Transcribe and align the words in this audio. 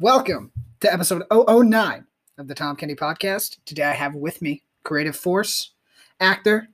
Welcome 0.00 0.50
to 0.80 0.92
episode 0.92 1.22
009 1.30 2.04
of 2.36 2.48
the 2.48 2.54
Tom 2.54 2.74
Kenny 2.74 2.96
podcast. 2.96 3.58
Today 3.64 3.84
I 3.84 3.92
have 3.92 4.16
with 4.16 4.42
me 4.42 4.64
creative 4.82 5.14
force, 5.14 5.70
actor, 6.18 6.66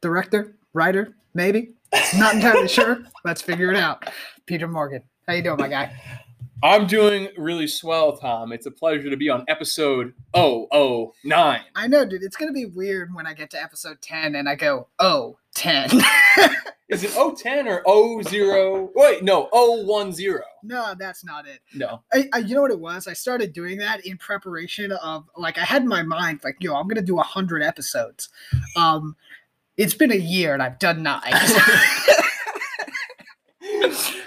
director, 0.00 0.56
writer, 0.72 1.14
maybe. 1.34 1.74
Not 2.16 2.34
entirely 2.34 2.66
sure. 2.66 3.04
Let's 3.24 3.40
figure 3.40 3.70
it 3.70 3.76
out. 3.76 4.10
Peter 4.46 4.66
Morgan. 4.66 5.04
How 5.28 5.34
you 5.34 5.42
doing, 5.42 5.58
my 5.58 5.68
guy? 5.68 5.94
I'm 6.64 6.88
doing 6.88 7.28
really 7.38 7.68
swell, 7.68 8.16
Tom. 8.16 8.52
It's 8.52 8.66
a 8.66 8.72
pleasure 8.72 9.08
to 9.08 9.16
be 9.16 9.30
on 9.30 9.44
episode 9.46 10.12
009. 10.34 11.10
I 11.76 11.86
know, 11.86 12.04
dude. 12.04 12.24
It's 12.24 12.36
gonna 12.36 12.52
be 12.52 12.66
weird 12.66 13.14
when 13.14 13.24
I 13.24 13.34
get 13.34 13.50
to 13.50 13.62
episode 13.62 14.02
10 14.02 14.34
and 14.34 14.48
I 14.48 14.56
go, 14.56 14.88
oh, 14.98 15.38
10. 15.54 15.90
Is 16.90 17.02
it 17.02 17.12
010 17.12 17.66
or 17.66 17.82
00? 18.22 18.90
Wait, 18.94 19.24
no, 19.24 19.48
010. 19.52 20.40
no, 20.62 20.94
that's 20.98 21.24
not 21.24 21.48
it. 21.48 21.60
No. 21.74 22.02
I, 22.12 22.28
I, 22.34 22.38
you 22.38 22.54
know 22.54 22.60
what 22.60 22.70
it 22.70 22.78
was? 22.78 23.08
I 23.08 23.14
started 23.14 23.54
doing 23.54 23.78
that 23.78 24.04
in 24.04 24.18
preparation 24.18 24.92
of 24.92 25.24
like 25.36 25.56
I 25.56 25.62
had 25.62 25.82
in 25.82 25.88
my 25.88 26.02
mind 26.02 26.40
like, 26.44 26.56
yo, 26.60 26.74
I'm 26.74 26.86
gonna 26.86 27.00
do 27.00 27.18
a 27.18 27.22
hundred 27.22 27.62
episodes. 27.62 28.28
Um, 28.76 29.16
it's 29.78 29.94
been 29.94 30.12
a 30.12 30.16
year 30.16 30.52
and 30.52 30.62
I've 30.62 30.78
done 30.78 31.02
nine. 31.02 31.22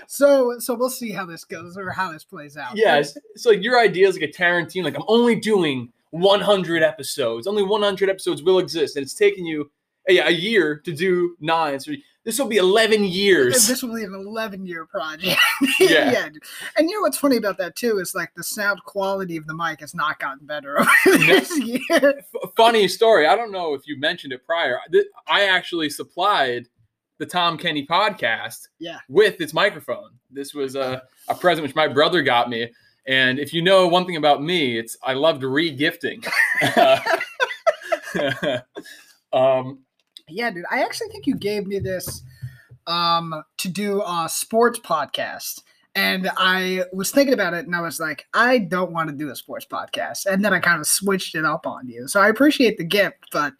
so 0.07 0.57
so 0.57 0.73
we'll 0.73 0.89
see 0.89 1.11
how 1.11 1.27
this 1.27 1.43
goes 1.43 1.77
or 1.77 1.91
how 1.91 2.11
this 2.11 2.23
plays 2.23 2.57
out. 2.57 2.75
Yeah, 2.75 2.97
it's, 2.97 3.15
it's 3.35 3.45
like 3.45 3.61
your 3.61 3.79
idea 3.79 4.07
is 4.07 4.19
like 4.19 4.29
a 4.29 4.33
Tarantino. 4.33 4.85
Like 4.85 4.95
I'm 4.95 5.03
only 5.07 5.35
doing 5.35 5.93
100 6.09 6.83
episodes. 6.83 7.45
Only 7.45 7.63
100 7.63 8.09
episodes 8.09 8.41
will 8.41 8.59
exist, 8.59 8.95
and 8.95 9.03
it's 9.03 9.13
taking 9.13 9.45
you 9.45 9.69
yeah, 10.07 10.27
a 10.27 10.31
year 10.31 10.79
to 10.85 10.93
do 10.93 11.35
nine. 11.39 11.79
So 11.79 11.91
this 12.23 12.37
will 12.39 12.47
be 12.47 12.57
11 12.57 13.03
years. 13.05 13.67
This 13.67 13.81
will 13.81 13.95
be 13.95 14.03
an 14.03 14.13
11 14.13 14.65
year 14.65 14.85
project. 14.85 15.39
Yeah. 15.79 16.11
yeah. 16.11 16.29
And 16.77 16.89
you 16.89 16.95
know 16.95 17.01
what's 17.01 17.17
funny 17.17 17.37
about 17.37 17.57
that 17.59 17.75
too 17.75 17.99
is 17.99 18.13
like 18.15 18.33
the 18.35 18.43
sound 18.43 18.83
quality 18.83 19.37
of 19.37 19.47
the 19.47 19.55
mic 19.55 19.79
has 19.79 19.93
not 19.95 20.19
gotten 20.19 20.45
better 20.45 20.79
over 20.79 20.89
this 21.05 21.57
year. 21.59 21.79
F- 22.19 22.51
funny 22.55 22.87
story. 22.87 23.27
I 23.27 23.35
don't 23.35 23.51
know 23.51 23.73
if 23.73 23.87
you 23.87 23.97
mentioned 23.99 24.33
it 24.33 24.45
prior. 24.45 24.79
I 25.27 25.43
actually 25.45 25.89
supplied 25.89 26.67
the 27.19 27.25
Tom 27.25 27.57
Kenny 27.57 27.85
podcast 27.87 28.67
Yeah. 28.79 28.99
with 29.09 29.39
its 29.41 29.53
microphone. 29.53 30.11
This 30.29 30.53
was 30.53 30.75
a, 30.75 31.01
a 31.27 31.35
present 31.35 31.65
which 31.65 31.75
my 31.75 31.87
brother 31.87 32.21
got 32.21 32.49
me. 32.49 32.71
And 33.07 33.39
if 33.39 33.53
you 33.53 33.61
know 33.61 33.87
one 33.87 34.05
thing 34.05 34.17
about 34.17 34.43
me, 34.43 34.77
it's 34.77 34.97
I 35.01 35.13
loved 35.13 35.41
re-gifting. 35.43 36.21
um, 39.33 39.79
Yeah, 40.29 40.51
dude. 40.51 40.65
I 40.69 40.83
actually 40.83 41.09
think 41.09 41.27
you 41.27 41.35
gave 41.35 41.67
me 41.67 41.79
this 41.79 42.23
um 42.85 43.43
to 43.57 43.69
do 43.69 44.01
a 44.01 44.27
sports 44.29 44.79
podcast. 44.79 45.61
And 45.95 46.29
I 46.37 46.83
was 46.93 47.09
thinking 47.09 47.33
about 47.33 47.55
it 47.55 47.65
and 47.65 47.75
I 47.75 47.81
was 47.81 47.99
like, 47.99 48.27
I 48.31 48.59
don't 48.59 48.91
want 48.91 49.09
to 49.09 49.15
do 49.15 49.31
a 49.31 49.35
sports 49.35 49.65
podcast. 49.65 50.27
And 50.27 50.45
then 50.45 50.53
I 50.53 50.59
kind 50.59 50.79
of 50.79 50.85
switched 50.85 51.33
it 51.33 51.43
up 51.43 51.65
on 51.65 51.87
you. 51.87 52.07
So 52.07 52.21
I 52.21 52.29
appreciate 52.29 52.77
the 52.77 52.83
gift, 52.83 53.17
but 53.31 53.53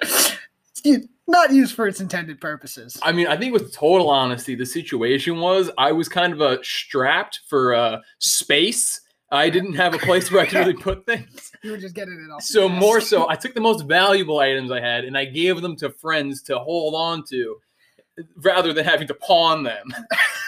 it's 0.86 1.08
not 1.28 1.52
used 1.52 1.76
for 1.76 1.88
its 1.88 2.00
intended 2.00 2.40
purposes. 2.40 2.98
I 3.02 3.12
mean, 3.12 3.26
I 3.26 3.38
think 3.38 3.54
with 3.54 3.74
total 3.74 4.12
honesty, 4.12 4.54
the 4.54 4.68
situation 4.68 5.40
was 5.40 5.72
I 5.80 5.92
was 5.92 6.08
kind 6.08 6.32
of 6.32 6.42
a 6.42 6.64
strapped 6.64 7.40
for 7.48 7.74
uh, 7.74 8.02
space. 8.20 9.02
I 9.30 9.50
didn't 9.50 9.74
have 9.74 9.94
a 9.94 9.98
place 9.98 10.32
where 10.32 10.42
I 10.42 10.46
could 10.46 10.60
really 10.60 10.74
put 10.82 11.06
things. 11.06 11.52
You 11.64 11.72
were 11.72 11.78
just 11.78 11.96
getting 11.96 12.14
it 12.14 12.32
off. 12.32 12.44
So 12.44 12.70
more 12.70 13.02
so, 13.02 13.30
I 13.30 13.36
took 13.36 13.54
the 13.54 13.62
most 13.62 13.86
valuable 13.86 14.40
items 14.40 14.72
I 14.72 14.80
had 14.80 15.04
and 15.04 15.18
I 15.18 15.26
gave 15.26 15.62
them 15.62 15.76
to 15.78 15.90
friends 15.90 16.42
to 16.44 16.60
hold 16.60 16.96
on 16.96 17.24
to, 17.30 17.58
rather 18.38 18.74
than 18.74 18.86
having 18.86 19.08
to 19.08 19.14
pawn 19.14 19.64
them. 19.64 19.94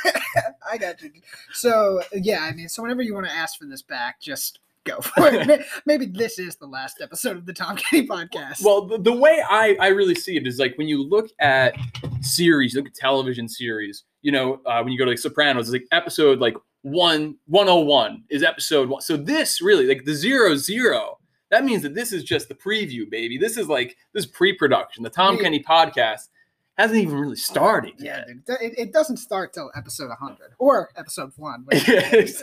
I 0.71 0.77
got 0.77 1.01
you. 1.01 1.11
So 1.51 2.01
yeah, 2.13 2.41
I 2.41 2.53
mean, 2.53 2.69
so 2.69 2.81
whenever 2.81 3.01
you 3.01 3.13
want 3.13 3.27
to 3.27 3.33
ask 3.33 3.57
for 3.59 3.65
this 3.65 3.81
back, 3.81 4.21
just 4.21 4.59
go 4.85 4.99
for 5.01 5.27
it. 5.27 5.65
Maybe 5.85 6.05
this 6.05 6.39
is 6.39 6.55
the 6.55 6.67
last 6.67 7.01
episode 7.01 7.37
of 7.37 7.45
the 7.45 7.53
Tom 7.53 7.75
Kenny 7.75 8.07
podcast. 8.07 8.63
Well, 8.63 8.85
the, 8.85 8.97
the 8.97 9.13
way 9.13 9.43
I, 9.47 9.75
I 9.79 9.87
really 9.87 10.15
see 10.15 10.37
it 10.37 10.47
is 10.47 10.59
like 10.59 10.77
when 10.77 10.87
you 10.87 11.03
look 11.03 11.29
at 11.39 11.75
series, 12.21 12.75
look 12.75 12.87
at 12.87 12.93
television 12.93 13.47
series, 13.47 14.03
you 14.21 14.31
know, 14.31 14.61
uh, 14.65 14.81
when 14.81 14.91
you 14.91 14.99
go 14.99 15.05
to 15.05 15.11
like 15.11 15.19
Sopranos, 15.19 15.67
it's 15.67 15.73
like 15.73 15.87
episode 15.91 16.39
like 16.39 16.55
one, 16.81 17.35
101 17.47 18.23
is 18.29 18.43
episode 18.43 18.89
one. 18.89 19.01
So 19.01 19.17
this 19.17 19.61
really, 19.61 19.85
like 19.85 20.05
the 20.05 20.13
zero 20.13 20.55
zero, 20.55 21.17
that 21.49 21.65
means 21.65 21.81
that 21.83 21.95
this 21.95 22.13
is 22.13 22.23
just 22.23 22.47
the 22.47 22.55
preview, 22.55 23.09
baby. 23.09 23.37
This 23.37 23.57
is 23.57 23.67
like, 23.67 23.97
this 24.13 24.25
pre 24.25 24.53
production. 24.53 25.03
The 25.03 25.09
Tom 25.09 25.35
Yeah. 25.35 25.43
Kenny 25.43 25.63
podcast 25.63 26.29
hasn't 26.77 26.99
even 26.99 27.17
really 27.17 27.35
started 27.35 27.93
yeah, 27.97 28.23
yet. 28.27 28.45
dude, 28.45 28.61
it, 28.61 28.79
it 28.79 28.93
doesn't 28.93 29.17
start 29.17 29.53
till 29.53 29.69
episode 29.75 30.07
100 30.09 30.53
or 30.59 30.89
episode 30.95 31.31
one. 31.35 31.65
Yes. 31.71 32.41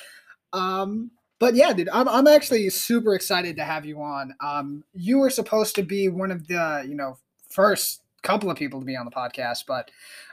um, 0.52 1.10
but 1.38 1.54
yeah, 1.54 1.72
dude, 1.72 1.88
I'm, 1.88 2.06
I'm 2.06 2.26
actually 2.26 2.68
super 2.68 3.14
excited 3.14 3.56
to 3.56 3.64
have 3.64 3.86
you 3.86 4.02
on. 4.02 4.34
Um, 4.40 4.84
you 4.92 5.18
were 5.18 5.30
supposed 5.30 5.74
to 5.76 5.82
be 5.82 6.08
one 6.10 6.30
of 6.30 6.46
the, 6.48 6.84
you 6.86 6.94
know, 6.94 7.16
first 7.48 8.02
couple 8.22 8.50
of 8.50 8.58
people 8.58 8.80
to 8.80 8.84
be 8.86 8.96
on 8.96 9.06
the 9.06 9.10
podcast, 9.10 9.64
but 9.66 9.90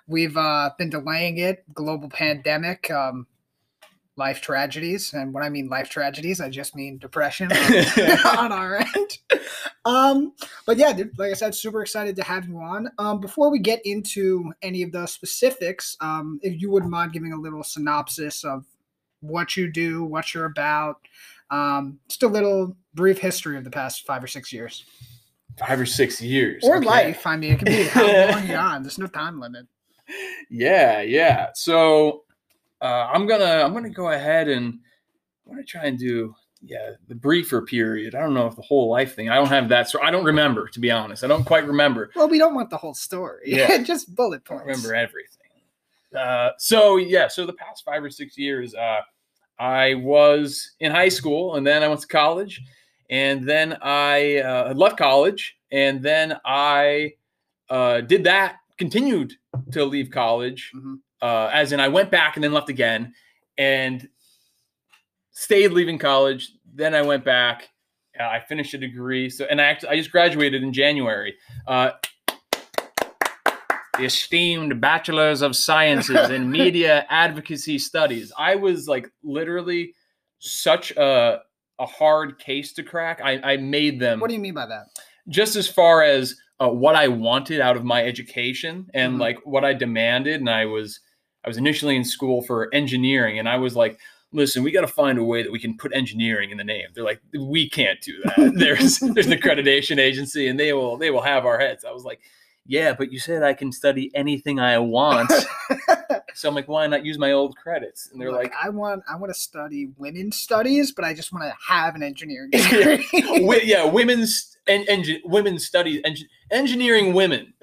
we've 0.07 0.35
uh, 0.35 0.71
been 0.77 0.89
delaying 0.89 1.37
it. 1.37 1.63
Global 1.73 2.09
pandemic, 2.09 2.91
um, 2.91 3.25
life 4.17 4.41
tragedies, 4.41 5.13
and 5.13 5.33
when 5.33 5.43
I 5.43 5.49
mean 5.49 5.69
life 5.69 5.89
tragedies, 5.89 6.41
I 6.41 6.49
just 6.49 6.75
mean 6.75 6.97
depression 6.97 7.51
on, 7.51 8.51
our 8.51 8.77
end. 8.77 9.17
Um, 9.85 10.33
but 10.65 10.77
yeah, 10.77 10.91
dude, 10.93 11.17
like 11.17 11.31
I 11.31 11.35
said, 11.35 11.55
super 11.55 11.81
excited 11.81 12.15
to 12.17 12.23
have 12.23 12.47
you 12.47 12.57
on. 12.59 12.89
Um, 12.97 13.19
before 13.21 13.51
we 13.51 13.59
get 13.59 13.79
into 13.85 14.51
any 14.61 14.83
of 14.83 14.91
the 14.91 15.05
specifics, 15.05 15.95
um, 16.01 16.39
if 16.41 16.61
you 16.61 16.69
wouldn't 16.71 16.91
mind 16.91 17.13
giving 17.13 17.31
a 17.31 17.39
little 17.39 17.63
synopsis 17.63 18.43
of 18.43 18.65
what 19.21 19.55
you 19.55 19.71
do, 19.71 20.03
what 20.03 20.33
you're 20.33 20.45
about, 20.45 20.97
um, 21.49 21.99
just 22.09 22.23
a 22.23 22.27
little 22.27 22.75
brief 22.93 23.19
history 23.19 23.57
of 23.57 23.63
the 23.63 23.69
past 23.69 24.05
five 24.05 24.23
or 24.23 24.27
six 24.27 24.51
years, 24.51 24.83
Five 25.59 25.79
or 25.79 25.85
six 25.87 26.21
years. 26.21 26.63
or 26.63 26.77
okay. 26.77 26.85
life. 26.85 27.25
I 27.25 27.35
mean, 27.35 27.53
it 27.53 27.59
can 27.59 27.65
be 27.65 27.83
how 27.87 28.05
long 28.31 28.47
you're 28.47 28.59
on. 28.59 28.83
There's 28.83 28.99
no 28.99 29.07
time 29.07 29.39
limit. 29.39 29.65
Yeah, 30.49 31.01
yeah. 31.01 31.47
So 31.55 32.23
uh, 32.81 33.09
I'm 33.13 33.27
gonna 33.27 33.63
I'm 33.63 33.73
gonna 33.73 33.89
go 33.89 34.09
ahead 34.09 34.47
and 34.47 34.79
I'm 35.45 35.51
gonna 35.53 35.63
try 35.63 35.85
and 35.85 35.97
do 35.97 36.33
yeah 36.61 36.91
the 37.07 37.15
briefer 37.15 37.61
period. 37.61 38.15
I 38.15 38.19
don't 38.21 38.33
know 38.33 38.47
if 38.47 38.55
the 38.55 38.61
whole 38.61 38.89
life 38.89 39.15
thing. 39.15 39.29
I 39.29 39.35
don't 39.35 39.47
have 39.49 39.69
that. 39.69 39.89
So 39.89 40.01
I 40.01 40.11
don't 40.11 40.25
remember 40.25 40.67
to 40.69 40.79
be 40.79 40.91
honest. 40.91 41.23
I 41.23 41.27
don't 41.27 41.43
quite 41.45 41.65
remember. 41.67 42.11
Well, 42.15 42.27
we 42.29 42.37
don't 42.37 42.55
want 42.55 42.69
the 42.69 42.77
whole 42.77 42.93
story. 42.93 43.43
Yeah. 43.45 43.77
just 43.83 44.13
bullet 44.15 44.43
points. 44.45 44.65
remember 44.65 44.95
everything. 44.95 45.33
Uh, 46.15 46.51
so 46.57 46.97
yeah, 46.97 47.27
so 47.27 47.45
the 47.45 47.53
past 47.53 47.83
five 47.83 48.03
or 48.03 48.09
six 48.09 48.37
years, 48.37 48.73
uh, 48.73 49.01
I 49.59 49.95
was 49.95 50.71
in 50.79 50.91
high 50.91 51.09
school, 51.09 51.55
and 51.55 51.67
then 51.67 51.83
I 51.83 51.87
went 51.87 51.99
to 52.01 52.07
college, 52.07 52.61
and 53.09 53.43
then 53.47 53.77
I 53.81 54.37
uh, 54.37 54.73
left 54.73 54.97
college, 54.97 55.57
and 55.71 56.01
then 56.01 56.37
I 56.45 57.13
uh, 57.69 58.01
did 58.01 58.23
that, 58.23 58.57
continued 58.77 59.33
to 59.73 59.83
leave 59.83 60.09
college, 60.09 60.71
Mhm. 60.75 60.99
Uh, 61.21 61.49
as 61.53 61.71
in 61.71 61.79
I 61.79 61.87
went 61.87 62.11
back 62.11 62.35
and 62.35 62.43
then 62.43 62.53
left 62.53 62.69
again, 62.69 63.13
and 63.57 64.07
stayed 65.31 65.69
leaving 65.71 65.97
college. 65.97 66.51
Then 66.73 66.93
I 66.93 67.01
went 67.01 67.23
back. 67.23 67.69
Uh, 68.19 68.23
I 68.23 68.39
finished 68.39 68.73
a 68.73 68.77
degree. 68.77 69.29
So, 69.29 69.45
and 69.49 69.59
I 69.61 69.65
actually, 69.65 69.89
I 69.89 69.95
just 69.97 70.11
graduated 70.11 70.63
in 70.63 70.73
January. 70.73 71.35
Uh, 71.67 71.91
the 73.97 74.05
esteemed 74.05 74.79
bachelor's 74.79 75.41
of 75.41 75.55
sciences 75.55 76.29
in 76.29 76.51
media 76.51 77.05
advocacy 77.09 77.79
studies. 77.79 78.31
I 78.37 78.55
was 78.55 78.87
like 78.87 79.09
literally 79.23 79.93
such 80.39 80.91
a 80.91 81.41
a 81.79 81.85
hard 81.85 82.39
case 82.39 82.73
to 82.73 82.83
crack. 82.83 83.21
I, 83.23 83.39
I 83.53 83.57
made 83.57 83.99
them 83.99 84.19
What 84.19 84.29
do 84.29 84.33
you 84.33 84.39
mean 84.39 84.55
by 84.55 84.65
that? 84.65 84.85
just 85.29 85.55
as 85.55 85.67
far 85.67 86.01
as 86.03 86.35
uh, 86.59 86.67
what 86.69 86.95
I 86.95 87.07
wanted 87.07 87.59
out 87.61 87.75
of 87.77 87.83
my 87.85 88.03
education 88.03 88.87
and 88.95 89.15
Mhm. 89.15 89.19
like 89.19 89.45
what 89.45 89.63
I 89.63 89.73
demanded. 89.73 90.39
And 90.39 90.49
I 90.49 90.65
was 90.65 90.99
I 91.47 91.49
was 91.49 91.57
initially 91.57 91.95
in 91.95 92.03
school 92.03 92.41
for 92.41 92.67
engineering, 92.73 93.39
and 93.39 93.47
I 93.47 93.55
was 93.55 93.73
like, 93.73 94.01
listen, 94.33 94.63
we 94.63 94.71
got 94.73 94.81
to 94.81 94.87
find 94.87 95.17
a 95.17 95.23
way 95.23 95.43
that 95.43 95.49
we 95.49 95.59
can 95.59 95.77
put 95.77 95.95
engineering 95.95 96.49
in 96.49 96.57
the 96.57 96.63
name. 96.65 96.87
They're 96.93 97.05
like, 97.05 97.21
we 97.39 97.69
can't 97.69 98.01
do 98.01 98.21
that. 98.23 98.51
there's 98.57 98.99
there's 98.99 99.27
an 99.27 99.31
accreditation 99.31 99.97
agency, 99.97 100.49
and 100.49 100.59
they 100.59 100.73
will 100.73 100.97
they 100.97 101.09
will 101.09 101.21
have 101.21 101.45
our 101.45 101.57
heads. 101.57 101.85
I 101.85 101.91
was 101.91 102.03
like, 102.03 102.19
yeah, 102.65 102.93
but 102.93 103.13
you 103.13 103.19
said 103.19 103.43
I 103.43 103.53
can 103.53 103.71
study 103.71 104.11
anything 104.13 104.59
I 104.59 104.77
want. 104.79 105.31
so 106.33 106.49
I'm 106.49 106.53
like, 106.53 106.67
why 106.67 106.85
not 106.87 107.05
use 107.05 107.17
my 107.17 107.31
old 107.31 107.55
credits? 107.55 108.09
And 108.11 108.19
they're 108.19 108.29
Look, 108.29 108.43
like, 108.43 108.53
I 108.61 108.67
want 108.67 109.03
I 109.09 109.15
want 109.15 109.33
to 109.33 109.39
study 109.39 109.87
women's 109.95 110.35
studies, 110.35 110.91
but 110.91 111.05
I 111.05 111.13
just 111.13 111.31
want 111.31 111.45
to 111.45 111.53
have 111.65 111.95
an 111.95 112.03
engineering 112.03 112.49
degree. 112.51 113.07
Yeah, 113.63 113.85
women's 113.85 114.57
and 114.67 114.85
engi- 114.87 115.21
women's 115.23 115.65
studies, 115.65 116.01
engi- 116.05 116.27
engineering 116.51 117.13
women. 117.13 117.53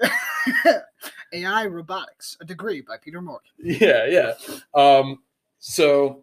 AI 1.35 1.65
robotics, 1.65 2.37
a 2.41 2.45
degree 2.45 2.81
by 2.81 2.97
Peter 2.97 3.21
Morgan. 3.21 3.51
yeah 3.59 4.05
yeah 4.05 4.33
um 4.73 5.19
so 5.59 6.21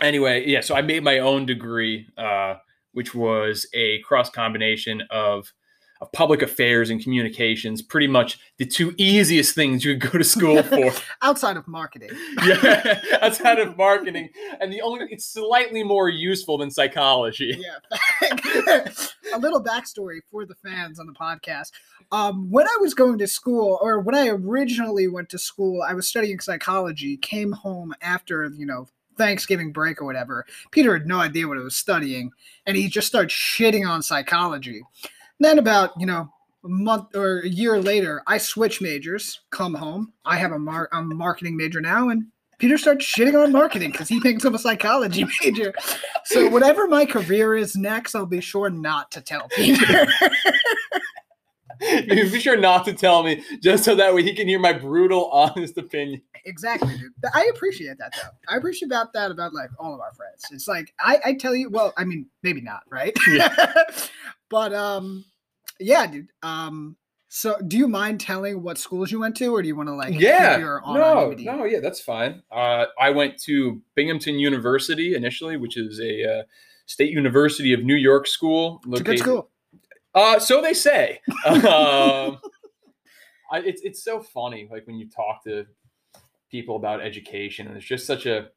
anyway 0.00 0.44
yeah 0.46 0.60
so 0.60 0.74
i 0.74 0.82
made 0.82 1.02
my 1.02 1.18
own 1.20 1.46
degree 1.46 2.06
uh 2.18 2.54
which 2.92 3.14
was 3.14 3.66
a 3.74 4.00
cross 4.00 4.28
combination 4.30 5.02
of 5.10 5.52
of 6.00 6.12
public 6.12 6.42
affairs 6.42 6.90
and 6.90 7.02
communications, 7.02 7.82
pretty 7.82 8.06
much 8.06 8.38
the 8.58 8.66
two 8.66 8.94
easiest 8.96 9.54
things 9.54 9.84
you 9.84 9.98
could 9.98 10.12
go 10.12 10.18
to 10.18 10.24
school 10.24 10.62
for. 10.62 10.92
Outside 11.22 11.56
of 11.56 11.66
marketing. 11.66 12.10
yeah, 12.44 13.00
outside 13.22 13.58
of 13.58 13.76
marketing, 13.76 14.28
and 14.60 14.72
the 14.72 14.80
only 14.80 15.06
it's 15.10 15.24
slightly 15.24 15.82
more 15.82 16.08
useful 16.08 16.58
than 16.58 16.70
psychology. 16.70 17.58
Yeah. 17.58 18.88
a 19.34 19.38
little 19.38 19.62
backstory 19.62 20.20
for 20.30 20.44
the 20.44 20.54
fans 20.54 20.98
on 20.98 21.06
the 21.06 21.12
podcast. 21.12 21.72
Um, 22.12 22.50
when 22.50 22.66
I 22.66 22.76
was 22.80 22.94
going 22.94 23.18
to 23.18 23.26
school, 23.26 23.78
or 23.80 24.00
when 24.00 24.14
I 24.14 24.28
originally 24.28 25.08
went 25.08 25.28
to 25.30 25.38
school, 25.38 25.82
I 25.82 25.94
was 25.94 26.08
studying 26.08 26.40
psychology. 26.40 27.16
Came 27.16 27.52
home 27.52 27.94
after 28.00 28.46
you 28.56 28.66
know 28.66 28.86
Thanksgiving 29.16 29.72
break 29.72 30.00
or 30.00 30.04
whatever. 30.04 30.46
Peter 30.70 30.92
had 30.92 31.06
no 31.06 31.18
idea 31.20 31.48
what 31.48 31.58
I 31.58 31.62
was 31.62 31.76
studying, 31.76 32.32
and 32.66 32.76
he 32.76 32.88
just 32.88 33.06
started 33.06 33.30
shitting 33.30 33.88
on 33.88 34.02
psychology. 34.02 34.82
Then 35.38 35.58
about 35.58 35.92
you 35.98 36.06
know 36.06 36.30
a 36.64 36.68
month 36.68 37.14
or 37.14 37.40
a 37.40 37.48
year 37.48 37.80
later, 37.80 38.22
I 38.26 38.38
switch 38.38 38.80
majors, 38.80 39.40
come 39.50 39.74
home. 39.74 40.12
I 40.24 40.36
have 40.36 40.52
a 40.52 40.58
mar- 40.58 40.88
I'm 40.92 41.12
a 41.12 41.14
marketing 41.14 41.56
major 41.56 41.80
now, 41.80 42.08
and 42.08 42.26
Peter 42.58 42.78
starts 42.78 43.04
shitting 43.04 43.40
on 43.40 43.52
marketing 43.52 43.92
because 43.92 44.08
he 44.08 44.18
thinks 44.20 44.44
I'm 44.44 44.54
a 44.54 44.58
psychology 44.58 45.26
major. 45.42 45.74
So 46.24 46.48
whatever 46.48 46.88
my 46.88 47.04
career 47.04 47.54
is 47.54 47.76
next, 47.76 48.14
I'll 48.14 48.26
be 48.26 48.40
sure 48.40 48.70
not 48.70 49.10
to 49.12 49.20
tell 49.20 49.48
Peter. 49.54 50.06
you 51.80 52.30
be 52.30 52.40
sure 52.40 52.56
not 52.56 52.84
to 52.86 52.94
tell 52.94 53.22
me, 53.22 53.44
just 53.62 53.84
so 53.84 53.94
that 53.94 54.14
way 54.14 54.22
he 54.22 54.34
can 54.34 54.48
hear 54.48 54.58
my 54.58 54.72
brutal, 54.72 55.30
honest 55.30 55.76
opinion. 55.76 56.22
exactly, 56.46 56.96
dude. 56.96 57.12
I 57.34 57.50
appreciate 57.54 57.98
that 57.98 58.12
though. 58.16 58.30
I 58.48 58.56
appreciate 58.56 58.86
about 58.86 59.12
that 59.12 59.30
about 59.30 59.52
like 59.52 59.70
all 59.78 59.94
of 59.94 60.00
our 60.00 60.14
friends. 60.14 60.46
It's 60.50 60.66
like 60.66 60.94
I, 60.98 61.18
I 61.26 61.34
tell 61.34 61.54
you, 61.54 61.68
well, 61.68 61.92
I 61.96 62.04
mean, 62.04 62.26
maybe 62.42 62.62
not, 62.62 62.82
right? 62.90 63.16
Yeah. 63.28 63.54
but 64.50 64.72
um, 64.72 65.24
yeah, 65.80 66.06
dude. 66.06 66.28
Um, 66.42 66.96
so 67.28 67.56
do 67.66 67.76
you 67.76 67.88
mind 67.88 68.20
telling 68.20 68.62
what 68.62 68.78
schools 68.78 69.10
you 69.10 69.20
went 69.20 69.36
to, 69.36 69.54
or 69.54 69.60
do 69.60 69.68
you 69.68 69.76
want 69.76 69.88
to 69.88 69.94
like 69.94 70.18
yeah, 70.18 70.58
your 70.58 70.80
no, 70.86 71.32
no, 71.32 71.64
yeah, 71.64 71.80
that's 71.80 72.00
fine. 72.00 72.42
Uh, 72.50 72.86
I 73.00 73.10
went 73.10 73.38
to 73.42 73.82
Binghamton 73.94 74.38
University 74.38 75.14
initially, 75.14 75.56
which 75.56 75.76
is 75.76 76.00
a 76.00 76.40
uh, 76.40 76.42
state 76.86 77.10
university 77.10 77.72
of 77.72 77.84
New 77.84 77.96
York 77.96 78.26
school. 78.26 78.80
It's 78.86 79.00
a 79.00 79.04
good 79.04 79.18
school. 79.18 79.50
Uh, 80.14 80.38
so 80.38 80.62
they 80.62 80.72
say. 80.72 81.20
um, 81.46 82.38
I, 83.50 83.58
it's 83.58 83.82
it's 83.82 84.02
so 84.02 84.20
funny, 84.20 84.68
like 84.70 84.86
when 84.86 84.96
you 84.96 85.08
talk 85.08 85.44
to 85.44 85.66
people 86.50 86.76
about 86.76 87.00
education, 87.00 87.66
and 87.66 87.76
it's 87.76 87.86
just 87.86 88.06
such 88.06 88.26
a 88.26 88.48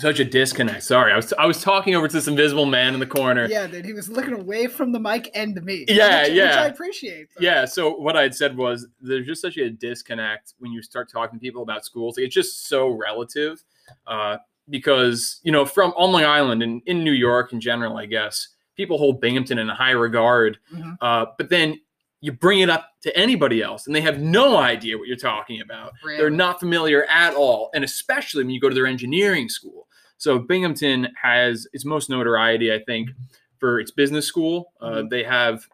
such 0.00 0.20
a 0.20 0.24
disconnect. 0.24 0.82
Sorry, 0.84 1.12
I 1.12 1.16
was 1.16 1.32
I 1.38 1.46
was 1.46 1.62
talking 1.62 1.94
over 1.94 2.08
to 2.08 2.12
this 2.12 2.26
invisible 2.28 2.66
man 2.66 2.94
in 2.94 3.00
the 3.00 3.06
corner. 3.06 3.46
Yeah, 3.48 3.66
dude. 3.66 3.84
He 3.84 3.92
was 3.92 4.08
looking 4.08 4.34
away 4.34 4.66
from 4.66 4.92
the 4.92 5.00
mic 5.00 5.30
and 5.34 5.54
to 5.56 5.60
me. 5.60 5.84
Yeah, 5.88 6.22
which, 6.22 6.28
Which 6.30 6.36
yeah. 6.38 6.62
I 6.62 6.66
appreciate. 6.66 7.28
but- 7.34 7.42
Yeah. 7.42 7.64
So 7.64 7.90
what 7.96 8.16
I 8.16 8.22
had 8.22 8.34
said 8.34 8.56
was 8.56 8.86
there's 9.00 9.26
just 9.26 9.42
such 9.42 9.56
a 9.56 9.70
disconnect 9.70 10.54
when 10.58 10.72
you 10.72 10.82
start 10.82 11.10
talking 11.10 11.38
to 11.38 11.42
people 11.42 11.62
about 11.62 11.84
schools. 11.84 12.16
Like, 12.16 12.26
it's 12.26 12.34
just 12.34 12.66
so 12.68 12.88
relative, 12.88 13.62
uh, 14.06 14.38
because 14.70 15.40
you 15.42 15.52
know 15.52 15.64
from 15.64 15.92
on 15.96 16.12
Long 16.12 16.24
Island 16.24 16.62
and 16.62 16.82
in 16.86 17.04
New 17.04 17.12
York 17.12 17.52
in 17.52 17.60
general, 17.60 17.96
I 17.96 18.06
guess 18.06 18.48
people 18.76 18.98
hold 18.98 19.20
Binghamton 19.20 19.58
in 19.58 19.68
high 19.68 19.90
regard. 19.92 20.58
Mhm. 20.72 20.96
Uh, 21.00 21.26
but 21.36 21.48
then 21.48 21.80
you 22.20 22.32
bring 22.32 22.58
it 22.60 22.68
up 22.68 22.90
to 23.02 23.16
anybody 23.16 23.62
else, 23.62 23.86
and 23.86 23.94
they 23.94 24.00
have 24.00 24.18
no 24.20 24.56
idea 24.56 24.98
what 24.98 25.06
you're 25.06 25.16
talking 25.16 25.60
about. 25.60 25.92
They're 26.18 26.30
not 26.30 26.58
familiar 26.58 27.04
at 27.04 27.34
all, 27.34 27.70
and 27.74 27.84
especially 27.84 28.42
when 28.42 28.50
you 28.50 28.60
go 28.60 28.68
to 28.68 28.74
their 28.74 28.86
engineering 28.86 29.48
school. 29.48 29.86
So 30.18 30.38
Binghamton 30.40 31.08
has 31.22 31.66
its 31.72 31.84
most 31.84 32.10
notoriety, 32.10 32.72
I 32.72 32.80
think, 32.84 33.10
for 33.58 33.80
its 33.80 33.90
business 33.92 34.26
school. 34.26 34.72
Uh, 34.80 34.90
Mhm. 35.02 35.10
they 35.10 35.22
have 35.24 35.66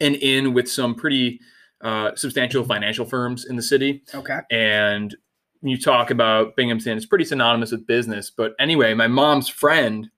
an 0.00 0.14
in 0.16 0.52
with 0.54 0.70
some 0.70 0.94
pretty 0.94 1.40
uh, 1.80 2.14
substantial 2.14 2.62
financial 2.62 3.04
firms 3.04 3.44
in 3.44 3.56
the 3.56 3.62
city, 3.62 4.04
Okay. 4.14 4.38
and 4.52 5.16
you 5.62 5.76
talk 5.76 6.10
about 6.12 6.54
Binghamton, 6.54 6.96
it's 6.96 7.06
pretty 7.06 7.24
synonymous 7.24 7.72
with 7.72 7.84
business. 7.88 8.30
But 8.30 8.54
anyway, 8.60 8.94
my 8.94 9.08
mom's 9.08 9.48
friend 9.48 10.08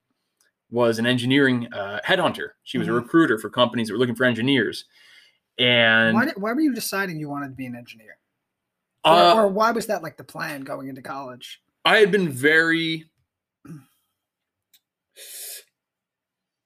was 0.70 0.98
an 0.98 1.06
engineering 1.06 1.72
uh, 1.72 2.00
headhunter. 2.04 2.50
She 2.64 2.76
was 2.76 2.86
a 2.86 2.90
Mhm. 2.90 2.96
recruiter 2.96 3.38
for 3.38 3.48
companies 3.48 3.88
that 3.88 3.94
were 3.94 3.98
looking 3.98 4.14
for 4.14 4.24
engineers, 4.24 4.84
and 5.56 6.14
Why, 6.14 6.26
did, 6.26 6.36
why 6.36 6.52
were 6.52 6.60
you 6.60 6.74
deciding 6.74 7.18
you 7.18 7.30
wanted 7.30 7.48
to 7.48 7.54
be 7.54 7.64
an 7.64 7.76
engineer? 7.76 8.18
Or, 9.06 9.10
uh, 9.12 9.34
or 9.34 9.48
why 9.48 9.70
was 9.70 9.86
that 9.86 10.02
like 10.02 10.18
the 10.18 10.24
plan 10.24 10.62
going 10.64 10.88
into 10.88 11.00
college? 11.00 11.62
I 11.84 11.98
had 11.98 12.10
been 12.10 12.28
very. 12.30 13.04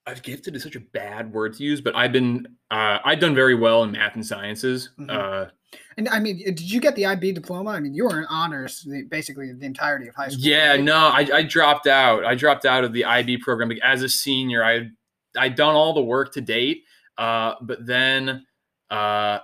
I've 0.06 0.22
gifted 0.22 0.56
is 0.56 0.62
such 0.62 0.76
a 0.76 0.80
bad 0.80 1.32
word 1.32 1.52
to 1.54 1.62
use, 1.62 1.82
but 1.82 1.94
I've 1.94 2.12
been 2.12 2.46
uh, 2.70 2.98
I've 3.04 3.20
done 3.20 3.34
very 3.34 3.54
well 3.54 3.82
in 3.84 3.92
math 3.92 4.14
and 4.14 4.24
sciences. 4.24 4.90
Mhm. 4.98 5.10
Uh, 5.10 5.50
And 5.98 6.08
I 6.08 6.18
mean, 6.18 6.38
did 6.38 6.60
you 6.70 6.80
get 6.80 6.96
the 6.96 7.04
IB 7.04 7.32
diploma? 7.32 7.70
I 7.70 7.80
mean, 7.80 7.92
you 7.92 8.04
were 8.04 8.18
in 8.18 8.24
honors 8.30 8.82
the, 8.88 9.02
basically 9.02 9.52
the 9.52 9.66
entirety 9.66 10.08
of 10.08 10.14
high 10.14 10.28
school. 10.28 10.40
yeah, 10.42 10.70
right? 10.70 10.80
no, 10.82 10.96
I, 10.96 11.28
I 11.34 11.42
dropped 11.42 11.86
out. 11.86 12.24
I 12.24 12.34
dropped 12.34 12.64
out 12.64 12.84
of 12.84 12.94
the 12.94 13.04
IB 13.04 13.38
program 13.38 13.70
as 13.82 14.02
a 14.02 14.08
senior. 14.08 14.64
I 14.64 14.88
I'd 15.36 15.56
done 15.56 15.74
all 15.74 15.92
the 15.92 16.02
work 16.02 16.32
to 16.34 16.40
date, 16.40 16.84
uh, 17.18 17.56
but 17.60 17.84
then 17.84 18.46
uh, 18.90 19.40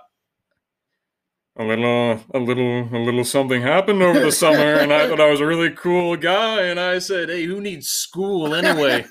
a 1.57 1.63
little 1.63 2.19
a 2.33 2.39
little 2.39 2.89
a 2.91 2.99
little 2.99 3.23
something 3.23 3.61
happened 3.61 4.01
over 4.01 4.19
the 4.19 4.31
summer, 4.31 4.75
and 4.75 4.91
I 4.93 5.07
thought 5.07 5.21
I 5.21 5.29
was 5.29 5.39
a 5.39 5.45
really 5.45 5.71
cool 5.71 6.17
guy, 6.17 6.63
and 6.63 6.79
I 6.79 6.99
said, 6.99 7.29
"Hey, 7.29 7.45
who 7.45 7.61
needs 7.61 7.87
school 7.87 8.53
anyway?" 8.53 9.05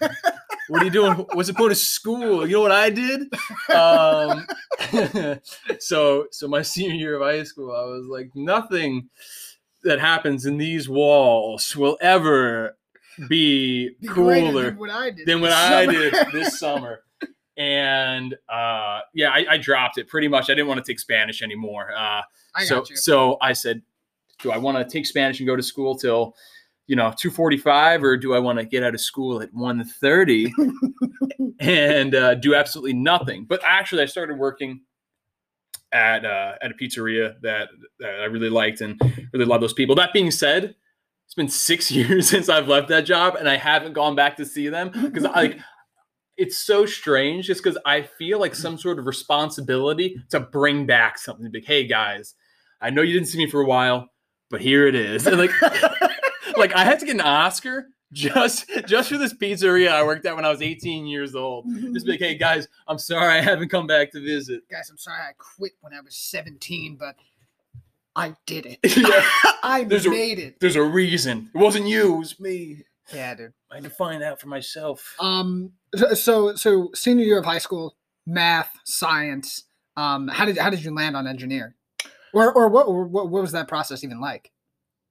what 0.69 0.83
are 0.83 0.85
you 0.85 0.91
doing? 0.91 1.13
What's 1.33 1.49
the 1.49 1.55
point 1.55 1.73
of 1.73 1.79
school? 1.79 2.47
You 2.47 2.55
know 2.55 2.63
what 2.63 2.73
I 2.73 2.91
did? 2.91 3.33
Um, 3.75 5.41
so, 5.79 6.27
so 6.31 6.49
my 6.49 6.63
senior 6.63 6.95
year 6.95 7.17
of 7.17 7.23
high 7.23 7.43
school, 7.43 7.71
I 7.73 7.85
was 7.85 8.07
like, 8.07 8.31
nothing 8.35 9.11
that 9.83 10.01
happens 10.01 10.47
in 10.47 10.57
these 10.57 10.89
walls 10.89 11.77
will 11.77 11.99
ever 12.01 12.77
be 13.29 13.97
cooler 14.09 14.71
than 14.71 14.79
what 14.79 14.91
I 14.91 15.11
did. 15.11 15.27
than 15.27 15.41
what 15.41 15.53
I 15.53 15.87
did 15.87 16.15
this 16.33 16.59
summer. 16.59 17.03
And 17.57 18.35
uh, 18.49 19.01
yeah, 19.15 19.31
I, 19.31 19.47
I 19.51 19.57
dropped 19.59 19.99
it 19.99 20.09
pretty 20.09 20.29
much. 20.29 20.51
I 20.51 20.55
didn't 20.55 20.69
want 20.69 20.85
to 20.85 20.91
take 20.91 20.99
Spanish 20.99 21.43
anymore. 21.43 21.93
Uh, 21.97 22.23
so, 22.65 22.85
you. 22.89 22.97
so 22.97 23.37
I 23.41 23.53
said, 23.53 23.83
do 24.43 24.51
I 24.51 24.59
want 24.59 24.77
to 24.77 24.85
take 24.85 25.07
Spanish 25.07 25.41
and 25.41 25.47
go 25.47 25.57
to 25.57 25.63
school 25.63 25.97
till, 25.97 26.35
you 26.87 26.97
know, 26.97 27.13
245 27.17 28.03
or 28.03 28.17
do 28.17 28.35
I 28.35 28.39
want 28.39 28.59
to 28.59 28.65
get 28.65 28.83
out 28.83 28.95
of 28.95 29.01
school 29.01 29.41
at 29.41 29.53
130 29.55 30.53
and 31.61 32.15
uh, 32.15 32.35
do 32.35 32.55
absolutely 32.55 32.95
nothing? 32.95 33.47
But 33.49 33.61
actually 33.65 34.03
I 34.03 34.07
started 34.07 34.37
working 34.37 34.81
at, 35.93 36.25
uh, 36.25 36.55
at 36.61 36.73
a 36.73 36.75
pizzeria 36.75 37.41
that, 37.43 37.69
that 38.01 38.21
I 38.21 38.25
really 38.25 38.51
liked 38.51 38.81
and 38.81 39.01
really 39.33 39.45
loved 39.45 39.63
those 39.63 39.73
people. 39.73 39.95
That 39.95 40.13
being 40.13 40.33
said, 40.33 40.75
it's 41.25 41.35
been 41.35 41.49
six 41.49 41.91
years 41.93 42.29
since 42.29 42.49
I've 42.49 42.69
left 42.69 42.89
that 42.89 43.05
job 43.05 43.37
and 43.37 43.49
I 43.49 43.57
haven't 43.57 43.93
gone 43.93 44.17
back 44.17 44.37
to 44.39 44.45
see 44.45 44.69
them 44.69 44.91
because 44.91 45.23
like 45.25 45.59
it's 46.37 46.59
so 46.59 46.85
strange 46.87 47.47
just 47.47 47.63
because 47.63 47.79
I 47.87 48.03
feel 48.03 48.41
like 48.41 48.55
some 48.55 48.77
sort 48.79 48.99
of 48.99 49.07
responsibility 49.07 50.17
to 50.31 50.41
bring 50.41 50.87
back 50.87 51.19
something 51.19 51.51
like, 51.53 51.65
Hey 51.65 51.87
guys, 51.87 52.35
I 52.81 52.91
know 52.91 53.03
you 53.03 53.13
didn't 53.15 53.29
see 53.29 53.39
me 53.39 53.47
for 53.49 53.61
a 53.61 53.67
while, 53.67 54.09
but 54.51 54.61
here 54.61 54.87
it 54.87 54.95
is. 54.95 55.27
And 55.29 55.39
like, 55.39 55.51
like 56.57 56.75
I 56.75 56.85
had 56.85 57.01
to 57.01 57.07
get 57.07 57.15
an 57.15 57.21
Oscar 57.21 57.87
just 58.13 58.71
just 58.87 59.09
for 59.11 59.19
this 59.19 59.35
pizzeria 59.35 59.89
I 59.91 60.05
worked 60.05 60.25
at 60.27 60.37
when 60.37 60.45
I 60.45 60.51
was 60.51 60.63
18 60.63 61.07
years 61.07 61.35
old. 61.35 61.67
Just 61.93 62.07
be 62.07 62.13
like, 62.13 62.21
hey 62.21 62.37
guys, 62.37 62.69
I'm 62.87 62.99
sorry 62.99 63.39
I 63.39 63.41
haven't 63.41 63.71
come 63.71 63.87
back 63.87 64.13
to 64.13 64.21
visit. 64.21 64.63
Guys, 64.71 64.89
I'm 64.91 64.99
sorry 64.99 65.21
I 65.21 65.33
quit 65.37 65.73
when 65.81 65.93
I 65.93 66.01
was 66.01 66.15
17, 66.17 66.97
but 66.97 67.17
I 68.17 68.35
did 68.47 68.67
it. 68.67 68.79
Yeah. 68.97 69.25
I 69.63 69.85
There's 69.85 70.07
a- 70.07 70.11
made 70.11 70.39
it. 70.39 70.61
There's 70.61 70.77
a 70.77 70.83
reason. 70.85 71.51
It 71.55 71.59
wasn't 71.59 71.87
you, 71.89 72.15
it 72.15 72.19
was 72.19 72.39
me. 72.39 72.83
Yeah, 73.13 73.35
dude. 73.35 73.53
I 73.71 73.77
had 73.77 73.85
to 73.85 73.91
find 73.91 74.23
out 74.23 74.41
for 74.41 74.47
myself. 74.49 75.15
Um. 75.19 75.73
So- 76.15 76.55
So, 76.57 76.91
senior 76.95 77.25
year 77.25 77.39
of 77.39 77.45
high 77.45 77.59
school, 77.59 77.97
math, 78.27 78.71
science. 78.85 79.65
Um. 79.97 80.29
How 80.29 80.45
did 80.45 80.59
how 80.59 80.71
did 80.71 80.83
you 80.85 80.95
land 80.95 81.17
on 81.17 81.27
engineering? 81.27 81.75
Or 82.33 82.53
or 82.53 82.69
what 82.69 82.87
or 82.89 83.05
what, 83.05 83.31
what 83.31 83.43
was 83.43 83.53
that 83.53 83.69
process 83.69 84.03
even 84.03 84.21
like? 84.21 84.51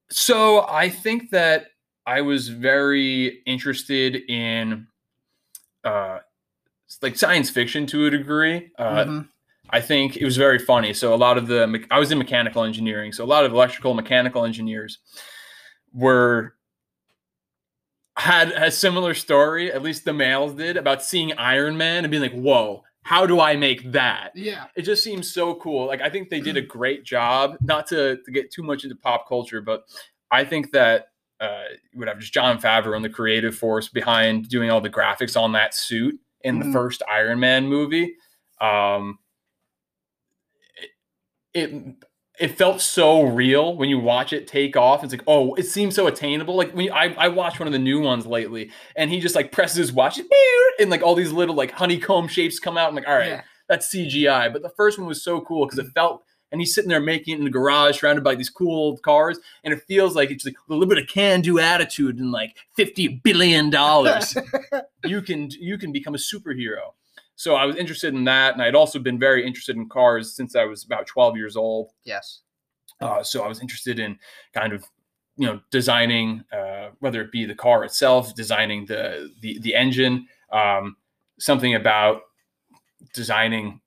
So 0.09 0.67
I 0.67 0.89
think 0.89 1.29
that 1.31 1.67
I 2.05 2.19
was 2.21 2.49
very 2.49 3.41
interested 3.45 4.15
in 4.29 4.87
uh 5.85 6.19
like 7.01 7.17
science 7.17 7.49
fiction 7.49 7.85
to 7.87 8.05
a 8.05 8.09
degree. 8.11 8.71
Uh, 8.77 9.05
Mhm. 9.05 9.29
I 9.69 9.79
think 9.81 10.17
it 10.17 10.25
was 10.25 10.35
very 10.37 10.59
funny. 10.59 10.93
So 10.93 11.13
a 11.13 11.15
lot 11.15 11.37
of 11.37 11.47
the 11.47 11.85
I 11.89 11.97
was 11.97 12.11
in 12.11 12.17
mechanical 12.17 12.63
engineering, 12.63 13.13
so 13.13 13.23
a 13.23 13.25
lot 13.25 13.45
of 13.45 13.53
electrical 13.53 13.93
mechanical 13.93 14.43
engineers 14.43 14.99
were 15.93 16.55
had 18.17 18.51
a 18.51 18.69
similar 18.71 19.13
story, 19.13 19.71
at 19.71 19.81
least 19.81 20.05
the 20.05 20.13
males 20.13 20.53
did, 20.53 20.77
about 20.77 21.01
seeing 21.03 21.33
Iron 21.33 21.75
Man 21.77 22.03
and 22.03 22.11
being 22.11 22.21
like, 22.23 22.33
"Whoa, 22.33 22.83
how 23.01 23.25
do 23.25 23.39
I 23.39 23.55
make 23.55 23.91
that?" 23.91 24.31
Yeah. 24.35 24.65
it 24.75 24.83
just 24.83 25.03
seems 25.03 25.33
so 25.33 25.55
cool. 25.55 25.87
Like 25.87 26.01
I 26.01 26.09
think 26.09 26.29
they 26.29 26.39
did 26.41 26.55
a 26.57 26.61
great 26.77 27.03
job. 27.03 27.57
Not 27.61 27.87
to, 27.87 28.17
to 28.23 28.31
get 28.31 28.51
too 28.51 28.63
much 28.63 28.83
into 28.83 28.95
pop 28.95 29.27
culture, 29.27 29.61
but 29.61 29.83
I 30.31 30.43
think 30.45 30.71
that 30.71 31.07
uh, 31.39 31.63
whatever, 31.93 32.19
just 32.19 32.33
Jon 32.33 32.59
Favreau 32.61 32.95
and 32.95 33.03
the 33.03 33.09
creative 33.09 33.55
force 33.55 33.89
behind 33.89 34.47
doing 34.47 34.69
all 34.71 34.79
the 34.79 34.89
graphics 34.89 35.35
on 35.39 35.51
that 35.53 35.73
suit 35.73 36.17
in 36.41 36.59
the 36.59 36.65
Mhm. 36.65 36.73
first 36.73 37.01
Iron 37.09 37.39
Man 37.39 37.67
movie. 37.67 38.15
Um, 38.61 39.17
it, 41.53 41.63
it 41.73 41.95
it 42.39 42.57
felt 42.57 42.81
so 42.81 43.23
real 43.23 43.75
when 43.77 43.89
you 43.89 43.99
watch 43.99 44.33
it 44.33 44.47
take 44.47 44.75
off. 44.75 45.03
It's 45.03 45.13
like, 45.13 45.23
oh, 45.27 45.53
it 45.53 45.63
seems 45.67 45.93
so 45.95 46.07
attainable. 46.07 46.55
Like 46.55 46.73
when 46.73 46.85
you, 46.85 46.91
I 46.91 47.13
I 47.17 47.27
watched 47.27 47.59
one 47.59 47.67
of 47.67 47.73
the 47.73 47.79
new 47.79 48.01
ones 48.01 48.25
lately, 48.25 48.71
and 48.95 49.09
he 49.11 49.19
just 49.19 49.35
like 49.35 49.51
presses 49.51 49.77
his 49.77 49.93
watch, 49.93 50.19
and 50.79 50.89
like 50.89 51.03
all 51.03 51.15
these 51.15 51.31
little 51.31 51.55
like 51.55 51.71
honeycomb 51.71 52.27
shapes 52.27 52.59
come 52.59 52.77
out. 52.77 52.89
I'm 52.89 52.95
like, 52.95 53.07
all 53.07 53.15
right, 53.15 53.27
Yeah. 53.29 53.41
that's 53.69 53.93
CGI. 53.93 54.51
But 54.51 54.63
the 54.63 54.71
first 54.75 54.97
one 54.97 55.07
was 55.07 55.23
so 55.23 55.41
cool 55.41 55.65
because 55.67 55.77
it 55.79 55.91
felt, 55.93 56.23
and 56.51 56.59
he's 56.59 56.73
sitting 56.73 56.89
there 56.89 56.99
making 56.99 57.35
it 57.35 57.37
in 57.37 57.43
the 57.43 57.51
garage, 57.51 57.99
surrounded 57.99 58.23
by 58.23 58.33
these 58.35 58.49
cool 58.49 58.75
old 58.75 59.01
cars, 59.03 59.39
and 59.63 59.71
it 59.73 59.83
feels 59.87 60.15
like 60.15 60.31
it's 60.31 60.43
like 60.45 60.55
a 60.67 60.73
little 60.73 60.87
bit 60.87 60.97
of 60.97 61.07
can-do 61.07 61.59
attitude 61.59 62.17
and 62.17 62.31
like 62.31 62.55
fifty 62.75 63.07
billion 63.07 63.69
dollars. 63.69 64.35
you 65.05 65.21
can 65.21 65.49
you 65.51 65.77
can 65.77 65.91
become 65.91 66.15
a 66.15 66.17
superhero. 66.17 66.93
So 67.43 67.55
I 67.55 67.65
was 67.65 67.75
interested 67.75 68.13
in 68.13 68.23
that, 68.23 68.53
and 68.53 68.61
I 68.61 68.65
had 68.65 68.73
also 68.73 68.99
been 68.99 69.19
very 69.19 69.45
interested 69.45 69.75
in 69.75 69.89
cars 69.89 70.33
since 70.33 70.55
I 70.55 70.63
was 70.63 70.85
about 70.85 71.07
12 71.07 71.35
years 71.35 71.57
old. 71.57 71.91
Yes. 72.05 72.39
Uh, 73.01 73.21
so 73.21 73.43
I 73.43 73.49
was 73.49 73.59
interested 73.59 73.99
in 73.99 74.17
kind 74.53 74.71
of 74.71 74.85
you 75.35 75.47
know 75.47 75.59
designing 75.69 76.45
uh, 76.53 76.91
whether 76.99 77.21
it 77.21 77.33
be 77.33 77.43
the 77.43 77.53
car 77.53 77.83
itself, 77.83 78.33
designing 78.33 78.85
the 78.85 79.29
the 79.41 79.59
the 79.59 79.75
engine, 79.75 80.25
um, 80.53 80.95
something 81.37 81.75
about 81.75 82.21
designing 83.13 83.81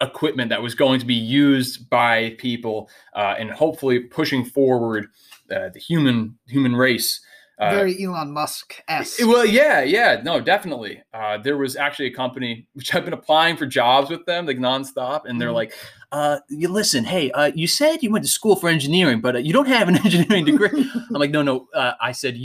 equipment 0.00 0.48
that 0.48 0.62
was 0.62 0.74
going 0.74 0.98
to 0.98 1.04
be 1.04 1.14
used 1.14 1.90
by 1.90 2.34
people, 2.38 2.88
uh, 3.14 3.34
and 3.38 3.50
hopefully 3.50 4.00
pushing 4.00 4.42
forward 4.42 5.08
uh, 5.54 5.68
the 5.68 5.80
human 5.80 6.38
human 6.46 6.74
race. 6.74 7.20
Uh, 7.62 7.70
Very 7.70 8.04
Elon 8.04 8.32
Musk 8.32 8.82
s. 8.88 9.18
Well, 9.24 9.44
yeah, 9.46 9.82
yeah, 9.82 10.20
no, 10.24 10.40
definitely. 10.40 11.00
Uh, 11.14 11.38
there 11.38 11.56
was 11.56 11.76
actually 11.76 12.06
a 12.06 12.12
company 12.14 12.66
which 12.74 12.92
I've 12.94 13.04
been 13.04 13.14
applying 13.14 13.56
for 13.56 13.66
jobs 13.66 14.10
with 14.10 14.26
them 14.26 14.46
like 14.46 14.58
nonstop, 14.58 15.22
and 15.26 15.40
they're 15.40 15.50
Mhm. 15.50 15.54
like, 15.54 15.72
uh, 16.10 16.38
"You 16.48 16.68
listen, 16.68 17.04
hey, 17.04 17.30
uh, 17.30 17.52
you 17.54 17.68
said 17.68 18.02
you 18.02 18.10
went 18.10 18.24
to 18.24 18.30
school 18.30 18.56
for 18.56 18.68
engineering, 18.68 19.20
but 19.20 19.36
uh, 19.36 19.38
you 19.38 19.52
don't 19.52 19.68
have 19.68 19.88
an 19.88 19.96
engineering 20.04 20.44
degree." 20.44 20.90
I'm 20.94 21.14
like, 21.20 21.30
"No, 21.30 21.42
no." 21.42 21.68
Uh, 21.72 21.92
I 22.00 22.10
said, 22.12 22.36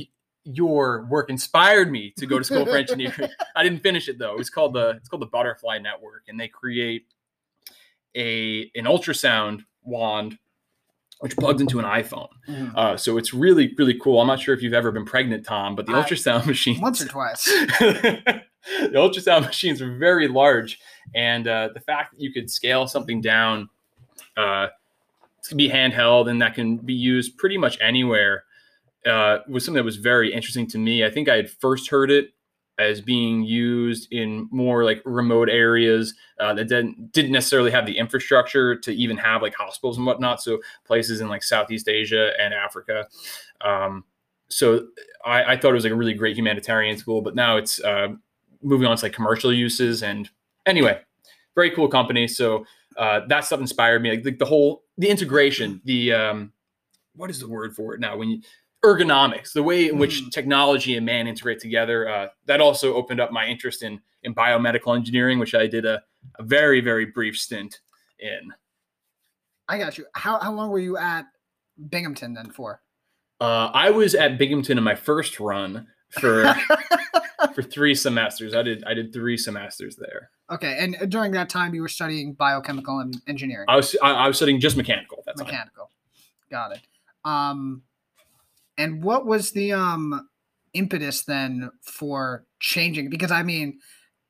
"Your 0.43 1.07
work 1.09 1.29
inspired 1.31 1.91
me 1.91 2.13
to 2.17 2.27
go 2.27 2.37
to 2.37 2.43
school 2.45 2.65
for 2.65 2.75
engineering." 2.77 3.29
I 3.55 3.63
didn't 3.63 3.81
finish 3.81 4.07
it 4.07 4.19
though. 4.19 4.33
It 4.33 4.37
was 4.37 4.51
called 4.51 4.73
the 4.73 4.89
it's 4.91 5.09
called 5.09 5.23
the 5.23 5.27
Butterfly 5.27 5.79
Network, 5.79 6.25
and 6.27 6.39
they 6.39 6.47
create 6.47 7.05
a 8.15 8.69
an 8.75 8.85
ultrasound 8.85 9.65
wand 9.83 10.37
which 11.19 11.35
plugs 11.35 11.61
into 11.61 11.79
an 11.79 11.85
iPhone. 11.85 12.27
Mhm. 12.47 12.75
Uh, 12.75 12.95
so 12.97 13.17
it's 13.17 13.33
really, 13.33 13.73
really 13.77 13.97
cool. 13.99 14.21
I'm 14.21 14.27
not 14.27 14.39
sure 14.39 14.53
if 14.53 14.61
you've 14.61 14.73
ever 14.73 14.91
been 14.91 15.05
pregnant, 15.05 15.45
Tom, 15.45 15.75
but 15.75 15.85
the 15.85 15.93
I- 15.93 16.03
ultrasound 16.03 16.45
machine. 16.53 16.79
Once 16.81 17.01
or 17.01 17.07
twice. 17.07 17.45
the 17.79 18.43
ultrasound 18.93 19.45
machines 19.45 19.81
are 19.81 19.95
very 19.97 20.27
large, 20.27 20.79
and 21.15 21.47
uh, 21.47 21.69
the 21.73 21.79
fact 21.79 22.11
that 22.13 22.21
you 22.21 22.31
could 22.31 22.49
scale 22.51 22.87
something 22.87 23.21
down 23.21 23.69
uh, 24.35 24.67
to 25.43 25.55
be 25.55 25.69
handheld 25.69 26.29
and 26.29 26.41
that 26.41 26.53
can 26.53 26.77
be 26.77 26.93
used 26.93 27.37
pretty 27.37 27.57
much 27.57 27.77
anywhere 27.81 28.43
uh, 29.05 29.37
was 29.47 29.63
something 29.63 29.77
that 29.77 29.85
was 29.85 29.95
very 29.97 30.33
interesting 30.33 30.67
to 30.67 30.77
me. 30.77 31.05
I 31.05 31.09
think 31.09 31.29
I 31.29 31.35
had 31.37 31.49
first 31.49 31.89
heard 31.89 32.11
it 32.11 32.31
as 32.79 33.01
being 33.01 33.43
used 33.43 34.07
in 34.11 34.47
more 34.51 34.83
like 34.83 35.01
remote 35.05 35.49
areas 35.49 36.13
uh, 36.39 36.53
that 36.53 36.65
didn't 36.67 37.11
didn't 37.11 37.31
necessarily 37.31 37.71
have 37.71 37.85
the 37.85 37.97
infrastructure 37.97 38.75
to 38.75 38.91
even 38.93 39.17
have 39.17 39.41
like 39.41 39.55
hospitals 39.55 39.97
and 39.97 40.05
whatnot. 40.05 40.41
So 40.41 40.59
places 40.85 41.21
in 41.21 41.27
like 41.27 41.43
Southeast 41.43 41.87
Asia 41.87 42.31
and 42.39 42.53
Africa. 42.53 43.07
Um, 43.61 44.03
so 44.49 44.87
I, 45.25 45.53
I 45.53 45.57
thought 45.57 45.71
it 45.71 45.73
was 45.73 45.83
like 45.83 45.93
a 45.93 45.95
really 45.95 46.13
great 46.13 46.37
humanitarian 46.37 46.97
tool, 46.97 47.21
but 47.21 47.35
now 47.35 47.57
it's 47.57 47.83
uh, 47.83 48.09
moving 48.61 48.87
on 48.87 48.95
to 48.97 49.05
like 49.05 49.13
commercial 49.13 49.51
uses. 49.51 50.03
And 50.03 50.29
anyway, 50.65 51.01
very 51.55 51.71
cool 51.71 51.87
company. 51.87 52.27
So 52.27 52.65
uh, 52.95 53.21
that 53.27 53.45
stuff 53.45 53.59
inspired 53.59 54.01
me. 54.01 54.11
Like, 54.11 54.23
the- 54.23 54.31
the 54.31 54.45
whole 54.45 54.83
the 54.97 55.09
integration, 55.09 55.81
the 55.83 56.13
um, 56.13 56.53
what 57.15 57.29
is 57.29 57.39
the 57.39 57.47
word 57.47 57.75
for 57.75 57.93
it 57.93 57.99
now? 57.99 58.15
When 58.17 58.29
you 58.29 58.41
ergonomics, 58.95 59.53
the 59.53 59.63
way 59.63 59.89
in 59.89 59.97
which 59.97 60.21
Mhm. 60.21 60.31
technology 60.31 60.95
and 60.97 61.05
man 61.05 61.27
integrate 61.27 61.59
together. 61.59 62.07
Uh, 62.09 62.27
that 62.45 62.61
also 62.61 62.93
opened 62.93 63.19
up 63.19 63.31
my 63.31 63.45
interest 63.47 63.83
in 63.83 64.01
in 64.23 64.33
biomedical 64.33 64.95
engineering, 64.95 65.39
which 65.39 65.53
I 65.55 65.67
did 65.67 65.85
a, 65.85 66.01
a 66.39 66.43
very 66.43 66.81
very 66.81 67.05
brief 67.05 67.37
stint 67.37 67.79
in. 68.19 68.53
I 69.67 69.77
got 69.77 69.97
you. 69.97 70.05
How 70.13 70.39
how 70.39 70.53
long 70.53 70.69
were 70.69 70.79
you 70.79 70.97
at 70.97 71.25
Binghamton 71.89 72.33
then 72.33 72.51
for? 72.51 72.81
Uh, 73.39 73.69
I 73.73 73.91
was 73.91 74.15
at 74.15 74.37
Binghamton 74.37 74.77
in 74.77 74.83
my 74.83 74.95
first 74.95 75.39
run 75.39 75.87
for 76.09 76.45
for 77.53 77.61
three 77.61 77.93
semesters. 77.93 78.55
I 78.55 78.63
did 78.63 78.83
I 78.85 78.93
did 78.93 79.13
three 79.13 79.37
semesters 79.37 79.95
there. 79.97 80.31
okay, 80.49 80.77
and 80.79 81.09
during 81.11 81.31
that 81.33 81.49
time 81.49 81.75
you 81.75 81.81
were 81.81 81.87
studying 81.89 82.33
biochemical 82.33 82.99
and 82.99 83.15
engineering, 83.27 83.65
I 83.67 83.75
was 83.75 83.95
I, 84.01 84.11
I 84.11 84.27
was 84.27 84.37
studying 84.37 84.59
just 84.59 84.75
mechanical 84.77 85.19
at 85.19 85.25
that 85.25 85.37
time. 85.37 85.45
mechanical. 85.47 85.91
Got 86.49 86.71
it. 86.77 86.81
Um, 87.25 87.83
and 88.77 89.03
what 89.03 89.25
was 89.25 89.51
the 89.51 89.73
um 89.73 90.27
impetus 90.73 91.23
then 91.23 91.71
for 91.81 92.45
changing? 92.59 93.09
Because 93.09 93.31
I 93.31 93.43
mean, 93.43 93.79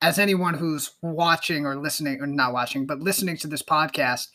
as 0.01 0.19
anyone 0.19 0.53
who's 0.53 0.91
watching 1.01 1.65
or 1.65 1.75
listening 1.75 2.21
or 2.21 2.27
not 2.27 2.53
watching, 2.53 2.85
but 2.85 2.99
listening 2.99 3.37
to 3.37 3.47
this 3.47 3.63
podcast, 3.63 4.27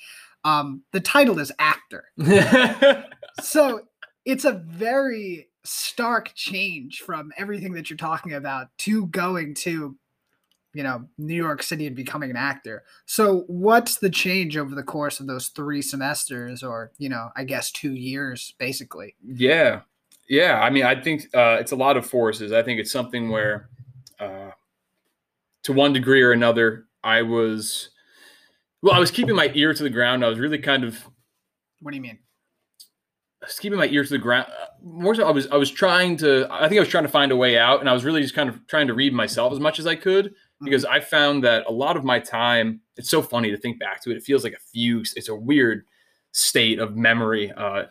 um, 0.44 0.82
the 0.92 1.00
title 1.00 1.38
is 1.38 1.52
actor. 1.58 2.04
so 3.40 3.82
it's 4.24 4.44
a 4.44 4.52
very 4.52 5.48
stark 5.64 6.32
change 6.34 6.98
from 7.00 7.30
everything 7.36 7.72
that 7.72 7.88
you're 7.88 7.96
talking 7.96 8.34
about 8.34 8.66
to 8.78 9.06
going 9.06 9.54
to 9.54 9.96
you 10.74 10.82
know 10.82 11.06
new 11.18 11.34
york 11.34 11.62
city 11.62 11.86
and 11.86 11.94
becoming 11.94 12.30
an 12.30 12.36
actor 12.36 12.82
so 13.06 13.44
what's 13.46 13.98
the 13.98 14.10
change 14.10 14.56
over 14.56 14.74
the 14.74 14.82
course 14.82 15.20
of 15.20 15.28
those 15.28 15.48
three 15.48 15.82
semesters 15.82 16.64
or 16.64 16.90
you 16.98 17.08
know 17.08 17.28
i 17.36 17.44
guess 17.44 17.70
two 17.70 17.92
years 17.92 18.54
basically 18.58 19.14
Yeah, 19.22 19.82
yeah. 20.32 20.60
I 20.60 20.70
mean, 20.70 20.84
I 20.84 21.00
think 21.00 21.24
uh, 21.34 21.58
it's 21.60 21.72
a 21.72 21.76
lot 21.76 21.96
of 21.98 22.06
forces. 22.06 22.52
I 22.52 22.62
think 22.62 22.80
it's 22.80 22.90
something 22.90 23.28
where, 23.28 23.68
uh, 24.18 24.50
to 25.64 25.72
one 25.72 25.92
degree 25.92 26.22
or 26.22 26.32
another, 26.32 26.86
I 27.04 27.20
was, 27.22 27.90
well, 28.80 28.94
I 28.94 28.98
was 28.98 29.10
keeping 29.10 29.36
my 29.36 29.50
ear 29.54 29.74
to 29.74 29.82
the 29.82 29.90
ground. 29.90 30.24
I 30.24 30.28
was 30.28 30.38
really 30.38 30.58
kind 30.58 30.84
of 30.84 30.98
what 31.80 31.90
do 31.90 31.96
you 31.96 32.02
mean 32.02 32.18
I 33.42 33.46
was 33.46 33.58
keeping 33.58 33.78
my 33.78 33.88
ear 33.88 34.04
to 34.04 34.10
the 34.10 34.18
ground. 34.18 34.46
uh, 34.48 34.66
More 34.82 35.14
so, 35.16 35.26
I 35.26 35.32
was 35.32 35.48
I 35.48 35.56
was 35.56 35.70
trying 35.70 36.16
to. 36.18 36.46
I 36.48 36.68
think 36.68 36.78
I 36.78 36.80
was 36.80 36.88
trying 36.88 37.04
to 37.04 37.10
find 37.10 37.32
a 37.32 37.36
way 37.36 37.58
out, 37.58 37.80
and 37.80 37.88
I 37.90 37.92
was 37.92 38.04
really 38.04 38.22
just 38.22 38.34
kind 38.34 38.48
of 38.48 38.64
trying 38.68 38.86
to 38.86 38.94
read 38.94 39.12
myself 39.12 39.52
as 39.52 39.58
much 39.58 39.80
as 39.80 39.86
I 39.86 39.96
could 39.96 40.34
because 40.62 40.84
I 40.84 41.00
found 41.00 41.42
that 41.42 41.64
a 41.68 41.72
lot 41.72 41.96
of 41.96 42.04
my 42.04 42.20
time. 42.20 42.80
It's 42.96 43.10
so 43.10 43.20
funny 43.20 43.50
to 43.50 43.56
think 43.56 43.80
back 43.80 44.00
to 44.04 44.12
it. 44.12 44.16
It 44.16 44.22
feels 44.22 44.44
like 44.44 44.52
a 44.52 44.60
few. 44.72 45.00
It's 45.16 45.28
a 45.28 45.34
weird 45.34 45.84
state 46.30 46.78
of 46.78 46.96
memory. 46.96 47.50
Uh, 47.50 47.84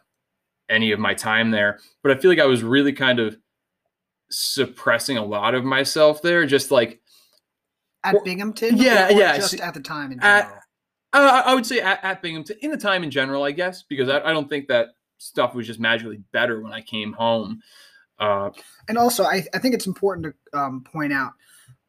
any 0.71 0.91
of 0.91 0.99
my 0.99 1.13
time 1.13 1.51
there, 1.51 1.79
but 2.01 2.11
I 2.11 2.19
feel 2.19 2.31
like 2.31 2.39
I 2.39 2.45
was 2.45 2.63
really 2.63 2.93
kind 2.93 3.19
of 3.19 3.37
suppressing 4.29 5.17
a 5.17 5.25
lot 5.25 5.53
of 5.53 5.63
myself 5.63 6.21
there. 6.21 6.45
Just 6.45 6.71
like 6.71 7.01
at 8.03 8.15
Well, 8.15 8.23
binghamton 8.23 8.77
yeah, 8.77 9.09
or 9.09 9.11
yeah, 9.11 9.35
just 9.35 9.59
at 9.59 9.73
the 9.73 9.81
time 9.81 10.11
in 10.11 10.19
at- 10.23 10.61
uh, 11.13 11.43
I 11.45 11.53
would 11.53 11.65
say 11.65 11.81
at, 11.81 12.01
at 12.03 12.21
Binghamton 12.21 12.55
in 12.61 12.71
the 12.71 12.77
time 12.77 13.03
in 13.03 13.11
general, 13.11 13.43
I 13.43 13.51
guess, 13.51 13.83
because 13.83 14.07
I, 14.07 14.21
I 14.21 14.31
don't 14.31 14.47
think 14.47 14.69
that 14.69 14.89
stuff 15.17 15.53
was 15.53 15.67
just 15.67 15.79
magically 15.79 16.23
better 16.31 16.61
when 16.61 16.71
I 16.71 16.81
came 16.81 17.11
home. 17.13 17.61
Uh, 18.17 18.51
and 18.87 18.97
also 18.97 19.25
I, 19.25 19.43
I 19.53 19.59
think 19.59 19.75
it's 19.75 19.87
important 19.87 20.33
to 20.53 20.57
um, 20.57 20.85
point 20.85 21.11
out 21.11 21.33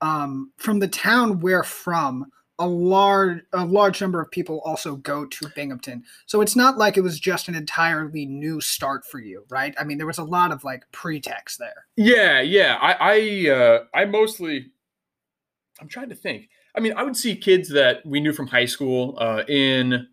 um, 0.01 0.51
from 0.57 0.81
the 0.81 0.89
town 0.89 1.39
we're 1.39 1.63
from 1.63 2.27
a 2.63 2.67
large 2.67 3.41
a 3.53 3.65
large 3.65 4.01
number 4.01 4.21
of 4.21 4.31
people 4.31 4.61
also 4.65 4.95
go 4.97 5.27
to 5.27 5.49
binghamton 5.55 6.05
so 6.27 6.41
it's 6.41 6.55
not 6.55 6.79
like 6.79 6.97
it 6.97 7.01
was 7.01 7.19
just 7.19 7.49
an 7.49 7.55
entirely 7.55 8.25
new 8.25 8.61
start 8.61 9.05
for 9.05 9.19
you 9.19 9.45
right 9.51 9.75
i 9.79 9.85
mean 9.85 9.99
there 9.99 10.07
was 10.07 10.19
a 10.19 10.25
lot 10.25 10.53
of 10.53 10.63
like 10.65 10.85
pretext 10.93 11.59
there 11.59 11.87
Yeah, 11.97 12.41
yeah. 12.41 12.79
I 12.81 12.93
I 13.01 13.51
uh 13.51 13.85
I 13.95 14.05
mostly 14.05 14.73
I'm 15.81 15.89
trying 15.89 16.11
to 16.11 16.15
think. 16.15 16.49
I 16.77 16.81
mean, 16.81 16.95
I 16.97 17.03
would 17.03 17.17
see 17.17 17.35
kids 17.37 17.69
that 17.71 18.05
we 18.07 18.21
knew 18.21 18.33
from 18.33 18.47
high 18.47 18.67
school 18.67 19.17
uh 19.19 19.43
in 19.49 20.07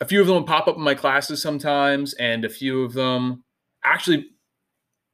a 0.00 0.06
few 0.06 0.20
of 0.20 0.26
them 0.26 0.36
would 0.36 0.46
pop 0.46 0.68
up 0.68 0.76
in 0.76 0.82
my 0.82 0.94
classes 0.94 1.42
sometimes 1.42 2.14
and 2.14 2.44
a 2.44 2.48
few 2.48 2.84
of 2.84 2.94
them 2.94 3.44
actually 3.84 4.26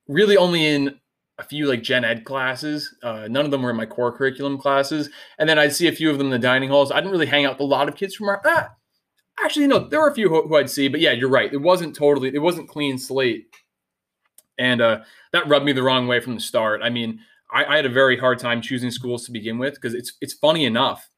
really 0.08 0.36
only 0.36 0.64
in 0.66 1.00
a 1.38 1.44
few 1.44 1.66
like 1.66 1.82
gen 1.82 2.04
ed 2.04 2.24
classes. 2.24 2.94
Uh, 3.02 3.28
none 3.28 3.44
of 3.44 3.50
them 3.50 3.62
were 3.62 3.70
in 3.70 3.76
my 3.76 3.86
core 3.86 4.16
curriculum 4.16 4.58
classes. 4.58 5.10
And 5.38 5.48
then 5.48 5.58
I'd 5.58 5.74
see 5.74 5.88
a 5.88 5.92
few 5.92 6.10
of 6.10 6.18
them 6.18 6.28
in 6.28 6.30
the 6.32 6.38
dining 6.38 6.70
halls. 6.70 6.90
I 6.90 6.96
didn't 6.96 7.12
really 7.12 7.26
hang 7.26 7.44
out 7.44 7.54
with 7.54 7.60
a 7.60 7.64
lot 7.64 7.88
of 7.88 7.96
kids 7.96 8.14
from 8.14 8.28
our 8.28 8.40
ah, 8.44 8.70
actually 9.44 9.66
no, 9.66 9.80
there 9.88 10.00
were 10.00 10.08
a 10.08 10.14
few 10.14 10.28
who, 10.28 10.48
who 10.48 10.56
I'd 10.56 10.70
see, 10.70 10.88
but 10.88 11.00
yeah, 11.00 11.12
you're 11.12 11.28
right. 11.28 11.52
It 11.52 11.60
wasn't 11.60 11.94
totally 11.94 12.34
it 12.34 12.42
wasn't 12.42 12.68
clean 12.68 12.98
slate. 12.98 13.46
And 14.58 14.80
uh 14.80 15.00
that 15.32 15.48
rubbed 15.48 15.66
me 15.66 15.72
the 15.72 15.82
wrong 15.82 16.06
way 16.06 16.20
from 16.20 16.34
the 16.34 16.40
start. 16.40 16.80
I 16.82 16.90
mean, 16.90 17.20
I, 17.52 17.64
I 17.64 17.76
had 17.76 17.86
a 17.86 17.90
very 17.90 18.18
hard 18.18 18.38
time 18.38 18.62
choosing 18.62 18.90
schools 18.90 19.24
to 19.26 19.32
begin 19.32 19.58
with 19.58 19.74
because 19.74 19.94
it's 19.94 20.14
it's 20.20 20.34
funny 20.34 20.64
enough. 20.64 21.08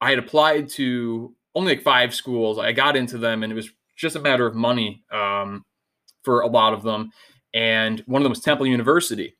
I 0.00 0.10
had 0.10 0.18
applied 0.18 0.68
to 0.70 1.34
only 1.54 1.74
like 1.74 1.82
five 1.82 2.14
schools. 2.14 2.58
I 2.58 2.72
got 2.72 2.96
into 2.96 3.18
them, 3.18 3.42
and 3.42 3.52
it 3.52 3.56
was 3.56 3.70
just 3.96 4.16
a 4.16 4.20
matter 4.20 4.46
of 4.46 4.54
money 4.54 5.04
um, 5.12 5.62
for 6.22 6.40
a 6.40 6.46
lot 6.46 6.72
of 6.72 6.82
them. 6.82 7.10
And 7.52 8.00
one 8.06 8.22
of 8.22 8.24
them 8.24 8.30
was 8.30 8.40
Temple 8.40 8.66
University. 8.66 9.36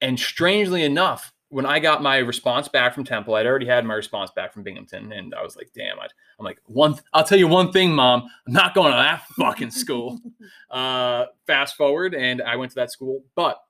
And 0.00 0.18
strangely 0.18 0.82
enough, 0.84 1.32
when 1.50 1.66
I 1.66 1.80
got 1.80 2.02
my 2.02 2.18
response 2.18 2.68
back 2.68 2.94
from 2.94 3.04
Temple, 3.04 3.34
I'd 3.34 3.46
already 3.46 3.66
had 3.66 3.84
my 3.84 3.94
response 3.94 4.30
back 4.30 4.52
from 4.52 4.62
Binghamton, 4.62 5.12
and 5.12 5.34
I 5.34 5.42
was 5.42 5.56
like, 5.56 5.70
"Damn!" 5.74 5.98
i 5.98 6.04
am 6.04 6.44
like, 6.44 6.60
"One, 6.66 6.94
I'll 7.12 7.24
tell 7.24 7.38
you 7.38 7.48
one 7.48 7.72
thing, 7.72 7.92
Mom. 7.92 8.22
I'm 8.46 8.52
not 8.52 8.72
going 8.72 8.92
to 8.92 8.96
that 8.96 9.24
fucking 9.36 9.72
school." 9.72 10.20
uh, 10.70 11.26
fast 11.46 11.76
forward, 11.76 12.14
and 12.14 12.40
I 12.40 12.54
went 12.54 12.70
to 12.70 12.76
that 12.76 12.92
school, 12.92 13.24
but 13.34 13.60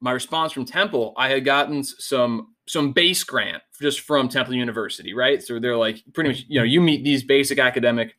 my 0.00 0.12
response 0.12 0.52
from 0.52 0.64
Temple, 0.64 1.12
I 1.16 1.28
had 1.28 1.44
gotten 1.44 1.84
some 1.84 2.54
some 2.66 2.92
base 2.92 3.22
grant 3.24 3.62
just 3.80 4.00
from 4.00 4.28
Temple 4.28 4.54
University, 4.54 5.12
right? 5.12 5.42
So 5.42 5.58
they're 5.58 5.76
like, 5.76 6.02
pretty 6.14 6.30
much, 6.30 6.44
you 6.48 6.58
know, 6.58 6.64
you 6.64 6.80
meet 6.80 7.04
these 7.04 7.22
basic 7.22 7.58
academic 7.58 8.14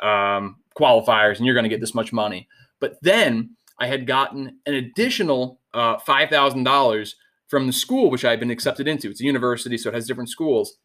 um, 0.00 0.56
qualifiers, 0.78 1.36
and 1.38 1.46
you're 1.46 1.54
going 1.54 1.64
to 1.64 1.70
get 1.70 1.80
this 1.80 1.94
much 1.94 2.12
money. 2.12 2.48
But 2.80 2.96
then 3.02 3.56
I 3.78 3.86
had 3.86 4.06
gotten 4.06 4.58
an 4.66 4.74
additional 4.74 5.60
uh, 5.74 5.98
five 5.98 6.30
thousand 6.30 6.64
dollars 6.64 7.16
from 7.48 7.66
the 7.66 7.72
school 7.72 8.10
which 8.10 8.24
I 8.24 8.30
had 8.30 8.40
been 8.40 8.50
accepted 8.50 8.88
into. 8.88 9.10
It's 9.10 9.20
a 9.20 9.24
university, 9.24 9.78
so 9.78 9.90
it 9.90 9.94
has 9.94 10.06
different 10.06 10.30
schools. 10.30 10.78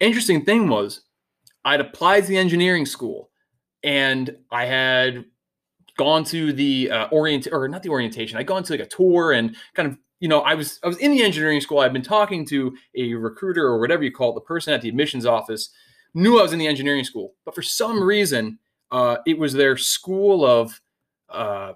Interesting 0.00 0.44
thing 0.44 0.68
was, 0.68 1.02
I'd 1.64 1.80
applied 1.80 2.22
to 2.22 2.28
the 2.28 2.38
engineering 2.38 2.86
school, 2.86 3.30
and 3.82 4.36
I 4.50 4.66
had 4.66 5.24
gone 5.98 6.24
to 6.24 6.52
the 6.52 6.90
uh, 6.90 7.08
orient 7.10 7.48
or 7.50 7.68
not 7.68 7.82
the 7.82 7.90
orientation. 7.90 8.38
I'd 8.38 8.46
gone 8.46 8.62
to 8.62 8.72
like 8.72 8.80
a 8.80 8.86
tour 8.86 9.32
and 9.32 9.56
kind 9.74 9.88
of 9.88 9.98
you 10.20 10.28
know 10.28 10.40
I 10.40 10.54
was 10.54 10.78
I 10.82 10.86
was 10.86 10.98
in 10.98 11.10
the 11.10 11.22
engineering 11.22 11.60
school. 11.60 11.80
I'd 11.80 11.92
been 11.92 12.02
talking 12.02 12.46
to 12.46 12.76
a 12.96 13.14
recruiter 13.14 13.66
or 13.66 13.80
whatever 13.80 14.04
you 14.04 14.12
call 14.12 14.30
it, 14.30 14.34
the 14.34 14.40
person 14.42 14.72
at 14.72 14.80
the 14.80 14.88
admissions 14.88 15.26
office 15.26 15.70
knew 16.14 16.38
I 16.38 16.42
was 16.42 16.52
in 16.52 16.58
the 16.58 16.66
engineering 16.66 17.04
school, 17.04 17.34
but 17.44 17.54
for 17.54 17.62
some 17.62 18.02
reason, 18.02 18.58
uh, 18.90 19.18
it 19.26 19.38
was 19.38 19.52
their 19.52 19.76
school 19.76 20.44
of 20.44 20.80
uh, 21.30 21.74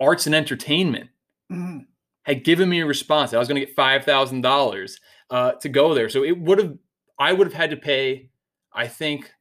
arts 0.00 0.26
and 0.26 0.34
entertainment. 0.34 1.10
Mm-hmm 1.50 1.80
had 2.24 2.44
given 2.44 2.68
me 2.68 2.80
a 2.80 2.86
response. 2.86 3.32
I 3.32 3.38
was 3.38 3.48
going 3.48 3.60
to 3.60 3.66
get 3.66 3.74
five 3.74 4.04
thousand 4.04 4.44
uh, 4.44 4.48
dollars 4.48 5.00
to 5.30 5.68
go 5.68 5.94
there. 5.94 6.08
So 6.08 6.24
it 6.24 6.38
would 6.38 6.58
have, 6.58 6.78
I 7.18 7.32
would 7.32 7.46
have 7.46 7.54
had 7.54 7.70
to 7.70 7.76
pay, 7.76 8.30
I 8.72 8.88
think, 8.88 9.32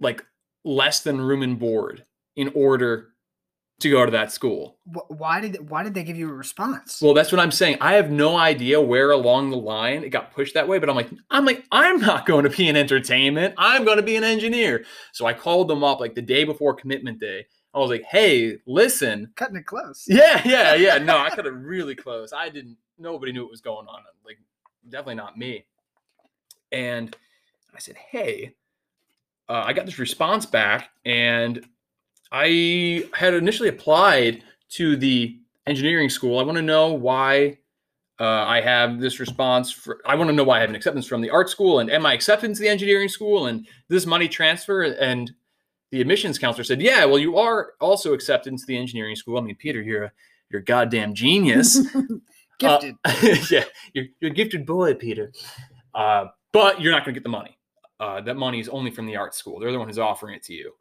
like 0.00 0.24
less 0.64 1.00
than 1.00 1.20
room 1.20 1.42
and 1.42 1.58
board 1.58 2.04
in 2.36 2.52
order 2.54 3.08
to 3.80 3.90
go 3.90 4.04
to 4.04 4.10
that 4.10 4.32
school. 4.32 4.76
Why 5.06 5.40
did 5.40 5.70
why 5.70 5.84
did 5.84 5.94
they 5.94 6.02
give 6.02 6.16
you 6.16 6.28
a 6.28 6.32
response? 6.32 7.00
Well, 7.00 7.14
that's 7.14 7.30
what 7.30 7.40
I'm 7.40 7.52
saying. 7.52 7.78
I 7.80 7.94
have 7.94 8.10
no 8.10 8.36
idea 8.36 8.80
where 8.80 9.12
along 9.12 9.50
the 9.50 9.56
line 9.56 10.02
it 10.02 10.08
got 10.08 10.34
pushed 10.34 10.54
that 10.54 10.66
way, 10.66 10.78
but 10.78 10.90
I'm 10.90 10.96
like 10.96 11.10
I'm 11.30 11.44
like 11.44 11.64
I'm 11.70 12.00
not 12.00 12.26
going 12.26 12.42
to 12.42 12.50
be 12.50 12.68
in 12.68 12.76
entertainment. 12.76 13.54
I'm 13.56 13.84
going 13.84 13.98
to 13.98 14.02
be 14.02 14.16
an 14.16 14.24
engineer. 14.24 14.84
So 15.12 15.26
I 15.26 15.32
called 15.32 15.68
them 15.68 15.84
up 15.84 16.00
like 16.00 16.16
the 16.16 16.22
day 16.22 16.42
before 16.42 16.74
commitment 16.74 17.20
day 17.20 17.46
I 17.78 17.82
was 17.82 17.90
like, 17.90 18.04
hey, 18.04 18.58
listen. 18.66 19.30
Cutting 19.36 19.56
it 19.56 19.66
close. 19.66 20.04
Yeah, 20.08 20.42
yeah, 20.44 20.74
yeah. 20.76 20.98
No, 20.98 21.18
I 21.18 21.30
cut 21.30 21.46
it 21.46 21.50
really 21.50 21.94
close. 21.94 22.32
I 22.32 22.48
didn't, 22.48 22.76
nobody 22.98 23.32
knew 23.32 23.42
what 23.42 23.50
was 23.50 23.60
going 23.60 23.86
on. 23.86 24.00
Like, 24.24 24.38
definitely 24.88 25.16
not 25.16 25.38
me. 25.38 25.64
And 26.72 27.16
I 27.74 27.78
said, 27.78 27.96
hey, 27.96 28.54
uh, 29.48 29.62
I 29.64 29.72
got 29.72 29.86
this 29.86 29.98
response 29.98 30.44
back, 30.44 30.90
and 31.04 31.64
I 32.30 33.08
had 33.14 33.34
initially 33.34 33.70
applied 33.70 34.44
to 34.70 34.96
the 34.96 35.38
engineering 35.66 36.10
school. 36.10 36.38
I 36.38 36.42
want 36.42 36.56
to 36.56 36.62
know 36.62 36.92
why 36.92 37.58
uh, 38.20 38.44
I 38.46 38.60
have 38.60 39.00
this 39.00 39.20
response. 39.20 39.70
For, 39.70 40.00
I 40.04 40.14
want 40.16 40.28
to 40.28 40.34
know 40.34 40.44
why 40.44 40.58
I 40.58 40.60
have 40.60 40.70
an 40.70 40.76
acceptance 40.76 41.06
from 41.06 41.22
the 41.22 41.30
art 41.30 41.48
school, 41.48 41.78
and 41.78 41.90
am 41.90 42.04
I 42.04 42.12
accepted 42.12 42.54
to 42.54 42.60
the 42.60 42.68
engineering 42.68 43.08
school, 43.08 43.46
and 43.46 43.66
this 43.88 44.04
money 44.06 44.28
transfer, 44.28 44.82
and 44.82 45.32
the 45.90 46.00
admissions 46.00 46.38
counselor 46.38 46.64
said, 46.64 46.82
"Yeah, 46.82 47.04
well, 47.04 47.18
you 47.18 47.38
are 47.38 47.72
also 47.80 48.12
accepted 48.12 48.52
into 48.52 48.66
the 48.66 48.76
engineering 48.76 49.16
school. 49.16 49.38
I 49.38 49.40
mean, 49.40 49.56
Peter, 49.56 49.82
you're 49.82 50.04
a 50.04 50.12
you're 50.50 50.60
a 50.60 50.64
goddamn 50.64 51.14
genius, 51.14 51.78
gifted. 52.58 52.96
Uh, 53.04 53.14
yeah, 53.50 53.64
you're, 53.92 54.06
you're 54.20 54.30
a 54.30 54.34
gifted 54.34 54.66
boy, 54.66 54.94
Peter. 54.94 55.32
Uh, 55.94 56.26
but 56.52 56.80
you're 56.80 56.92
not 56.92 57.04
going 57.04 57.14
to 57.14 57.20
get 57.20 57.24
the 57.24 57.28
money. 57.28 57.58
Uh, 58.00 58.20
that 58.20 58.36
money 58.36 58.60
is 58.60 58.68
only 58.68 58.90
from 58.90 59.06
the 59.06 59.16
art 59.16 59.34
school. 59.34 59.58
They're 59.58 59.72
the 59.72 59.78
one 59.78 59.88
who's 59.88 59.98
offering 59.98 60.34
it 60.34 60.42
to 60.44 60.54
you. 60.54 60.72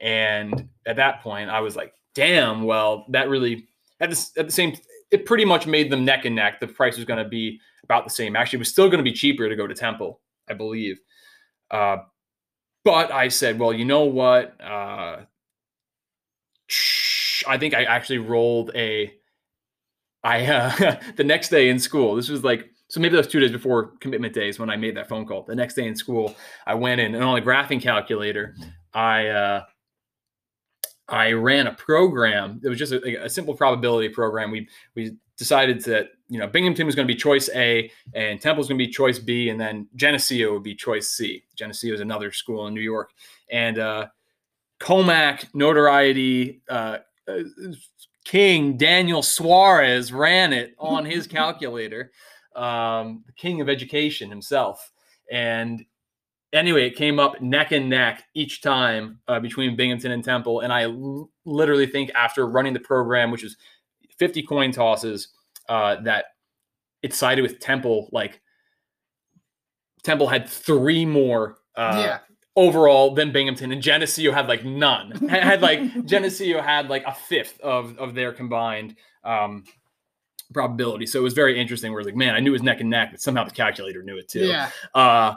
And 0.00 0.68
at 0.86 0.96
that 0.96 1.22
point, 1.22 1.50
I 1.50 1.60
was 1.60 1.74
like, 1.74 1.94
damn. 2.14 2.62
Well, 2.62 3.06
that 3.08 3.28
really 3.28 3.68
at 4.00 4.10
the 4.10 4.30
at 4.36 4.46
the 4.46 4.52
same. 4.52 4.76
It 5.10 5.24
pretty 5.24 5.46
much 5.46 5.66
made 5.66 5.90
them 5.90 6.04
neck 6.04 6.26
and 6.26 6.36
neck. 6.36 6.60
The 6.60 6.68
price 6.68 6.96
was 6.96 7.06
going 7.06 7.22
to 7.22 7.28
be 7.28 7.60
about 7.82 8.04
the 8.04 8.10
same. 8.10 8.36
Actually, 8.36 8.58
it 8.58 8.60
was 8.60 8.68
still 8.68 8.88
going 8.88 8.98
to 8.98 9.10
be 9.10 9.12
cheaper 9.12 9.48
to 9.48 9.56
go 9.56 9.66
to 9.66 9.74
Temple, 9.74 10.20
I 10.50 10.52
believe. 10.52 11.00
Uh, 11.70 11.98
but 12.84 13.12
I 13.12 13.28
said, 13.28 13.58
well, 13.58 13.72
you 13.72 13.84
know 13.84 14.04
what? 14.04 14.60
Uh, 14.60 15.20
I 17.46 17.58
think 17.58 17.74
I 17.74 17.84
actually 17.84 18.18
rolled 18.18 18.70
a. 18.74 19.14
I 20.24 20.46
uh, 20.46 21.00
the 21.16 21.24
next 21.24 21.48
day 21.48 21.68
in 21.68 21.78
school. 21.78 22.16
This 22.16 22.28
was 22.28 22.44
like 22.44 22.70
so 22.88 23.00
maybe 23.00 23.16
was 23.16 23.26
two 23.26 23.40
days 23.40 23.52
before 23.52 23.92
commitment 24.00 24.32
days 24.32 24.58
when 24.58 24.70
I 24.70 24.76
made 24.76 24.96
that 24.96 25.08
phone 25.08 25.26
call. 25.26 25.42
The 25.42 25.54
next 25.54 25.74
day 25.74 25.86
in 25.86 25.94
school, 25.94 26.34
I 26.66 26.74
went 26.74 27.00
in 27.00 27.14
and 27.14 27.22
on 27.22 27.38
a 27.38 27.42
graphing 27.42 27.82
calculator, 27.82 28.56
I 28.94 29.28
uh, 29.28 29.62
I 31.08 31.32
ran 31.32 31.66
a 31.66 31.74
program. 31.74 32.60
It 32.64 32.68
was 32.68 32.78
just 32.78 32.92
a, 32.92 33.24
a 33.24 33.28
simple 33.28 33.54
probability 33.54 34.08
program. 34.08 34.50
We 34.50 34.68
we 34.94 35.16
decided 35.38 35.82
that 35.84 36.10
you 36.28 36.38
know 36.38 36.46
Binghamton 36.46 36.84
was 36.84 36.94
going 36.94 37.06
to 37.06 37.12
be 37.12 37.18
choice 37.18 37.48
A 37.54 37.90
and 38.12 38.40
Temple 38.40 38.58
was 38.58 38.68
going 38.68 38.78
to 38.78 38.84
be 38.84 38.90
choice 38.90 39.18
B, 39.18 39.48
and 39.48 39.58
then 39.58 39.88
Geneseo 39.96 40.52
would 40.52 40.64
be 40.64 40.74
choice 40.74 41.10
C. 41.10 41.44
Geneseo 41.56 41.94
is 41.94 42.00
another 42.00 42.32
school 42.32 42.66
in 42.66 42.74
New 42.74 42.82
York, 42.82 43.12
and 43.50 43.78
uh, 43.78 44.08
Commack 44.80 45.46
notoriety 45.54 46.60
uh, 46.68 46.98
uh, 47.26 47.38
King 48.24 48.76
Daniel 48.76 49.22
Suarez 49.22 50.12
ran 50.12 50.52
it 50.52 50.74
on 50.78 51.04
his 51.06 51.26
calculator, 51.38 52.10
um, 52.54 53.22
the 53.26 53.32
king 53.32 53.60
of 53.60 53.68
education 53.68 54.28
himself, 54.28 54.90
and 55.30 55.84
anyway, 56.52 56.86
it 56.86 56.96
came 56.96 57.18
up 57.18 57.40
neck 57.40 57.72
and 57.72 57.88
neck 57.88 58.24
each 58.34 58.60
time 58.60 59.20
uh, 59.28 59.40
between 59.40 59.76
Binghamton 59.76 60.12
and 60.12 60.24
Temple, 60.24 60.60
and 60.60 60.72
I 60.72 60.84
l- 60.84 61.30
literally 61.44 61.86
think 61.86 62.10
after 62.14 62.46
running 62.46 62.72
the 62.72 62.80
program, 62.80 63.30
which 63.30 63.42
was 63.42 63.56
50 64.18 64.42
coin 64.42 64.72
tosses 64.72 65.28
uh, 65.68 65.96
that 66.02 66.26
it 67.02 67.14
sided 67.14 67.42
with 67.42 67.60
Temple. 67.60 68.08
Like 68.12 68.40
Temple 70.02 70.28
had 70.28 70.48
three 70.48 71.04
more 71.04 71.58
uh, 71.76 72.02
yeah. 72.04 72.18
overall 72.56 73.14
than 73.14 73.32
Binghamton, 73.32 73.72
and 73.72 73.82
Geneseo 73.82 74.32
had 74.32 74.48
like 74.48 74.64
none. 74.64 75.10
had 75.28 75.62
like 75.62 76.04
Geneseo 76.04 76.60
had 76.60 76.88
like 76.88 77.04
a 77.06 77.14
fifth 77.14 77.60
of 77.60 77.96
of 77.98 78.14
their 78.14 78.32
combined 78.32 78.96
um, 79.24 79.64
probability. 80.52 81.06
So 81.06 81.18
it 81.18 81.22
was 81.22 81.34
very 81.34 81.60
interesting. 81.60 81.92
Where 81.92 82.00
it's 82.00 82.06
like, 82.06 82.16
man, 82.16 82.34
I 82.34 82.40
knew 82.40 82.50
it 82.50 82.52
was 82.52 82.62
neck 82.62 82.80
and 82.80 82.90
neck, 82.90 83.10
but 83.12 83.20
somehow 83.20 83.44
the 83.44 83.50
calculator 83.50 84.02
knew 84.02 84.18
it 84.18 84.28
too. 84.28 84.46
Yeah. 84.46 84.70
Uh, 84.94 85.34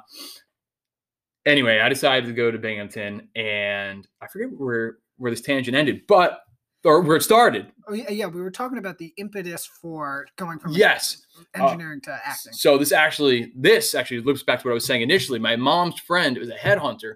anyway, 1.46 1.80
I 1.80 1.90
decided 1.90 2.28
to 2.28 2.34
go 2.34 2.52
to 2.52 2.58
Binghamton, 2.58 3.30
and 3.36 4.08
I 4.22 4.28
forget 4.28 4.50
where 4.52 4.98
where 5.18 5.32
this 5.32 5.42
tangent 5.42 5.78
ended, 5.78 6.02
but 6.08 6.40
or 6.84 7.02
where 7.02 7.18
it 7.18 7.24
started. 7.24 7.72
Oh 7.88 7.94
yeah, 7.94 8.10
yeah, 8.10 8.26
we 8.28 8.42
were 8.42 8.52
talking 8.52 8.78
about 8.78 8.98
the 8.98 9.14
impetus 9.18 9.66
for 9.66 10.28
going 10.38 10.60
from 10.60 10.74
yes 10.74 11.26
engineering 11.54 12.02
uh, 12.08 12.12
to 12.12 12.20
acting. 12.26 12.54
So 12.54 12.78
this 12.78 12.92
actually 12.92 13.52
this 13.56 13.94
actually 13.94 14.22
loops 14.22 14.44
back 14.44 14.62
to 14.62 14.68
what 14.68 14.72
I 14.72 14.74
was 14.74 14.86
saying 14.86 15.02
initially. 15.02 15.40
My 15.40 15.56
mom's 15.56 16.00
friend 16.00 16.38
was 16.38 16.50
a 16.50 16.56
headhunter, 16.56 17.16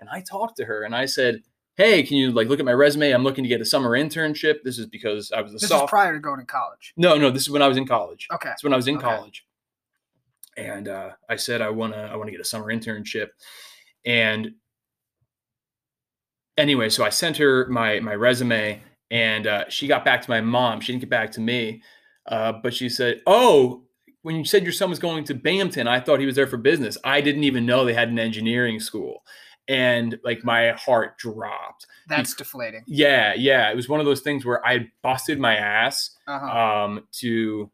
and 0.00 0.08
I 0.10 0.22
talked 0.28 0.56
to 0.58 0.64
her 0.64 0.82
and 0.82 0.94
I 0.94 1.06
said, 1.06 1.42
"Hey, 1.76 2.02
can 2.02 2.16
you 2.16 2.32
like 2.32 2.48
look 2.48 2.58
at 2.58 2.66
my 2.66 2.72
resume? 2.72 3.10
I'm 3.10 3.22
looking 3.22 3.44
to 3.44 3.48
get 3.48 3.60
a 3.60 3.64
summer 3.64 3.90
internship. 3.90 4.62
This 4.64 4.78
is 4.78 4.86
because 4.86 5.30
I 5.32 5.40
was 5.40 5.52
a 5.52 5.58
this 5.58 5.68
soft- 5.68 5.84
is 5.84 5.90
prior 5.90 6.12
to 6.12 6.20
going 6.20 6.40
to 6.40 6.46
college. 6.46 6.92
No, 6.96 7.16
no, 7.16 7.30
this 7.30 7.42
is 7.42 7.50
when 7.50 7.62
I 7.62 7.68
was 7.68 7.76
in 7.76 7.86
college. 7.86 8.26
Okay, 8.32 8.50
it's 8.50 8.64
when 8.64 8.72
I 8.72 8.76
was 8.76 8.88
in 8.88 8.96
okay. 8.96 9.06
college, 9.06 9.46
and 10.56 10.88
uh, 10.88 11.10
I 11.28 11.36
said 11.36 11.60
I 11.60 11.70
wanna 11.70 12.10
I 12.12 12.16
wanna 12.16 12.32
get 12.32 12.40
a 12.40 12.44
summer 12.44 12.66
internship, 12.66 13.28
and 14.04 14.54
anyway, 16.56 16.88
so 16.88 17.04
I 17.04 17.10
sent 17.10 17.36
her 17.36 17.66
my 17.68 18.00
my 18.00 18.14
resume 18.14 18.82
and 19.10 19.46
uh, 19.46 19.64
she 19.68 19.86
got 19.86 20.04
back 20.04 20.22
to 20.22 20.30
my 20.30 20.40
mom. 20.40 20.80
She 20.80 20.92
didn't 20.92 21.02
get 21.02 21.10
back 21.10 21.32
to 21.32 21.40
me, 21.40 21.82
uh, 22.26 22.52
but 22.62 22.74
she 22.74 22.88
said, 22.88 23.20
"Oh, 23.26 23.82
when 24.22 24.36
you 24.36 24.44
said 24.44 24.62
your 24.62 24.72
son 24.72 24.90
was 24.90 24.98
going 24.98 25.24
to 25.24 25.34
Binghamton, 25.34 25.86
I 25.86 26.00
thought 26.00 26.20
he 26.20 26.26
was 26.26 26.36
there 26.36 26.46
for 26.46 26.56
business. 26.56 26.96
I 27.04 27.20
didn't 27.20 27.44
even 27.44 27.66
know 27.66 27.84
they 27.84 27.94
had 27.94 28.08
an 28.08 28.18
engineering 28.18 28.80
school." 28.80 29.22
And 29.66 30.18
like 30.24 30.44
my 30.44 30.72
heart 30.72 31.16
dropped. 31.16 31.86
That's 32.06 32.34
deflating. 32.34 32.82
Yeah, 32.86 33.32
yeah. 33.34 33.70
It 33.70 33.76
was 33.76 33.88
one 33.88 33.98
of 33.98 34.04
those 34.04 34.20
things 34.20 34.44
where 34.44 34.64
I 34.66 34.90
busted 35.02 35.38
my 35.38 35.56
ass 35.56 36.10
uh-huh. 36.26 36.84
um, 36.84 37.06
to. 37.12 37.70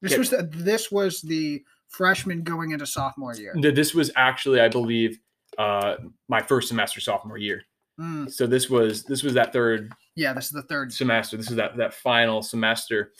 This 0.00 0.12
get, 0.12 0.18
was 0.20 0.30
the, 0.30 0.48
this 0.52 0.92
was 0.92 1.22
the 1.22 1.64
freshman 1.88 2.42
going 2.42 2.70
into 2.70 2.86
sophomore 2.86 3.34
year. 3.34 3.54
This 3.60 3.94
was 3.94 4.12
actually, 4.14 4.60
I 4.60 4.68
believe, 4.68 5.18
uh, 5.56 5.96
my 6.28 6.40
first 6.40 6.68
semester 6.68 7.00
sophomore 7.00 7.38
year. 7.38 7.64
Mm. 7.98 8.30
So 8.30 8.46
this 8.46 8.70
was 8.70 9.04
this 9.04 9.22
was 9.22 9.34
that 9.34 9.52
third 9.52 9.92
yeah, 10.18 10.32
this 10.32 10.46
is 10.46 10.52
the 10.52 10.62
third 10.62 10.92
semester. 10.92 11.36
This 11.36 11.50
is 11.50 11.56
that 11.56 11.76
that 11.76 11.94
final 11.94 12.42
semester, 12.42 13.12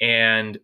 and 0.00 0.58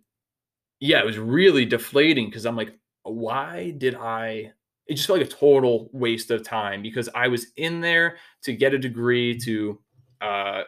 yeah, 0.80 1.00
it 1.00 1.06
was 1.06 1.18
really 1.18 1.64
deflating 1.64 2.26
because 2.26 2.46
I'm 2.46 2.56
like, 2.56 2.72
why 3.02 3.72
did 3.78 3.94
I? 3.94 4.52
It 4.86 4.94
just 4.94 5.06
felt 5.06 5.20
like 5.20 5.28
a 5.28 5.30
total 5.30 5.90
waste 5.92 6.30
of 6.30 6.42
time 6.42 6.82
because 6.82 7.08
I 7.14 7.28
was 7.28 7.46
in 7.56 7.80
there 7.80 8.16
to 8.42 8.52
get 8.52 8.74
a 8.74 8.78
degree 8.78 9.38
to, 9.40 9.80
uh, 10.20 10.62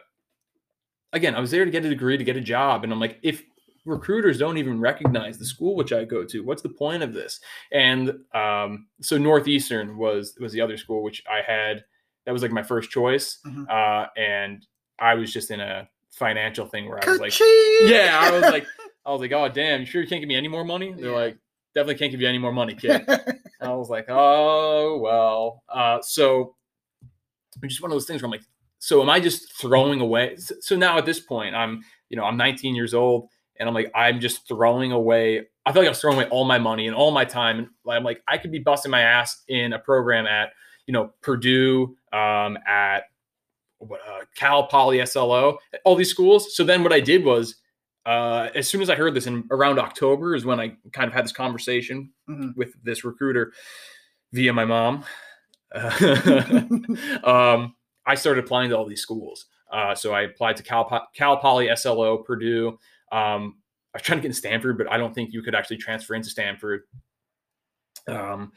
again, 1.11 1.35
I 1.35 1.41
was 1.41 1.51
there 1.51 1.65
to 1.65 1.71
get 1.71 1.83
a 1.83 1.89
degree 1.89 2.17
to 2.17 2.23
get 2.23 2.37
a 2.37 2.41
job, 2.41 2.83
and 2.83 2.93
I'm 2.93 2.99
like, 2.99 3.19
if 3.23 3.43
recruiters 3.85 4.39
don't 4.39 4.57
even 4.57 4.79
recognize 4.79 5.37
the 5.37 5.45
school 5.45 5.75
which 5.75 5.93
I 5.93 6.03
go 6.05 6.25
to. 6.25 6.43
What's 6.43 6.63
the 6.63 6.69
point 6.69 7.03
of 7.03 7.13
this? 7.13 7.39
And 7.71 8.11
um, 8.33 8.87
so 9.01 9.17
Northeastern 9.17 9.97
was 9.97 10.35
was 10.39 10.51
the 10.51 10.61
other 10.61 10.77
school 10.77 11.03
which 11.03 11.23
I 11.29 11.41
had. 11.45 11.85
That 12.25 12.31
was 12.31 12.41
like 12.41 12.51
my 12.51 12.63
first 12.63 12.89
choice, 12.89 13.37
Mhm. 13.45 13.69
uh, 13.69 14.07
and 14.17 14.65
I 14.99 15.13
was 15.15 15.31
just 15.31 15.51
in 15.51 15.59
a 15.59 15.87
financial 16.11 16.65
thing 16.65 16.87
where 16.89 16.99
I 17.03 17.09
was 17.11 17.19
like, 17.19 17.33
yeah, 17.81 18.17
I 18.21 18.31
was 18.31 18.41
like, 18.43 18.65
I 19.05 19.11
was 19.11 19.21
like, 19.21 19.31
oh 19.33 19.47
damn, 19.49 19.81
you 19.81 19.85
sure 19.85 20.01
you 20.01 20.07
can't 20.07 20.21
give 20.21 20.27
me 20.29 20.35
any 20.35 20.47
more 20.47 20.63
money? 20.63 20.93
They're 20.93 21.11
Yeah. 21.11 21.15
like, 21.15 21.37
definitely 21.75 21.95
can't 21.99 22.11
give 22.11 22.21
you 22.21 22.27
any 22.27 22.37
more 22.39 22.53
money, 22.53 22.73
kid. 22.73 23.05
I 23.61 23.73
was 23.73 23.89
like, 23.89 24.05
oh 24.09 24.97
well. 24.99 25.63
Uh, 25.69 26.01
so 26.01 26.55
it's 27.61 27.73
just 27.73 27.81
one 27.81 27.91
of 27.91 27.95
those 27.95 28.05
things 28.05 28.21
where 28.21 28.27
I'm 28.27 28.31
like, 28.31 28.45
so 28.79 29.01
am 29.01 29.09
I 29.09 29.19
just 29.19 29.53
throwing 29.59 30.01
away? 30.01 30.35
So 30.37 30.75
now 30.75 30.97
at 30.97 31.05
this 31.05 31.19
point, 31.19 31.55
I'm, 31.55 31.81
you 32.09 32.17
know, 32.17 32.23
I'm 32.23 32.37
19 32.37 32.75
years 32.75 32.93
old, 32.93 33.29
and 33.59 33.67
I'm 33.69 33.75
like, 33.75 33.91
I'm 33.95 34.19
just 34.19 34.47
throwing 34.47 34.91
away. 34.91 35.47
I 35.65 35.71
feel 35.71 35.81
like 35.81 35.89
I'm 35.89 35.95
throwing 35.95 36.17
away 36.17 36.27
all 36.29 36.45
my 36.45 36.59
money 36.59 36.87
and 36.87 36.95
all 36.95 37.11
my 37.11 37.25
time. 37.25 37.57
And 37.59 37.67
I'm 37.89 38.03
like, 38.03 38.21
I 38.27 38.37
could 38.37 38.51
be 38.51 38.59
busting 38.59 38.91
my 38.91 39.01
ass 39.01 39.43
in 39.47 39.73
a 39.73 39.79
program 39.79 40.27
at, 40.27 40.49
you 40.87 40.93
know, 40.93 41.11
Purdue, 41.21 41.95
um, 42.13 42.57
at 42.67 43.03
uh, 43.81 44.21
Cal 44.35 44.67
Poly 44.67 45.05
SLO, 45.05 45.57
all 45.83 45.95
these 45.95 46.09
schools. 46.09 46.55
So 46.55 46.63
then 46.63 46.83
what 46.83 46.93
I 46.93 46.99
did 46.99 47.23
was, 47.25 47.55
uh, 48.05 48.49
as 48.55 48.67
soon 48.67 48.81
as 48.81 48.89
I 48.89 48.95
heard 48.95 49.13
this 49.13 49.27
in 49.27 49.43
around 49.51 49.79
October 49.79 50.35
is 50.35 50.45
when 50.45 50.59
I 50.59 50.75
kind 50.93 51.07
of 51.07 51.13
had 51.13 51.25
this 51.25 51.31
conversation 51.31 52.11
Mhm. 52.29 52.55
with 52.55 52.73
this 52.83 53.03
recruiter 53.03 53.51
via 54.31 54.53
my 54.53 54.65
mom. 54.65 55.03
um, 57.23 57.75
I 58.05 58.15
started 58.15 58.43
applying 58.43 58.69
to 58.69 58.77
all 58.77 58.85
these 58.85 59.01
schools. 59.01 59.45
Uh, 59.71 59.95
so 59.95 60.13
I 60.13 60.21
applied 60.21 60.55
to 60.57 60.63
Cal, 60.63 60.85
Po- 60.85 61.05
Cal 61.15 61.37
Poly, 61.37 61.69
SLO, 61.75 62.19
Purdue. 62.19 62.77
Um, 63.11 63.57
I 63.93 63.97
was 63.97 64.01
trying 64.03 64.19
to 64.19 64.21
get 64.21 64.27
in 64.29 64.33
Stanford, 64.33 64.77
but 64.77 64.91
I 64.91 64.97
don't 64.97 65.13
think 65.13 65.33
you 65.33 65.41
could 65.41 65.55
actually 65.55 65.77
transfer 65.77 66.15
into 66.15 66.29
Stanford, 66.29 66.83
um, 68.07 68.51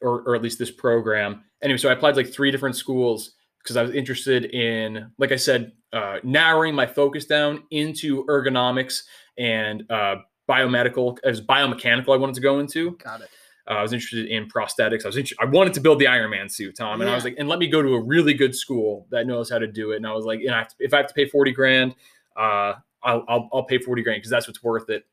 or, 0.00 0.22
or 0.22 0.34
at 0.34 0.42
least 0.42 0.58
this 0.58 0.70
program. 0.70 1.44
Anyway, 1.62 1.78
so 1.78 1.88
I 1.88 1.92
applied 1.92 2.12
to 2.12 2.16
like 2.18 2.32
three 2.32 2.50
different 2.50 2.76
schools 2.76 3.32
because 3.62 3.76
I 3.76 3.82
was 3.82 3.92
interested 3.92 4.46
in, 4.46 5.10
like 5.18 5.32
I 5.32 5.36
said, 5.36 5.72
uh, 5.92 6.18
narrowing 6.22 6.74
my 6.74 6.86
focus 6.86 7.26
down 7.26 7.64
into 7.70 8.24
ergonomics 8.26 9.02
and 9.36 9.84
uh, 9.90 10.16
biomedical. 10.48 11.18
As 11.24 11.40
biomechanical, 11.40 12.14
I 12.14 12.16
wanted 12.16 12.34
to 12.36 12.40
go 12.40 12.60
into. 12.60 12.92
Got 13.02 13.22
it. 13.22 13.28
Uh, 13.68 13.74
I 13.74 13.82
was 13.82 13.92
interested 13.92 14.26
in 14.26 14.48
prosthetics. 14.48 15.04
I 15.04 15.08
was 15.08 15.18
inter- 15.18 15.36
I 15.38 15.44
wanted 15.44 15.74
to 15.74 15.80
build 15.80 15.98
the 15.98 16.06
Iron 16.06 16.30
Man 16.30 16.48
suit, 16.48 16.76
Tom, 16.76 17.02
and 17.02 17.10
I 17.10 17.14
was 17.14 17.24
like, 17.24 17.34
and 17.38 17.50
let 17.50 17.58
me 17.58 17.66
go 17.66 17.82
to 17.82 17.94
a 17.96 18.02
really 18.02 18.32
good 18.32 18.54
school 18.54 19.06
that 19.10 19.26
knows 19.26 19.50
how 19.50 19.58
to 19.58 19.66
do 19.66 19.90
it. 19.90 19.96
And 19.96 20.06
I 20.06 20.12
was 20.12 20.24
like, 20.24 20.40
and 20.40 20.54
I 20.54 20.62
to, 20.64 20.74
if 20.78 20.94
I 20.94 20.98
have 20.98 21.06
to 21.08 21.14
pay 21.14 21.28
forty 21.28 21.52
grand, 21.52 21.94
uh, 22.34 22.74
I'll, 23.02 23.24
I'll 23.28 23.48
I'll 23.52 23.64
pay 23.64 23.78
forty 23.78 24.02
grand 24.02 24.18
because 24.18 24.30
that's 24.30 24.46
what's 24.46 24.62
worth 24.62 24.88
it. 24.88 25.04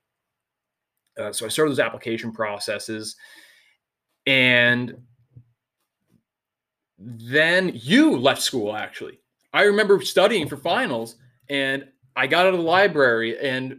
Uh, 1.19 1.34
so 1.34 1.45
I 1.45 1.50
started 1.50 1.71
those 1.71 1.80
application 1.80 2.32
processes, 2.32 3.17
and 4.25 4.95
then 6.97 7.71
you 7.75 8.17
left 8.17 8.41
school. 8.41 8.75
Actually, 8.75 9.19
I 9.53 9.63
remember 9.63 10.01
studying 10.01 10.47
for 10.47 10.57
finals, 10.57 11.15
and 11.49 11.85
I 12.15 12.27
got 12.27 12.45
out 12.47 12.53
of 12.53 12.59
the 12.59 12.65
library 12.65 13.38
and 13.39 13.77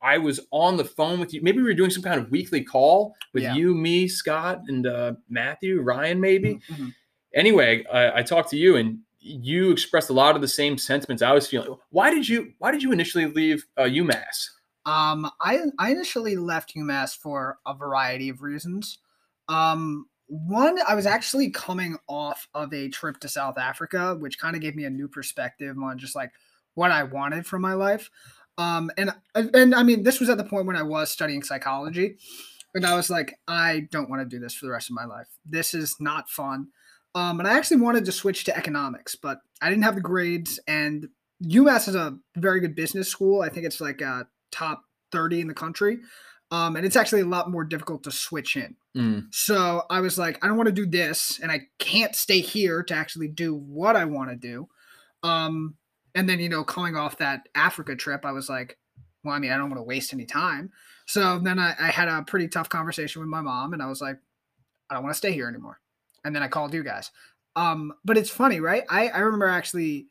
I 0.00 0.18
was 0.18 0.38
on 0.52 0.76
the 0.76 0.84
phone 0.84 1.18
with 1.18 1.34
you. 1.34 1.42
Maybe 1.42 1.58
we 1.58 1.64
were 1.64 1.74
doing 1.74 1.90
some 1.90 2.02
kind 2.04 2.20
of 2.20 2.30
weekly 2.30 2.62
call 2.62 3.16
with 3.34 3.42
Yeah. 3.42 3.54
you, 3.54 3.74
me, 3.74 4.06
Scott, 4.06 4.60
and 4.68 4.86
uh, 4.86 5.14
Matthew, 5.28 5.80
Ryan, 5.80 6.20
maybe. 6.20 6.60
Mhm. 6.70 6.94
Anyway, 7.34 7.84
I, 7.92 8.20
I 8.20 8.22
talked 8.22 8.50
to 8.50 8.56
you, 8.56 8.76
and 8.76 9.00
you 9.18 9.72
expressed 9.72 10.08
a 10.10 10.12
lot 10.12 10.36
of 10.36 10.40
the 10.40 10.46
same 10.48 10.78
sentiments 10.78 11.20
I 11.22 11.32
was 11.32 11.48
feeling. 11.48 11.76
Why 11.90 12.10
did 12.14 12.28
you 12.28 12.52
Why 12.58 12.70
did 12.70 12.82
you 12.82 12.92
initially 12.92 13.26
leave 13.26 13.66
uh, 13.76 13.82
UMass? 13.84 14.50
Um, 14.86 15.28
I 15.40 15.58
I 15.78 15.90
initially 15.90 16.36
left 16.36 16.74
UMass 16.76 17.16
for 17.16 17.58
a 17.66 17.74
variety 17.74 18.28
of 18.28 18.40
reasons. 18.42 18.98
Um, 19.48 20.06
one, 20.26 20.78
I 20.86 20.94
was 20.94 21.06
actually 21.06 21.50
coming 21.50 21.96
off 22.06 22.48
of 22.54 22.72
a 22.74 22.88
trip 22.88 23.18
to 23.20 23.28
South 23.28 23.56
Africa, 23.58 24.14
which 24.14 24.38
kind 24.38 24.54
of 24.54 24.62
gave 24.62 24.76
me 24.76 24.84
a 24.84 24.90
new 24.90 25.08
perspective 25.08 25.76
on 25.82 25.98
just 25.98 26.14
like 26.14 26.32
what 26.74 26.90
I 26.90 27.02
wanted 27.04 27.46
from 27.46 27.62
my 27.62 27.72
life. 27.74 28.10
Um, 28.58 28.90
and 28.98 29.12
and 29.34 29.74
I 29.74 29.82
mean, 29.82 30.02
this 30.02 30.20
was 30.20 30.28
at 30.28 30.36
the 30.36 30.44
point 30.44 30.66
when 30.66 30.76
I 30.76 30.82
was 30.82 31.10
studying 31.10 31.42
psychology, 31.42 32.16
and 32.74 32.84
I 32.84 32.94
was 32.94 33.08
like, 33.08 33.38
I 33.46 33.88
don't 33.90 34.10
want 34.10 34.20
to 34.20 34.36
do 34.36 34.40
this 34.40 34.54
for 34.54 34.66
the 34.66 34.72
rest 34.72 34.90
of 34.90 34.96
my 34.96 35.04
life. 35.04 35.28
This 35.46 35.74
is 35.74 35.96
not 36.00 36.28
fun. 36.28 36.68
Um, 37.14 37.40
and 37.40 37.48
I 37.48 37.56
actually 37.56 37.80
wanted 37.80 38.04
to 38.04 38.12
switch 38.12 38.44
to 38.44 38.56
economics, 38.56 39.16
but 39.16 39.40
I 39.62 39.70
didn't 39.70 39.84
have 39.84 39.94
the 39.94 40.00
grades. 40.00 40.60
And 40.68 41.08
UMass 41.42 41.88
is 41.88 41.94
a 41.94 42.18
very 42.36 42.60
good 42.60 42.74
business 42.74 43.08
school. 43.08 43.42
I 43.42 43.48
think 43.48 43.64
it's 43.64 43.80
like 43.80 44.00
a 44.00 44.28
top 44.52 44.84
30 45.12 45.40
in 45.40 45.48
the 45.48 45.54
country. 45.54 46.00
Um, 46.50 46.76
and 46.76 46.86
it's 46.86 46.96
actually 46.96 47.22
a 47.22 47.26
lot 47.26 47.50
more 47.50 47.64
difficult 47.64 48.04
to 48.04 48.10
switch 48.10 48.56
in. 48.56 48.76
Mm, 48.98 49.28
So 49.30 49.84
I 49.88 50.00
was 50.00 50.18
like, 50.18 50.42
I 50.42 50.48
don't 50.48 50.56
want 50.56 50.66
to 50.66 50.72
do 50.72 50.86
this, 50.86 51.38
and 51.40 51.52
I 51.52 51.68
can't 51.78 52.16
stay 52.16 52.40
here 52.40 52.82
to 52.82 52.94
actually 52.94 53.28
do 53.28 53.54
what 53.54 53.94
I 53.94 54.04
want 54.04 54.30
to 54.30 54.36
do. 54.36 54.68
Um, 55.22 55.76
and 56.14 56.28
then, 56.28 56.40
you 56.40 56.48
know, 56.48 56.64
coming 56.64 56.96
off 56.96 57.18
that 57.18 57.48
Africa 57.54 57.94
trip, 57.94 58.24
I 58.24 58.32
was 58.32 58.48
like, 58.48 58.76
well, 59.22 59.34
I 59.34 59.38
mean, 59.38 59.52
I 59.52 59.56
don't 59.56 59.70
want 59.70 59.78
to 59.78 59.84
waste 59.84 60.12
any 60.12 60.24
time. 60.26 60.72
So 61.06 61.38
then 61.38 61.58
I, 61.58 61.74
I 61.78 61.88
had 61.88 62.08
a 62.08 62.22
pretty 62.22 62.48
tough 62.48 62.68
conversation 62.68 63.20
with 63.20 63.28
my 63.28 63.40
mom, 63.40 63.72
and 63.72 63.82
I 63.82 63.86
was 63.86 64.00
like, 64.00 64.18
I 64.90 64.94
don't 64.94 65.04
want 65.04 65.14
to 65.14 65.18
stay 65.18 65.32
here 65.32 65.48
anymore. 65.48 65.80
And 66.24 66.34
then 66.34 66.42
I 66.42 66.48
called 66.48 66.74
you 66.74 66.82
guys. 66.82 67.10
Um, 67.54 67.92
but 68.04 68.16
it's 68.18 68.30
funny, 68.30 68.58
right? 68.60 68.82
I, 68.88 69.08
I 69.08 69.18
remember 69.18 69.46
actually 69.46 70.06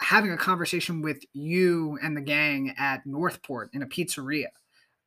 having 0.00 0.30
a 0.32 0.36
conversation 0.36 1.02
with 1.02 1.18
you 1.32 1.98
and 2.02 2.16
the 2.16 2.20
gang 2.20 2.74
at 2.78 3.04
Northport 3.04 3.70
in 3.74 3.82
a 3.82 3.86
pizzeria. 3.86 4.48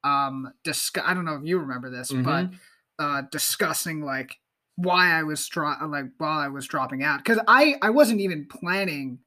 Um, 0.04 0.52
discuss, 0.64 1.04
I 1.06 1.14
don't 1.14 1.26
know 1.26 1.36
if 1.36 1.46
you 1.46 1.60
remember 1.60 1.90
this, 1.90 2.12
but 2.24 2.50
uh, 3.02 3.24
discussing 3.32 4.02
like 4.06 4.38
why 4.76 5.12
I 5.12 5.24
was 5.24 5.48
dro- 5.48 5.74
like 5.88 6.06
while 6.20 6.38
I 6.38 6.50
was 6.50 6.68
dropping 6.68 7.04
out 7.04 7.24
because 7.24 7.40
I 7.48 7.76
I 7.82 7.90
wasn't 7.90 8.22
even 8.22 8.46
planning 8.46 9.18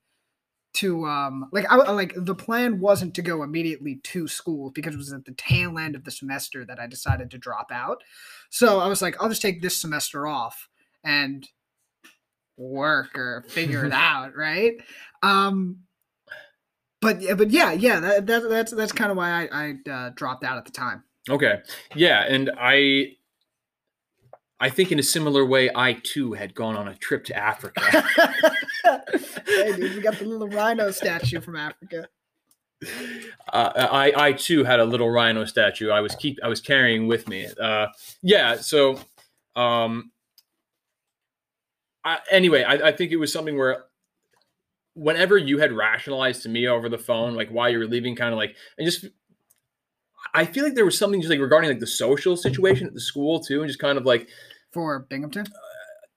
to 0.74 1.04
um 1.06 1.48
like 1.52 1.66
I 1.70 1.76
like 1.90 2.14
the 2.16 2.36
plan 2.36 2.78
wasn't 2.78 3.14
to 3.14 3.22
go 3.22 3.42
immediately 3.42 3.96
to 3.96 4.28
school 4.28 4.70
because 4.70 4.94
it 4.94 4.98
was 4.98 5.12
at 5.12 5.24
the 5.24 5.32
tail 5.32 5.76
end 5.76 5.96
of 5.96 6.04
the 6.04 6.12
semester 6.12 6.64
that 6.64 6.78
I 6.78 6.86
decided 6.86 7.32
to 7.32 7.38
drop 7.38 7.72
out. 7.72 8.02
So 8.48 8.78
I 8.78 8.86
was 8.86 9.02
like, 9.02 9.20
I'll 9.20 9.28
just 9.28 9.42
take 9.42 9.60
this 9.60 9.76
semester 9.76 10.28
off 10.28 10.68
and 11.02 11.48
work 12.56 13.18
or 13.18 13.44
figure 13.48 13.84
it 13.84 13.92
out, 13.92 14.36
right? 14.36 14.74
Um, 15.24 15.80
but 17.00 17.22
yeah, 17.22 17.34
but 17.34 17.50
yeah, 17.50 17.72
yeah, 17.72 17.98
that, 17.98 18.26
that 18.26 18.48
that's 18.48 18.72
that's 18.72 18.92
kind 18.92 19.10
of 19.10 19.16
why 19.16 19.48
I, 19.48 19.48
I 19.52 19.90
uh, 19.90 20.10
dropped 20.14 20.44
out 20.44 20.58
at 20.58 20.64
the 20.64 20.72
time. 20.72 21.02
okay, 21.28 21.58
yeah, 21.96 22.22
and 22.22 22.52
I. 22.56 23.16
I 24.64 24.70
think 24.70 24.90
in 24.90 24.98
a 24.98 25.02
similar 25.02 25.44
way, 25.44 25.68
I 25.74 25.92
too 25.92 26.32
had 26.32 26.54
gone 26.54 26.74
on 26.74 26.88
a 26.88 26.94
trip 26.94 27.26
to 27.26 27.36
Africa. 27.36 27.82
hey, 28.82 29.72
dude, 29.76 29.94
we 29.94 30.00
got 30.00 30.18
the 30.18 30.24
little 30.24 30.48
rhino 30.48 30.90
statue 30.90 31.42
from 31.42 31.54
Africa. 31.54 32.08
uh, 33.52 33.72
I 33.76 34.14
I 34.16 34.32
too 34.32 34.64
had 34.64 34.80
a 34.80 34.84
little 34.86 35.10
rhino 35.10 35.44
statue. 35.44 35.90
I 35.90 36.00
was 36.00 36.14
keep 36.14 36.38
I 36.42 36.48
was 36.48 36.62
carrying 36.62 37.08
with 37.08 37.28
me. 37.28 37.46
Uh, 37.60 37.88
yeah. 38.22 38.56
So, 38.56 38.98
um, 39.54 40.10
I, 42.02 42.20
anyway, 42.30 42.62
I, 42.62 42.88
I 42.88 42.92
think 42.92 43.12
it 43.12 43.16
was 43.16 43.30
something 43.30 43.58
where 43.58 43.84
whenever 44.94 45.36
you 45.36 45.58
had 45.58 45.72
rationalized 45.72 46.42
to 46.44 46.48
me 46.48 46.68
over 46.68 46.88
the 46.88 46.96
phone, 46.96 47.34
like 47.34 47.50
why 47.50 47.68
you 47.68 47.78
were 47.78 47.86
leaving, 47.86 48.16
kind 48.16 48.32
of 48.32 48.38
like, 48.38 48.56
and 48.78 48.86
just. 48.86 49.04
I 50.32 50.46
feel 50.46 50.64
like 50.64 50.74
there 50.74 50.86
was 50.86 50.96
something 50.96 51.20
just 51.20 51.30
like 51.30 51.38
regarding 51.38 51.68
like 51.68 51.80
the 51.80 51.86
social 51.86 52.34
situation 52.34 52.86
at 52.86 52.94
the 52.94 53.00
school 53.00 53.40
too, 53.40 53.60
and 53.60 53.68
just 53.68 53.78
kind 53.78 53.98
of 53.98 54.06
like 54.06 54.26
For 54.74 54.98
Binghamton? 55.08 55.46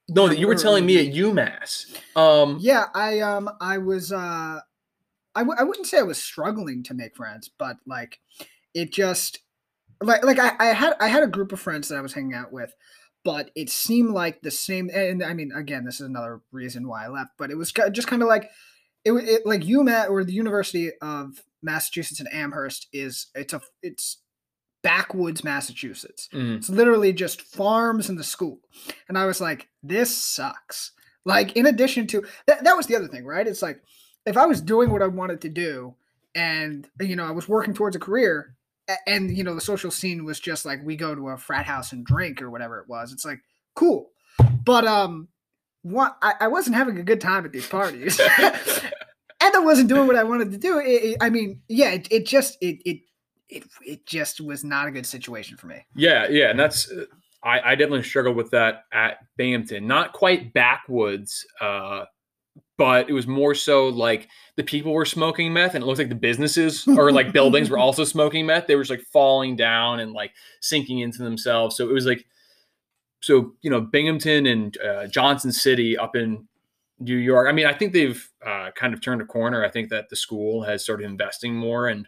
no 0.09 0.27
that 0.27 0.39
you 0.39 0.47
were 0.47 0.55
telling 0.55 0.85
me 0.85 0.97
at 0.97 1.13
UMass. 1.13 1.95
Um, 2.15 2.57
Yeah, 2.59 2.85
I 2.93 3.19
um 3.19 3.49
I 3.61 3.77
was 3.77 4.11
uh 4.11 4.59
I 5.35 5.41
w- 5.41 5.55
I 5.57 5.63
wouldn't 5.63 5.87
say 5.87 5.99
I 5.99 6.03
was 6.03 6.21
struggling 6.21 6.83
to 6.83 6.93
make 6.93 7.15
friends, 7.15 7.49
but 7.57 7.77
like 7.85 8.19
it 8.73 8.91
just 8.91 9.39
like 10.01 10.23
like 10.25 10.39
I, 10.39 10.53
I 10.59 10.65
had 10.67 10.95
I 10.99 11.07
had 11.07 11.23
a 11.23 11.27
group 11.27 11.51
of 11.51 11.59
friends 11.59 11.87
that 11.87 11.97
I 11.97 12.01
was 12.01 12.13
hanging 12.13 12.33
out 12.33 12.51
with, 12.51 12.73
but 13.23 13.51
it 13.55 13.69
seemed 13.69 14.11
like 14.11 14.41
the 14.41 14.51
same 14.51 14.89
and 14.93 15.23
I 15.23 15.33
mean 15.33 15.51
again 15.51 15.85
this 15.85 15.95
is 16.01 16.07
another 16.07 16.41
reason 16.51 16.87
why 16.87 17.05
I 17.05 17.09
left, 17.09 17.31
but 17.37 17.51
it 17.51 17.55
was 17.57 17.71
just 17.91 18.07
kind 18.07 18.21
of 18.21 18.27
like 18.27 18.49
it, 19.05 19.11
it 19.11 19.45
like 19.45 19.61
UMass 19.61 20.09
or 20.09 20.23
the 20.23 20.33
University 20.33 20.91
of 21.01 21.43
Massachusetts 21.61 22.19
in 22.19 22.27
Amherst 22.27 22.87
is 22.91 23.27
it's 23.35 23.53
a 23.53 23.61
it's 23.81 24.17
backwoods 24.83 25.43
Massachusetts. 25.43 26.29
mm, 26.33 26.57
It's 26.57 26.69
literally 26.69 27.13
just 27.13 27.41
farms 27.41 28.09
and 28.09 28.17
the 28.17 28.23
school. 28.23 28.59
And 29.09 29.17
I 29.17 29.25
was 29.25 29.41
like, 29.41 29.67
this 29.83 30.15
sucks. 30.15 30.91
Like, 31.25 31.55
in 31.57 31.65
addition 31.65 32.07
to 32.07 32.23
that, 32.45 32.63
that 32.63 32.77
was 32.77 32.87
the 32.87 32.95
other 32.95 33.07
thing, 33.07 33.25
right? 33.25 33.47
It's 33.47 33.61
like, 33.61 33.81
if 34.25 34.37
I 34.37 34.45
was 34.45 34.61
doing 34.61 34.89
what 34.91 35.01
I 35.01 35.07
wanted 35.07 35.41
to 35.41 35.49
do 35.49 35.95
and, 36.35 36.87
you 37.01 37.15
know, 37.15 37.25
I 37.25 37.31
was 37.31 37.49
working 37.49 37.73
towards 37.73 37.95
a 37.95 37.99
career 37.99 38.55
and, 39.05 39.35
you 39.35 39.43
know, 39.43 39.53
the 39.55 39.61
social 39.61 39.91
scene 39.91 40.23
was 40.23 40.39
just 40.39 40.65
like, 40.65 40.79
we 40.85 40.95
go 40.95 41.13
to 41.15 41.29
a 41.29 41.37
frat 41.37 41.65
house 41.65 41.91
and 41.91 42.05
drink 42.05 42.41
or 42.41 42.49
whatever 42.49 42.79
it 42.79 42.87
was. 42.87 43.11
It's 43.11 43.25
like, 43.25 43.39
cool. 43.75 44.11
But, 44.63 44.85
um, 44.85 45.27
what 45.81 46.17
I, 46.21 46.33
I 46.41 46.47
wasn't 46.47 46.75
having 46.75 46.97
a 46.97 47.03
good 47.03 47.19
time 47.21 47.45
at 47.45 47.51
these 47.51 47.67
parties. 47.67 48.19
and 48.39 49.55
I 49.55 49.59
wasn't 49.59 49.89
doing 49.89 50.07
what 50.07 50.15
I 50.15 50.23
wanted 50.23 50.51
to 50.51 50.57
do. 50.57 50.79
It, 50.79 50.85
it- 50.87 51.17
I 51.21 51.29
mean, 51.29 51.61
yeah, 51.67 51.89
it, 51.91 52.07
it 52.11 52.25
just, 52.25 52.57
it, 52.61 52.81
it, 52.85 52.99
it 53.49 53.63
it 53.85 54.05
just 54.05 54.41
was 54.41 54.63
not 54.63 54.87
a 54.87 54.91
good 54.91 55.05
situation 55.05 55.57
for 55.57 55.67
me. 55.67 55.85
Yeah, 55.95 56.27
yeah, 56.27 56.49
and 56.49 56.59
that's 56.59 56.91
I, 57.43 57.71
I 57.71 57.75
definitely 57.75 58.03
struggled 58.03 58.35
with 58.35 58.51
that 58.51 58.83
at 58.91 59.19
Binghamton. 59.37 59.87
Not 59.87 60.13
quite 60.13 60.53
backwoods, 60.53 61.45
uh, 61.61 62.05
but 62.77 63.09
it 63.09 63.13
was 63.13 63.27
more 63.27 63.55
so 63.55 63.87
like 63.87 64.27
the 64.55 64.63
people 64.63 64.93
were 64.93 65.05
smoking 65.05 65.53
meth, 65.53 65.75
and 65.75 65.83
it 65.83 65.87
looked 65.87 65.99
like 65.99 66.09
the 66.09 66.15
businesses 66.15 66.87
or 66.87 67.11
like 67.11 67.31
buildings 67.31 67.69
were 67.69 67.77
also 67.77 68.03
smoking 68.03 68.45
meth. 68.45 68.67
They 68.67 68.75
were 68.75 68.83
just 68.83 68.91
like 68.91 69.07
falling 69.13 69.55
down 69.55 69.99
and 69.99 70.13
like 70.13 70.33
sinking 70.61 70.99
into 70.99 71.23
themselves. 71.23 71.75
So 71.75 71.89
it 71.89 71.93
was 71.93 72.05
like, 72.05 72.25
so 73.21 73.53
you 73.61 73.69
know, 73.69 73.81
Binghamton 73.81 74.45
and 74.45 74.77
uh, 74.81 75.07
Johnson 75.07 75.51
City 75.51 75.97
up 75.97 76.15
in 76.15 76.47
New 76.99 77.17
York. 77.17 77.47
I 77.47 77.51
mean, 77.51 77.65
I 77.65 77.73
think 77.73 77.93
they've 77.93 78.29
uh, 78.45 78.71
kind 78.75 78.93
of 78.93 79.01
turned 79.01 79.21
a 79.21 79.25
corner. 79.25 79.63
I 79.63 79.69
think 79.69 79.89
that 79.89 80.09
the 80.09 80.15
school 80.15 80.63
has 80.63 80.83
started 80.83 81.05
investing 81.05 81.55
more 81.55 81.87
and 81.87 82.07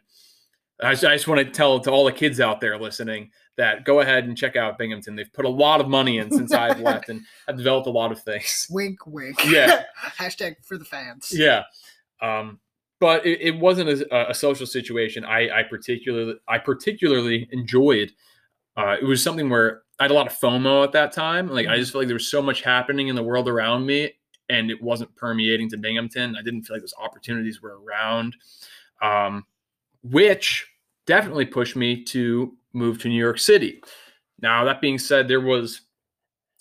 I 0.82 0.92
just, 0.92 1.06
I 1.06 1.16
just 1.16 1.28
want 1.28 1.40
to 1.40 1.52
tell 1.52 1.80
to 1.82 1.92
all 1.92 2.06
the 2.06 2.12
kids 2.12 2.40
out 2.40 2.62
there 2.62 2.78
listening 2.78 3.32
that 3.58 3.84
go 3.84 4.00
ahead 4.00 4.24
and 4.26 4.38
check 4.38 4.56
out 4.56 4.78
Binghamton. 4.78 5.16
They've 5.16 5.32
put 5.34 5.44
a 5.46 5.50
lot 5.50 5.82
of 5.82 5.90
money 5.90 6.18
in 6.18 6.32
since 6.32 6.54
I've 6.54 6.80
left 6.80 7.10
and 7.10 7.22
have 7.48 7.58
developed 7.58 7.88
a 7.88 7.92
lot 7.92 8.12
of 8.12 8.22
things. 8.22 8.68
Wink, 8.72 9.06
wink. 9.06 9.38
Yeah. 9.46 9.84
Hashtag 10.18 10.56
for 10.64 10.78
the 10.78 10.86
fans. 10.86 11.30
Yeah. 11.34 11.64
Um, 12.22 12.60
but 13.00 13.26
it, 13.26 13.42
it 13.42 13.60
wasn't 13.60 13.90
a, 13.90 14.30
a, 14.30 14.34
social 14.34 14.66
situation 14.66 15.24
I, 15.26 15.50
I 15.50 15.64
particularly 15.64 16.36
I 16.48 16.58
particularly 16.58 17.48
enjoyed. 17.52 18.12
Uh, 18.78 18.96
it 19.02 19.06
was 19.06 19.24
something 19.24 19.50
where 19.50 19.84
I 20.00 20.04
had 20.04 20.12
a 20.12 20.14
lot 20.14 20.28
of 20.28 20.34
FOMO 20.34 20.84
at 20.84 20.94
that 20.94 21.12
time. 21.12 21.50
Like 21.50 21.68
I 21.68 21.78
just 21.78 21.92
felt 21.92 22.02
like 22.02 22.08
there 22.08 22.16
was 22.16 22.32
so 22.32 22.42
much 22.42 22.62
happening 22.62 23.08
in 23.08 23.16
the 23.16 23.24
world 23.24 23.48
around 23.48 23.86
me, 23.86 24.14
and 24.50 24.72
it 24.72 24.82
wasn't 24.82 25.16
permeating 25.16 25.70
to 25.70 25.78
Binghamton. 25.78 26.36
I 26.38 26.42
didn't 26.42 26.64
feel 26.64 26.76
like 26.76 26.82
those 26.82 26.94
opportunities 27.00 27.62
were 27.62 27.80
around. 27.82 28.36
Um, 29.02 29.46
which 30.04 30.68
definitely 31.06 31.46
pushed 31.46 31.76
me 31.76 32.04
to 32.06 32.54
move 32.74 33.00
to 33.02 33.10
New 33.10 33.20
York 33.20 33.40
City. 33.40 33.82
Now, 34.42 34.64
that 34.66 34.82
being 34.82 35.00
said, 35.00 35.28
there 35.28 35.42
was 35.42 35.82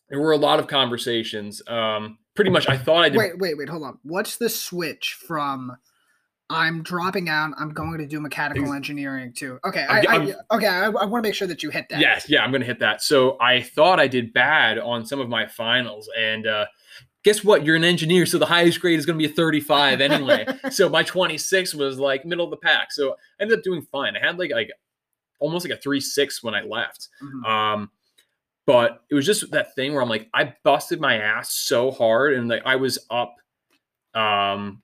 there 0.08 0.20
were 0.20 0.32
a 0.32 0.38
lot 0.38 0.58
of 0.58 0.66
conversations. 0.66 1.62
Um, 1.68 2.18
pretty 2.34 2.50
much, 2.50 2.68
I 2.68 2.76
thought 2.76 3.04
I 3.04 3.08
did. 3.10 3.18
Wait, 3.18 3.38
wait, 3.38 3.58
wait, 3.58 3.68
hold 3.68 3.82
on. 3.82 3.98
What's 4.02 4.36
the 4.36 4.48
switch 4.48 5.18
from? 5.26 5.76
I'm 6.50 6.82
dropping 6.82 7.28
out. 7.28 7.52
I'm 7.58 7.74
going 7.74 7.98
to 7.98 8.06
do 8.06 8.20
mechanical 8.20 8.72
engineering 8.72 9.34
too. 9.34 9.58
Okay, 9.66 9.84
I, 9.84 10.00
I, 10.00 10.34
okay. 10.56 10.66
I, 10.66 10.86
I 10.86 11.04
want 11.04 11.22
to 11.22 11.28
make 11.28 11.34
sure 11.34 11.46
that 11.46 11.62
you 11.62 11.68
hit 11.68 11.90
that. 11.90 12.00
Yes, 12.00 12.26
yeah, 12.26 12.42
I'm 12.42 12.50
going 12.50 12.62
to 12.62 12.66
hit 12.66 12.78
that. 12.78 13.02
So 13.02 13.36
I 13.38 13.60
thought 13.60 14.00
I 14.00 14.08
did 14.08 14.32
bad 14.32 14.78
on 14.78 15.04
some 15.04 15.20
of 15.20 15.28
my 15.28 15.46
finals, 15.46 16.08
and 16.18 16.46
uh, 16.46 16.64
guess 17.24 17.44
what? 17.44 17.64
You're 17.64 17.76
an 17.76 17.84
engineer, 17.84 18.26
so 18.26 18.38
the 18.38 18.46
highest 18.46 18.80
grade 18.80 18.98
is 18.98 19.06
going 19.06 19.18
to 19.18 19.26
be 19.26 19.30
a 19.30 19.34
35 19.34 20.00
anyway. 20.00 20.46
so 20.70 20.88
my 20.88 21.02
26 21.02 21.74
was 21.74 21.98
like 21.98 22.24
middle 22.24 22.44
of 22.44 22.50
the 22.50 22.56
pack. 22.56 22.92
So 22.92 23.12
I 23.12 23.42
ended 23.42 23.58
up 23.58 23.64
doing 23.64 23.82
fine. 23.82 24.16
I 24.16 24.24
had 24.24 24.38
like 24.38 24.50
like 24.52 24.70
almost 25.40 25.68
like 25.68 25.76
a 25.76 25.80
three 25.80 26.00
six 26.00 26.42
when 26.42 26.54
I 26.54 26.62
left. 26.62 27.08
Mm-hmm. 27.22 27.44
Um, 27.44 27.90
but 28.66 29.02
it 29.10 29.14
was 29.14 29.24
just 29.24 29.50
that 29.52 29.74
thing 29.74 29.94
where 29.94 30.02
I'm 30.02 30.10
like, 30.10 30.28
I 30.34 30.54
busted 30.62 31.00
my 31.00 31.16
ass 31.16 31.52
so 31.52 31.90
hard, 31.90 32.34
and 32.34 32.48
like 32.48 32.62
I 32.64 32.76
was 32.76 32.98
up 33.10 33.36
um 34.14 34.82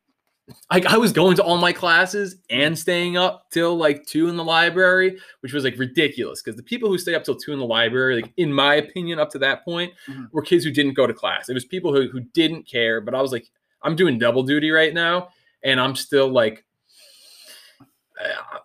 like 0.70 0.84
I 0.86 0.98
was 0.98 1.12
going 1.12 1.36
to 1.36 1.42
all 1.42 1.56
my 1.56 1.72
classes 1.72 2.36
and 2.50 2.78
staying 2.78 3.16
up 3.16 3.46
till 3.50 3.76
like 3.76 4.04
two 4.04 4.28
in 4.28 4.36
the 4.36 4.44
library, 4.44 5.18
which 5.40 5.52
was 5.52 5.64
like 5.64 5.78
ridiculous 5.78 6.42
because 6.42 6.56
the 6.56 6.62
people 6.62 6.88
who 6.88 6.98
stay 6.98 7.14
up 7.14 7.24
till 7.24 7.36
two 7.36 7.52
in 7.52 7.58
the 7.58 7.64
library, 7.64 8.20
like 8.20 8.32
in 8.36 8.52
my 8.52 8.74
opinion, 8.74 9.18
up 9.18 9.30
to 9.30 9.38
that 9.38 9.64
point, 9.64 9.92
mm-hmm. 10.06 10.24
were 10.32 10.42
kids 10.42 10.64
who 10.64 10.70
didn't 10.70 10.94
go 10.94 11.06
to 11.06 11.14
class. 11.14 11.48
It 11.48 11.54
was 11.54 11.64
people 11.64 11.94
who, 11.94 12.08
who 12.08 12.20
didn't 12.20 12.68
care, 12.68 13.00
but 13.00 13.14
I 13.14 13.22
was 13.22 13.32
like, 13.32 13.46
I'm 13.82 13.96
doing 13.96 14.18
double 14.18 14.42
duty 14.42 14.70
right 14.70 14.92
now, 14.92 15.28
and 15.62 15.80
I'm 15.80 15.96
still 15.96 16.28
like, 16.28 16.64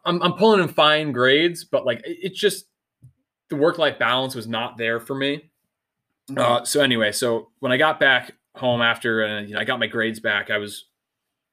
I'm, 0.05 0.21
I'm 0.21 0.33
pulling 0.33 0.61
in 0.61 0.67
fine 0.67 1.11
grades, 1.11 1.63
but 1.63 1.85
like 1.85 2.01
it's 2.05 2.39
just 2.39 2.65
the 3.49 3.55
work 3.55 3.77
life 3.77 3.97
balance 3.97 4.35
was 4.35 4.47
not 4.47 4.77
there 4.77 4.99
for 4.99 5.15
me. 5.15 5.49
Mm-hmm. 6.29 6.39
Uh, 6.39 6.65
so 6.65 6.81
anyway, 6.81 7.11
so 7.11 7.49
when 7.59 7.71
I 7.71 7.77
got 7.77 7.99
back 7.99 8.33
home 8.55 8.81
after 8.81 9.23
uh, 9.23 9.41
you 9.41 9.53
know 9.53 9.59
I 9.59 9.63
got 9.63 9.79
my 9.79 9.87
grades 9.87 10.19
back, 10.19 10.49
I 10.49 10.57
was 10.57 10.85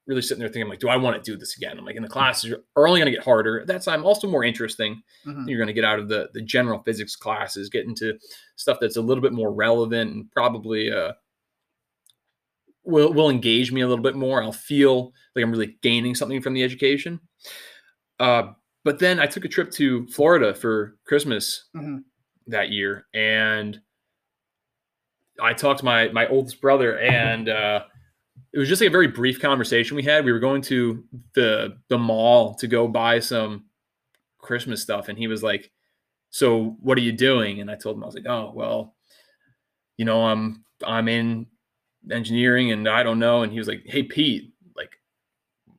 really 0.06 0.22
sitting 0.22 0.38
there 0.38 0.48
thinking, 0.48 0.68
like, 0.68 0.78
do 0.78 0.88
I 0.88 0.96
want 0.96 1.22
to 1.22 1.30
do 1.30 1.36
this 1.36 1.56
again? 1.56 1.78
I'm 1.78 1.84
like, 1.84 1.96
in 1.96 2.02
the 2.02 2.08
classes 2.08 2.54
are 2.76 2.88
only 2.88 3.00
going 3.00 3.10
to 3.12 3.16
get 3.16 3.24
harder. 3.24 3.60
At 3.60 3.66
that 3.66 3.82
time, 3.82 4.04
also 4.04 4.28
more 4.28 4.44
interesting. 4.44 5.02
Mm-hmm. 5.26 5.48
You're 5.48 5.58
going 5.58 5.66
to 5.68 5.72
get 5.72 5.84
out 5.84 5.98
of 5.98 6.08
the 6.08 6.28
the 6.32 6.42
general 6.42 6.82
physics 6.84 7.16
classes, 7.16 7.68
get 7.68 7.86
into 7.86 8.18
stuff 8.56 8.78
that's 8.80 8.96
a 8.96 9.02
little 9.02 9.22
bit 9.22 9.32
more 9.32 9.52
relevant 9.52 10.12
and 10.12 10.30
probably 10.30 10.92
uh, 10.92 11.12
will 12.84 13.12
will 13.12 13.30
engage 13.30 13.72
me 13.72 13.80
a 13.80 13.88
little 13.88 14.02
bit 14.02 14.14
more. 14.16 14.42
I'll 14.42 14.52
feel 14.52 15.12
like 15.34 15.42
I'm 15.42 15.50
really 15.50 15.76
gaining 15.82 16.14
something 16.14 16.40
from 16.40 16.54
the 16.54 16.62
education. 16.62 17.20
Uh, 18.20 18.52
but 18.84 19.00
then 19.00 19.18
I 19.18 19.26
took 19.26 19.44
a 19.44 19.48
trip 19.48 19.72
to 19.72 20.06
Florida 20.06 20.54
for 20.54 20.96
Christmas 21.04 21.64
mm-hmm. 21.74 21.98
that 22.46 22.70
year, 22.70 23.06
and 23.12 23.80
I 25.42 25.52
talked 25.52 25.80
to 25.80 25.84
my 25.84 26.08
my 26.10 26.28
oldest 26.28 26.60
brother 26.60 26.98
and. 26.98 27.48
Uh, 27.48 27.80
it 28.56 28.58
was 28.58 28.70
just 28.70 28.80
like 28.80 28.88
a 28.88 28.90
very 28.90 29.06
brief 29.06 29.38
conversation 29.38 29.96
we 29.96 30.02
had. 30.02 30.24
We 30.24 30.32
were 30.32 30.38
going 30.38 30.62
to 30.62 31.04
the 31.34 31.76
the 31.88 31.98
mall 31.98 32.54
to 32.54 32.66
go 32.66 32.88
buy 32.88 33.20
some 33.20 33.66
Christmas 34.38 34.80
stuff, 34.80 35.10
and 35.10 35.18
he 35.18 35.26
was 35.26 35.42
like, 35.42 35.70
"So 36.30 36.78
what 36.80 36.96
are 36.96 37.02
you 37.02 37.12
doing?" 37.12 37.60
And 37.60 37.70
I 37.70 37.74
told 37.74 37.96
him 37.96 38.02
I 38.02 38.06
was 38.06 38.14
like, 38.14 38.26
"Oh 38.26 38.52
well, 38.54 38.94
you 39.98 40.06
know, 40.06 40.22
I'm 40.22 40.64
I'm 40.86 41.06
in 41.06 41.48
engineering, 42.10 42.72
and 42.72 42.88
I 42.88 43.02
don't 43.02 43.18
know." 43.18 43.42
And 43.42 43.52
he 43.52 43.58
was 43.58 43.68
like, 43.68 43.82
"Hey 43.84 44.04
Pete, 44.04 44.54
like 44.74 44.92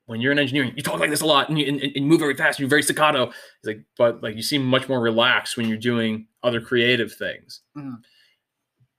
when 0.05 0.21
you're 0.21 0.31
in 0.31 0.37
engineering, 0.37 0.73
you 0.75 0.83
talk 0.83 0.99
like 0.99 1.09
this 1.09 1.21
a 1.21 1.25
lot, 1.25 1.49
and 1.49 1.57
you, 1.57 1.65
and, 1.65 1.81
and 1.81 2.05
move 2.05 2.19
very 2.19 2.35
fast, 2.35 2.59
and 2.59 2.63
you're 2.63 2.69
very 2.69 2.83
staccato." 2.83 3.25
He's 3.25 3.73
like, 3.73 3.85
"But 3.97 4.21
like 4.21 4.35
you 4.35 4.43
seem 4.43 4.63
much 4.63 4.87
more 4.87 5.01
relaxed 5.01 5.57
when 5.57 5.67
you're 5.67 5.79
doing 5.79 6.27
other 6.43 6.61
creative 6.61 7.11
things." 7.11 7.61
Mm-hmm 7.75 7.95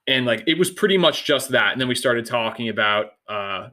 and 0.09 0.27
like 0.27 0.43
it 0.47 0.59
was 0.59 0.71
pretty 0.71 0.99
much 0.99 1.25
just 1.25 1.51
that 1.51 1.73
and 1.73 1.81
then 1.81 1.87
we 1.87 1.95
started 1.95 2.27
talking 2.27 2.69
about 2.69 3.13
uh 3.29 3.69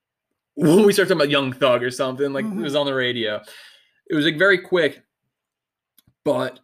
when 0.54 0.86
we 0.86 0.92
started 0.92 1.08
talking 1.08 1.22
about 1.22 1.30
young 1.30 1.52
thug 1.52 1.82
or 1.82 1.90
something 1.90 2.32
like 2.32 2.44
mm-hmm. 2.44 2.60
it 2.60 2.62
was 2.62 2.76
on 2.76 2.86
the 2.86 2.94
radio. 2.94 3.40
It 4.08 4.14
was 4.14 4.24
like 4.24 4.38
very 4.38 4.58
quick 4.58 5.02
but 6.24 6.60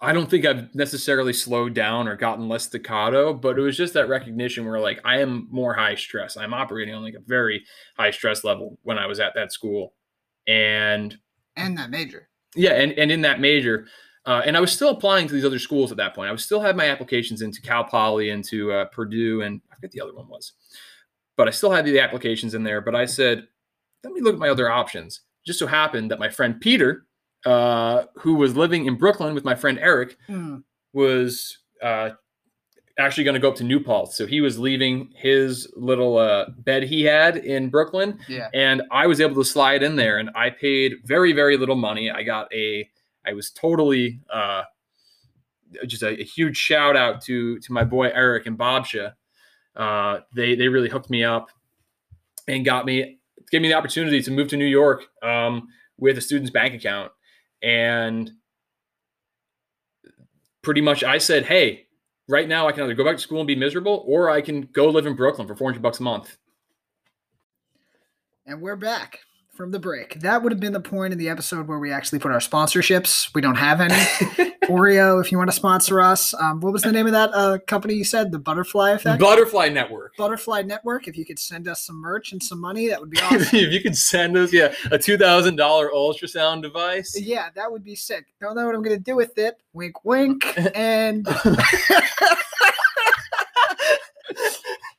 i 0.00 0.12
don't 0.12 0.28
think 0.28 0.44
i've 0.44 0.74
necessarily 0.74 1.32
slowed 1.32 1.74
down 1.74 2.08
or 2.08 2.16
gotten 2.16 2.48
less 2.48 2.64
staccato 2.64 3.32
but 3.32 3.58
it 3.58 3.62
was 3.62 3.76
just 3.76 3.94
that 3.94 4.08
recognition 4.08 4.66
where 4.66 4.80
like 4.80 5.00
i 5.04 5.18
am 5.18 5.46
more 5.50 5.74
high 5.74 5.94
stress. 5.94 6.36
I'm 6.36 6.54
operating 6.54 6.94
on 6.94 7.02
like 7.02 7.14
a 7.14 7.20
very 7.26 7.64
high 7.96 8.10
stress 8.10 8.44
level 8.44 8.78
when 8.82 8.98
i 8.98 9.06
was 9.06 9.20
at 9.20 9.34
that 9.34 9.52
school. 9.52 9.94
And 10.46 11.16
and 11.56 11.78
that 11.78 11.90
major. 11.90 12.28
Yeah 12.54 12.72
and, 12.72 12.92
and 12.92 13.10
in 13.10 13.22
that 13.22 13.40
major 13.40 13.86
uh, 14.26 14.42
and 14.44 14.56
I 14.56 14.60
was 14.60 14.72
still 14.72 14.90
applying 14.90 15.28
to 15.28 15.34
these 15.34 15.44
other 15.44 15.58
schools 15.58 15.90
at 15.90 15.98
that 15.98 16.14
point. 16.14 16.28
I 16.28 16.32
was 16.32 16.44
still 16.44 16.60
had 16.60 16.76
my 16.76 16.86
applications 16.86 17.42
into 17.42 17.60
Cal 17.60 17.84
Poly, 17.84 18.30
into 18.30 18.72
uh, 18.72 18.86
Purdue, 18.86 19.42
and 19.42 19.60
I 19.70 19.74
forget 19.74 19.90
the 19.90 20.00
other 20.00 20.14
one 20.14 20.28
was. 20.28 20.52
But 21.36 21.48
I 21.48 21.50
still 21.50 21.70
had 21.70 21.84
the 21.84 22.00
applications 22.00 22.54
in 22.54 22.62
there. 22.62 22.80
But 22.80 22.94
I 22.94 23.04
said, 23.04 23.46
let 24.02 24.12
me 24.12 24.20
look 24.20 24.34
at 24.34 24.40
my 24.40 24.48
other 24.48 24.70
options. 24.70 25.20
Just 25.46 25.58
so 25.58 25.66
happened 25.66 26.10
that 26.10 26.18
my 26.18 26.30
friend 26.30 26.58
Peter, 26.58 27.06
uh, 27.44 28.04
who 28.16 28.34
was 28.34 28.56
living 28.56 28.86
in 28.86 28.96
Brooklyn 28.96 29.34
with 29.34 29.44
my 29.44 29.54
friend 29.54 29.78
Eric, 29.78 30.16
mm. 30.28 30.62
was 30.94 31.58
uh, 31.82 32.10
actually 32.98 33.24
going 33.24 33.34
to 33.34 33.40
go 33.40 33.50
up 33.50 33.56
to 33.56 33.64
New 33.64 33.80
Paltz. 33.80 34.16
So 34.16 34.26
he 34.26 34.40
was 34.40 34.58
leaving 34.58 35.10
his 35.14 35.70
little 35.76 36.16
uh, 36.16 36.46
bed 36.58 36.84
he 36.84 37.02
had 37.02 37.36
in 37.36 37.68
Brooklyn. 37.68 38.18
Yeah. 38.28 38.48
And 38.54 38.82
I 38.90 39.06
was 39.06 39.20
able 39.20 39.34
to 39.34 39.44
slide 39.44 39.82
in 39.82 39.96
there 39.96 40.18
and 40.18 40.30
I 40.34 40.48
paid 40.50 40.94
very, 41.04 41.32
very 41.32 41.58
little 41.58 41.76
money. 41.76 42.10
I 42.10 42.22
got 42.22 42.52
a 42.54 42.88
I 43.26 43.32
was 43.32 43.50
totally 43.50 44.20
uh, 44.32 44.64
just 45.86 46.02
a, 46.02 46.20
a, 46.20 46.24
huge 46.24 46.56
shout 46.56 46.96
out 46.96 47.22
to 47.22 47.58
to 47.60 47.72
my 47.72 47.84
boy 47.84 48.10
Eric 48.14 48.46
and 48.46 48.58
Bobsha. 48.58 49.14
Uh, 49.74 50.20
they 50.34 50.54
they 50.54 50.68
really 50.68 50.88
hooked 50.88 51.10
me 51.10 51.24
up 51.24 51.50
and 52.46 52.64
got 52.64 52.86
me 52.86 53.18
gave 53.50 53.62
me 53.62 53.68
the 53.68 53.74
opportunity 53.74 54.22
to 54.22 54.30
move 54.30 54.48
to 54.48 54.56
New 54.56 54.66
York 54.66 55.04
um, 55.22 55.68
with 55.98 56.18
a 56.18 56.20
student's 56.20 56.50
bank 56.50 56.74
account 56.74 57.12
and 57.62 58.30
pretty 60.62 60.80
much 60.80 61.04
I 61.04 61.18
said, 61.18 61.44
hey, 61.44 61.86
right 62.28 62.48
now 62.48 62.66
I 62.66 62.72
can 62.72 62.82
either 62.82 62.94
go 62.94 63.04
back 63.04 63.16
to 63.16 63.22
school 63.22 63.40
and 63.40 63.46
be 63.46 63.54
miserable 63.56 64.04
or 64.06 64.30
I 64.30 64.40
can 64.40 64.62
go 64.62 64.88
live 64.88 65.06
in 65.06 65.14
Brooklyn 65.14 65.46
for 65.46 65.54
400 65.54 65.80
bucks 65.80 66.00
a 66.00 66.02
month. 66.02 66.36
And 68.46 68.60
we're 68.60 68.76
back 68.76 69.20
from 69.54 69.70
the 69.70 69.78
break. 69.78 70.20
That 70.20 70.42
would 70.42 70.52
have 70.52 70.60
been 70.60 70.72
the 70.72 70.80
point 70.80 71.12
in 71.12 71.18
the 71.18 71.28
episode 71.28 71.68
where 71.68 71.78
we 71.78 71.92
actually 71.92 72.18
put 72.18 72.32
our 72.32 72.38
sponsorships. 72.38 73.32
We 73.34 73.40
don't 73.40 73.56
have 73.56 73.80
any. 73.80 73.94
Oreo, 74.64 75.20
if 75.22 75.30
you 75.30 75.38
want 75.38 75.50
to 75.50 75.56
sponsor 75.56 76.00
us. 76.00 76.34
Um, 76.34 76.60
what 76.60 76.72
was 76.72 76.82
the 76.82 76.92
name 76.92 77.06
of 77.06 77.12
that 77.12 77.30
uh, 77.34 77.58
company 77.66 77.94
you 77.94 78.04
said? 78.04 78.32
The 78.32 78.38
Butterfly 78.38 78.92
Effect? 78.92 79.20
Butterfly 79.20 79.68
Network. 79.68 80.16
Butterfly 80.16 80.62
Network. 80.62 81.06
If 81.06 81.16
you 81.16 81.24
could 81.24 81.38
send 81.38 81.68
us 81.68 81.84
some 81.84 81.96
merch 81.96 82.32
and 82.32 82.42
some 82.42 82.60
money, 82.60 82.88
that 82.88 83.00
would 83.00 83.10
be 83.10 83.18
awesome. 83.22 83.40
if 83.52 83.72
you 83.72 83.80
could 83.80 83.96
send 83.96 84.36
us, 84.36 84.52
yeah, 84.52 84.74
a 84.90 84.98
$2,000 84.98 85.56
ultrasound 85.58 86.62
device. 86.62 87.14
Yeah, 87.18 87.50
that 87.54 87.70
would 87.70 87.84
be 87.84 87.94
sick. 87.94 88.26
Don't 88.40 88.56
know 88.56 88.66
what 88.66 88.74
I'm 88.74 88.82
going 88.82 88.96
to 88.96 89.02
do 89.02 89.16
with 89.16 89.38
it. 89.38 89.56
Wink, 89.72 90.04
wink. 90.04 90.44
And. 90.74 91.26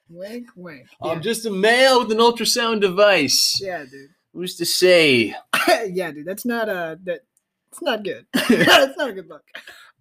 wink, 0.09 0.47
wink. 0.55 0.87
I'm 1.01 1.21
just 1.21 1.45
a 1.45 1.51
male 1.51 1.99
with 1.99 2.11
an 2.11 2.19
ultrasound 2.19 2.81
device. 2.81 3.59
Yeah, 3.61 3.83
dude. 3.83 4.09
Who's 4.35 4.57
to 4.57 4.65
say? 4.65 5.33
yeah, 5.87 6.11
dude, 6.11 6.25
that's 6.25 6.45
not 6.45 6.67
a 6.67 6.99
that 7.05 7.21
it's 7.69 7.81
not 7.81 8.03
good. 8.03 8.25
it's 8.33 8.97
not 8.97 9.09
a 9.09 9.13
good 9.13 9.29
look. 9.29 9.43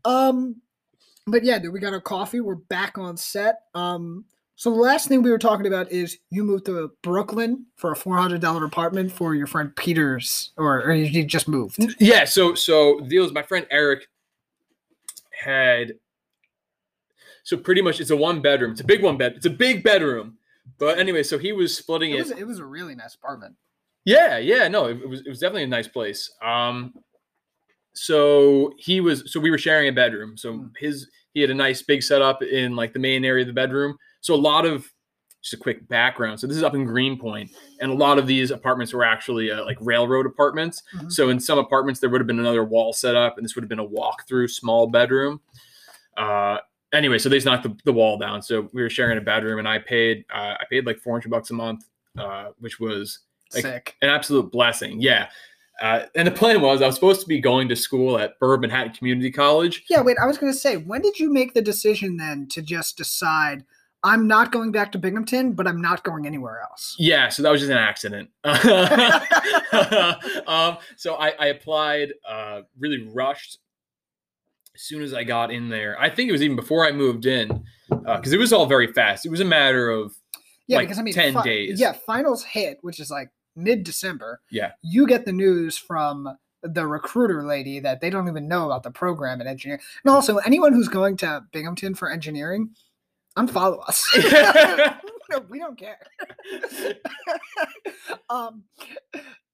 Um, 0.04 0.56
but 1.26 1.44
yeah, 1.44 1.58
dude, 1.58 1.72
we 1.72 1.78
got 1.80 1.92
our 1.92 2.00
coffee. 2.00 2.40
We're 2.40 2.56
back 2.56 2.98
on 2.98 3.16
set. 3.16 3.60
Um, 3.74 4.24
so 4.56 4.70
the 4.70 4.76
last 4.80 5.08
thing 5.08 5.22
we 5.22 5.30
were 5.30 5.38
talking 5.38 5.66
about 5.66 5.90
is 5.90 6.18
you 6.30 6.44
moved 6.44 6.66
to 6.66 6.90
Brooklyn 7.02 7.66
for 7.76 7.92
a 7.92 7.96
four 7.96 8.16
hundred 8.16 8.40
dollar 8.40 8.64
apartment 8.64 9.12
for 9.12 9.34
your 9.34 9.46
friend 9.46 9.74
Peter's, 9.76 10.50
or, 10.56 10.82
or 10.82 10.92
you 10.94 11.24
just 11.24 11.48
moved. 11.48 11.94
Yeah, 12.00 12.24
so 12.24 12.54
so 12.54 12.98
the 13.02 13.08
deal 13.08 13.24
is 13.24 13.32
my 13.32 13.42
friend 13.42 13.66
Eric 13.70 14.08
had 15.30 15.94
so 17.44 17.56
pretty 17.56 17.82
much 17.82 18.00
it's 18.00 18.10
a 18.10 18.16
one 18.16 18.40
bedroom. 18.40 18.72
It's 18.72 18.80
a 18.80 18.84
big 18.84 19.02
one 19.02 19.16
bed. 19.16 19.34
It's 19.36 19.46
a 19.46 19.50
big 19.50 19.84
bedroom. 19.84 20.38
But 20.78 20.98
anyway, 20.98 21.22
so 21.22 21.38
he 21.38 21.52
was 21.52 21.76
splitting 21.76 22.12
It 22.12 22.14
it. 22.14 22.18
was, 22.20 22.30
it 22.32 22.46
was 22.46 22.58
a 22.58 22.64
really 22.64 22.94
nice 22.94 23.14
apartment. 23.14 23.54
Yeah, 24.04 24.38
yeah, 24.38 24.68
no, 24.68 24.86
it, 24.86 24.98
it 24.98 25.08
was 25.08 25.20
it 25.20 25.28
was 25.28 25.38
definitely 25.40 25.62
a 25.64 25.68
nice 25.68 25.88
place. 25.88 26.30
Um, 26.42 26.92
so 27.94 28.72
he 28.78 29.00
was 29.00 29.30
so 29.32 29.40
we 29.40 29.50
were 29.50 29.58
sharing 29.58 29.88
a 29.88 29.92
bedroom. 29.92 30.36
So 30.36 30.52
Mm. 30.54 30.70
his 30.78 31.08
he 31.32 31.40
had 31.40 31.50
a 31.50 31.54
nice 31.54 31.82
big 31.82 32.02
setup 32.02 32.42
in 32.42 32.76
like 32.76 32.92
the 32.92 32.98
main 32.98 33.24
area 33.24 33.42
of 33.42 33.48
the 33.48 33.52
bedroom. 33.52 33.96
So 34.20 34.34
a 34.34 34.36
lot 34.36 34.64
of 34.66 34.86
just 35.42 35.54
a 35.54 35.56
quick 35.56 35.86
background. 35.88 36.40
So 36.40 36.46
this 36.46 36.56
is 36.56 36.62
up 36.62 36.74
in 36.74 36.84
Greenpoint, 36.86 37.50
and 37.80 37.90
a 37.90 37.94
lot 37.94 38.18
of 38.18 38.26
these 38.26 38.50
apartments 38.50 38.92
were 38.94 39.04
actually 39.04 39.50
uh, 39.50 39.64
like 39.64 39.76
railroad 39.80 40.26
apartments. 40.26 40.82
Mhm. 40.94 41.10
So 41.12 41.28
in 41.28 41.38
some 41.40 41.58
apartments 41.58 42.00
there 42.00 42.08
would 42.10 42.20
have 42.20 42.26
been 42.26 42.38
another 42.38 42.64
wall 42.64 42.92
set 42.92 43.14
up, 43.14 43.36
and 43.36 43.44
this 43.44 43.54
would 43.54 43.62
have 43.62 43.68
been 43.68 43.78
a 43.78 43.84
walk-through 43.84 44.48
small 44.48 44.86
bedroom. 44.86 45.40
Uh, 46.16 46.58
anyway, 46.92 47.18
so 47.18 47.28
they 47.28 47.36
just 47.36 47.46
knocked 47.46 47.64
the, 47.64 47.76
the 47.84 47.92
wall 47.92 48.16
down. 48.18 48.40
So 48.42 48.68
we 48.72 48.82
were 48.82 48.90
sharing 48.90 49.18
a 49.18 49.20
bedroom, 49.20 49.58
and 49.58 49.68
I 49.68 49.78
paid 49.78 50.24
uh, 50.34 50.54
I 50.60 50.64
paid 50.70 50.86
like 50.86 50.98
four 50.98 51.12
hundred 51.14 51.30
bucks 51.30 51.50
a 51.50 51.54
month, 51.54 51.84
uh, 52.18 52.50
which 52.58 52.80
was 52.80 53.20
Like- 53.52 53.62
Sick. 53.62 53.96
an 54.02 54.08
absolute 54.08 54.50
blessing. 54.52 55.00
Yeah. 55.00 55.28
Uh, 55.82 56.06
and 56.14 56.26
the 56.28 56.32
plan 56.32 56.60
was 56.60 56.80
I 56.80 56.86
was 56.86 56.94
supposed 56.94 57.20
to 57.22 57.26
be 57.26 57.40
going 57.40 57.68
to 57.68 57.74
school 57.76 58.16
at 58.18 58.38
Borough 58.38 58.58
Manhattan 58.58 58.92
Community 58.92 59.32
College. 59.32 59.84
Yeah, 59.90 60.02
wait. 60.02 60.16
I 60.22 60.26
was 60.26 60.38
gonna 60.38 60.52
say, 60.52 60.76
when 60.76 61.02
did 61.02 61.18
you 61.18 61.32
make 61.32 61.52
the 61.52 61.62
decision 61.62 62.16
then 62.16 62.46
to 62.50 62.62
just 62.62 62.96
decide 62.96 63.64
I'm 64.04 64.28
not 64.28 64.52
going 64.52 64.70
back 64.70 64.92
to 64.92 64.98
Binghamton, 64.98 65.54
but 65.54 65.66
I'm 65.66 65.80
not 65.80 66.04
going 66.04 66.26
anywhere 66.26 66.60
else? 66.60 66.94
Yeah, 66.98 67.28
so 67.30 67.42
that 67.42 67.50
was 67.50 67.60
just 67.60 67.72
an 67.72 67.78
accident. 67.78 68.28
um, 70.46 70.76
so 70.96 71.14
I, 71.14 71.32
I 71.38 71.46
applied, 71.46 72.12
uh, 72.28 72.60
really 72.78 73.08
rushed 73.12 73.58
as 74.74 74.82
soon 74.82 75.02
as 75.02 75.14
I 75.14 75.24
got 75.24 75.50
in 75.50 75.70
there. 75.70 75.98
I 75.98 76.10
think 76.10 76.28
it 76.28 76.32
was 76.32 76.42
even 76.42 76.54
before 76.56 76.86
I 76.86 76.92
moved 76.92 77.26
in 77.26 77.64
because 77.88 78.32
it 78.32 78.38
was 78.38 78.52
all 78.52 78.66
very 78.66 78.92
fast. 78.92 79.24
It 79.24 79.30
was 79.30 79.40
a 79.40 79.44
matter 79.44 79.88
of 79.90 80.14
Yeah, 80.66 80.78
Like 80.78 80.86
because 80.88 80.98
I 80.98 81.02
mean, 81.02 81.14
10 81.14 81.42
days. 81.42 81.78
Yeah, 81.80 81.92
finals 81.92 82.42
hit, 82.44 82.78
which 82.82 82.98
is 83.00 83.10
like 83.10 83.30
mid 83.56 83.84
December. 83.84 84.40
Yeah. 84.50 84.72
you 84.82 85.06
get 85.06 85.24
the 85.26 85.32
news 85.32 85.76
from 85.78 86.36
the 86.62 86.86
recruiter 86.86 87.42
lady 87.42 87.78
that 87.80 88.00
they 88.00 88.08
don't 88.08 88.26
even 88.28 88.48
know 88.48 88.66
about 88.66 88.82
the 88.82 88.90
program 88.90 89.40
in 89.42 89.46
engineering. 89.46 89.80
And 90.04 90.14
also, 90.14 90.38
anyone 90.38 90.72
who's 90.72 90.88
going 90.88 91.16
to 91.18 91.44
Binghamton 91.52 91.94
for 91.94 92.10
engineering, 92.10 92.70
unfollow 93.36 93.86
us. 93.86 94.02
no, 95.30 95.40
we 95.50 95.58
don't 95.58 95.76
care. 95.78 95.98
um, 98.30 98.64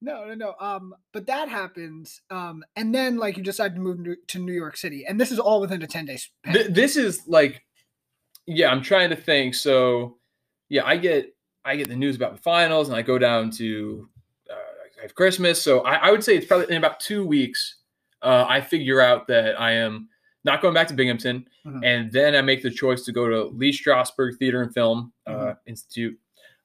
no, 0.01 0.25
no, 0.25 0.33
no. 0.33 0.55
Um, 0.59 0.95
but 1.13 1.27
that 1.27 1.49
happens. 1.49 2.21
Um, 2.29 2.63
and 2.75 2.93
then 2.93 3.17
like 3.17 3.37
you 3.37 3.43
decide 3.43 3.75
to 3.75 3.81
move 3.81 4.03
to- 4.05 4.15
to 4.27 4.39
New 4.39 4.53
York 4.53 4.77
City, 4.77 5.05
and 5.05 5.19
this 5.19 5.31
is 5.31 5.39
all 5.39 5.61
within 5.61 5.81
a 5.81 5.87
ten 5.87 6.05
days. 6.05 6.29
span. 6.43 6.53
Th- 6.53 6.67
this 6.69 6.95
is 6.97 7.21
like 7.27 7.63
yeah 8.47 8.71
i'm 8.71 8.81
trying 8.81 9.11
to 9.11 9.15
think 9.15 9.53
so 9.53 10.17
yeah 10.71 10.83
i 10.85 10.95
get 10.97 11.35
i 11.65 11.75
get 11.75 11.87
the 11.89 11.95
news 11.95 12.15
about 12.15 12.31
the 12.35 12.41
finals 12.41 12.87
and 12.89 12.95
i 12.97 13.01
go 13.01 13.17
down 13.19 13.51
to 13.51 14.07
uh, 14.49 14.53
I 14.99 15.01
have 15.03 15.13
christmas 15.15 15.61
so 15.61 15.81
I, 15.81 15.95
I 16.07 16.11
would 16.11 16.23
say 16.23 16.35
it's 16.37 16.45
probably 16.47 16.69
in 16.73 16.77
about 16.77 16.99
two 16.99 17.25
weeks 17.25 17.75
uh, 18.23 18.45
i 18.47 18.61
figure 18.61 19.01
out 19.01 19.27
that 19.27 19.59
i 19.59 19.71
am 19.71 20.07
not 20.43 20.61
going 20.61 20.73
back 20.73 20.87
to 20.87 20.93
binghamton 20.95 21.45
Mhm. 21.65 21.81
and 21.85 22.11
then 22.11 22.35
i 22.35 22.41
make 22.41 22.63
the 22.63 22.71
choice 22.71 23.03
to 23.05 23.11
go 23.11 23.27
to 23.29 23.43
lee 23.55 23.71
strasberg 23.71 24.37
theater 24.39 24.61
and 24.63 24.73
film 24.73 25.11
uh, 25.27 25.31
Mhm. 25.31 25.57
institute 25.67 26.17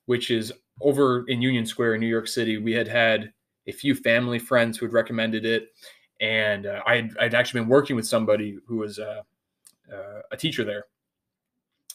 which 0.06 0.30
is 0.30 0.52
over 0.80 1.24
in 1.28 1.42
union 1.42 1.66
square 1.66 1.94
in 1.94 2.00
new 2.00 2.06
york 2.16 2.28
city 2.28 2.56
we 2.58 2.72
had 2.72 2.88
had 2.88 3.32
a 3.66 3.72
few 3.72 3.94
family 3.94 4.38
friends 4.38 4.78
who 4.78 4.86
had 4.86 4.92
recommended 4.94 5.44
it 5.44 5.62
and 6.20 6.64
uh, 6.66 6.80
I'd, 6.86 7.10
I'd 7.18 7.34
actually 7.34 7.60
been 7.60 7.68
working 7.68 7.94
with 7.96 8.06
somebody 8.06 8.56
who 8.66 8.76
was 8.78 8.98
uh, 8.98 9.20
uh, 9.92 10.20
a 10.32 10.36
teacher 10.36 10.64
there. 10.64 10.84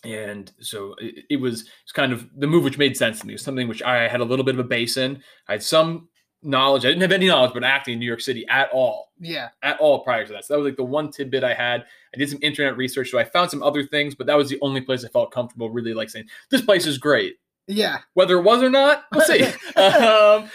And 0.03 0.51
so 0.59 0.95
it, 0.99 1.25
it 1.29 1.37
was 1.37 1.69
it's 1.83 1.91
kind 1.91 2.11
of 2.11 2.27
the 2.35 2.47
move 2.47 2.63
which 2.63 2.77
made 2.77 2.97
sense 2.97 3.19
to 3.19 3.27
me. 3.27 3.33
It 3.33 3.35
was 3.35 3.43
something 3.43 3.67
which 3.67 3.83
I 3.83 4.07
had 4.07 4.21
a 4.21 4.25
little 4.25 4.45
bit 4.45 4.55
of 4.55 4.59
a 4.59 4.67
base 4.67 4.97
in. 4.97 5.21
I 5.47 5.53
had 5.53 5.63
some 5.63 6.09
knowledge. 6.43 6.85
I 6.85 6.89
didn't 6.89 7.03
have 7.03 7.11
any 7.11 7.27
knowledge 7.27 7.51
about 7.51 7.63
acting 7.63 7.93
in 7.93 7.99
New 7.99 8.05
York 8.05 8.21
City 8.21 8.45
at 8.47 8.69
all, 8.71 9.11
yeah, 9.19 9.49
at 9.61 9.79
all 9.79 10.03
prior 10.03 10.25
to 10.25 10.33
that. 10.33 10.45
So 10.45 10.53
that 10.53 10.59
was 10.59 10.69
like 10.69 10.77
the 10.77 10.83
one 10.83 11.11
tidbit 11.11 11.43
I 11.43 11.53
had. 11.53 11.85
I 12.13 12.17
did 12.17 12.29
some 12.29 12.39
internet 12.41 12.77
research, 12.77 13.11
so 13.11 13.19
I 13.19 13.23
found 13.23 13.51
some 13.51 13.63
other 13.63 13.83
things, 13.83 14.15
but 14.15 14.27
that 14.27 14.37
was 14.37 14.49
the 14.49 14.59
only 14.61 14.81
place 14.81 15.05
I 15.05 15.09
felt 15.09 15.31
comfortable 15.31 15.69
really 15.69 15.93
like 15.93 16.09
saying 16.09 16.27
this 16.49 16.61
place 16.61 16.85
is 16.85 16.97
great. 16.97 17.35
yeah. 17.67 17.99
Whether 18.13 18.37
it 18.37 18.43
was 18.43 18.63
or 18.63 18.69
not, 18.69 19.05
we'll 19.13 19.25
see. 19.25 19.43
um, 19.75 20.49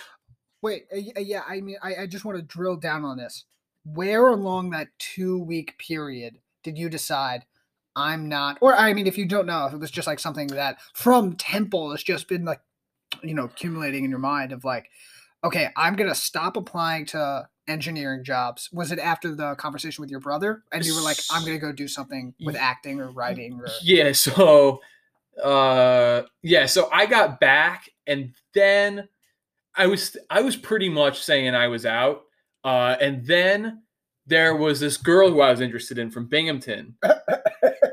Wait, 0.63 0.87
uh, 0.93 0.99
uh, 1.17 1.21
yeah. 1.21 1.43
I 1.47 1.61
mean, 1.61 1.77
I, 1.83 2.03
I 2.03 2.07
just 2.07 2.25
want 2.25 2.39
to 2.39 2.43
drill 2.43 2.77
down 2.77 3.05
on 3.05 3.17
this. 3.17 3.45
Where 3.85 4.29
along 4.29 4.71
that 4.71 4.89
two 4.99 5.39
week 5.39 5.79
period 5.79 6.39
did 6.65 6.77
you 6.77 6.89
decide 6.89 7.45
I'm 7.97 8.29
not? 8.29 8.59
Or 8.61 8.77
I 8.77 8.93
mean, 8.93 9.07
if 9.07 9.19
you 9.19 9.27
don't 9.27 9.47
know, 9.47 9.67
if 9.67 9.73
it 9.73 9.81
was 9.81 9.91
just 9.91 10.07
like 10.07 10.21
something 10.21 10.49
that 10.49 10.79
from 10.95 11.35
Temple 11.37 11.91
has 11.91 12.03
just 12.03 12.29
been 12.29 12.45
like, 12.45 12.61
you 13.23 13.35
know, 13.35 13.45
accumulating 13.45 14.05
in 14.05 14.11
your 14.11 14.19
mind 14.19 14.53
of 14.53 14.65
like, 14.65 14.91
okay, 15.43 15.71
I'm 15.77 15.97
gonna 15.97 16.15
stop 16.15 16.57
applying 16.57 17.07
to 17.07 17.49
engineering 17.67 18.23
jobs. 18.23 18.69
Was 18.73 18.93
it 18.93 18.99
after 18.99 19.35
the 19.35 19.55
conversation 19.57 20.03
with 20.03 20.11
your 20.11 20.21
brother, 20.21 20.63
and 20.73 20.85
you 20.85 20.95
were 20.95 21.01
like, 21.01 21.19
I'm 21.31 21.45
gonna 21.45 21.59
go 21.59 21.73
do 21.73 21.89
something 21.89 22.35
with 22.45 22.55
acting 22.55 23.01
or 23.01 23.11
writing 23.11 23.59
or? 23.61 23.67
yeah 23.83 24.13
so 24.13 24.81
uh 25.43 26.23
yeah 26.43 26.65
so 26.67 26.89
i 26.93 27.05
got 27.05 27.39
back 27.41 27.91
and 28.07 28.33
then 28.55 29.07
i 29.75 29.87
was 29.87 30.17
i 30.31 30.41
was 30.41 30.57
pretty 30.57 30.89
much 30.89 31.23
saying 31.23 31.55
i 31.55 31.69
was 31.69 31.85
out 31.85 32.23
uh 32.65 32.97
and 33.01 33.27
then 33.27 33.83
there 34.27 34.57
was 34.57 34.81
this 34.81 34.97
girl 34.97 35.31
who 35.31 35.43
i 35.43 35.51
was 35.51 35.61
interested 35.61 35.99
in 35.99 36.11
from 36.11 36.27
binghamton 36.27 36.97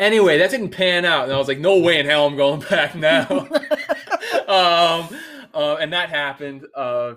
anyway 0.00 0.38
that 0.38 0.50
didn't 0.50 0.70
pan 0.70 1.04
out 1.04 1.24
and 1.24 1.32
i 1.32 1.36
was 1.38 1.46
like 1.46 1.60
no 1.60 1.78
way 1.78 2.00
in 2.00 2.06
hell 2.06 2.26
i'm 2.26 2.36
going 2.36 2.60
back 2.70 2.94
now. 2.96 3.48
Um 4.48 5.08
uh, 5.54 5.76
and 5.80 5.92
that 5.92 6.10
happened 6.10 6.66
uh 6.74 7.14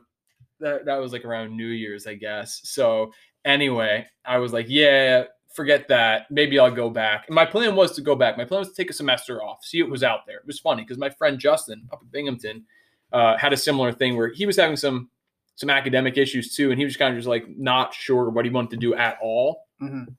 that, 0.59 0.85
that 0.85 0.97
was 0.97 1.11
like 1.11 1.25
around 1.25 1.55
new 1.57 1.67
year's 1.67 2.05
i 2.05 2.13
guess. 2.13 2.61
So 2.63 3.11
anyway 3.45 4.05
i 4.25 4.37
was 4.37 4.53
like 4.53 4.67
yeah 4.69 5.23
forget 5.53 5.87
that. 5.87 6.29
Maybe 6.31 6.59
i'll 6.59 6.71
go 6.71 6.89
back. 6.89 7.25
And 7.27 7.35
my 7.35 7.45
plan 7.45 7.75
was 7.75 7.95
to 7.95 8.01
go 8.01 8.15
back. 8.15 8.37
My 8.37 8.45
plan 8.45 8.59
was 8.59 8.69
to 8.69 8.75
take 8.75 8.89
a 8.89 8.93
semester 8.93 9.41
off 9.43 9.63
see 9.63 9.81
what 9.81 9.91
was 9.91 10.03
out 10.03 10.25
there. 10.27 10.37
It 10.37 10.45
was 10.47 10.59
funny 10.59 10.83
because 10.83 10.97
my 10.97 11.09
friend 11.09 11.39
justin 11.39 11.87
up 11.91 12.01
in 12.03 12.07
binghamton 12.09 12.65
uh, 13.11 13.37
had 13.37 13.53
a 13.53 13.57
similar 13.57 13.91
thing 13.91 14.15
where 14.17 14.29
he 14.29 14.45
was 14.45 14.57
having 14.57 14.75
some 14.77 15.09
some 15.55 15.69
academic 15.69 16.17
issues 16.17 16.55
too 16.55 16.69
and 16.71 16.79
he 16.79 16.85
was 16.85 16.97
kind 16.97 17.13
of 17.13 17.17
just 17.19 17.27
like 17.27 17.45
not 17.57 17.93
sure 17.93 18.29
what 18.29 18.45
he 18.45 18.51
wanted 18.51 18.71
to 18.71 18.77
do 18.77 18.93
at 18.95 19.17
all. 19.21 19.65
Mhm. 19.81 20.15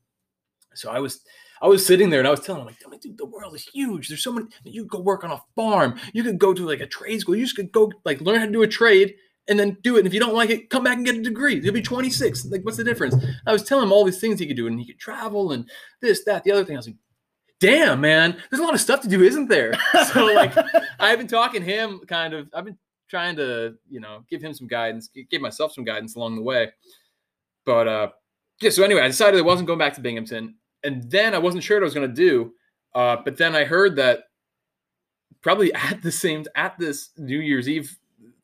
so 0.74 0.90
I 0.90 0.98
was 1.00 1.20
I 1.64 1.68
was 1.68 1.85
sitting 1.85 2.11
there 2.11 2.20
and 2.20 2.29
I 2.29 2.31
was 2.31 2.40
telling 2.40 2.61
him 2.61 2.66
like, 2.66 3.00
dude, 3.00 3.16
the 3.16 3.24
world 3.24 3.55
is 3.55 3.64
huge. 3.64 4.09
There's 4.09 4.22
so 4.22 4.33
many. 4.33 4.48
You 4.64 4.83
could 4.83 4.98
go 4.98 5.00
work 5.00 5.24
on 5.24 5.31
a 5.31 5.40
farm. 5.57 5.98
You 6.12 6.22
could 6.22 6.38
go 6.38 6.53
to 6.53 6.66
like 6.66 6.81
a 6.81 6.87
trade 6.87 7.20
school. 7.20 7.35
You 7.35 7.44
just 7.44 7.57
could 7.57 7.72
go 7.72 7.90
like 8.05 8.20
learn 8.20 8.38
how 8.38 8.44
to 8.44 8.53
do 8.53 8.62
a 8.62 8.68
trade 8.68 9.14
and 9.48 9.59
then 9.59 9.79
do 9.83 9.96
it. 9.96 10.00
And 10.00 10.07
if 10.07 10.12
you 10.12 10.20
don't 10.20 10.35
like 10.35 10.50
it, 10.50 10.68
come 10.68 10.85
back 10.85 10.98
and 10.98 11.07
get 11.07 11.16
a 11.16 11.22
degree. 11.22 11.59
You'll 11.59 11.72
be 11.72 11.81
26. 11.81 12.46
Like, 12.46 12.66
what's 12.66 12.77
the 12.77 12.85
difference? 12.85 13.16
I 13.46 13.53
was 13.53 13.64
telling 13.64 13.85
him 13.85 13.92
all 13.92 14.05
these 14.05 14.20
things 14.20 14.38
he 14.38 14.46
could 14.46 14.57
do, 14.57 14.66
and 14.66 14.79
he 14.79 14.87
could 14.87 14.98
travel 14.98 15.53
and 15.53 15.68
this, 16.03 16.22
that, 16.24 16.44
the 16.44 16.53
other 16.53 16.66
thing. 16.66 16.77
I 16.77 16.81
was 16.81 16.87
like, 16.87 16.96
damn, 17.61 17.98
man, 17.98 18.37
there's 18.50 18.61
a 18.61 18.64
lot 18.64 18.74
of 18.74 18.81
stuff 18.81 19.00
to 19.00 19.09
do, 19.09 19.22
isn't 19.22 19.48
there? 19.48 19.72
So 20.12 20.27
like, 20.27 20.53
I've 21.00 21.18
been 21.18 21.29
talking 21.29 21.62
to 21.62 21.66
him 21.66 22.00
kind 22.07 22.35
of. 22.35 22.48
I've 22.53 22.66
been 22.66 22.79
trying 23.09 23.37
to, 23.37 23.74
you 23.88 24.00
know, 24.00 24.24
give 24.29 24.42
him 24.42 24.53
some 24.53 24.66
guidance, 24.66 25.09
give 25.31 25.40
myself 25.40 25.72
some 25.72 25.85
guidance 25.85 26.14
along 26.14 26.37
the 26.37 26.42
way. 26.42 26.72
But 27.64 27.88
uh, 27.88 28.09
yeah. 28.61 28.68
So 28.70 28.83
anyway, 28.83 29.00
I 29.00 29.07
decided 29.07 29.38
I 29.38 29.42
wasn't 29.42 29.66
going 29.66 29.79
back 29.79 29.94
to 29.94 30.03
Binghamton, 30.03 30.57
and 30.85 31.11
then 31.11 31.35
I 31.35 31.38
wasn't 31.38 31.64
sure 31.64 31.79
what 31.79 31.83
I 31.83 31.87
was 31.87 31.94
going 31.94 32.09
to 32.09 32.14
do. 32.14 32.53
Uh, 32.94 33.16
but 33.25 33.37
then 33.37 33.57
I 33.57 33.64
heard 33.64 33.97
that 33.97 34.25
probably 35.42 35.73
at 35.75 36.02
the 36.02 36.13
same 36.13 36.44
at 36.54 36.79
this 36.79 37.11
New 37.17 37.38
Year's 37.40 37.69
Eve 37.69 37.96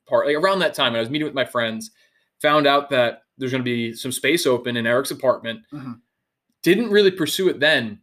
part, 0.07 0.27
like 0.27 0.35
around 0.35 0.59
that 0.59 0.73
time, 0.73 0.95
I 0.95 0.99
was 0.99 1.09
meeting 1.09 1.25
with 1.25 1.33
my 1.35 1.45
friends, 1.45 1.91
found 2.41 2.67
out 2.67 2.89
that 2.89 3.23
there's 3.37 3.51
going 3.51 3.63
to 3.63 3.65
be 3.65 3.93
some 3.93 4.11
space 4.11 4.45
open 4.45 4.75
in 4.77 4.85
Eric's 4.85 5.11
apartment. 5.11 5.61
Mhm. 5.73 6.01
Didn't 6.63 6.89
really 6.91 7.11
pursue 7.11 7.47
it 7.49 7.59
then. 7.59 8.01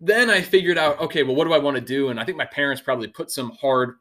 Then 0.00 0.30
I 0.30 0.40
figured 0.40 0.78
out, 0.78 1.00
okay, 1.00 1.24
well, 1.24 1.34
what 1.34 1.44
do 1.46 1.52
I 1.52 1.58
want 1.58 1.74
to 1.76 1.80
do? 1.80 2.08
And 2.10 2.20
I 2.20 2.24
think 2.24 2.38
my 2.38 2.44
parents 2.46 2.80
probably 2.80 3.08
put 3.08 3.30
some 3.30 3.50
hard 3.60 3.96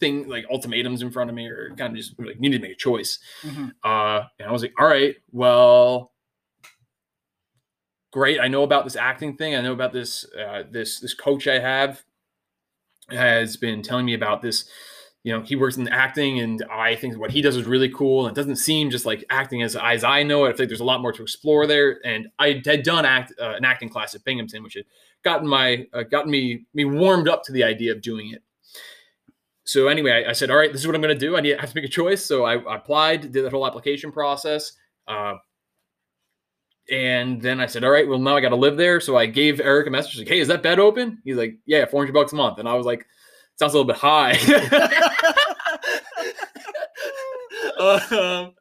thing 0.00 0.26
like 0.28 0.46
ultimatums 0.50 1.02
in 1.02 1.10
front 1.10 1.28
of 1.28 1.36
me, 1.36 1.46
or 1.48 1.68
kind 1.76 1.90
of 1.92 1.96
just 1.96 2.18
like 2.18 2.40
needed 2.40 2.58
to 2.58 2.62
make 2.68 2.72
a 2.76 2.78
choice. 2.78 3.18
Mhm. 3.42 3.72
Uh, 3.84 4.22
and 4.38 4.48
I 4.48 4.52
was 4.52 4.62
like, 4.62 4.72
all 4.78 4.86
right, 4.86 5.16
well, 5.32 6.12
great. 8.18 8.40
I 8.40 8.48
know 8.48 8.64
about 8.64 8.82
this 8.82 8.96
acting 8.96 9.36
thing. 9.36 9.54
I 9.54 9.60
know 9.60 9.72
about 9.72 9.92
this 9.92 10.26
uh, 10.34 10.64
this 10.68 10.98
this 10.98 11.14
coach 11.14 11.46
I 11.46 11.60
have 11.60 12.02
has 13.10 13.56
been 13.56 13.80
telling 13.80 14.06
me 14.06 14.14
about 14.14 14.42
this, 14.42 14.68
you 15.22 15.32
know, 15.32 15.40
he 15.40 15.54
works 15.54 15.76
in 15.76 15.86
acting, 15.88 16.40
and 16.40 16.64
I 16.68 16.96
think 16.96 17.16
what 17.16 17.30
he 17.30 17.40
does 17.40 17.56
is 17.56 17.64
really 17.64 17.88
cool. 17.88 18.26
And 18.26 18.36
it 18.36 18.40
doesn't 18.40 18.56
seem 18.56 18.90
just 18.90 19.06
like 19.06 19.24
acting 19.30 19.62
as 19.62 19.76
as 19.76 20.02
I 20.02 20.24
know 20.24 20.46
it. 20.46 20.48
I 20.48 20.52
think 20.56 20.68
there's 20.68 20.80
a 20.80 20.84
lot 20.92 21.00
more 21.00 21.12
to 21.12 21.22
explore 21.22 21.68
there. 21.68 22.00
And 22.04 22.26
I 22.40 22.60
had 22.64 22.82
done 22.82 23.04
act 23.04 23.32
uh, 23.40 23.54
an 23.56 23.64
acting 23.64 23.88
class 23.88 24.16
at 24.16 24.24
Binghamton, 24.24 24.64
which 24.64 24.74
had 24.74 24.84
gotten 25.22 25.46
my 25.46 25.86
uh, 25.92 26.02
gotten 26.02 26.30
me 26.32 26.66
me 26.74 26.84
warmed 26.84 27.28
up 27.28 27.44
to 27.44 27.52
the 27.52 27.62
idea 27.62 27.92
of 27.92 28.02
doing 28.02 28.32
it. 28.32 28.42
So 29.64 29.86
anyway, 29.86 30.24
I, 30.24 30.30
I 30.30 30.32
said, 30.32 30.50
all 30.50 30.56
right, 30.56 30.72
this 30.72 30.80
is 30.80 30.86
what 30.88 30.96
I'm 30.96 31.02
going 31.02 31.16
to 31.16 31.26
do. 31.26 31.36
I 31.36 31.40
need 31.40 31.56
I 31.56 31.60
have 31.60 31.70
to 31.70 31.76
make 31.76 31.84
a 31.84 31.88
choice. 32.02 32.24
So 32.24 32.44
I, 32.44 32.56
I 32.56 32.76
applied, 32.76 33.20
did 33.32 33.44
that 33.44 33.52
whole 33.52 33.66
application 33.66 34.10
process. 34.10 34.72
Uh, 35.06 35.34
and 36.90 37.40
then 37.40 37.60
I 37.60 37.66
said, 37.66 37.84
all 37.84 37.90
right, 37.90 38.08
well, 38.08 38.18
now 38.18 38.36
I 38.36 38.40
got 38.40 38.48
to 38.50 38.56
live 38.56 38.76
there. 38.76 39.00
So 39.00 39.16
I 39.16 39.26
gave 39.26 39.60
Eric 39.60 39.86
a 39.86 39.90
message 39.90 40.18
like, 40.18 40.28
hey, 40.28 40.40
is 40.40 40.48
that 40.48 40.62
bed 40.62 40.78
open? 40.78 41.20
He's 41.24 41.36
like, 41.36 41.56
yeah, 41.66 41.84
400 41.84 42.12
bucks 42.12 42.32
a 42.32 42.36
month. 42.36 42.58
And 42.58 42.68
I 42.68 42.74
was 42.74 42.86
like, 42.86 43.06
sounds 43.56 43.74
a 43.74 43.78
little 43.78 43.86
bit 43.86 43.96
high. 43.96 44.32
um, 47.78 48.54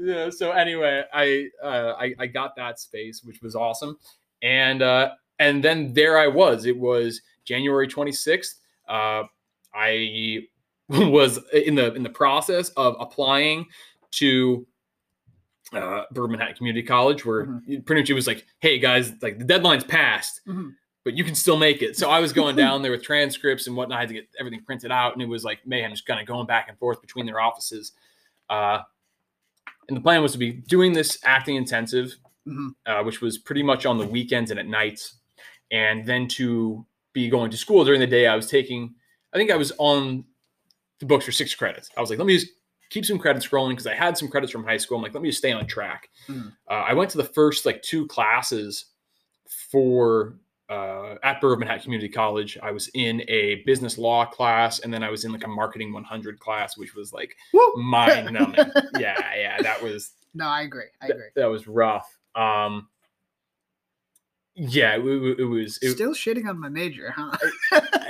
yeah, 0.00 0.30
so 0.30 0.50
anyway, 0.50 1.04
I, 1.12 1.48
uh, 1.62 1.94
I, 1.98 2.14
I 2.18 2.26
got 2.26 2.56
that 2.56 2.80
space, 2.80 3.22
which 3.22 3.40
was 3.42 3.54
awesome. 3.54 3.96
And, 4.42 4.82
uh, 4.82 5.10
and 5.38 5.62
then 5.62 5.92
there 5.92 6.18
I 6.18 6.26
was. 6.26 6.66
It 6.66 6.76
was 6.76 7.20
January 7.44 7.86
26th. 7.86 8.54
Uh, 8.88 9.24
I 9.74 10.40
was 10.88 11.38
in 11.52 11.74
the 11.74 11.94
in 11.94 12.02
the 12.02 12.10
process 12.10 12.68
of 12.70 12.96
applying 13.00 13.66
to 14.12 14.66
uh, 15.72 16.04
Borough 16.10 16.28
Manhattan 16.28 16.54
Community 16.54 16.86
College, 16.86 17.24
where 17.24 17.46
Mhm. 17.46 17.84
pretty 17.86 18.02
much 18.02 18.10
it 18.10 18.14
was 18.14 18.26
like, 18.26 18.46
"Hey 18.60 18.78
guys, 18.78 19.12
like 19.22 19.38
the 19.38 19.44
deadline's 19.44 19.84
passed, 19.84 20.40
Mhm. 20.46 20.74
but 21.04 21.16
you 21.16 21.24
can 21.24 21.34
still 21.34 21.56
make 21.56 21.82
it." 21.82 21.96
So 21.96 22.10
I 22.10 22.20
was 22.20 22.32
going 22.32 22.56
down 22.76 22.82
there 22.82 22.90
with 22.90 23.02
transcripts 23.02 23.66
and 23.66 23.76
whatnot. 23.76 23.96
I 23.98 24.00
had 24.00 24.08
to 24.08 24.14
get 24.14 24.28
everything 24.38 24.62
printed 24.64 24.92
out, 24.92 25.12
and 25.14 25.22
it 25.22 25.26
was 25.28 25.44
like 25.44 25.66
mayhem, 25.66 25.90
just 25.90 26.06
kind 26.06 26.20
of 26.20 26.26
going 26.26 26.46
back 26.46 26.68
and 26.68 26.78
forth 26.78 27.00
between 27.00 27.26
their 27.26 27.40
offices. 27.40 27.92
Uh, 28.50 28.82
and 29.88 29.96
the 29.96 30.00
plan 30.00 30.22
was 30.22 30.32
to 30.32 30.38
be 30.38 30.52
doing 30.52 30.92
this 30.92 31.18
acting 31.24 31.56
intensive, 31.56 32.16
Mhm. 32.46 32.74
uh, 32.86 33.02
which 33.02 33.20
was 33.20 33.38
pretty 33.38 33.62
much 33.62 33.86
on 33.86 33.98
the 33.98 34.06
weekends 34.06 34.50
and 34.50 34.60
at 34.60 34.66
nights, 34.66 35.16
and 35.70 36.04
then 36.06 36.28
to 36.28 36.86
be 37.12 37.28
going 37.28 37.50
to 37.50 37.56
school 37.56 37.84
during 37.84 38.00
the 38.00 38.06
day. 38.06 38.26
I 38.26 38.36
was 38.36 38.48
taking, 38.48 38.94
I 39.32 39.36
think 39.38 39.50
I 39.50 39.56
was 39.56 39.72
on 39.78 40.24
the 40.98 41.06
books 41.06 41.24
for 41.24 41.32
six 41.32 41.54
credits. 41.54 41.90
I 41.96 42.00
was 42.00 42.10
like, 42.10 42.18
let 42.18 42.26
me 42.26 42.38
just 42.38 42.52
keep 42.92 43.04
some 43.06 43.18
credits 43.18 43.52
rolling 43.52 43.74
because 43.74 43.86
I 43.86 43.94
had 43.94 44.18
some 44.18 44.28
credits 44.28 44.52
from 44.52 44.64
high 44.64 44.76
school. 44.76 44.98
I'm 44.98 45.02
like, 45.02 45.14
let 45.14 45.22
me 45.22 45.28
just 45.30 45.38
stay 45.38 45.52
on 45.52 45.66
track. 45.66 46.10
Mhm. 46.28 46.52
Uh, 46.70 46.72
I 46.74 46.92
went 46.94 47.10
to 47.12 47.16
the 47.18 47.24
first 47.24 47.64
like 47.66 47.80
two 47.82 48.06
classes 48.06 48.86
for 49.70 50.34
uh, 50.68 51.16
at 51.22 51.40
Borough 51.40 51.56
Manhattan 51.56 51.82
Community 51.82 52.08
College. 52.08 52.56
I 52.62 52.70
was 52.70 52.88
in 52.94 53.22
a 53.28 53.56
business 53.66 53.98
law 53.98 54.24
class, 54.24 54.78
and 54.80 54.92
then 54.92 55.02
I 55.02 55.10
was 55.10 55.24
in 55.24 55.32
like 55.32 55.44
a 55.44 55.48
marketing 55.48 55.92
100 55.92 56.38
class, 56.40 56.76
which 56.78 56.94
was 56.94 57.12
like 57.12 57.36
mind 57.76 58.32
numbing. 58.32 58.70
yeah, 58.98 59.34
yeah, 59.36 59.60
that 59.62 59.82
was 59.82 60.12
No, 60.34 60.46
I 60.46 60.62
agree. 60.62 60.84
I 61.02 61.08
that, 61.08 61.12
agree. 61.14 61.26
that 61.36 61.46
was 61.46 61.66
rough. 61.68 62.16
Um, 62.34 62.88
yeah, 64.54 64.96
it, 64.96 65.00
it- 65.04 65.40
it 65.40 65.44
was. 65.44 65.78
It, 65.82 65.92
Still 65.92 66.12
shitting 66.14 66.46
on 66.46 66.58
my 66.58 66.68
major, 66.68 67.10
huh? 67.16 67.36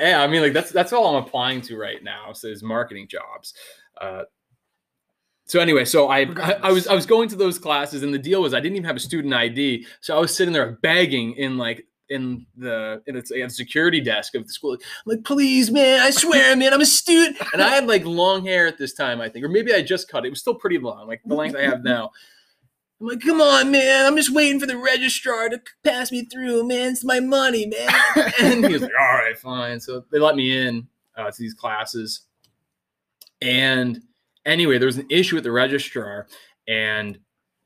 yeah, 0.00 0.22
I 0.22 0.26
mean, 0.26 0.42
like 0.42 0.52
that's 0.52 0.70
that's 0.70 0.92
all 0.92 1.16
I'm 1.16 1.22
applying 1.24 1.60
to 1.62 1.76
right 1.76 2.02
now. 2.02 2.32
So 2.32 2.48
is 2.48 2.62
marketing 2.62 3.06
jobs. 3.08 3.54
Uh, 4.00 4.22
so 5.44 5.60
anyway, 5.60 5.84
so 5.84 6.08
I, 6.08 6.20
I 6.20 6.52
I 6.62 6.72
was 6.72 6.86
I 6.86 6.94
was 6.94 7.06
going 7.06 7.28
to 7.30 7.36
those 7.36 7.58
classes, 7.58 8.02
and 8.02 8.14
the 8.14 8.18
deal 8.18 8.42
was 8.42 8.54
I 8.54 8.60
didn't 8.60 8.76
even 8.76 8.86
have 8.86 8.96
a 8.96 9.00
student 9.00 9.34
ID, 9.34 9.86
so 10.00 10.16
I 10.16 10.20
was 10.20 10.34
sitting 10.34 10.52
there 10.52 10.78
begging 10.82 11.32
in 11.34 11.58
like 11.58 11.86
in 12.08 12.46
the 12.56 13.02
in 13.06 13.14
the, 13.14 13.50
security 13.50 14.00
desk 14.00 14.34
of 14.34 14.46
the 14.46 14.52
school. 14.52 14.74
I'm 14.74 14.80
like, 15.06 15.24
please, 15.24 15.70
man, 15.70 16.00
I 16.00 16.10
swear, 16.10 16.54
man, 16.56 16.72
I'm 16.72 16.80
a 16.80 16.86
student. 16.86 17.38
And 17.52 17.62
I 17.62 17.70
had 17.70 17.86
like 17.86 18.04
long 18.04 18.44
hair 18.44 18.66
at 18.66 18.78
this 18.78 18.92
time, 18.92 19.20
I 19.20 19.28
think, 19.28 19.44
or 19.44 19.48
maybe 19.48 19.72
I 19.72 19.82
just 19.82 20.08
cut 20.08 20.24
it. 20.24 20.28
It 20.28 20.30
was 20.30 20.40
still 20.40 20.54
pretty 20.54 20.78
long, 20.78 21.06
like 21.08 21.22
the 21.24 21.34
length 21.34 21.56
I 21.56 21.62
have 21.62 21.82
now. 21.82 22.10
I'm 23.00 23.08
like, 23.08 23.20
come 23.20 23.40
on, 23.40 23.72
man. 23.72 24.06
I'm 24.06 24.16
just 24.16 24.32
waiting 24.32 24.60
for 24.60 24.66
the 24.66 24.76
registrar 24.76 25.48
to 25.48 25.60
pass 25.82 26.12
me 26.12 26.24
through, 26.24 26.68
man. 26.68 26.92
It's 26.92 27.04
my 27.04 27.18
money, 27.18 27.66
man. 27.66 28.32
and 28.40 28.64
he 28.64 28.74
was 28.74 28.82
like, 28.82 28.92
all 29.00 29.14
right, 29.14 29.36
fine. 29.36 29.80
So 29.80 30.04
they 30.12 30.20
let 30.20 30.36
me 30.36 30.56
in 30.56 30.86
uh, 31.16 31.30
to 31.30 31.36
these 31.36 31.54
classes. 31.54 32.26
And 33.40 34.00
anyway, 34.46 34.78
there 34.78 34.86
was 34.86 34.98
an 34.98 35.06
issue 35.10 35.36
with 35.36 35.44
the 35.44 35.52
registrar. 35.52 36.26
And 36.68 37.18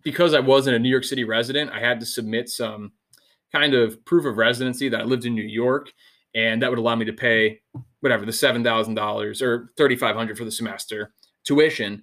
because 0.03 0.35
I 0.35 0.41
wasn't 0.41 0.77
a 0.77 0.79
New 0.79 0.89
York 0.89 1.05
City 1.05 1.25
resident, 1.25 1.71
I 1.71 1.81
had 1.81 2.01
to 2.01 2.07
submit 2.07 2.49
some 2.49 2.93
kind 3.53 3.75
of 3.75 4.05
proof 4.05 4.25
of 4.25 4.37
residency 4.37 4.89
that 4.89 5.01
I 5.01 5.05
lived 5.05 5.25
in 5.25 5.35
New 5.35 5.43
York. 5.43 5.93
And 6.35 6.63
that 6.63 6.71
would 6.71 6.79
allow 6.79 6.95
me 6.95 7.05
to 7.07 7.13
pay 7.13 7.61
whatever, 8.01 8.27
the 8.27 8.33
$7,000 8.33 9.43
or 9.43 9.71
3500 9.77 10.37
for 10.39 10.45
the 10.45 10.51
semester 10.51 11.13
tuition. 11.45 12.03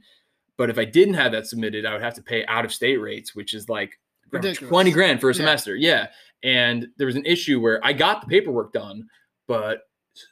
But 0.58 0.70
if 0.70 0.78
I 0.78 0.86
didn't 0.86 1.14
have 1.16 1.32
that 1.34 1.48
submitted, 1.48 1.86
I 1.86 1.94
would 1.94 2.02
have 2.02 2.16
to 2.16 2.24
pay 2.24 2.46
out 2.48 2.66
of 2.66 2.74
state 2.74 2.98
rates, 2.98 3.36
which 3.36 3.54
is 3.54 3.70
like 3.70 4.00
Ridiculous. 4.32 4.70
20 4.70 4.92
grand 4.92 5.22
for 5.22 5.30
a 5.30 5.34
Yeah. 5.34 5.38
semester. 5.38 5.76
Yeah. 5.76 6.08
And 6.42 6.88
there 6.98 7.08
was 7.08 7.16
an 7.16 7.26
issue 7.26 7.60
where 7.60 7.80
I 7.86 7.94
got 7.94 8.22
the 8.22 8.28
paperwork 8.28 8.74
done, 8.74 9.08
but 9.48 9.82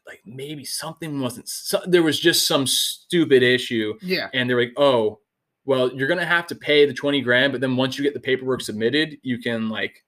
like 0.07 0.21
maybe 0.25 0.63
something 0.65 1.19
wasn't, 1.21 1.47
so, 1.47 1.81
there 1.85 2.03
was 2.03 2.19
just 2.19 2.47
some 2.47 2.67
stupid 2.67 3.43
issue. 3.43 3.93
yeah. 4.01 4.29
And 4.33 4.49
they're 4.49 4.59
like, 4.59 4.73
oh, 4.77 5.19
well, 5.65 5.91
you're 5.93 6.07
to 6.19 6.25
have 6.25 6.47
to 6.47 6.55
pay 6.55 6.85
the 6.85 6.93
20 6.93 7.21
grand, 7.21 7.51
but 7.51 7.61
then 7.61 7.75
once 7.75 7.97
you 7.97 8.03
get 8.03 8.13
the 8.13 8.19
paperwork 8.19 8.61
submitted, 8.61 9.17
you 9.21 9.37
can 9.39 9.69
like, 9.69 10.03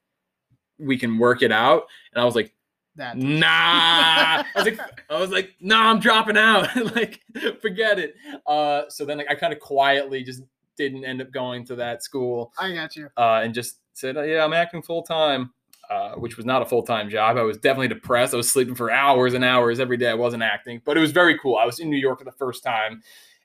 we 0.80 0.98
can 0.98 1.18
work 1.18 1.42
it 1.44 1.52
out. 1.52 1.84
And 2.14 2.22
I 2.22 2.26
was 2.26 2.36
like, 2.36 2.54
That. 2.96 3.18
nah. 3.18 3.44
I 4.44 4.46
was 4.56 4.66
like, 4.66 4.80
I 5.10 5.20
was 5.20 5.30
like, 5.30 5.52
nah, 5.60 5.90
I'm 5.92 6.00
dropping 6.00 6.38
out. 6.38 6.76
like, 6.96 7.22
forget 7.62 8.00
it. 8.00 8.16
Uh, 8.48 8.84
so 8.90 9.06
then 9.06 9.18
like, 9.20 9.30
I 9.30 9.36
kind 9.36 9.54
of 9.54 9.60
quietly 9.60 10.24
just 10.24 10.42
didn't 10.76 11.06
end 11.06 11.22
up 11.22 11.32
going 11.32 11.64
to 11.66 11.76
that 11.76 12.02
school 12.04 12.52
I 12.58 12.74
got 12.74 12.96
you. 12.96 13.10
uh, 13.16 13.42
and 13.44 13.54
just 13.54 13.80
said, 13.94 14.18
oh, 14.18 14.24
yeah, 14.24 14.44
I'm 14.44 14.54
acting 14.54 14.82
full 14.82 15.04
time, 15.04 15.54
uh, 15.90 16.12
which 16.16 16.38
was 16.38 16.46
not 16.46 16.62
a 16.62 16.66
full 16.66 16.84
time 16.84 17.10
job. 17.10 17.38
I 17.38 17.42
was 17.44 17.58
definitely 17.58 17.90
depressed. 17.90 18.34
I 18.34 18.38
was 18.38 18.52
sleeping 18.52 18.76
for 18.76 18.90
hours 18.92 19.34
and 19.34 19.44
hours 19.44 19.80
every 19.80 19.98
day. 19.98 20.10
I 20.10 20.14
wasn't 20.16 20.44
acting, 20.44 20.82
but 20.86 20.98
it 20.98 21.00
was 21.00 21.12
very 21.12 21.38
cool. 21.40 21.56
I 21.58 21.66
was 21.66 21.80
in 21.80 21.90
New 21.90 21.98
York 21.98 22.20
for 22.20 22.26
the 22.26 22.32
first 22.32 22.64
time, 22.64 23.02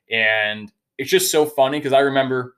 and 0.09 0.71
it's 0.97 1.09
just 1.09 1.31
so 1.31 1.45
funny 1.45 1.79
because 1.79 1.93
I 1.93 1.99
remember 1.99 2.55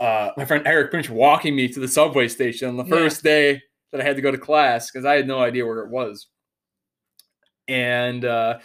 uh, 0.00 0.30
my 0.36 0.44
friend 0.44 0.66
Eric 0.66 0.90
Prince 0.90 1.08
walking 1.08 1.54
me 1.56 1.68
to 1.68 1.80
the 1.80 1.88
subway 1.88 2.28
station 2.28 2.68
on 2.68 2.76
the 2.76 2.84
Yeah. 2.84 2.90
first 2.90 3.22
day 3.22 3.62
that 3.92 4.00
I 4.00 4.04
had 4.04 4.16
to 4.16 4.22
go 4.22 4.30
to 4.30 4.38
class 4.38 4.90
because 4.90 5.04
I 5.04 5.14
had 5.14 5.26
no 5.26 5.38
idea 5.40 5.64
where 5.64 5.80
it 5.80 5.90
was, 5.90 6.26
and 7.68 8.24
uh, 8.24 8.58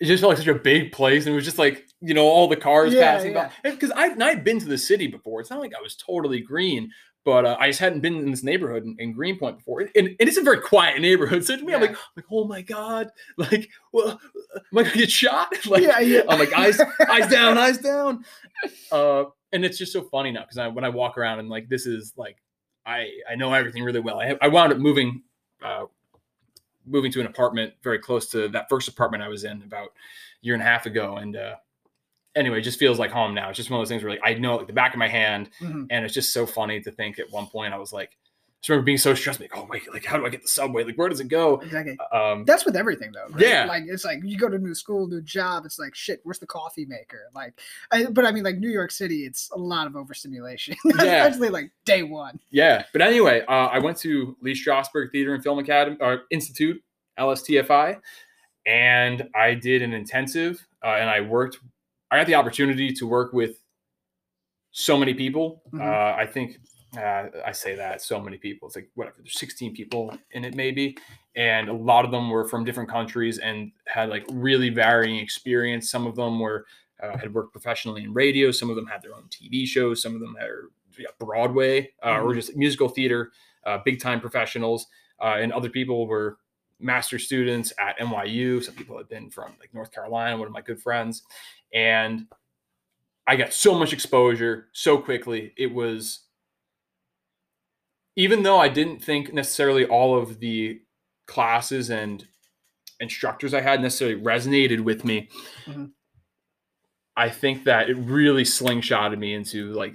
it 0.00 0.06
just 0.06 0.20
felt 0.20 0.30
like 0.30 0.38
such 0.38 0.46
a 0.48 0.54
big 0.54 0.92
place, 0.92 1.26
and 1.26 1.32
it 1.32 1.36
was 1.36 1.44
just 1.44 1.58
like 1.58 1.84
you 2.00 2.12
know 2.14 2.24
all 2.26 2.48
the 2.48 2.56
cars 2.56 2.92
Yeah, 2.92 3.12
passing 3.14 3.32
yeah. 3.32 3.50
by. 3.62 3.70
Because 3.70 3.90
I 3.92 4.14
I'd 4.20 4.44
been 4.44 4.60
to 4.60 4.66
the 4.66 4.78
city 4.78 5.06
before. 5.06 5.40
It's 5.40 5.50
not 5.50 5.60
like 5.60 5.72
I 5.78 5.82
was 5.82 5.96
totally 5.96 6.40
green, 6.40 6.90
but 7.24 7.46
uh, 7.46 7.56
I 7.58 7.68
just 7.68 7.80
hadn't 7.80 8.00
been 8.00 8.16
in 8.16 8.30
this 8.30 8.42
neighborhood 8.42 8.84
in, 8.84 8.96
in 8.98 9.12
Greenpoint 9.12 9.58
before, 9.58 9.80
and, 9.80 9.90
and 9.96 10.16
it's 10.18 10.36
a 10.36 10.42
very 10.42 10.60
quiet 10.60 11.00
neighborhood. 11.00 11.44
So 11.44 11.56
to 11.56 11.64
me, 11.64 11.74
I'm 11.74 11.80
Yeah. 11.82 11.88
like, 11.88 11.96
like 12.16 12.26
oh 12.30 12.44
my 12.44 12.60
god, 12.62 13.10
like, 13.36 13.70
well, 13.92 14.20
am 14.56 14.78
I 14.78 14.82
gonna 14.82 14.94
get 14.94 15.10
shot? 15.10 15.52
like, 15.66 15.82
yeah, 15.82 16.00
yeah. 16.00 16.20
I'm 16.28 16.38
like 16.38 16.52
eyes 16.52 16.78
eyes 17.08 17.26
down, 17.30 17.56
eyes 17.58 17.78
down. 17.78 18.24
Uh, 18.92 19.24
and 19.52 19.64
it's 19.64 19.78
just 19.78 19.92
so 19.92 20.02
funny 20.02 20.32
now 20.32 20.42
because 20.42 20.58
I, 20.58 20.68
when 20.68 20.84
I 20.84 20.88
walk 20.88 21.16
around 21.16 21.38
and 21.38 21.48
like 21.48 21.68
this 21.68 21.86
is 21.86 22.12
like 22.16 22.36
I 22.86 23.08
I 23.30 23.34
know 23.36 23.52
everything 23.54 23.84
really 23.84 24.00
well. 24.00 24.20
I 24.20 24.36
I 24.42 24.48
wound 24.48 24.72
up 24.72 24.78
moving 24.78 25.22
uh, 25.62 25.84
moving 26.86 27.10
to 27.12 27.20
an 27.20 27.26
apartment 27.26 27.72
very 27.82 27.98
close 27.98 28.28
to 28.30 28.48
that 28.48 28.68
first 28.68 28.88
apartment 28.88 29.22
I 29.22 29.28
was 29.28 29.44
in 29.44 29.62
about 29.62 29.88
a 29.88 29.90
year 30.42 30.54
and 30.54 30.62
a 30.62 30.66
half 30.66 30.84
ago, 30.86 31.16
and 31.16 31.36
uh, 31.36 31.54
anyway, 32.36 32.58
it 32.58 32.62
just 32.62 32.78
feels 32.78 32.98
like 32.98 33.10
home 33.10 33.34
now. 33.34 33.48
It's 33.48 33.56
just 33.56 33.70
one 33.70 33.80
of 33.80 33.82
those 33.82 33.88
things 33.90 34.02
where 34.02 34.12
like 34.12 34.20
I 34.24 34.34
know 34.34 34.56
like 34.56 34.66
the 34.66 34.72
back 34.72 34.92
of 34.94 34.98
my 34.98 35.08
hand, 35.08 35.50
Mhm. 35.60 35.86
and 35.90 36.04
it's 36.04 36.14
just 36.14 36.32
so 36.32 36.46
funny 36.46 36.80
to 36.80 36.90
think 36.90 37.18
at 37.18 37.30
one 37.30 37.46
point 37.46 37.74
I 37.74 37.78
was 37.78 37.92
like. 37.92 38.10
I 38.16 38.66
just 38.66 38.70
remember 38.70 38.86
being 38.86 38.96
so 38.96 39.12
stressed, 39.14 39.40
like, 39.40 39.54
oh 39.54 39.66
wait, 39.68 39.82
like 39.92 40.06
how 40.06 40.16
do 40.16 40.24
I 40.24 40.30
get 40.30 40.40
the 40.40 40.48
subway? 40.48 40.84
Like, 40.84 40.96
where 40.96 41.10
does 41.10 41.20
it 41.20 41.28
go? 41.28 41.56
Exactly. 41.60 41.98
Um, 42.12 42.46
That's 42.46 42.64
with 42.64 42.76
everything 42.76 43.12
though. 43.12 43.26
Right? 43.28 43.42
Yeah. 43.46 43.64
Like 43.66 43.82
it's 43.86 44.06
like 44.06 44.20
you 44.24 44.38
go 44.38 44.48
to 44.48 44.56
a 44.56 44.58
new 44.58 44.74
school, 44.74 45.06
new 45.06 45.20
job. 45.20 45.66
It's 45.66 45.78
like 45.78 45.94
shit. 45.94 46.20
Where's 46.24 46.38
the 46.38 46.46
coffee 46.46 46.86
maker? 46.86 47.24
Like, 47.34 47.60
I, 47.92 48.06
but 48.06 48.24
I 48.24 48.32
mean, 48.32 48.42
like 48.42 48.56
New 48.56 48.70
York 48.70 48.90
City, 48.90 49.26
it's 49.26 49.50
a 49.52 49.58
lot 49.58 49.86
of 49.86 49.96
overstimulation, 49.96 50.76
Yeah. 50.86 51.26
especially 51.26 51.50
like 51.50 51.72
day 51.84 52.04
one. 52.04 52.40
Yeah, 52.50 52.84
but 52.94 53.02
anyway, 53.02 53.42
uh, 53.46 53.66
I 53.70 53.80
went 53.80 53.98
to 53.98 54.34
Lee 54.40 54.54
Strasberg 54.54 55.12
Theater 55.12 55.34
and 55.34 55.42
Film 55.44 55.58
Academy 55.58 55.98
or 56.00 56.22
Institute, 56.30 56.82
LSTFI, 57.18 58.00
and 58.64 59.28
I 59.34 59.52
did 59.52 59.82
an 59.82 59.92
intensive, 59.92 60.66
uh, 60.82 60.88
and 60.98 61.10
I 61.10 61.20
worked. 61.20 61.58
I 62.14 62.18
got 62.18 62.26
the 62.26 62.34
opportunity 62.36 62.92
to 62.92 63.06
work 63.06 63.32
with 63.32 63.56
so 64.70 64.96
many 64.96 65.14
people. 65.14 65.62
Mhm. 65.72 65.80
Uh, 65.80 66.16
I 66.16 66.26
think 66.26 66.58
uh, 66.96 67.26
I 67.44 67.50
say 67.50 67.74
that 67.74 68.00
so 68.02 68.20
many 68.20 68.38
people. 68.38 68.68
It's 68.68 68.76
like 68.76 68.88
whatever. 68.94 69.16
There's 69.18 69.36
16 69.38 69.74
people 69.74 70.16
in 70.30 70.44
it, 70.44 70.54
maybe, 70.54 70.96
and 71.34 71.68
a 71.68 71.72
lot 71.72 72.04
of 72.04 72.12
them 72.12 72.30
were 72.30 72.46
from 72.46 72.64
different 72.64 72.88
countries 72.88 73.38
and 73.38 73.72
had 73.86 74.10
like 74.10 74.24
really 74.30 74.70
varying 74.70 75.18
experience. 75.18 75.90
Some 75.90 76.06
of 76.06 76.14
them 76.14 76.38
were 76.38 76.66
uh, 77.02 77.18
had 77.18 77.34
worked 77.34 77.52
professionally 77.52 78.04
in 78.04 78.12
radio. 78.14 78.52
Some 78.52 78.70
of 78.70 78.76
them 78.76 78.86
had 78.86 79.02
their 79.02 79.12
own 79.12 79.24
TV 79.28 79.66
shows. 79.66 80.00
Some 80.00 80.14
of 80.14 80.20
them 80.20 80.36
had 80.38 80.48
yeah, 80.96 81.06
Broadway 81.18 81.90
uh, 82.04 82.20
or 82.22 82.30
Mhm. 82.30 82.36
just 82.36 82.56
musical 82.56 82.88
theater, 82.88 83.32
uh, 83.64 83.78
big 83.84 83.98
time 84.00 84.20
professionals, 84.20 84.86
uh, 85.20 85.36
and 85.40 85.52
other 85.52 85.68
people 85.68 86.06
were 86.06 86.38
master 86.84 87.18
students 87.18 87.72
at 87.78 87.98
NYU. 87.98 88.62
Some 88.62 88.74
people 88.74 88.96
had 88.96 89.08
been 89.08 89.30
from 89.30 89.52
like 89.58 89.72
North 89.74 89.90
Carolina, 89.92 90.36
one 90.36 90.46
of 90.46 90.52
my 90.52 90.60
good 90.60 90.80
friends. 90.80 91.22
And 91.72 92.26
I 93.26 93.36
got 93.36 93.52
so 93.52 93.76
much 93.78 93.92
exposure 93.92 94.68
so 94.72 94.98
quickly. 94.98 95.52
It 95.56 95.72
was, 95.72 96.20
even 98.16 98.42
though 98.42 98.58
I 98.58 98.68
didn't 98.68 99.02
think 99.02 99.32
necessarily 99.32 99.86
all 99.86 100.16
of 100.16 100.38
the 100.40 100.80
classes 101.26 101.90
and 101.90 102.26
instructors 103.00 103.54
I 103.54 103.60
had 103.60 103.80
necessarily 103.80 104.20
resonated 104.20 104.80
with 104.80 105.04
me, 105.04 105.28
Mhm. 105.66 105.92
I 107.16 107.28
think 107.30 107.64
that 107.64 107.88
it 107.90 107.94
really 107.94 108.44
slingshotted 108.44 109.18
me 109.18 109.34
into 109.34 109.72
like, 109.72 109.94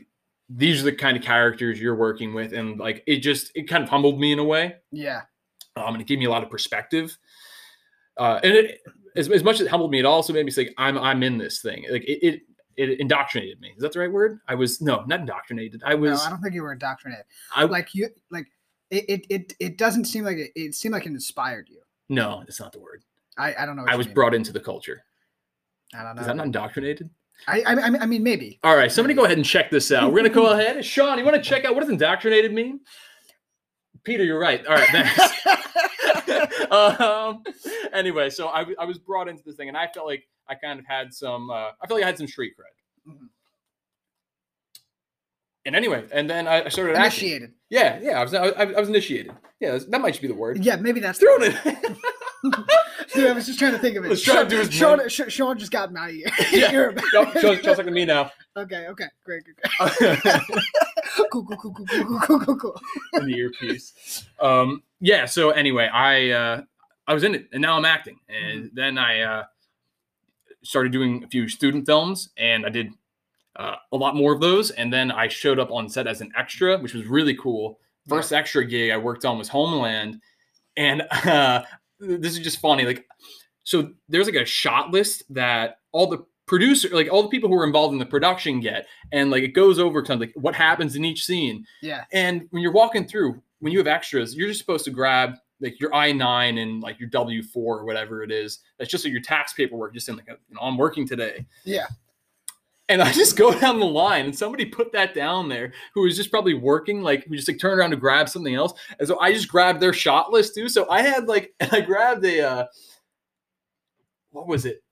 these 0.49 0.81
are 0.81 0.85
the 0.85 0.93
kind 0.95 1.15
of 1.15 1.21
characters 1.23 1.79
you're 1.79 1.95
working 1.95 2.33
with. 2.33 2.53
And 2.53 2.79
like, 2.79 3.03
it 3.05 3.17
just, 3.17 3.51
it 3.55 3.67
kind 3.69 3.83
of 3.83 3.89
humbled 3.89 4.19
me 4.19 4.31
in 4.31 4.39
a 4.39 4.43
way 4.43 4.77
Yeah. 4.91 5.21
Um, 5.75 5.93
and 5.95 6.01
it 6.01 6.07
gave 6.07 6.19
me 6.19 6.25
a 6.25 6.29
lot 6.29 6.43
of 6.43 6.49
perspective. 6.49 7.17
Uh, 8.17 8.39
and 8.43 8.53
it, 8.53 8.81
as, 9.15 9.29
as 9.29 9.43
much 9.43 9.55
as 9.55 9.61
it 9.61 9.69
humbled 9.69 9.91
me, 9.91 9.99
it 9.99 10.05
also 10.05 10.33
made 10.33 10.45
me 10.45 10.51
say, 10.51 10.73
"I'm 10.77 10.97
I'm 10.97 11.23
in 11.23 11.37
this 11.37 11.61
thing." 11.61 11.85
Like 11.89 12.03
it, 12.03 12.19
it, 12.25 12.41
it 12.75 12.99
indoctrinated 12.99 13.59
me. 13.61 13.73
Is 13.75 13.81
that 13.81 13.93
the 13.93 13.99
right 13.99 14.11
word? 14.11 14.39
I 14.47 14.55
was 14.55 14.81
no, 14.81 15.03
not 15.07 15.21
indoctrinated. 15.21 15.81
I 15.85 15.91
No, 15.91 15.97
was. 16.01 16.25
I 16.25 16.29
don't 16.29 16.41
think 16.41 16.53
you 16.53 16.63
were 16.63 16.73
indoctrinated. 16.73 17.25
I, 17.55 17.63
Like 17.65 17.93
you, 17.95 18.09
like 18.29 18.47
it, 18.91 19.05
it, 19.07 19.25
it, 19.29 19.53
it 19.59 19.77
doesn't 19.77 20.05
seem 20.05 20.23
like 20.25 20.37
it. 20.37 20.51
It 20.55 20.75
seemed 20.75 20.93
like 20.93 21.05
it 21.05 21.09
inspired 21.09 21.69
you. 21.69 21.79
no, 22.09 22.43
it's 22.47 22.59
not 22.59 22.71
the 22.71 22.79
word. 22.79 23.03
I, 23.37 23.55
I 23.59 23.65
don't 23.65 23.75
know. 23.77 23.85
I 23.87 23.95
was 23.95 24.07
mean. 24.07 24.15
brought 24.15 24.33
into 24.33 24.51
the 24.51 24.59
culture. 24.59 25.03
I 25.93 26.03
don't 26.03 26.15
know. 26.15 26.21
Is 26.21 26.27
that 26.27 26.35
not 26.35 26.45
indoctrinated? 26.45 27.09
I, 27.47 27.61
I, 27.61 27.71
I 27.73 27.89
mean- 27.89 28.01
I 28.01 28.05
mean, 28.05 28.21
maybe. 28.23 28.59
All 28.63 28.75
right, 28.75 28.91
somebody 28.91 29.13
go 29.13 29.23
ahead 29.23 29.37
and 29.37 29.45
check 29.45 29.71
this 29.71 29.91
out. 29.93 30.11
We're 30.11 30.19
gonna 30.19 30.29
go 30.29 30.47
ahead. 30.53 30.83
Sean, 30.83 31.17
you 31.17 31.23
want 31.23 31.35
to 31.41 31.41
check 31.49 31.63
out 31.65 31.73
what 31.73 31.81
does 31.81 31.89
indoctrinated 31.89 32.53
mean? 32.53 32.81
Peter, 34.03 34.23
you're 34.23 34.39
right. 34.39 34.65
All 34.65 34.75
right, 34.75 34.87
thanks. 34.89 36.71
um, 36.71 37.43
anyway, 37.93 38.29
so 38.29 38.47
I, 38.49 38.59
w- 38.59 38.77
I 38.79 38.85
was 38.85 38.97
brought 38.97 39.27
into 39.27 39.43
this 39.43 39.55
thing, 39.55 39.67
and 39.67 39.77
I 39.77 39.87
felt 39.87 40.05
like 40.07 40.27
I 40.47 40.55
kind 40.55 40.79
of 40.79 40.85
had 40.85 41.13
some. 41.13 41.49
Uh, 41.49 41.69
I 41.81 41.87
felt 41.87 41.99
like 41.99 42.03
I 42.03 42.07
had 42.07 42.17
some 42.17 42.27
street 42.27 42.53
cred. 42.59 43.11
Mhm. 43.13 43.27
And 45.65 45.75
anyway, 45.75 46.05
and 46.11 46.29
then 46.29 46.47
I 46.47 46.65
I 46.65 46.69
started 46.69 46.95
acting. 46.95 47.03
Initiated. 47.29 47.53
Yeah, 47.69 47.99
yeah, 48.01 48.19
I 48.19 48.23
was 48.23 48.33
I, 48.33 48.45
I 48.47 48.79
was 48.79 48.89
initiated. 48.89 49.33
Yeah, 49.59 49.77
that 49.89 50.01
might 50.01 50.11
just 50.11 50.21
be 50.21 50.27
the 50.27 50.33
word. 50.33 50.63
Yeah, 50.63 50.77
maybe 50.77 50.99
that's 50.99 51.19
Thrown 51.19 51.43
it. 51.43 51.55
Dude, 53.13 53.27
I 53.27 53.33
was 53.33 53.45
just 53.45 53.59
trying 53.59 53.73
to 53.73 53.79
think 53.79 53.97
of 53.97 54.05
it. 54.05 54.09
Let's 54.09 54.21
try 54.21 54.35
Sean, 54.35 54.43
to 54.45 54.49
do 54.49 54.57
his 54.57 54.73
Sean. 54.73 55.09
Sean, 55.09 55.29
Sean 55.29 55.57
just 55.57 55.71
got 55.71 55.91
mad 55.91 56.09
at 56.09 56.13
you. 56.13 56.25
Yeah. 56.51 56.71
You're. 56.71 56.95
Sean's 57.41 57.61
talking 57.61 57.85
to 57.85 57.91
me 57.91 58.05
now. 58.05 58.31
Okay, 58.55 58.87
okay. 58.87 59.05
Great, 59.25 59.43
great, 59.43 59.57
great. 59.57 60.41
cool, 61.31 61.45
cool, 61.45 61.57
cool, 61.57 61.73
cool, 61.73 61.85
cool, 61.85 62.19
cool, 62.19 62.39
cool, 62.39 62.57
cool. 62.57 62.81
In 63.13 63.25
the 63.25 63.35
earpiece. 63.35 64.25
Um, 64.39 64.83
yeah, 65.01 65.25
so 65.25 65.51
anyway, 65.51 65.87
I 65.87 66.29
uh, 66.29 66.61
I 67.09 67.13
was 67.13 67.23
in 67.23 67.33
it 67.33 67.49
and 67.51 67.61
now 67.61 67.75
I'm 67.75 67.85
acting. 67.85 68.19
And 68.29 68.65
mm-hmm. 68.65 68.75
then 68.75 68.97
I 68.99 69.21
uh, 69.21 69.43
started 70.63 70.91
doing 70.91 71.23
a 71.23 71.27
few 71.27 71.49
student 71.49 71.87
films 71.87 72.29
and 72.37 72.65
I 72.65 72.69
did 72.69 72.93
uh, 73.55 73.75
a 73.91 73.97
lot 73.97 74.15
more 74.15 74.31
of 74.31 74.39
those. 74.39 74.69
And 74.69 74.93
then 74.93 75.11
I 75.11 75.27
showed 75.27 75.59
up 75.59 75.71
on 75.71 75.89
set 75.89 76.05
as 76.05 76.21
an 76.21 76.31
extra, 76.37 76.77
which 76.77 76.93
was 76.93 77.07
really 77.07 77.35
cool. 77.35 77.79
First 78.07 78.31
yeah. 78.31 78.37
extra 78.37 78.63
gig 78.63 78.91
I 78.91 78.97
worked 78.97 79.25
on 79.25 79.39
was 79.39 79.49
Homeland 79.49 80.21
and 80.77 81.01
uh, 81.11 81.63
this 81.99 82.33
is 82.33 82.39
just 82.39 82.59
funny. 82.59 82.85
Like, 82.85 83.05
so 83.63 83.91
there's 84.07 84.27
like 84.27 84.35
a 84.35 84.45
shot 84.45 84.91
list 84.91 85.23
that 85.29 85.79
all 85.91 86.07
the 86.07 86.25
producer, 86.47 86.89
like 86.91 87.11
all 87.11 87.23
the 87.23 87.29
people 87.29 87.49
who 87.49 87.55
were 87.55 87.65
involved 87.65 87.93
in 87.93 87.99
the 87.99 88.05
production 88.05 88.59
get, 88.59 88.87
and 89.11 89.29
like 89.29 89.43
it 89.43 89.49
goes 89.49 89.79
over 89.79 90.01
kind 90.03 90.21
of 90.21 90.27
like 90.27 90.35
what 90.35 90.55
happens 90.55 90.95
in 90.95 91.05
each 91.05 91.25
scene. 91.25 91.65
Yeah, 91.81 92.05
And 92.11 92.47
when 92.51 92.63
you're 92.63 92.71
walking 92.71 93.07
through, 93.07 93.41
when 93.59 93.71
you 93.71 93.79
have 93.79 93.87
extras, 93.87 94.35
you're 94.35 94.47
just 94.47 94.59
supposed 94.59 94.85
to 94.85 94.91
grab 94.91 95.35
like 95.61 95.79
your 95.79 95.93
I 95.93 96.11
nine 96.11 96.57
and 96.57 96.81
like 96.81 96.99
your 96.99 97.09
W 97.09 97.43
four 97.43 97.79
or 97.79 97.85
whatever 97.85 98.23
it 98.23 98.31
is. 98.31 98.59
That's 98.77 98.89
just 98.89 99.03
like 99.05 99.11
your 99.11 99.21
tax 99.21 99.53
paperwork, 99.53 99.93
just 99.93 100.09
in 100.09 100.15
like, 100.15 100.27
you 100.27 100.55
know, 100.55 100.61
I'm 100.61 100.77
working 100.77 101.07
today. 101.07 101.45
yeah. 101.65 101.87
And 102.89 103.01
I 103.01 103.11
just 103.11 103.37
go 103.37 103.53
down 103.59 103.79
the 103.79 103.85
line, 103.85 104.25
and 104.25 104.37
somebody 104.37 104.65
put 104.65 104.91
that 104.91 105.13
down 105.13 105.47
there 105.47 105.71
who 105.93 106.01
was 106.01 106.17
just 106.17 106.31
probably 106.31 106.55
working, 106.55 107.01
like 107.01 107.25
who 107.25 107.35
just 107.35 107.47
like 107.47 107.59
turned 107.59 107.79
around 107.79 107.91
to 107.91 107.97
grab 107.97 108.27
something 108.27 108.55
else. 108.55 108.73
And 108.97 109.07
so 109.07 109.19
I 109.19 109.31
just 109.31 109.47
grabbed 109.47 109.79
their 109.79 109.93
shot 109.93 110.31
list 110.31 110.55
too. 110.55 110.67
So 110.67 110.89
I 110.89 111.03
had 111.03 111.27
like 111.27 111.53
I 111.71 111.81
grabbed 111.81 112.25
a 112.25 112.41
uh, 112.41 112.65
what 114.31 114.47
was 114.47 114.65
it? 114.65 114.83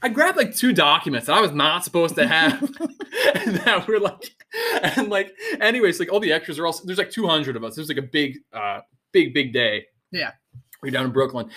I 0.00 0.08
grabbed 0.08 0.36
like 0.36 0.54
two 0.54 0.72
documents 0.72 1.26
that 1.26 1.36
I 1.36 1.40
was 1.40 1.50
not 1.50 1.82
supposed 1.82 2.14
to 2.14 2.28
have. 2.28 2.62
and 3.34 3.56
that 3.56 3.88
were 3.88 3.98
like 3.98 4.30
and 4.82 5.08
like 5.08 5.32
anyways, 5.60 5.98
like 5.98 6.12
all 6.12 6.20
the 6.20 6.32
extras 6.32 6.58
are 6.58 6.66
all 6.66 6.80
there's 6.84 6.98
like 6.98 7.10
200 7.10 7.56
of 7.56 7.64
us. 7.64 7.74
There's 7.74 7.88
like 7.88 7.98
a 7.98 8.02
big 8.02 8.38
uh 8.52 8.80
big 9.12 9.34
big 9.34 9.52
day. 9.52 9.86
Yeah. 10.12 10.32
We're 10.82 10.90
down 10.90 11.06
in 11.06 11.12
Brooklyn. 11.12 11.50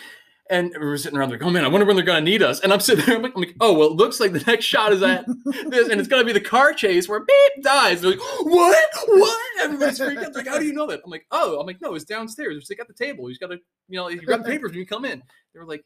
And 0.51 0.71
we 0.73 0.85
were 0.85 0.97
sitting 0.97 1.17
around 1.17 1.31
like, 1.31 1.41
oh 1.41 1.49
man, 1.49 1.63
I 1.63 1.69
wonder 1.69 1.85
when 1.85 1.95
they're 1.95 2.05
gonna 2.05 2.21
need 2.21 2.43
us. 2.43 2.59
And 2.59 2.73
I'm 2.73 2.81
sitting 2.81 3.05
there, 3.05 3.15
I'm 3.15 3.23
like, 3.23 3.33
I'm 3.35 3.41
like, 3.41 3.55
oh 3.61 3.73
well, 3.73 3.87
it 3.87 3.93
looks 3.93 4.19
like 4.19 4.33
the 4.33 4.43
next 4.45 4.65
shot 4.65 4.91
is 4.91 5.01
at 5.01 5.25
this, 5.69 5.87
and 5.87 5.99
it's 5.99 6.09
gonna 6.09 6.25
be 6.25 6.33
the 6.33 6.41
car 6.41 6.73
chase 6.73 7.07
where 7.07 7.21
beep 7.21 7.63
dies. 7.63 8.01
They're 8.01 8.11
like, 8.11 8.19
what? 8.41 8.89
What? 9.07 9.39
Everybody's 9.61 9.99
freaking 9.99 10.25
out. 10.25 10.35
Like, 10.35 10.47
how 10.47 10.59
do 10.59 10.65
you 10.65 10.73
know 10.73 10.85
that? 10.87 10.99
I'm 11.05 11.09
like, 11.09 11.25
oh, 11.31 11.59
I'm 11.59 11.65
like, 11.65 11.81
no, 11.81 11.95
it's 11.95 12.05
downstairs. 12.05 12.57
It's 12.57 12.69
like 12.69 12.81
at 12.81 12.87
the 12.87 12.93
table. 12.93 13.29
You 13.29 13.31
just 13.31 13.41
gotta, 13.41 13.59
you 13.87 13.97
know, 13.97 14.09
you 14.09 14.21
grab 14.21 14.43
the 14.43 14.49
papers 14.49 14.71
when 14.71 14.79
you 14.79 14.85
come 14.85 15.05
in. 15.05 15.23
They 15.53 15.59
were 15.59 15.65
like, 15.65 15.85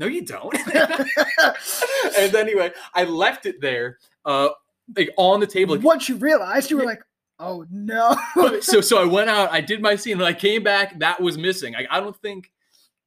no, 0.00 0.06
you 0.06 0.24
don't. 0.24 0.54
and 2.18 2.34
anyway, 2.34 2.72
I 2.94 3.04
left 3.04 3.46
it 3.46 3.60
there, 3.60 3.98
uh, 4.24 4.48
like 4.96 5.10
on 5.18 5.40
the 5.40 5.46
table. 5.46 5.76
Like, 5.76 5.84
Once 5.84 6.08
you 6.08 6.16
realized, 6.16 6.70
you 6.70 6.78
were 6.78 6.84
like, 6.84 7.02
"Oh 7.38 7.66
no!" 7.70 8.16
so 8.60 8.80
so 8.80 9.00
I 9.00 9.04
went 9.04 9.28
out, 9.28 9.52
I 9.52 9.60
did 9.60 9.82
my 9.82 9.94
scene, 9.94 10.18
when 10.18 10.26
I 10.26 10.32
came 10.32 10.62
back, 10.62 10.98
that 11.00 11.20
was 11.20 11.36
missing. 11.36 11.74
Like 11.74 11.86
I 11.90 12.00
don't 12.00 12.16
think 12.16 12.50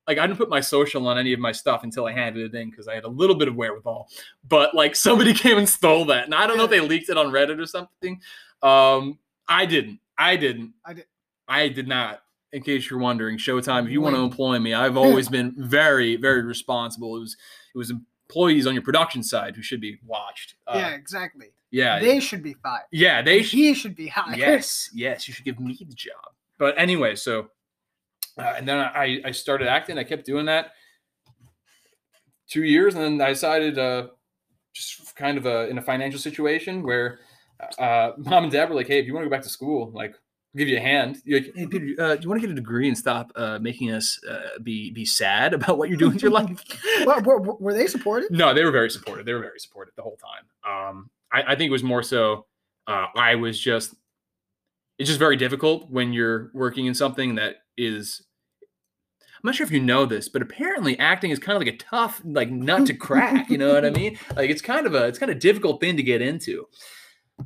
like 0.08 0.18
I 0.18 0.28
didn't 0.28 0.38
put 0.38 0.50
my 0.50 0.60
social 0.62 1.08
on 1.08 1.18
any 1.18 1.34
of 1.34 1.40
my 1.40 1.52
stuff 1.52 1.84
until 1.84 2.06
I 2.06 2.12
handed 2.12 2.54
it 2.54 2.58
in 2.60 2.70
because 2.70 2.88
I 2.88 2.96
had 2.96 3.04
a 3.04 3.10
little 3.10 3.36
bit 3.36 3.48
of 3.48 3.56
wherewithal. 3.56 4.10
But 4.48 4.74
like 4.76 4.96
somebody 5.08 5.34
came 5.34 5.58
and 5.58 5.68
stole 5.70 6.06
that. 6.06 6.26
And 6.26 6.36
I 6.36 6.46
don't 6.48 6.58
know 6.58 6.66
if 6.66 6.70
they 6.72 6.80
leaked 6.82 7.10
it 7.10 7.18
on 7.18 7.28
Reddit 7.32 7.60
or 7.60 7.66
something. 7.66 8.20
Um 8.62 9.20
I 9.48 9.66
didn't. 9.66 10.00
I 10.18 10.36
didn't. 10.36 10.74
I 10.86 10.94
did- 10.94 11.06
I 11.48 11.68
did 11.68 11.88
not. 11.90 12.22
In 12.54 12.62
case 12.62 12.90
you're 12.90 13.00
wondering, 13.00 13.38
Showtime, 13.38 13.86
if 13.86 13.92
you 13.92 14.00
want 14.00 14.16
to 14.16 14.22
employ 14.22 14.58
me, 14.60 14.74
I've 14.74 14.96
always 14.96 15.28
been 15.28 15.54
very, 15.58 16.16
very 16.16 16.42
responsible. 16.44 17.18
It 17.18 17.20
was 17.20 17.38
it 17.74 17.78
was 17.78 17.90
employees 17.92 18.66
on 18.68 18.74
your 18.74 18.84
production 18.84 19.24
side 19.24 19.56
who 19.56 19.62
should 19.64 19.82
be 19.82 20.00
watched. 20.06 20.56
Uh, 20.68 20.76
yeah, 20.78 20.90
exactly. 20.92 21.48
yeah. 21.72 22.00
They 22.00 22.20
should 22.22 22.42
be 22.44 22.54
fired. 22.64 22.84
yeah, 22.92 23.22
they 23.22 23.42
should 23.44 23.58
he 23.60 23.74
should 23.74 23.96
be 23.96 24.08
hired. 24.08 24.38
yes, 24.38 24.90
yes, 24.94 25.28
you 25.28 25.34
should 25.34 25.44
give 25.46 25.60
me 25.60 25.76
the 25.80 25.94
job. 25.96 26.14
But 26.60 26.76
anyway, 26.78 27.16
so 27.16 27.50
uh, 28.38 28.54
and 28.58 28.68
then 28.68 28.78
I 28.78 29.22
I 29.26 29.32
started 29.32 29.68
acting. 29.68 29.98
I 29.98 30.04
kept 30.04 30.26
doing 30.26 30.46
that 30.46 30.72
two 32.50 32.64
years, 32.64 32.96
and 32.96 33.04
then 33.04 33.22
I 33.26 33.30
decided 33.30 33.78
uh, 33.78 34.08
just 34.74 35.16
kind 35.16 35.38
of 35.38 35.46
a, 35.46 35.68
in 35.70 35.78
a 35.78 35.82
financial 35.82 36.20
situation 36.20 36.84
where 36.84 37.20
uh, 37.80 38.12
mom 38.18 38.44
and 38.44 38.52
dad 38.52 38.70
were 38.70 38.76
like, 38.76 38.88
"Hey, 38.88 39.00
if 39.00 39.06
you 39.06 39.14
want 39.14 39.24
to 39.26 39.30
go 39.30 39.36
back 39.36 39.44
to 39.44 39.50
school, 39.50 39.92
like." 39.94 40.14
I'll 40.56 40.60
Give 40.60 40.68
you 40.68 40.78
a 40.78 40.82
hand. 40.82 41.18
You're 41.26 41.40
like, 41.40 41.52
hey 41.56 41.66
Peter, 41.66 41.96
uh, 42.00 42.16
do 42.16 42.22
you 42.22 42.30
want 42.30 42.40
to 42.40 42.48
get 42.48 42.52
a 42.52 42.56
degree 42.56 42.88
and 42.88 42.96
stop 42.96 43.32
uh, 43.36 43.58
making 43.60 43.90
us 43.90 44.20
uh, 44.30 44.60
be 44.62 44.92
be 44.92 45.04
sad 45.04 45.52
about 45.56 45.80
what 45.80 45.90
you're 45.90 45.98
doing 45.98 46.14
with 46.14 46.22
your 46.22 46.30
life? 46.42 46.64
Well, 47.08 47.24
were, 47.24 47.42
were- 47.42 47.56
were 47.56 47.74
they 47.74 47.88
supported? 47.88 48.30
No, 48.30 48.54
they 48.54 48.64
were 48.64 48.70
very 48.70 48.92
supportive. 48.92 49.26
They 49.26 49.34
were 49.34 49.40
very 49.40 49.58
supportive 49.58 49.96
the 49.96 50.04
whole 50.04 50.18
time. 50.18 50.90
Um, 50.90 51.10
I, 51.32 51.54
I 51.54 51.56
think 51.56 51.70
it 51.70 51.72
was 51.72 51.82
more 51.82 52.04
so 52.04 52.46
uh, 52.86 53.08
I 53.16 53.34
was 53.34 53.60
just 53.60 53.96
it's 55.00 55.08
just 55.10 55.18
very 55.18 55.38
difficult 55.38 55.90
when 55.90 56.14
you're 56.14 56.52
working 56.54 56.86
in 56.86 56.94
something 56.94 57.34
that 57.34 57.63
is 57.78 58.24
I'm 59.36 59.48
not 59.50 59.56
sure 59.56 59.66
if 59.66 59.72
you 59.74 59.82
know 59.82 60.06
this, 60.06 60.30
but 60.30 60.42
apparently 60.42 60.98
acting 61.00 61.32
is 61.32 61.40
kind 61.40 61.58
of 61.58 61.62
like 61.66 61.74
a 61.74 61.78
tough 61.78 62.22
like 62.24 62.50
nut 62.50 62.86
to 62.88 62.94
crack. 62.94 63.50
You 63.50 63.58
know 63.58 63.74
what 63.74 63.86
I 63.86 63.90
mean? 63.90 64.18
Like 64.36 64.50
it's 64.50 64.62
kind 64.62 64.88
of 64.88 64.96
a 64.96 65.06
it's 65.08 65.20
kind 65.20 65.32
of 65.32 65.40
difficult 65.40 65.82
thing 65.82 65.98
to 65.98 66.04
get 66.04 66.22
into. 66.22 66.68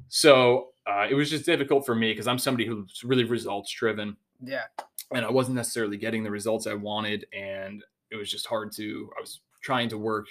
So 0.08 0.70
uh, 0.86 1.08
it 1.10 1.16
was 1.16 1.30
just 1.30 1.46
difficult 1.46 1.86
for 1.86 1.96
me 1.96 2.12
because 2.12 2.28
I'm 2.28 2.38
somebody 2.40 2.66
who's 2.66 3.04
really 3.04 3.24
results 3.24 3.72
driven 3.74 4.16
Yeah. 4.44 4.64
and 5.12 5.26
I 5.26 5.30
wasn't 5.32 5.56
necessarily 5.56 5.98
getting 5.98 6.24
the 6.24 6.32
results 6.32 6.68
I 6.68 6.74
wanted, 6.76 7.26
and 7.34 7.84
it 8.12 8.16
was 8.16 8.30
just 8.32 8.46
hard 8.48 8.72
to. 8.74 9.10
I 9.18 9.22
was 9.22 9.42
trying 9.62 9.90
to 9.90 9.98
work, 9.98 10.28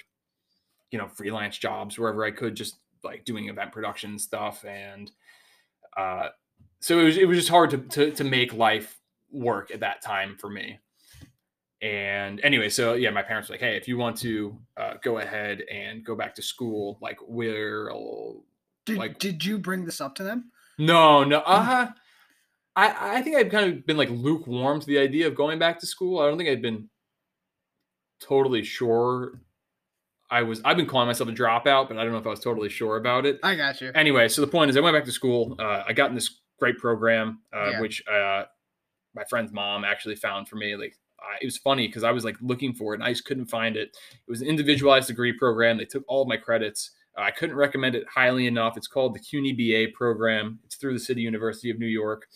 you 0.91 0.97
know, 0.97 1.07
freelance 1.07 1.57
jobs 1.57 1.99
wherever 1.99 2.23
I 2.25 2.31
could, 2.31 2.55
just 2.55 2.77
like 3.03 3.25
doing 3.25 3.49
event 3.49 3.71
production 3.71 4.17
stuff, 4.17 4.63
and 4.65 5.11
uh, 5.95 6.29
so 6.79 6.99
it 6.99 7.03
was 7.03 7.17
it 7.17 7.27
was 7.27 7.37
just 7.37 7.49
hard 7.49 7.69
to 7.71 7.77
to 7.77 8.11
to 8.11 8.23
make 8.23 8.53
life 8.53 8.99
work 9.31 9.71
at 9.71 9.79
that 9.81 10.01
time 10.01 10.35
for 10.39 10.49
me. 10.49 10.79
And 11.81 12.39
anyway, 12.43 12.69
so 12.69 12.93
yeah, 12.93 13.11
my 13.11 13.21
parents 13.21 13.49
were 13.49 13.53
like, 13.53 13.59
"Hey, 13.61 13.77
if 13.77 13.87
you 13.87 13.97
want 13.97 14.17
to 14.19 14.57
uh, 14.77 14.93
go 15.03 15.19
ahead 15.19 15.61
and 15.71 16.03
go 16.03 16.15
back 16.15 16.33
to 16.35 16.41
school, 16.41 16.97
like 17.01 17.17
we'll 17.21 18.43
Did, 18.85 18.97
Like- 18.97 19.19
did 19.19 19.45
you 19.45 19.59
bring 19.59 19.85
this 19.85 20.01
up 20.01 20.15
to 20.15 20.23
them? 20.23 20.51
no, 20.79 21.23
no. 21.23 21.39
Uh, 21.41 21.63
huh. 21.63 21.87
I 22.75 23.17
I 23.17 23.21
think 23.21 23.35
I've 23.35 23.49
kind 23.51 23.71
of 23.73 23.85
been 23.85 23.97
like 23.97 24.09
lukewarm 24.09 24.79
to 24.79 24.85
the 24.87 24.97
idea 24.99 25.27
of 25.27 25.35
going 25.35 25.59
back 25.59 25.79
to 25.79 25.85
school. 25.87 26.19
I 26.19 26.27
don't 26.27 26.37
think 26.37 26.49
I've 26.49 26.61
been 26.61 26.89
totally 28.21 28.63
sure. 28.63 29.41
I 30.29 30.41
was 30.43 30.61
I've 30.65 30.77
been 30.77 30.85
calling 30.87 31.07
myself 31.07 31.29
a 31.29 31.31
dropout, 31.33 31.87
but 31.87 31.97
I 31.97 32.03
don't 32.03 32.11
know 32.11 32.17
if 32.17 32.27
I 32.27 32.31
was 32.31 32.39
totally 32.39 32.69
sure 32.69 32.97
about 32.97 33.25
it. 33.25 33.39
I 33.43 33.55
got 33.55 33.79
you. 33.81 33.91
Anyway, 33.95 34.27
so 34.27 34.41
the 34.41 34.47
point 34.47 34.69
is, 34.69 34.77
I 34.77 34.81
went 34.81 34.95
back 34.95 35.05
to 35.05 35.11
school. 35.11 35.55
Uh, 35.59 35.83
I 35.87 35.93
got 35.93 36.09
in 36.09 36.15
this 36.15 36.39
great 36.59 36.77
program, 36.79 37.41
uh, 37.55 37.69
Yeah. 37.71 37.81
which 37.81 38.03
uh, 38.07 38.43
my 39.17 39.23
friend's 39.25 39.51
mom 39.51 39.83
actually 39.83 40.15
found 40.15 40.47
for 40.47 40.55
me. 40.55 40.75
Like 40.75 40.97
I, 41.19 41.37
it 41.41 41.45
was 41.45 41.57
funny 41.57 41.87
because 41.87 42.03
I 42.03 42.11
was 42.11 42.23
like 42.23 42.37
looking 42.39 42.73
for 42.73 42.93
it 42.93 42.97
and 42.97 43.03
I 43.03 43.11
just 43.11 43.25
couldn't 43.25 43.47
find 43.47 43.75
it. 43.75 43.97
It 44.11 44.29
was 44.29 44.41
an 44.41 44.47
individualized 44.47 45.07
degree 45.07 45.33
program. 45.33 45.77
They 45.77 45.85
took 45.85 46.03
all 46.07 46.21
of 46.21 46.27
my 46.27 46.37
credits. 46.37 46.91
Uh, 47.17 47.21
I 47.21 47.31
couldn't 47.31 47.55
recommend 47.55 47.95
it 47.95 48.05
highly 48.07 48.45
enough. 48.45 48.77
It's 48.77 48.87
called 48.87 49.15
the 49.15 49.19
CUNY 49.19 49.53
BA 49.53 49.91
program. 49.97 50.59
It's 50.63 50.75
through 50.75 50.93
the 50.93 50.99
City 50.99 51.21
University 51.21 51.71
of 51.71 51.79
New 51.79 51.87
York, 51.87 52.27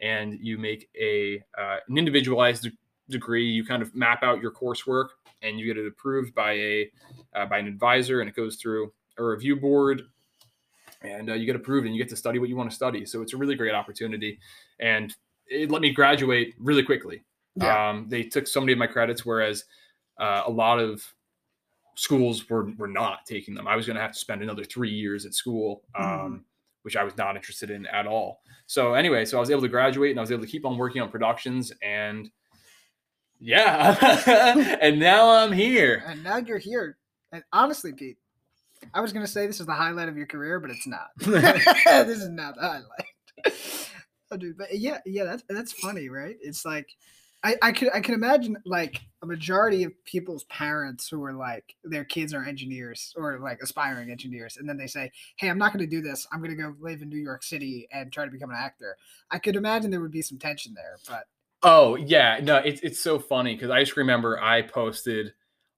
and 0.00 0.38
you 0.40 0.56
make 0.56 0.88
a 0.98 1.42
uh, 1.58 1.78
an 1.88 1.98
individualized 1.98 2.62
de- 2.62 2.72
degree. 3.08 3.44
You 3.44 3.64
kind 3.64 3.82
of 3.82 3.92
map 3.94 4.22
out 4.22 4.40
your 4.40 4.52
coursework, 4.52 5.08
and 5.42 5.58
you 5.58 5.66
get 5.66 5.76
it 5.76 5.86
approved 5.86 6.32
by 6.32 6.52
a 6.52 6.90
uh, 7.34 7.46
by 7.46 7.58
an 7.58 7.66
advisor, 7.66 8.20
and 8.20 8.30
it 8.30 8.36
goes 8.36 8.54
through 8.54 8.92
a 9.18 9.24
review 9.24 9.56
board, 9.56 10.02
and 11.02 11.28
uh, 11.28 11.34
you 11.34 11.44
get 11.44 11.56
approved, 11.56 11.86
and 11.86 11.96
you 11.96 12.00
get 12.00 12.10
to 12.10 12.16
study 12.16 12.38
what 12.38 12.48
you 12.48 12.56
want 12.56 12.70
to 12.70 12.76
study. 12.76 13.04
So 13.04 13.22
it's 13.22 13.32
a 13.32 13.36
really 13.36 13.56
great 13.56 13.74
opportunity, 13.74 14.38
and 14.78 15.12
it 15.50 15.70
let 15.70 15.82
me 15.82 15.90
graduate 15.92 16.54
really 16.58 16.82
quickly. 16.82 17.22
Yeah. 17.56 17.90
Um, 17.90 18.06
they 18.08 18.22
took 18.22 18.46
so 18.46 18.60
many 18.60 18.72
of 18.72 18.78
my 18.78 18.86
credits, 18.86 19.26
whereas 19.26 19.64
uh, 20.18 20.44
a 20.46 20.50
lot 20.50 20.78
of 20.78 21.04
schools 21.96 22.48
were 22.48 22.70
were 22.78 22.88
not 22.88 23.26
taking 23.26 23.54
them. 23.54 23.66
I 23.68 23.76
was 23.76 23.86
going 23.86 23.96
to 23.96 24.02
have 24.02 24.12
to 24.12 24.18
spend 24.18 24.42
another 24.42 24.64
three 24.64 24.90
years 24.90 25.26
at 25.26 25.34
school, 25.34 25.82
um, 25.98 26.06
Mhm. 26.06 26.40
which 26.82 26.96
I 26.96 27.04
was 27.04 27.16
not 27.18 27.36
interested 27.36 27.70
in 27.70 27.84
at 27.86 28.06
all. 28.06 28.40
So 28.66 28.94
anyway, 28.94 29.24
so 29.24 29.36
I 29.36 29.40
was 29.40 29.50
able 29.50 29.62
to 29.62 29.68
graduate, 29.68 30.10
and 30.12 30.20
I 30.20 30.22
was 30.22 30.30
able 30.32 30.44
to 30.44 30.48
keep 30.48 30.64
on 30.64 30.78
working 30.78 31.02
on 31.02 31.10
productions, 31.10 31.72
and 31.82 32.30
yeah, 33.40 34.78
and 34.80 34.98
now 35.00 35.28
I'm 35.30 35.52
here. 35.52 36.02
And 36.06 36.22
now 36.22 36.36
you're 36.36 36.58
here. 36.58 36.96
And 37.32 37.42
honestly, 37.52 37.92
Pete, 37.92 38.18
I 38.94 39.00
was 39.00 39.12
gonna 39.12 39.26
say 39.26 39.46
this 39.46 39.60
is 39.60 39.66
the 39.66 39.72
highlight 39.74 40.08
of 40.08 40.16
your 40.16 40.26
career, 40.26 40.60
but 40.60 40.70
it's 40.70 40.86
not. 40.86 41.08
this 41.18 42.18
is 42.18 42.28
not 42.28 42.54
the 42.54 42.60
highlight. 42.62 43.89
Oh, 44.30 44.36
dude, 44.36 44.58
but 44.58 44.76
yeah, 44.76 44.98
yeah, 45.06 45.24
that's 45.24 45.44
that's 45.48 45.72
funny, 45.72 46.08
right? 46.08 46.36
It's 46.40 46.64
like 46.64 46.88
I, 47.42 47.56
I 47.62 47.72
could 47.72 47.90
I 47.92 48.00
can 48.00 48.14
imagine 48.14 48.56
like 48.64 49.00
a 49.22 49.26
majority 49.26 49.84
of 49.84 49.92
people's 50.04 50.44
parents 50.44 51.08
who 51.08 51.22
are 51.24 51.32
like 51.32 51.74
their 51.84 52.04
kids 52.04 52.32
are 52.34 52.44
engineers 52.44 53.12
or 53.16 53.38
like 53.38 53.60
aspiring 53.62 54.10
engineers, 54.10 54.56
and 54.56 54.68
then 54.68 54.76
they 54.76 54.86
say, 54.86 55.10
"Hey, 55.36 55.48
I'm 55.48 55.58
not 55.58 55.72
going 55.72 55.84
to 55.84 55.90
do 55.90 56.02
this. 56.02 56.26
I'm 56.32 56.40
going 56.40 56.56
to 56.56 56.62
go 56.62 56.74
live 56.80 57.02
in 57.02 57.08
New 57.08 57.18
York 57.18 57.42
City 57.42 57.88
and 57.92 58.12
try 58.12 58.24
to 58.24 58.30
become 58.30 58.50
an 58.50 58.56
actor." 58.56 58.96
I 59.30 59.38
could 59.38 59.56
imagine 59.56 59.90
there 59.90 60.00
would 60.00 60.10
be 60.10 60.22
some 60.22 60.38
tension 60.38 60.74
there, 60.74 60.98
but 61.08 61.24
Oh 61.62 61.96
yeah, 61.96 62.40
no, 62.42 62.56
it's 62.56 62.80
it's 62.80 63.00
so 63.00 63.18
funny 63.18 63.54
because 63.54 63.70
I 63.70 63.80
just 63.80 63.96
remember 63.96 64.42
I 64.42 64.62
posted 64.62 65.34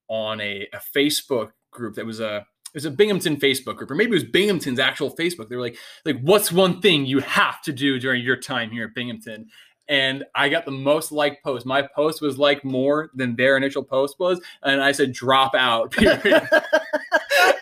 on 0.08 0.40
a, 0.40 0.68
a 0.72 0.80
Facebook 0.94 1.52
group 1.70 1.96
that 1.96 2.06
was 2.06 2.20
a 2.20 2.46
it 2.72 2.76
was 2.76 2.86
a 2.86 2.90
Binghamton 2.90 3.36
Facebook 3.36 3.76
group, 3.76 3.90
or 3.90 3.94
maybe 3.94 4.12
it 4.12 4.14
was 4.14 4.24
Binghamton's 4.24 4.78
actual 4.78 5.14
Facebook. 5.14 5.50
They 5.50 5.56
were 5.56 5.62
like, 5.62 5.76
like, 6.06 6.18
what's 6.22 6.50
one 6.50 6.80
thing 6.80 7.04
you 7.04 7.18
have 7.18 7.60
to 7.62 7.72
do 7.72 7.98
during 7.98 8.22
your 8.22 8.36
time 8.36 8.70
here 8.70 8.84
at 8.86 8.94
Binghamton? 8.94 9.48
And 9.88 10.24
I 10.34 10.48
got 10.48 10.64
the 10.64 10.70
most 10.70 11.12
liked 11.12 11.44
post. 11.44 11.66
My 11.66 11.82
post 11.82 12.22
was 12.22 12.38
like 12.38 12.64
more 12.64 13.10
than 13.14 13.36
their 13.36 13.58
initial 13.58 13.82
post 13.82 14.18
was, 14.18 14.40
and 14.62 14.82
I 14.82 14.92
said 14.92 15.12
drop 15.12 15.54
out. 15.54 15.90
Period. 15.92 16.22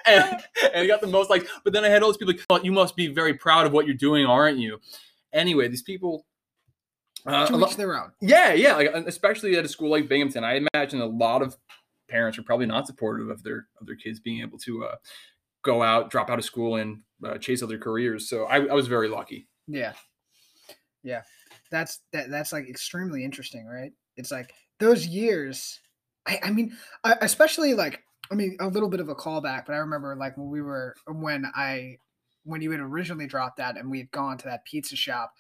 and, 0.07 0.37
and 0.63 0.77
I 0.77 0.87
got 0.87 1.01
the 1.01 1.09
most 1.09 1.29
likes. 1.29 1.47
But 1.65 1.73
then 1.73 1.85
I 1.85 1.89
had 1.89 2.05
all 2.05 2.11
these 2.11 2.17
people 2.17 2.35
like, 2.35 2.45
oh, 2.49 2.63
you 2.63 2.71
must 2.71 2.95
be 2.95 3.09
very 3.09 3.35
proud 3.35 3.67
of 3.67 3.73
what 3.73 3.87
you're 3.87 3.97
doing, 3.97 4.27
aren't 4.27 4.59
you? 4.59 4.79
Anyway, 5.33 5.67
these 5.67 5.83
people. 5.83 6.25
Uh, 7.27 7.47
to 7.47 7.67
each 7.67 7.77
their 7.77 8.01
own. 8.01 8.11
yeah, 8.23 8.55
yeah, 8.55 8.75
like 8.77 8.95
especially 9.07 9.55
at 9.57 9.65
a 9.65 9.69
school 9.69 9.91
like 9.91 10.09
Binghamton, 10.09 10.43
I 10.43 10.63
imagine 10.73 11.03
a 11.03 11.07
lot 11.07 11.43
of 11.43 11.55
parents 12.11 12.39
are 12.39 12.43
probably 12.43 12.67
not 12.67 12.87
supportive 12.87 13.31
of 13.31 13.43
their 13.43 13.67
of 13.81 13.87
their 13.87 13.97
kids 13.97 14.21
being 14.21 14.43
able 14.43 14.59
to 14.59 14.85
uh, 14.85 14.97
go 15.63 15.83
out, 15.83 16.11
drop 16.11 16.31
out 16.31 16.39
of 16.39 16.45
school, 16.45 16.77
and 16.77 17.01
uh, 17.25 17.39
chase 17.39 17.63
other 17.63 17.79
careers. 17.79 18.29
So 18.29 18.45
I, 18.45 18.67
I 18.67 18.75
was 18.75 18.89
very 18.89 19.09
lucky. 19.09 19.49
Yeah. 19.67 19.93
Yeah. 21.03 21.23
That's 21.71 22.01
that 22.13 22.31
that's 22.31 22.53
like 22.53 22.69
extremely 22.69 23.25
interesting, 23.25 23.67
right? 23.67 23.93
It's 24.17 24.31
like 24.31 24.53
those 24.79 25.07
years 25.07 25.81
I, 26.27 26.39
I 26.45 26.51
mean, 26.51 26.77
especially 27.05 27.75
like 27.75 28.03
I 28.31 28.35
mean 28.35 28.57
a 28.61 28.69
little 28.69 28.89
bit 28.89 29.01
of 29.01 29.09
a 29.09 29.15
callback, 29.15 29.67
but 29.67 29.75
I 29.75 29.79
remember 29.79 30.15
like 30.17 30.37
when 30.37 30.49
we 30.49 30.63
were 30.63 30.95
when 31.07 31.47
I 31.55 31.97
when 32.45 32.63
you 32.63 32.71
had 32.71 32.81
originally 32.81 33.27
dropped 33.27 33.59
that 33.59 33.77
and 33.77 33.91
we 33.91 33.99
had 33.99 34.11
gone 34.11 34.39
to 34.39 34.45
that 34.47 34.65
pizza 34.65 34.97
shop, 34.97 35.33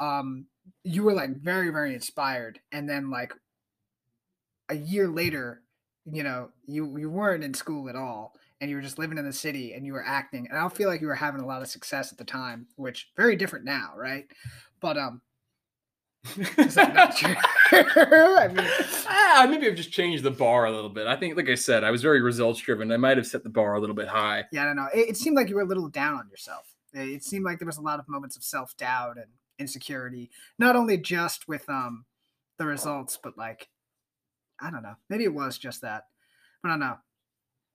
um, 0.00 0.46
you 0.84 1.02
were 1.02 1.12
like 1.12 1.36
very, 1.36 1.70
very 1.70 1.94
inspired. 1.94 2.60
And 2.72 2.88
then 2.88 3.10
like 3.10 3.32
a 4.68 4.74
year 4.74 5.08
later, 5.08 5.62
you 6.12 6.22
know, 6.22 6.50
you 6.66 6.98
you 6.98 7.10
weren't 7.10 7.44
in 7.44 7.54
school 7.54 7.88
at 7.88 7.96
all 7.96 8.34
and 8.60 8.70
you 8.70 8.76
were 8.76 8.82
just 8.82 8.98
living 8.98 9.18
in 9.18 9.24
the 9.24 9.32
city 9.32 9.74
and 9.74 9.86
you 9.86 9.92
were 9.92 10.04
acting. 10.04 10.46
And 10.48 10.56
I 10.56 10.60
don't 10.60 10.74
feel 10.74 10.88
like 10.88 11.00
you 11.00 11.06
were 11.06 11.14
having 11.14 11.40
a 11.40 11.46
lot 11.46 11.62
of 11.62 11.68
success 11.68 12.12
at 12.12 12.18
the 12.18 12.24
time, 12.24 12.66
which 12.76 13.10
very 13.16 13.36
different 13.36 13.64
now, 13.64 13.92
right? 13.96 14.26
But 14.80 14.96
um 14.96 15.20
is 16.58 16.74
that 16.74 16.94
not 16.94 17.16
true? 17.16 17.36
I 17.72 18.48
mean 18.48 18.66
ah, 19.08 19.46
maybe 19.48 19.68
I've 19.68 19.76
just 19.76 19.92
changed 19.92 20.24
the 20.24 20.30
bar 20.30 20.66
a 20.66 20.70
little 20.70 20.90
bit. 20.90 21.06
I 21.06 21.16
think, 21.16 21.36
like 21.36 21.48
I 21.48 21.54
said, 21.54 21.84
I 21.84 21.90
was 21.90 22.02
very 22.02 22.20
results 22.20 22.60
driven. 22.60 22.90
I 22.90 22.96
might 22.96 23.16
have 23.16 23.26
set 23.26 23.44
the 23.44 23.50
bar 23.50 23.74
a 23.74 23.80
little 23.80 23.94
bit 23.96 24.08
high. 24.08 24.44
yeah, 24.52 24.62
I 24.62 24.66
don't 24.66 24.76
know. 24.76 24.88
It, 24.94 25.10
it 25.10 25.16
seemed 25.16 25.36
like 25.36 25.48
you 25.48 25.56
were 25.56 25.62
a 25.62 25.66
little 25.66 25.88
down 25.88 26.14
on 26.14 26.28
yourself. 26.28 26.74
It, 26.92 27.08
it 27.08 27.24
seemed 27.24 27.44
like 27.44 27.58
there 27.58 27.66
was 27.66 27.78
a 27.78 27.82
lot 27.82 28.00
of 28.00 28.08
moments 28.08 28.36
of 28.36 28.42
self 28.42 28.76
doubt 28.76 29.16
and 29.16 29.26
insecurity, 29.58 30.30
not 30.58 30.76
only 30.76 30.96
just 30.96 31.48
with 31.48 31.68
um 31.68 32.04
the 32.58 32.66
results, 32.66 33.18
but 33.22 33.38
like 33.38 33.68
I 34.60 34.70
don't 34.70 34.82
know. 34.82 34.94
Maybe 35.08 35.24
it 35.24 35.34
was 35.34 35.58
just 35.58 35.82
that, 35.82 36.06
I 36.64 36.68
don't 36.68 36.80
know. 36.80 36.96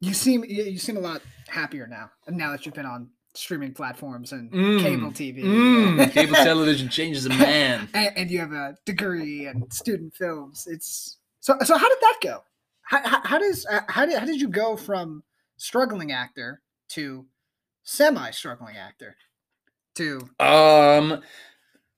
You 0.02 0.14
seem 0.14 0.44
you, 0.44 0.64
you 0.64 0.80
seem 0.80 0.98
a 0.98 1.00
lot 1.02 1.22
happier 1.48 1.88
now, 1.88 2.12
now 2.28 2.52
that 2.52 2.66
you've 2.66 2.76
been 2.76 2.86
on 2.86 3.10
streaming 3.36 3.74
platforms 3.74 4.32
and 4.32 4.52
cable 4.80 5.12
Mm, 5.12 5.16
TV. 5.16 5.44
Mm, 5.44 6.12
cable 6.12 6.36
television 6.36 6.90
changes 6.90 7.26
a 7.26 7.30
man. 7.30 7.88
and, 7.94 8.18
and 8.18 8.32
you 8.32 8.40
have 8.40 8.52
a 8.52 8.76
degree 8.86 9.48
in 9.48 9.70
student 9.72 10.14
films. 10.14 10.68
It's 10.70 11.18
so. 11.40 11.56
So 11.64 11.78
how 11.78 11.88
did 11.88 11.98
that 12.02 12.18
go? 12.22 12.44
How, 12.82 13.08
how, 13.08 13.22
how 13.24 13.38
does 13.40 13.66
uh, 13.66 13.82
how 13.88 14.06
did 14.06 14.18
how 14.20 14.26
did 14.26 14.42
you 14.42 14.50
go 14.50 14.76
from 14.76 15.24
struggling 15.58 16.12
actor 16.12 16.62
to 16.90 17.26
semi 17.84 18.30
struggling 18.32 18.76
actor 18.76 19.16
to 19.96 20.28
Um, 20.40 21.22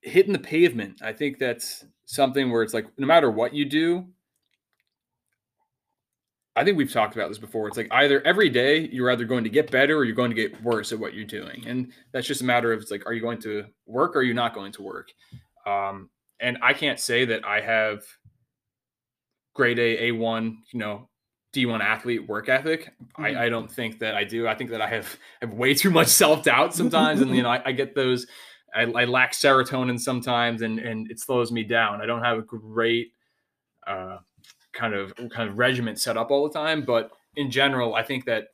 hitting 0.02 0.34
the 0.34 0.40
pavement. 0.40 1.02
I 1.02 1.14
think 1.14 1.40
that's 1.40 1.86
something 2.06 2.52
where 2.52 2.62
it's 2.62 2.74
like 2.74 2.88
no 2.98 3.08
matter 3.08 3.32
what 3.32 3.54
you 3.54 3.66
do. 3.66 4.06
I 6.56 6.64
think 6.64 6.78
we've 6.78 6.92
talked 6.92 7.16
about 7.16 7.28
this 7.30 7.38
before. 7.38 7.68
It's 7.68 7.76
like 7.78 7.92
either 7.92 8.26
every 8.26 8.50
day 8.50 8.88
you're 8.92 9.12
either 9.12 9.26
going 9.26 9.44
to 9.44 9.50
get 9.50 9.72
better 9.72 9.98
or 9.98 10.06
you're 10.06 10.16
going 10.16 10.32
to 10.32 10.36
get 10.36 10.62
worse 10.64 10.92
at 10.92 11.00
what 11.00 11.14
you're 11.14 11.26
doing, 11.26 11.64
and 11.68 11.92
that's 12.12 12.28
just 12.28 12.42
a 12.42 12.46
matter 12.46 12.72
of 12.72 12.82
it's 12.82 12.92
like, 12.92 13.06
are 13.06 13.14
you 13.14 13.22
going 13.22 13.42
to 13.42 13.66
work 13.86 14.16
or 14.16 14.20
are 14.20 14.24
you 14.24 14.34
not 14.34 14.54
going 14.54 14.72
to 14.74 14.82
work? 14.82 15.10
Um, 15.66 16.10
and 16.40 16.58
I 16.62 16.74
can't 16.74 17.00
say 17.00 17.26
that 17.26 17.46
I 17.46 17.62
have 17.62 18.04
grade 19.54 19.80
A, 19.80 20.06
A 20.06 20.12
one, 20.12 20.60
you 20.72 20.80
know, 20.80 21.10
D 21.54 21.66
one 21.66 21.82
athlete 21.82 22.28
work 22.28 22.50
ethic. 22.50 22.94
Mhm. 23.18 23.38
I, 23.38 23.46
I 23.46 23.50
don't 23.50 23.72
think 23.72 24.00
that 24.00 24.16
I 24.16 24.24
do. 24.24 24.48
I 24.48 24.56
think 24.56 24.70
that 24.72 24.82
I 24.82 24.88
have 24.88 25.18
have 25.42 25.54
way 25.54 25.74
too 25.74 25.90
much 25.90 26.08
self 26.08 26.44
doubt 26.44 26.74
sometimes, 26.74 27.22
and 27.22 27.36
you 27.36 27.44
know, 27.44 27.50
I, 27.50 27.62
I 27.66 27.72
get 27.72 27.96
those. 27.96 28.28
I, 28.74 28.82
I 28.82 29.06
lack 29.06 29.32
serotonin 29.32 30.00
sometimes, 30.00 30.62
and 30.62 30.80
and 30.80 31.10
it 31.10 31.20
slows 31.20 31.52
me 31.52 31.64
down. 31.64 32.02
I 32.02 32.06
don't 32.06 32.24
have 32.24 32.38
a 32.38 32.42
great 32.42 33.14
uh, 33.88 34.18
kind 34.76 34.94
of 34.94 35.16
kind 35.32 35.50
of 35.50 35.58
regiment 35.58 36.00
set 36.00 36.18
up 36.18 36.30
all 36.30 36.48
the 36.48 36.54
time, 36.54 36.84
but 36.86 37.12
in 37.36 37.50
general, 37.50 37.96
I 37.96 38.04
think 38.04 38.26
that 38.26 38.50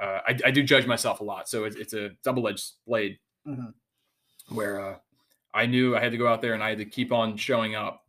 uh, 0.00 0.20
I, 0.26 0.38
I 0.46 0.50
do 0.50 0.62
judge 0.62 0.86
myself 0.86 1.20
a 1.20 1.24
lot. 1.24 1.48
So 1.48 1.64
it's, 1.64 1.76
it's 1.76 1.92
a 1.94 2.10
double 2.24 2.46
edged 2.48 2.72
blade 2.86 3.18
Mhm. 3.46 3.72
where 4.50 4.80
uh, 4.80 4.96
I 5.54 5.66
knew 5.66 5.96
I 5.96 6.00
had 6.00 6.12
to 6.12 6.18
go 6.18 6.26
out 6.28 6.42
there 6.42 6.54
and 6.54 6.62
I 6.62 6.68
had 6.70 6.78
to 6.78 6.84
keep 6.84 7.12
on 7.12 7.36
showing 7.36 7.74
up. 7.74 8.02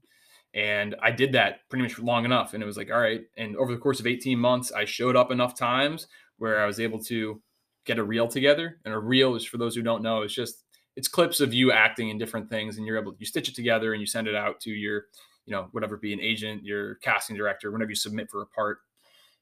And 0.53 0.95
I 1.01 1.11
did 1.11 1.31
that 1.33 1.61
pretty 1.69 1.83
much 1.83 1.97
long 1.99 2.25
enough. 2.25 2.53
And 2.53 2.61
it 2.61 2.65
was 2.65 2.75
like, 2.77 2.91
all 2.91 2.99
right. 2.99 3.21
And 3.37 3.55
over 3.55 3.71
the 3.73 3.79
course 3.79 3.99
of 4.01 4.07
18 4.07 4.37
months, 4.37 4.71
I 4.73 4.83
showed 4.85 5.15
up 5.15 5.31
enough 5.31 5.55
times 5.55 6.07
where 6.37 6.61
I 6.61 6.65
was 6.65 6.79
able 6.79 6.99
to 7.05 7.41
get 7.85 7.97
a 7.99 8.03
reel 8.03 8.27
together. 8.27 8.79
And 8.83 8.93
a 8.93 8.99
reel 8.99 9.35
is 9.35 9.45
for 9.45 9.57
those 9.57 9.75
who 9.75 9.81
don't 9.81 10.03
know, 10.03 10.21
it's 10.23 10.33
just 10.33 10.63
it's 10.97 11.07
clips 11.07 11.39
of 11.39 11.53
you 11.53 11.71
acting 11.71 12.09
in 12.09 12.17
different 12.17 12.49
things 12.49 12.77
and 12.77 12.85
you're 12.85 12.99
able 12.99 13.15
you 13.17 13.25
stitch 13.25 13.47
it 13.47 13.55
together 13.55 13.93
and 13.93 14.01
you 14.01 14.05
send 14.05 14.27
it 14.27 14.35
out 14.35 14.59
to 14.61 14.71
your, 14.71 15.05
you 15.45 15.51
know, 15.53 15.67
whatever 15.71 15.95
it 15.95 16.01
be 16.01 16.13
an 16.13 16.19
agent, 16.21 16.63
your 16.63 16.95
casting 16.95 17.35
director, 17.35 17.71
whenever 17.71 17.89
you 17.91 17.95
submit 17.95 18.29
for 18.29 18.41
a 18.41 18.45
part. 18.47 18.79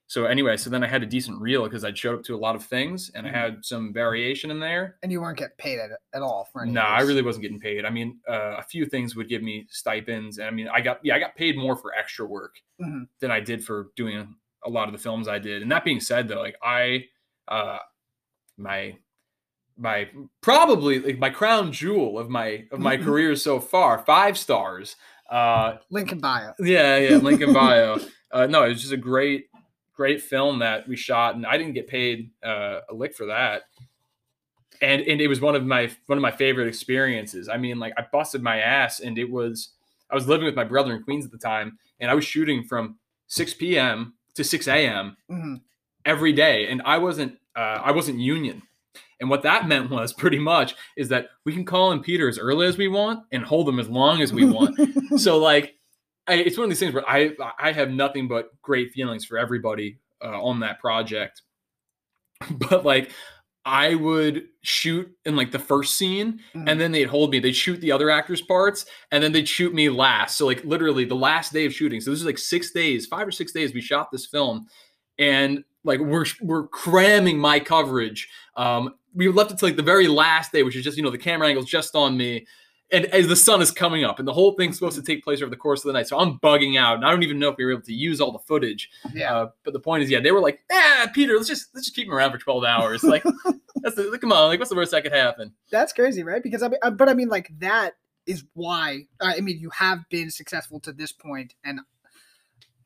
So 0.08 0.26
anyway, 0.26 0.58
so 0.58 0.72
then 0.72 0.84
I 0.84 0.88
had 0.88 1.04
a 1.04 1.06
decent 1.06 1.40
reel 1.40 1.64
because 1.66 1.84
I'd 1.86 1.96
showed 1.96 2.18
up 2.18 2.24
to 2.26 2.36
a 2.36 2.38
lot 2.38 2.56
of 2.56 2.66
things 2.66 3.12
and 3.14 3.28
Mhm. 3.28 3.30
I 3.30 3.38
had 3.38 3.64
some 3.66 3.94
variation 3.94 4.50
in 4.50 4.60
there. 4.60 4.98
and 5.04 5.12
you 5.12 5.22
weren't 5.22 5.38
getting 5.38 5.56
paid 5.58 5.78
at, 5.80 5.92
at 6.14 6.22
all 6.24 6.46
for 6.52 6.64
any. 6.64 6.72
No, 6.72 6.82
of 6.82 6.88
I 6.88 7.02
really 7.02 7.22
wasn't 7.22 7.44
getting 7.44 7.60
paid. 7.60 7.86
I 7.86 7.92
mean, 7.92 8.20
uh, 8.28 8.56
a 8.58 8.64
few 8.64 8.88
things 8.88 9.16
would 9.16 9.30
give 9.30 9.44
me 9.44 9.68
stipends, 9.70 10.40
and 10.40 10.48
I 10.48 10.52
mean, 10.52 10.68
I 10.68 10.82
got 10.82 11.00
yeah, 11.06 11.16
I 11.16 11.20
got 11.20 11.36
paid 11.36 11.58
more 11.58 11.76
for 11.76 11.94
extra 11.94 12.26
work 12.26 12.60
Mhm. 12.82 13.08
than 13.20 13.30
I 13.30 13.40
did 13.40 13.64
for 13.64 13.92
doing 13.96 14.36
a 14.64 14.70
lot 14.70 14.88
of 14.90 14.94
the 14.94 14.98
films 15.00 15.28
I 15.28 15.38
did. 15.38 15.62
And 15.62 15.72
that 15.72 15.84
being 15.86 16.00
said, 16.00 16.28
though, 16.28 16.42
like 16.42 16.58
I, 16.64 17.08
uh, 17.48 17.78
my 18.58 18.98
my 19.78 20.10
probably 20.42 21.00
like 21.00 21.20
my 21.20 21.30
crown 21.30 21.72
jewel 21.72 22.20
of 22.20 22.30
my 22.30 22.68
of 22.72 22.80
my 22.80 22.98
Mhm. 22.98 23.04
career 23.06 23.36
so 23.36 23.60
far, 23.60 24.00
five 24.06 24.38
stars. 24.40 24.96
Uh, 25.30 25.78
link 25.90 26.12
in 26.12 26.20
bio. 26.20 26.54
yeah, 26.60 26.98
yeah, 26.98 27.18
Lincoln 27.18 27.54
Bio. 27.54 27.98
Uh, 28.32 28.46
no, 28.46 28.64
it 28.64 28.70
was 28.70 28.80
just 28.82 28.94
a 28.94 28.98
great, 28.98 29.48
great 29.92 30.22
film 30.22 30.60
that 30.60 30.88
we 30.88 30.96
shot, 30.96 31.34
and 31.34 31.48
I 31.48 31.58
didn't 31.58 31.74
get 31.74 31.88
paid 31.88 32.30
uh, 32.44 32.82
a 32.88 32.94
lick 32.94 33.16
for 33.16 33.26
that. 33.26 33.64
And 34.82 35.02
and 35.02 35.20
it 35.20 35.28
was 35.28 35.42
one 35.42 35.56
of 35.56 35.66
my 35.66 35.90
one 36.06 36.18
of 36.18 36.22
my 36.22 36.30
favorite 36.32 36.68
experiences. 36.68 37.50
I 37.50 37.58
mean, 37.58 37.80
like 37.80 37.94
I 37.98 38.06
busted 38.12 38.42
my 38.44 38.60
ass, 38.60 39.00
and 39.00 39.18
it 39.18 39.30
was 39.30 39.70
I 40.12 40.16
was 40.16 40.28
living 40.28 40.46
with 40.46 40.56
my 40.56 40.64
brother 40.64 40.94
in 40.96 41.02
Queens 41.04 41.26
at 41.26 41.32
the 41.32 41.38
time, 41.40 41.80
and 42.00 42.10
I 42.10 42.14
was 42.14 42.24
shooting 42.24 42.64
from 42.64 42.98
6 43.28 43.56
p.m. 43.56 44.14
to 44.36 44.44
6 44.44 44.68
a.m. 44.68 45.18
Mhm. 45.30 45.62
every 46.06 46.32
day, 46.34 46.68
and 46.68 46.82
I 46.86 46.98
wasn't 47.00 47.38
uh, 47.56 47.82
I 47.84 47.92
wasn't 47.92 48.20
union. 48.20 48.62
And 49.20 49.30
what 49.30 49.44
that 49.44 49.68
meant 49.68 49.90
was 49.90 50.14
pretty 50.14 50.40
much 50.40 50.76
is 50.96 51.10
that 51.10 51.30
we 51.46 51.54
can 51.54 51.66
call 51.66 51.92
in 51.92 52.02
Peter 52.02 52.30
as 52.30 52.40
early 52.40 52.68
as 52.68 52.78
we 52.78 52.88
want 52.88 53.26
and 53.32 53.44
hold 53.44 53.68
him 53.68 53.80
as 53.80 53.90
long 53.90 54.22
as 54.22 54.32
we 54.32 54.46
want. 54.46 54.80
so 55.18 55.38
like, 55.38 55.76
I, 56.28 56.36
it's 56.36 56.58
one 56.58 56.66
of 56.66 56.70
these 56.70 56.80
things 56.80 56.94
where 56.94 57.10
I 57.10 57.32
I 57.60 57.72
have 57.72 57.90
nothing 57.90 58.28
but 58.28 58.50
great 58.62 58.92
feelings 58.92 59.26
for 59.26 59.38
everybody 59.38 60.00
uh, 60.24 60.42
on 60.42 60.60
that 60.62 60.80
project. 60.80 61.42
But 62.70 62.86
like, 62.86 63.12
I 63.66 63.96
would 63.96 64.48
shoot 64.62 65.12
in 65.26 65.36
like 65.36 65.52
the 65.52 65.60
first 65.60 65.98
scene, 65.98 66.40
and 66.54 66.80
then 66.80 66.92
they'd 66.92 67.04
hold 67.10 67.32
me. 67.32 67.40
They'd 67.40 67.56
shoot 67.56 67.82
the 67.82 67.92
other 67.92 68.10
actors' 68.10 68.42
parts, 68.42 68.86
and 69.12 69.22
then 69.22 69.34
they'd 69.34 69.48
shoot 69.48 69.74
me 69.74 69.90
last. 69.90 70.38
So 70.38 70.46
like 70.46 70.64
literally 70.64 71.04
the 71.04 71.16
last 71.16 71.52
day 71.52 71.66
of 71.66 71.74
shooting. 71.74 72.00
So 72.00 72.12
this 72.12 72.20
is 72.20 72.26
like 72.26 72.38
six 72.38 72.72
days, 72.72 73.06
five 73.06 73.28
or 73.28 73.32
six 73.32 73.52
days. 73.52 73.74
We 73.74 73.82
shot 73.82 74.10
this 74.12 74.26
film, 74.26 74.68
and 75.18 75.64
like 75.84 76.00
we're 76.00 76.26
we're 76.42 76.68
cramming 76.68 77.38
my 77.38 77.60
coverage. 77.60 78.30
Um, 78.56 78.96
we 79.14 79.28
left 79.28 79.52
it 79.52 79.58
to 79.60 79.66
like 79.66 79.76
the 79.76 79.84
very 79.84 80.08
last 80.08 80.52
day, 80.52 80.64
which 80.64 80.76
is 80.76 80.84
just 80.84 80.98
you 80.98 81.04
know 81.04 81.10
the 81.10 81.18
camera 81.18 81.48
angle's 81.48 81.66
just 81.66 81.96
on 81.96 82.18
me, 82.18 82.46
and 82.92 83.06
as 83.08 83.28
the 83.28 83.36
sun 83.36 83.62
is 83.62 83.72
coming 83.72 84.04
up, 84.04 84.20
and 84.20 84.28
the 84.28 84.34
whole 84.34 84.54
thing's 84.54 84.78
supposed 84.78 84.98
to 84.98 85.04
take 85.04 85.24
place 85.24 85.42
over 85.42 85.50
the 85.50 85.56
course 85.56 85.82
of 85.82 85.88
the 85.88 85.94
night. 85.94 86.08
So 86.08 86.18
I'm 86.18 86.40
bugging 86.40 86.78
out, 86.78 86.96
and 86.96 87.06
I 87.06 87.12
don't 87.12 87.24
even 87.24 87.40
know 87.40 87.50
if 87.50 87.58
we 87.58 87.66
were 87.66 87.72
able 87.72 87.84
to 87.84 87.94
use 87.94 88.20
all 88.20 88.32
the 88.32 88.40
footage. 88.40 88.90
yeah. 89.14 89.36
Uh, 89.36 89.50
but 89.64 89.74
the 89.74 89.80
point 89.80 90.04
is, 90.04 90.10
yeah, 90.10 90.20
they 90.20 90.32
were 90.32 90.42
like, 90.42 90.60
"Ah, 90.72 91.10
Peter, 91.14 91.36
let's 91.36 91.48
just 91.48 91.70
let's 91.74 91.86
just 91.86 91.96
keep 91.96 92.08
him 92.08 92.14
around 92.14 92.32
for 92.32 92.38
12 92.38 92.64
hours." 92.64 93.04
Like, 93.04 93.24
that's 93.82 93.96
the, 93.96 94.18
come 94.20 94.32
on, 94.32 94.48
like, 94.50 94.60
what's 94.60 94.70
the 94.70 94.76
worst 94.76 94.92
that 94.92 95.04
could 95.04 95.14
happen? 95.14 95.54
That's 95.72 95.94
crazy, 95.94 96.24
right? 96.24 96.42
Because 96.42 96.64
I 96.64 96.70
mean, 96.70 96.80
uh, 96.82 96.92
but 96.92 97.10
I 97.10 97.14
mean, 97.14 97.30
like 97.30 97.52
that 97.60 97.94
is 98.26 98.44
why 98.54 99.08
uh, 99.20 99.34
I 99.38 99.42
mean 99.42 99.60
you 99.60 99.70
have 99.72 100.00
been 100.10 100.32
successful 100.32 100.80
to 100.82 100.92
this 100.92 101.12
point, 101.12 101.56
and 101.64 101.80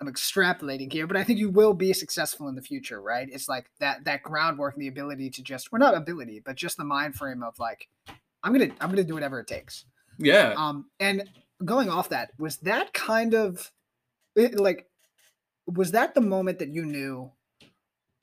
I'm 0.04 0.14
extrapolating 0.14 0.92
here, 0.92 1.08
but 1.08 1.18
I 1.18 1.24
think 1.24 1.40
you 1.40 1.50
will 1.50 1.74
be 1.74 1.94
successful 1.94 2.48
in 2.50 2.56
the 2.56 2.62
future, 2.62 3.02
right? 3.02 3.28
It's 3.32 3.48
like 3.48 3.70
that 3.80 4.04
that 4.06 4.24
groundwork 4.24 4.76
and 4.76 4.82
the 4.82 4.88
ability 4.88 5.30
to 5.32 5.42
just, 5.42 5.72
well, 5.72 5.80
not 5.80 5.96
ability, 5.96 6.42
but 6.44 6.56
just 6.56 6.78
the 6.78 6.84
mind 6.84 7.16
frame 7.16 7.44
of 7.44 7.58
like, 7.60 7.88
I'm 8.44 8.52
gonna 8.52 8.74
I'm 8.82 8.90
gonna 8.90 9.04
do 9.04 9.14
whatever 9.14 9.40
it 9.40 9.48
takes. 9.48 9.86
Yeah, 10.20 10.54
Um, 10.58 10.86
and 11.00 11.30
going 11.64 11.90
off 11.90 12.10
that, 12.10 12.32
was 12.38 12.58
that 12.58 12.94
kind 12.94 13.34
of 13.34 13.72
it, 14.36 14.60
like, 14.60 14.88
was 15.66 15.92
that 15.92 16.14
the 16.14 16.22
moment 16.22 16.60
that 16.60 16.70
you 16.70 16.86
knew, 16.86 17.32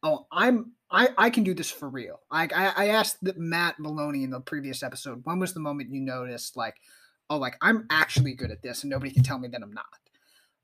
oh, 0.03 0.27
I'm 0.31 0.73
I 0.91 1.09
I 1.17 1.31
can 1.31 1.45
do 1.45 1.55
this 1.55 1.71
for 1.71 1.89
real? 1.89 2.21
Like 2.31 2.55
I 2.55 2.73
I 2.77 2.89
asked 2.89 3.19
Matt 3.37 3.81
Maloney 3.81 4.25
in 4.25 4.31
the 4.31 4.41
previous 4.41 4.83
episode, 4.83 5.23
when 5.25 5.39
was 5.39 5.55
the 5.55 5.61
moment 5.61 5.91
you 5.91 6.01
noticed 6.01 6.57
like, 6.57 6.77
oh, 7.31 7.39
like 7.39 7.57
I'm 7.63 7.87
actually 7.91 8.35
good 8.35 8.51
at 8.51 8.63
this 8.63 8.83
and 8.83 8.91
nobody 8.91 9.13
can 9.13 9.23
tell 9.23 9.39
me 9.39 9.49
that 9.49 9.63
I'm 9.63 9.73
not. 9.73 9.87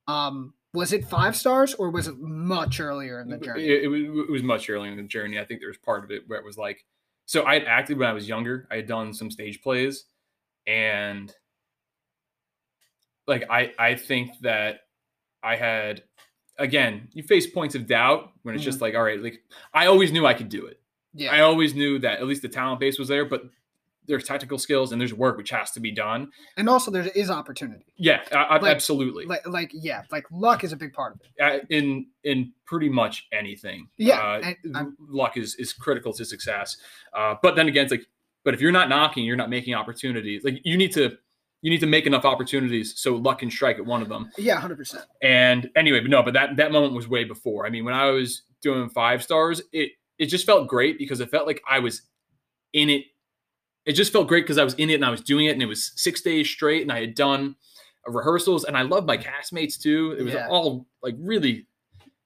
Um, 0.09 0.55
was 0.77 0.93
it 0.93 1.07
five 1.07 1.35
stars 1.35 1.73
or 1.75 1.91
was 1.91 2.07
it 2.07 2.19
much 2.19 2.81
earlier 2.81 3.21
in 3.21 3.31
the 3.31 3.39
journey? 3.39 3.65
It, 3.65 3.85
it, 3.85 3.89
was, 3.89 4.03
it 4.03 4.31
was 4.31 4.43
much 4.43 4.69
earlier 4.69 4.91
in 4.91 4.99
the 4.99 5.03
journey. 5.05 5.41
I 5.41 5.45
think 5.45 5.61
there 5.61 5.71
was 5.71 5.79
part 5.79 6.05
of 6.05 6.11
it 6.11 6.25
where 6.27 6.39
it 6.39 6.45
was 6.45 6.59
like, 6.59 6.85
so 7.25 7.45
I 7.45 7.55
had 7.55 7.65
acted 7.65 7.99
when 7.99 8.09
I 8.09 8.13
was 8.13 8.29
younger. 8.29 8.69
I 8.71 8.77
had 8.77 8.87
done 8.87 9.15
some 9.15 9.31
stage 9.31 9.63
plays, 9.63 10.05
and 10.67 11.33
like 13.27 13.45
I 13.51 13.73
I 13.79 13.95
think 13.97 14.39
that 14.43 14.81
I 15.43 15.57
had 15.57 16.05
again 16.59 17.09
you 17.15 17.25
face 17.25 17.47
points 17.49 17.75
of 17.75 17.89
doubt 17.89 18.31
when 18.43 18.55
it's 18.55 18.63
mm-hmm. 18.63 18.71
just 18.71 18.81
like 18.81 18.95
all 18.95 19.03
right 19.03 19.21
like 19.21 19.41
I 19.75 19.87
always 19.87 20.13
knew 20.13 20.25
I 20.25 20.35
could 20.35 20.49
do 20.49 20.67
it. 20.67 20.81
Yeah, 21.15 21.33
I 21.33 21.41
always 21.41 21.75
knew 21.75 21.99
that 21.99 22.21
at 22.21 22.27
least 22.27 22.43
the 22.43 22.49
talent 22.49 22.79
base 22.79 22.97
was 22.97 23.09
there, 23.09 23.25
but 23.25 23.43
there's 24.09 24.25
technical 24.25 24.59
skills 24.59 24.93
and 24.93 25.01
there's 25.01 25.15
work 25.15 25.37
which 25.37 25.51
has 25.51 25.71
to 25.73 25.81
be 25.81 25.91
done. 25.91 26.31
and 26.57 26.69
also 26.69 26.91
there 26.91 27.07
is 27.15 27.31
opportunity. 27.31 27.85
Yeah, 27.97 28.23
I, 28.33 28.37
I, 28.37 28.59
Like- 28.59 28.75
absolutely. 28.75 29.27
Like 29.27 29.47
like 29.47 29.71
yeah, 29.75 30.03
like 30.11 30.25
luck 30.31 30.65
is 30.65 30.73
a 30.73 30.77
big 30.77 30.93
part 30.93 31.15
of 31.15 31.21
it. 31.23 31.43
Uh, 31.63 31.65
in 31.71 32.07
in 32.25 32.53
pretty 32.65 32.89
much 32.89 33.27
anything. 33.33 33.89
Yeah, 33.97 34.53
uh, 34.75 34.85
luck 35.09 35.37
is 35.37 35.55
is 35.57 35.73
critical 35.73 36.13
to 36.15 36.25
success. 36.25 36.77
Uh, 37.13 37.35
but 37.43 37.57
then 37.57 37.69
again, 37.69 37.85
it's 37.85 37.91
like, 37.93 38.07
but 38.45 38.55
if 38.55 38.61
you're 38.61 38.73
not 38.73 38.89
knocking, 38.89 39.25
you're 39.25 39.37
not 39.37 39.51
making 39.51 39.75
opportunities. 39.75 40.45
Like 40.45 40.61
you 40.65 40.77
need 40.77 40.93
to 40.93 41.17
you 41.63 41.71
need 41.71 41.81
to 41.81 41.87
make 41.87 42.07
enough 42.07 42.25
opportunities 42.25 42.93
so 43.01 43.17
luck 43.17 43.39
can 43.41 43.51
strike 43.51 43.79
at 43.79 43.87
one 43.87 44.03
of 44.03 44.09
them. 44.09 44.31
Yeah, 44.39 44.61
hundred 44.61 44.77
percent. 44.77 45.05
And 45.23 45.71
anyway, 45.75 46.01
but 46.01 46.11
no, 46.11 46.23
but 46.23 46.35
that 46.35 46.57
that 46.57 46.71
moment 46.71 46.93
was 46.95 47.09
way 47.09 47.25
before. 47.25 47.67
I 47.67 47.71
mean, 47.71 47.85
when 47.85 47.95
I 47.95 48.11
was 48.11 48.43
doing 48.63 48.89
five 48.91 49.23
stars, 49.23 49.63
it 49.73 49.93
it 50.19 50.27
just 50.27 50.47
felt 50.47 50.69
great 50.69 50.97
because 50.99 51.21
it 51.21 51.31
felt 51.31 51.47
like 51.47 51.61
I 51.69 51.79
was 51.81 52.03
in 52.73 52.91
it. 52.91 53.05
It 53.87 53.93
just 53.93 54.13
felt 54.13 54.29
great 54.29 54.43
because 54.45 54.59
I 54.59 54.65
was 54.65 54.75
in 54.75 54.91
it 54.91 54.95
and 54.95 55.05
I 55.05 55.11
was 55.11 55.21
doing 55.23 55.47
it, 55.47 55.51
and 55.53 55.63
it 55.63 55.67
was 55.67 55.93
six 55.97 56.21
days 56.21 56.49
straight, 56.51 56.83
and 56.83 56.93
I 56.93 57.01
had 57.01 57.15
done 57.15 57.57
rehearsals, 58.07 58.65
and 58.65 58.77
I 58.77 58.83
loved 58.83 59.07
my 59.07 59.17
castmates 59.17 59.81
too. 59.81 60.15
It 60.19 60.23
was 60.23 60.35
Yeah. 60.35 60.49
all 60.49 60.87
like 61.03 61.15
really, 61.19 61.67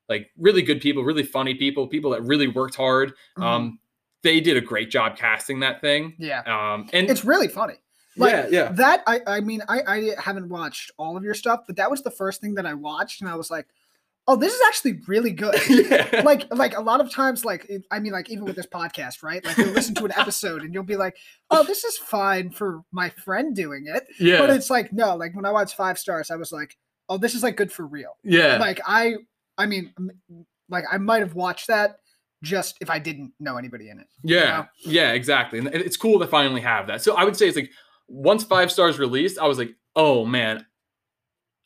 like 0.08 0.30
really 0.36 0.62
good 0.62 0.80
people, 0.80 1.04
really 1.04 1.22
funny 1.22 1.54
people, 1.54 1.86
people 1.86 2.10
that 2.10 2.22
really 2.22 2.48
worked 2.48 2.74
hard. 2.74 3.10
Mm-hmm. 3.10 3.42
Um, 3.42 3.78
they 4.22 4.40
did 4.40 4.56
a 4.56 4.60
great 4.60 4.90
job 4.90 5.16
casting 5.16 5.60
that 5.60 5.80
thing. 5.80 6.14
yeah, 6.18 6.40
Um, 6.46 6.88
and 6.92 7.08
it's 7.08 7.24
really 7.24 7.48
funny. 7.48 7.76
like, 8.16 8.32
yeah, 8.32 8.46
yeah, 8.50 8.72
That 8.72 9.02
I 9.06 9.20
I 9.26 9.40
mean 9.40 9.62
I 9.68 9.80
I 9.86 10.10
haven't 10.18 10.48
watched 10.48 10.90
all 10.98 11.16
of 11.16 11.22
your 11.24 11.32
stuff, 11.34 11.60
but 11.66 11.76
that 11.76 11.90
was 11.90 12.02
the 12.02 12.10
first 12.10 12.40
thing 12.42 12.54
that 12.56 12.66
I 12.66 12.74
watched, 12.74 13.20
and 13.22 13.30
I 13.30 13.36
was 13.36 13.50
like, 13.50 13.66
oh, 14.30 14.36
this 14.36 14.54
is 14.54 14.60
actually 14.68 15.00
really 15.08 15.32
good. 15.32 15.56
yeah. 15.68 16.22
like 16.24 16.46
like 16.54 16.76
a 16.76 16.80
lot 16.80 17.00
of 17.00 17.10
times 17.10 17.44
like 17.44 17.68
i 17.90 17.98
mean 17.98 18.12
like 18.12 18.30
even 18.30 18.44
with 18.44 18.56
this 18.56 18.66
podcast 18.66 19.22
right 19.22 19.44
like 19.44 19.56
you'll 19.56 19.68
listen 19.70 19.94
to 19.94 20.04
an 20.04 20.12
episode 20.16 20.62
and 20.62 20.72
you'll 20.72 20.82
be 20.82 20.96
like 20.96 21.16
oh 21.50 21.64
this 21.64 21.84
is 21.84 21.96
fine 21.98 22.50
for 22.50 22.82
my 22.92 23.10
friend 23.10 23.56
doing 23.56 23.84
it 23.86 24.06
yeah, 24.18 24.38
but 24.38 24.50
it's 24.50 24.70
like 24.70 24.92
no 24.92 25.16
like 25.16 25.34
when 25.34 25.44
i 25.44 25.50
watched 25.50 25.74
five 25.74 25.98
stars 25.98 26.30
i 26.30 26.36
was 26.36 26.52
like 26.52 26.76
oh 27.08 27.18
this 27.18 27.34
is 27.34 27.42
like 27.42 27.56
good 27.56 27.72
for 27.72 27.86
real 27.86 28.16
yeah. 28.22 28.56
like 28.58 28.80
i 28.86 29.14
i 29.58 29.66
mean 29.66 29.92
like 30.68 30.84
i 30.90 30.98
might 30.98 31.20
have 31.20 31.34
watched 31.34 31.66
that 31.66 31.96
just 32.42 32.76
if 32.80 32.90
i 32.90 32.98
didn't 32.98 33.32
know 33.40 33.56
anybody 33.56 33.90
in 33.90 33.98
it 33.98 34.06
Yeah, 34.22 34.66
yeah, 34.84 35.12
exactly. 35.12 35.58
And 35.58 35.68
it's 35.68 35.96
cool 35.96 36.18
to 36.20 36.26
finally 36.26 36.60
have 36.60 36.86
that. 36.86 37.02
So 37.02 37.16
I 37.16 37.24
would 37.24 37.36
say 37.36 37.48
it's 37.48 37.56
like 37.56 37.70
once 38.08 38.44
five 38.44 38.70
stars 38.70 38.98
released, 38.98 39.38
I 39.38 39.46
was 39.46 39.58
like, 39.58 39.70
oh 39.96 40.24
man, 40.24 40.64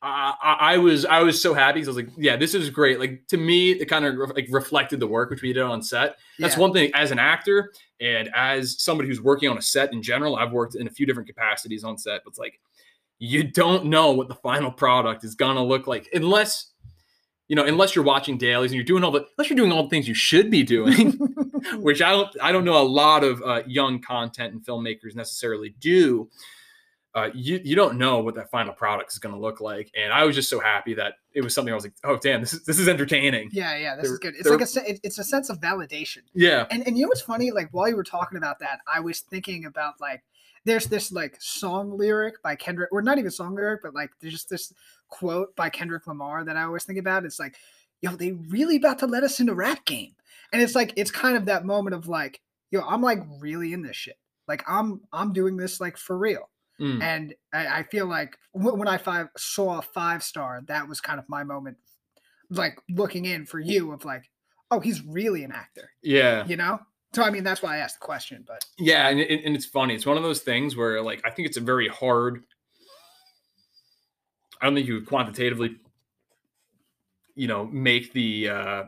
I, 0.04 0.34
I, 0.42 0.74
I 0.74 0.78
was 0.78 1.04
I 1.06 1.22
was 1.22 1.40
so 1.40 1.54
happy 1.54 1.80
because 1.80 1.88
I 1.88 1.90
was 2.00 2.06
like, 2.06 2.14
yeah, 2.16 2.36
this 2.36 2.54
is 2.54 2.68
great. 2.70 3.00
Like 3.00 3.26
to 3.28 3.36
me, 3.36 3.72
it 3.72 3.86
kind 3.86 4.04
of 4.04 4.16
like 4.34 4.46
reflected 4.50 5.00
the 5.00 5.06
work 5.06 5.30
which 5.30 5.42
we 5.42 5.52
did 5.52 5.62
on 5.62 5.82
set. 5.82 6.16
That's 6.38 6.54
Yeah. 6.56 6.60
one 6.60 6.72
thing 6.72 6.90
as 6.94 7.10
an 7.10 7.18
actor 7.18 7.72
and 8.00 8.28
as 8.34 8.82
somebody 8.82 9.08
who's 9.08 9.20
working 9.22 9.48
on 9.48 9.56
a 9.56 9.62
set 9.62 9.92
in 9.92 10.02
general. 10.02 10.36
I've 10.36 10.52
worked 10.52 10.74
in 10.74 10.86
a 10.86 10.90
few 10.90 11.06
different 11.06 11.26
capacities 11.28 11.84
on 11.84 11.96
set, 11.96 12.22
but 12.24 12.30
it's 12.30 12.38
like 12.38 12.60
you 13.18 13.44
don't 13.44 13.86
know 13.86 14.12
what 14.12 14.28
the 14.28 14.34
final 14.34 14.70
product 14.70 15.24
is 15.24 15.34
gonna 15.34 15.64
look 15.64 15.86
like 15.86 16.08
unless 16.12 16.72
you 17.48 17.56
know 17.56 17.64
unless 17.64 17.94
you're 17.94 18.04
watching 18.04 18.36
dailies 18.36 18.72
and 18.72 18.76
you're 18.76 18.84
doing 18.84 19.04
all 19.04 19.10
the 19.10 19.24
unless 19.38 19.48
you're 19.48 19.56
doing 19.56 19.72
all 19.72 19.84
the 19.84 19.88
things 19.88 20.06
you 20.08 20.14
should 20.14 20.50
be 20.50 20.62
doing 20.62 21.12
which 21.76 22.02
I 22.02 22.10
don't 22.10 22.28
I 22.42 22.52
don't 22.52 22.64
know 22.64 22.80
a 22.80 22.84
lot 22.84 23.24
of 23.24 23.40
uh, 23.42 23.62
young 23.66 24.00
content 24.00 24.52
and 24.52 24.62
filmmakers 24.64 25.14
necessarily 25.14 25.74
do. 25.80 26.28
Uh, 27.14 27.30
you 27.32 27.60
you 27.62 27.76
don't 27.76 27.96
know 27.96 28.18
what 28.18 28.34
that 28.34 28.50
final 28.50 28.72
product 28.72 29.12
is 29.12 29.18
going 29.18 29.32
to 29.34 29.40
look 29.40 29.60
like, 29.60 29.88
and 29.96 30.12
I 30.12 30.24
was 30.24 30.34
just 30.34 30.50
so 30.50 30.58
happy 30.58 30.94
that 30.94 31.14
it 31.32 31.42
was 31.42 31.54
something 31.54 31.70
I 31.72 31.76
was 31.76 31.84
like, 31.84 31.94
oh 32.02 32.16
damn, 32.16 32.40
this 32.40 32.52
is 32.52 32.64
this 32.64 32.78
is 32.80 32.88
entertaining. 32.88 33.50
yeah 33.52 33.76
yeah 33.76 33.94
this 33.94 34.04
They're- 34.06 34.12
is 34.14 34.18
good 34.18 34.34
it's 34.36 34.48
like 34.48 34.86
a 34.88 35.06
it's 35.06 35.18
a 35.18 35.24
sense 35.24 35.48
of 35.48 35.60
validation 35.60 36.22
Yeah, 36.34 36.66
And 36.70 36.84
and 36.86 36.96
you 36.98 37.04
know 37.04 37.08
what's 37.08 37.20
funny? 37.20 37.52
Like 37.52 37.68
while 37.70 37.88
you 37.88 37.94
were 37.96 38.02
talking 38.04 38.36
about 38.36 38.58
that, 38.60 38.80
I 38.92 38.98
was 39.00 39.20
thinking 39.20 39.64
about 39.64 39.94
like 40.00 40.24
there's 40.64 40.86
this 40.86 41.12
like 41.12 41.36
song 41.40 41.96
lyric 41.96 42.42
by 42.42 42.56
Kendrick, 42.56 42.90
or 42.90 43.00
not 43.02 43.18
even 43.18 43.30
song 43.30 43.54
lyric, 43.54 43.82
but 43.82 43.94
like 43.94 44.10
there's 44.20 44.32
just 44.32 44.48
this 44.50 44.72
quote 45.08 45.54
by 45.54 45.68
Kendrick 45.70 46.06
Lamar 46.08 46.42
that 46.44 46.56
I 46.56 46.62
always 46.64 46.84
think 46.84 46.98
about. 46.98 47.24
It's 47.24 47.38
like, 47.38 47.54
yo, 48.00 48.16
they 48.16 48.32
really 48.32 48.76
about 48.76 48.98
to 49.00 49.06
let 49.06 49.22
us 49.22 49.38
in 49.38 49.46
the 49.46 49.54
rap 49.54 49.84
game. 49.84 50.14
And 50.52 50.62
it's 50.62 50.74
like 50.74 50.92
it's 50.96 51.10
kind 51.10 51.36
of 51.36 51.44
that 51.46 51.64
moment 51.64 51.94
of 51.94 52.08
like, 52.08 52.40
yo, 52.70 52.80
I'm 52.80 53.02
like 53.02 53.22
really 53.38 53.72
in 53.72 53.82
this 53.82 53.94
shit. 53.94 54.16
Like 54.48 54.64
I'm 54.66 55.02
I'm 55.12 55.32
doing 55.32 55.56
this 55.56 55.80
like 55.80 55.96
for 55.96 56.16
real. 56.18 56.50
Mm. 56.80 57.02
And 57.02 57.34
I, 57.52 57.78
I 57.78 57.82
feel 57.84 58.06
like 58.06 58.36
when 58.52 58.88
I 58.88 58.98
five 58.98 59.28
saw 59.36 59.78
a 59.78 59.82
five 59.82 60.22
star, 60.22 60.62
that 60.66 60.88
was 60.88 61.00
kind 61.00 61.18
of 61.18 61.24
my 61.28 61.44
moment, 61.44 61.76
like 62.50 62.78
looking 62.90 63.24
in 63.24 63.46
for 63.46 63.60
you 63.60 63.92
of 63.92 64.04
like, 64.04 64.24
oh, 64.70 64.80
he's 64.80 65.02
really 65.02 65.44
an 65.44 65.52
actor 65.52 65.90
yeah, 66.02 66.44
you 66.46 66.56
know 66.56 66.80
so 67.12 67.22
i 67.22 67.30
mean 67.30 67.44
that's 67.44 67.62
why 67.62 67.76
i 67.76 67.78
asked 67.78 68.00
the 68.00 68.04
question 68.04 68.42
but 68.44 68.64
yeah, 68.76 69.08
and, 69.08 69.20
it- 69.20 69.44
and 69.44 69.54
it's 69.54 69.66
funny. 69.66 69.94
It's 69.94 70.04
one 70.06 70.16
of 70.16 70.24
those 70.24 70.40
things 70.40 70.74
where 70.74 71.00
like 71.00 71.22
I 71.24 71.30
think 71.30 71.46
it's 71.46 71.56
a 71.58 71.60
very 71.60 71.86
hard. 71.86 72.42
I 74.60 74.66
don't 74.66 74.74
think 74.74 74.88
you 74.88 74.94
would 74.94 75.06
quantitatively, 75.06 75.76
you 77.36 77.46
know, 77.46 77.66
make 77.66 78.12
the 78.12 78.48
uh, 78.48 78.82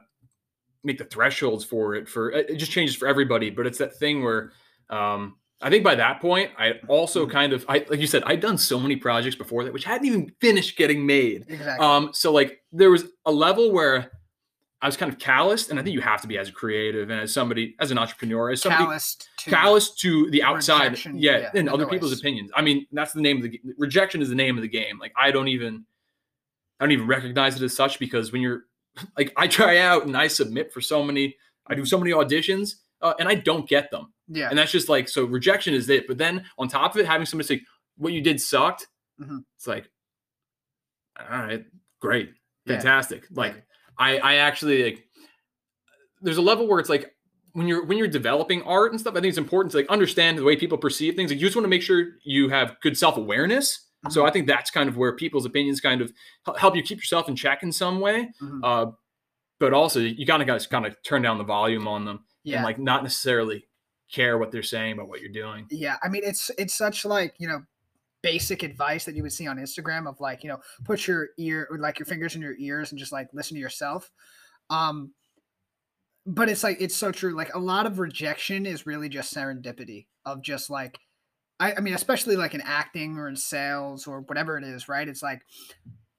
make 0.83 0.99
the 0.99 1.05
thresholds 1.05 1.65
for 1.65 1.95
it. 1.95 2.09
For 2.09 2.33
it 2.33 2.51
it 2.51 2.57
just 2.57 2.73
changes 2.73 2.97
for 2.97 3.07
everybody. 3.07 3.51
But 3.51 3.67
it's 3.67 3.79
that 3.79 3.95
thing 3.97 4.25
where 4.25 4.53
um, 4.91 5.37
I 5.61 5.71
think 5.71 5.85
by 5.85 5.95
that 5.95 6.21
point, 6.21 6.51
I 6.59 6.75
also 6.87 7.27
kind 7.27 7.53
of, 7.53 7.65
I 7.69 7.85
like 7.89 8.01
you 8.01 8.07
said, 8.07 8.23
I'd 8.25 8.41
done 8.41 8.59
so 8.59 8.79
many 8.79 8.97
projects 8.97 9.37
before 9.37 9.65
that 9.65 9.73
which 9.73 9.85
hadn't 9.85 10.07
even 10.07 10.33
finished 10.41 10.77
getting 10.77 11.07
made. 11.07 11.47
exactly 11.49 11.85
Um, 11.85 12.11
so 12.13 12.33
like 12.33 12.61
there 12.73 12.91
was 12.91 13.05
a 13.25 13.33
level 13.33 13.73
where 13.73 14.11
I 14.83 14.87
was 14.87 14.97
kind 14.97 15.11
of 15.11 15.19
calloused, 15.19 15.71
and 15.71 15.81
I 15.81 15.83
think 15.83 15.95
you 15.95 16.03
have 16.03 16.21
to 16.21 16.29
be 16.29 16.37
as 16.37 16.51
a 16.51 16.53
creative 16.53 17.09
and 17.09 17.21
as 17.23 17.33
somebody, 17.33 17.75
as 17.81 17.91
an 17.91 17.99
entrepreneur, 17.99 18.51
as 18.51 18.61
somebody 18.61 18.85
Calloused 18.85 19.29
to 19.39 19.51
callous 19.51 19.95
to 19.97 20.31
the 20.31 20.43
outside, 20.43 20.99
yeah, 21.07 21.39
yeah, 21.39 21.51
and 21.55 21.69
the 21.69 21.73
other 21.73 21.87
people's 21.87 22.13
opinions. 22.13 22.51
I 22.55 22.61
mean, 22.61 22.87
that's 22.93 23.13
the 23.13 23.23
name 23.23 23.39
of 23.39 23.43
the 23.45 23.59
rejection 23.79 24.21
is 24.21 24.29
the 24.29 24.35
name 24.35 24.57
of 24.57 24.63
the 24.63 24.69
game. 24.69 24.99
Like 24.99 25.13
I 25.17 25.31
don't 25.31 25.49
even, 25.49 25.87
I 26.79 26.85
don't 26.85 26.93
even 26.93 27.07
recognize 27.07 27.57
it 27.57 27.65
as 27.65 27.75
such 27.75 27.99
because 27.99 28.33
when 28.33 28.43
you're 28.43 28.65
like, 29.17 29.33
I 29.37 29.49
try 29.49 29.79
out 29.79 30.05
and 30.05 30.15
I 30.15 30.29
submit 30.29 30.73
for 30.75 30.83
so 30.83 31.03
many, 31.03 31.37
I 31.67 31.75
do 31.75 31.87
so 31.87 31.99
many 31.99 32.11
auditions, 32.11 32.75
uh, 33.01 33.15
and 33.19 33.29
I 33.31 33.35
don't 33.35 33.67
get 33.67 33.91
them, 33.91 34.13
yeah. 34.29 34.49
and 34.51 34.59
that's 34.59 34.73
just 34.73 34.89
like 34.89 35.09
so. 35.09 35.25
Rejection 35.25 35.75
is 35.75 35.89
it, 35.89 36.07
but 36.09 36.19
then 36.19 36.45
on 36.59 36.69
top 36.69 36.95
of 36.95 37.01
it, 37.01 37.07
having 37.07 37.27
somebody 37.27 37.47
say 37.59 37.63
what 37.97 38.13
you 38.13 38.21
did 38.21 38.41
sucked, 38.41 38.87
Mhm. 39.21 39.45
it's 39.57 39.67
like, 39.67 39.89
all 41.19 41.39
right, 41.39 41.65
great, 42.01 42.31
Yeah. 42.67 42.75
fantastic. 42.75 43.25
Like 43.31 43.65
I, 43.99 44.19
I 44.19 44.35
actually 44.37 44.83
like. 44.85 45.03
There's 46.23 46.37
a 46.39 46.43
level 46.43 46.67
where 46.67 46.81
it's 46.81 46.89
like 46.89 47.15
when 47.53 47.67
you're 47.69 47.85
when 47.87 47.99
you're 47.99 48.09
developing 48.09 48.63
art 48.63 48.93
and 48.93 49.01
stuff, 49.01 49.13
I 49.15 49.21
think 49.21 49.27
it's 49.31 49.39
important 49.39 49.73
to 49.73 49.79
like 49.79 49.89
understand 49.89 50.39
the 50.39 50.45
way 50.45 50.57
people 50.57 50.79
perceive 50.79 51.15
things. 51.15 51.31
Like 51.31 51.39
you 51.41 51.47
just 51.47 51.57
want 51.57 51.65
to 51.65 51.71
make 51.71 51.83
sure 51.83 52.05
you 52.25 52.49
have 52.49 52.77
good 52.83 52.97
self 52.99 53.17
awareness. 53.17 53.83
So 54.11 54.21
Mm-hmm. 54.21 54.29
I 54.29 54.31
think 54.33 54.47
that's 54.47 54.71
kind 54.71 54.89
of 54.89 54.97
where 54.97 55.15
people's 55.17 55.47
opinions 55.47 55.81
kind 55.81 56.01
of 56.01 56.13
help 56.59 56.77
you 56.77 56.83
keep 56.83 56.99
yourself 56.99 57.29
in 57.29 57.35
check 57.37 57.63
in 57.63 57.73
some 57.73 57.99
way. 58.01 58.31
Mhm. 58.43 58.61
Uh, 58.63 58.93
but 59.59 59.73
also 59.73 60.01
you 60.01 60.27
kind 60.27 60.43
of 60.43 60.47
gotta 60.47 60.69
kind 60.69 60.85
of 60.87 60.97
turn 61.03 61.23
down 61.23 61.39
the 61.39 61.45
volume 61.45 61.89
on 61.89 62.05
them 62.05 62.25
yeah. 62.45 62.57
and 62.57 62.65
like 62.65 62.79
not 62.79 63.03
necessarily 63.03 63.67
care 64.13 64.39
what 64.39 64.51
they're 64.53 64.63
saying 64.63 64.93
about 64.93 65.09
what 65.09 65.21
you're 65.21 65.31
doing. 65.33 65.67
yeah 65.71 65.97
i 66.03 66.09
mean 66.09 66.23
it's 66.25 66.51
it's 66.59 66.75
such 66.75 67.05
like 67.05 67.35
you 67.39 67.49
know 67.49 67.63
basic 68.23 68.63
advice 68.63 69.05
that 69.05 69.15
you 69.15 69.23
would 69.23 69.33
see 69.33 69.47
on 69.47 69.57
instagram 69.57 70.09
of 70.09 70.21
like 70.21 70.43
you 70.43 70.49
know 70.49 70.59
put 70.85 71.07
your 71.07 71.29
ear 71.39 71.69
or 71.71 71.79
like 71.79 71.99
your 71.99 72.07
fingers 72.07 72.35
in 72.35 72.43
your 72.43 72.57
ears 72.59 72.91
and 72.91 72.99
just 72.99 73.13
like 73.13 73.29
listen 73.33 73.55
to 73.55 73.61
yourself. 73.61 74.11
Um 74.71 75.13
but 76.27 76.49
it's 76.49 76.65
like 76.65 76.79
it's 76.81 76.97
so 76.97 77.13
true 77.13 77.37
like 77.37 77.55
a 77.55 77.59
lot 77.59 77.87
of 77.87 77.99
rejection 78.01 78.67
is 78.67 78.87
really 78.87 79.09
just 79.09 79.33
serendipity 79.33 80.07
of 80.25 80.43
just 80.43 80.71
like 80.71 80.99
I, 81.61 81.75
I 81.75 81.81
mean 81.81 81.95
especially 81.95 82.37
like 82.37 82.55
in 82.55 82.63
acting 82.63 83.17
or 83.17 83.29
in 83.29 83.37
sales 83.37 84.07
or 84.07 84.23
whatever 84.23 84.59
it 84.59 84.65
is 84.65 84.89
right? 84.89 85.07
It's 85.07 85.23
like 85.23 85.43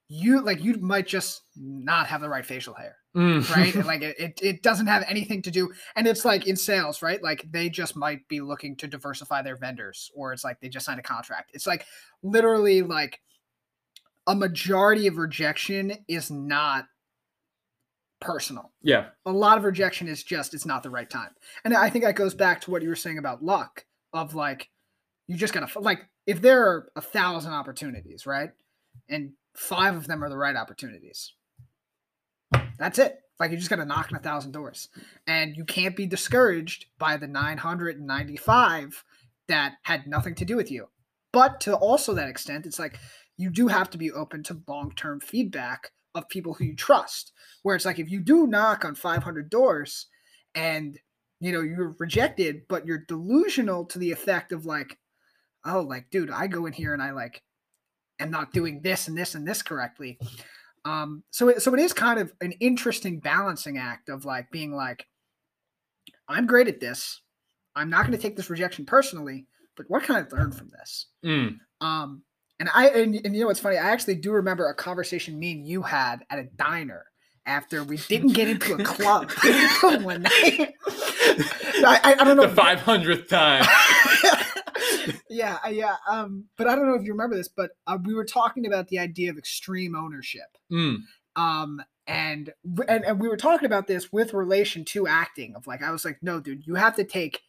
you 0.08 0.40
like 0.40 0.62
you 0.62 0.78
might 0.78 1.06
just 1.06 1.42
not 1.56 2.06
have 2.06 2.22
the 2.22 2.28
right 2.28 2.46
facial 2.46 2.74
hair 2.74 2.96
Mm. 3.16 3.48
right? 3.54 3.74
Like 3.86 4.02
it, 4.02 4.18
it, 4.18 4.40
it 4.42 4.62
doesn't 4.62 4.86
have 4.86 5.04
anything 5.08 5.42
to 5.42 5.50
do, 5.50 5.72
and 5.96 6.06
it's 6.06 6.24
like 6.24 6.46
in 6.46 6.56
sales, 6.56 7.02
right? 7.02 7.22
Like 7.22 7.50
they 7.50 7.68
just 7.68 7.96
might 7.96 8.26
be 8.28 8.40
looking 8.40 8.76
to 8.76 8.86
diversify 8.86 9.42
their 9.42 9.56
vendors, 9.56 10.10
or 10.14 10.32
it's 10.32 10.44
like 10.44 10.60
they 10.60 10.68
just 10.68 10.86
signed 10.86 11.00
a 11.00 11.02
contract. 11.02 11.50
It's 11.54 11.66
like 11.66 11.86
literally 12.22 12.82
like 12.82 13.20
a 14.26 14.34
majority 14.34 15.06
of 15.06 15.16
rejection 15.16 15.94
is 16.06 16.30
not 16.30 16.86
personal. 18.20 18.72
yeah. 18.82 19.06
A 19.24 19.32
lot 19.32 19.58
of 19.58 19.64
rejection 19.64 20.08
is 20.08 20.22
just 20.22 20.52
it's 20.52 20.66
not 20.66 20.82
the 20.82 20.90
right 20.90 21.08
time, 21.08 21.30
and 21.64 21.74
I 21.74 21.88
think 21.88 22.04
that 22.04 22.14
goes 22.14 22.34
back 22.34 22.60
to 22.62 22.70
what 22.70 22.82
you 22.82 22.88
were 22.88 22.96
saying 22.96 23.18
about 23.18 23.42
luck 23.42 23.84
of 24.12 24.34
like 24.34 24.68
you 25.28 25.36
just 25.36 25.54
gotta 25.54 25.80
like 25.80 26.00
if 26.26 26.42
there 26.42 26.66
are 26.66 26.90
a 26.94 27.00
thousand 27.00 27.52
opportunities, 27.52 28.26
right, 28.26 28.50
and 29.08 29.32
five 29.54 29.96
of 29.96 30.06
them 30.06 30.22
are 30.22 30.28
the 30.28 30.36
right 30.36 30.56
opportunities 30.56 31.32
that's 32.78 32.98
it. 32.98 33.20
Like 33.38 33.50
you 33.50 33.56
just 33.56 33.70
got 33.70 33.76
to 33.76 33.84
knock 33.84 34.08
on 34.10 34.18
a 34.18 34.22
thousand 34.22 34.52
doors, 34.52 34.88
and 35.26 35.56
you 35.56 35.64
can't 35.64 35.96
be 35.96 36.06
discouraged 36.06 36.86
by 36.98 37.16
the 37.16 37.28
995 37.28 39.04
that 39.48 39.74
had 39.82 40.06
nothing 40.06 40.34
to 40.36 40.44
do 40.44 40.56
with 40.56 40.70
you. 40.70 40.88
But 41.32 41.60
to 41.62 41.74
also 41.76 42.14
that 42.14 42.28
extent, 42.28 42.66
it's 42.66 42.78
like 42.78 42.98
you 43.36 43.50
do 43.50 43.68
have 43.68 43.90
to 43.90 43.98
be 43.98 44.10
open 44.10 44.42
to 44.44 44.62
long 44.66 44.92
term 44.94 45.20
feedback 45.20 45.92
of 46.14 46.28
people 46.28 46.54
who 46.54 46.64
you 46.64 46.76
trust. 46.76 47.32
Where 47.62 47.76
it's 47.76 47.84
like 47.84 47.98
if 47.98 48.10
you 48.10 48.20
do 48.20 48.46
knock 48.46 48.84
on 48.84 48.94
500 48.94 49.50
doors 49.50 50.06
and 50.54 50.98
you 51.40 51.52
know 51.52 51.60
you're 51.60 51.94
rejected, 51.98 52.62
but 52.68 52.86
you're 52.86 53.04
delusional 53.06 53.84
to 53.86 53.98
the 53.98 54.10
effect 54.10 54.52
of 54.52 54.66
like, 54.66 54.98
oh, 55.64 55.80
like 55.80 56.10
dude, 56.10 56.30
I 56.30 56.48
go 56.48 56.66
in 56.66 56.72
here 56.72 56.92
and 56.92 57.02
I 57.02 57.12
like 57.12 57.42
am 58.18 58.30
not 58.30 58.52
doing 58.52 58.80
this 58.82 59.06
and 59.06 59.16
this 59.16 59.34
and 59.34 59.46
this 59.46 59.62
correctly. 59.62 60.18
Um, 60.84 61.22
so 61.30 61.48
it, 61.48 61.62
so 61.62 61.74
it 61.74 61.80
is 61.80 61.92
kind 61.92 62.18
of 62.18 62.32
an 62.40 62.52
interesting 62.52 63.20
balancing 63.20 63.78
act 63.78 64.08
of 64.08 64.24
like 64.24 64.50
being 64.50 64.72
like, 64.72 65.06
I'm 66.28 66.46
great 66.46 66.68
at 66.68 66.80
this. 66.80 67.20
I'm 67.74 67.90
not 67.90 68.02
going 68.02 68.16
to 68.16 68.22
take 68.22 68.36
this 68.36 68.50
rejection 68.50 68.84
personally, 68.86 69.46
but 69.76 69.86
what 69.88 70.02
can 70.02 70.16
I 70.16 70.36
learn 70.36 70.52
from 70.52 70.70
this? 70.70 71.06
Mm. 71.24 71.58
Um, 71.80 72.22
and 72.60 72.68
I 72.74 72.88
and, 72.88 73.14
and 73.24 73.34
you 73.34 73.42
know 73.42 73.46
what's 73.46 73.60
funny? 73.60 73.78
I 73.78 73.90
actually 73.90 74.16
do 74.16 74.32
remember 74.32 74.68
a 74.68 74.74
conversation 74.74 75.38
me 75.38 75.52
and 75.52 75.66
you 75.66 75.82
had 75.82 76.24
at 76.28 76.38
a 76.38 76.44
diner 76.56 77.04
after 77.46 77.82
we 77.82 77.96
didn't 78.08 78.32
get 78.32 78.48
into 78.48 78.74
a 78.74 78.84
club 78.84 79.30
one 80.02 80.22
night. 80.22 80.74
I, 80.86 82.00
I, 82.04 82.16
I 82.20 82.24
don't 82.24 82.36
know. 82.36 82.46
The 82.46 82.54
five 82.54 82.80
hundredth 82.80 83.28
time. 83.28 83.64
yeah, 85.30 85.58
yeah. 85.68 85.96
Um, 86.08 86.44
but 86.56 86.68
I 86.68 86.74
don't 86.74 86.86
know 86.86 86.94
if 86.94 87.04
you 87.04 87.12
remember 87.12 87.36
this, 87.36 87.48
but 87.48 87.72
uh, 87.86 87.98
we 88.02 88.14
were 88.14 88.24
talking 88.24 88.66
about 88.66 88.88
the 88.88 88.98
idea 88.98 89.30
of 89.30 89.38
extreme 89.38 89.94
ownership. 89.94 90.56
Mm. 90.72 90.98
um 91.36 91.82
and, 92.06 92.54
and 92.88 93.04
and 93.04 93.20
we 93.20 93.28
were 93.28 93.36
talking 93.36 93.66
about 93.66 93.86
this 93.86 94.10
with 94.10 94.32
relation 94.32 94.84
to 94.84 95.06
acting 95.06 95.54
of 95.54 95.66
like 95.66 95.82
i 95.82 95.90
was 95.90 96.04
like 96.04 96.18
no 96.22 96.40
dude 96.40 96.66
you 96.66 96.74
have 96.74 96.96
to 96.96 97.04
take 97.04 97.42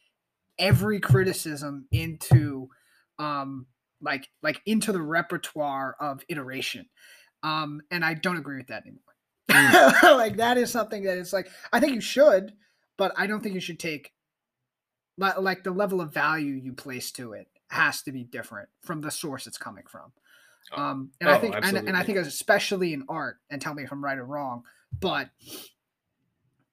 every 0.59 0.99
criticism 0.99 1.87
into 1.91 2.69
um 3.17 3.65
like 4.01 4.27
like 4.43 4.61
into 4.65 4.91
the 4.91 5.01
repertoire 5.01 5.95
of 5.99 6.21
iteration 6.27 6.85
um 7.41 7.81
and 7.89 8.03
i 8.03 8.13
don't 8.13 8.37
agree 8.37 8.57
with 8.57 8.67
that 8.67 8.83
anymore 8.83 9.01
like 10.17 10.37
that 10.37 10.57
is 10.57 10.69
something 10.69 11.03
that 11.03 11.17
is 11.17 11.33
like 11.33 11.49
i 11.73 11.79
think 11.79 11.93
you 11.93 12.01
should 12.01 12.53
but 12.97 13.13
i 13.17 13.25
don't 13.25 13.41
think 13.41 13.55
you 13.55 13.61
should 13.61 13.79
take 13.79 14.11
like 15.19 15.63
the 15.63 15.71
level 15.71 16.01
of 16.01 16.13
value 16.13 16.53
you 16.53 16.73
place 16.73 17.11
to 17.11 17.33
it 17.33 17.47
has 17.69 18.01
to 18.03 18.11
be 18.11 18.23
different 18.23 18.67
from 18.81 19.01
the 19.01 19.11
source 19.11 19.45
it's 19.47 19.57
coming 19.57 19.83
from 19.87 20.11
Oh. 20.71 20.81
um 20.81 21.11
and 21.19 21.29
i 21.29 21.37
Oh, 21.37 21.39
think 21.39 21.55
and, 21.55 21.77
and 21.87 21.95
i 21.97 22.03
think 22.03 22.17
especially 22.17 22.93
in 22.93 23.03
art 23.09 23.37
and 23.49 23.61
tell 23.61 23.73
me 23.73 23.83
if 23.83 23.91
i'm 23.91 24.03
right 24.03 24.17
or 24.17 24.25
wrong 24.25 24.63
but 24.99 25.29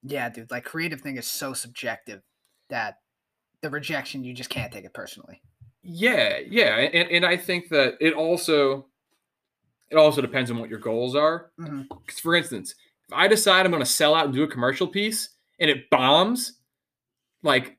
yeah 0.02 0.28
dude 0.28 0.50
like 0.50 0.64
creative 0.64 1.00
thing 1.00 1.16
is 1.16 1.26
so 1.26 1.52
subjective 1.52 2.22
that 2.68 2.98
the 3.62 3.70
rejection 3.70 4.22
you 4.24 4.32
just 4.34 4.50
can't 4.50 4.72
take 4.72 4.84
it 4.84 4.92
personally 4.94 5.40
Yeah, 5.82 6.38
yeah, 6.46 6.76
and 6.76 7.08
and 7.10 7.24
I 7.24 7.36
think 7.36 7.68
that 7.70 7.94
it 8.00 8.12
also 8.14 8.86
it 9.88 9.96
also 9.96 10.20
depends 10.20 10.50
on 10.50 10.58
what 10.58 10.68
your 10.68 10.80
goals 10.80 11.14
are. 11.14 11.52
Mhm. 11.60 11.86
Because 12.04 12.18
for 12.18 12.34
instance, 12.34 12.74
if 13.08 13.14
I 13.14 13.28
decide 13.28 13.64
I'm 13.64 13.70
going 13.72 13.82
to 13.84 13.88
sell 13.88 14.14
out 14.16 14.24
and 14.26 14.34
do 14.34 14.42
a 14.42 14.48
commercial 14.48 14.88
piece 14.88 15.28
and 15.60 15.70
it 15.70 15.88
bombs, 15.90 16.58
like 17.44 17.75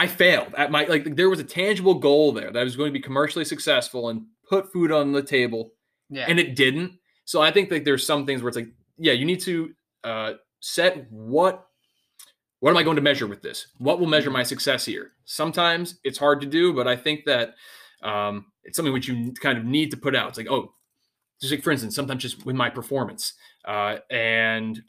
I 0.00 0.06
failed 0.06 0.54
at 0.56 0.70
my 0.70 0.86
like 0.86 1.14
there 1.14 1.28
was 1.28 1.40
a 1.40 1.44
tangible 1.44 1.92
goal 1.92 2.32
there 2.32 2.50
that 2.50 2.58
I 2.58 2.64
was 2.64 2.74
going 2.74 2.88
to 2.88 2.98
be 2.98 3.02
commercially 3.02 3.44
successful 3.44 4.08
and 4.08 4.22
put 4.48 4.72
food 4.72 4.90
on 4.90 5.12
the 5.12 5.22
table, 5.22 5.72
yeah 6.08 6.24
and 6.26 6.40
it 6.40 6.56
didn't. 6.56 6.92
So 7.26 7.42
I 7.42 7.50
think 7.50 7.70
like 7.70 7.84
there's 7.84 8.06
some 8.06 8.24
things 8.24 8.40
where 8.40 8.48
it's 8.48 8.56
like, 8.56 8.70
yeah, 8.96 9.12
you 9.12 9.26
need 9.26 9.40
to 9.40 9.74
uh, 10.02 10.32
set 10.60 11.06
what 11.10 11.66
what 12.60 12.70
am 12.70 12.78
I 12.78 12.82
going 12.82 12.96
to 12.96 13.02
measure 13.02 13.26
with 13.26 13.42
this? 13.42 13.66
What 13.76 14.00
will 14.00 14.06
measure 14.06 14.30
my 14.30 14.42
success 14.42 14.86
here? 14.86 15.12
Sometimes 15.26 16.00
it's 16.02 16.16
hard 16.16 16.40
to 16.40 16.46
do, 16.46 16.72
but 16.72 16.88
I 16.88 16.96
think 16.96 17.26
that 17.26 17.56
um, 18.02 18.46
it's 18.64 18.76
something 18.76 18.94
which 18.94 19.06
you 19.06 19.34
kind 19.34 19.58
of 19.58 19.66
need 19.66 19.90
to 19.90 19.98
put 19.98 20.16
out. 20.16 20.30
It's 20.30 20.38
like, 20.38 20.50
oh, 20.50 20.72
just 21.42 21.52
like 21.52 21.62
for 21.62 21.72
instance, 21.72 21.94
sometimes 21.94 22.22
just 22.22 22.46
with 22.46 22.56
my 22.56 22.70
performance. 22.70 23.34
Uh, 23.66 23.98
and 24.10 24.80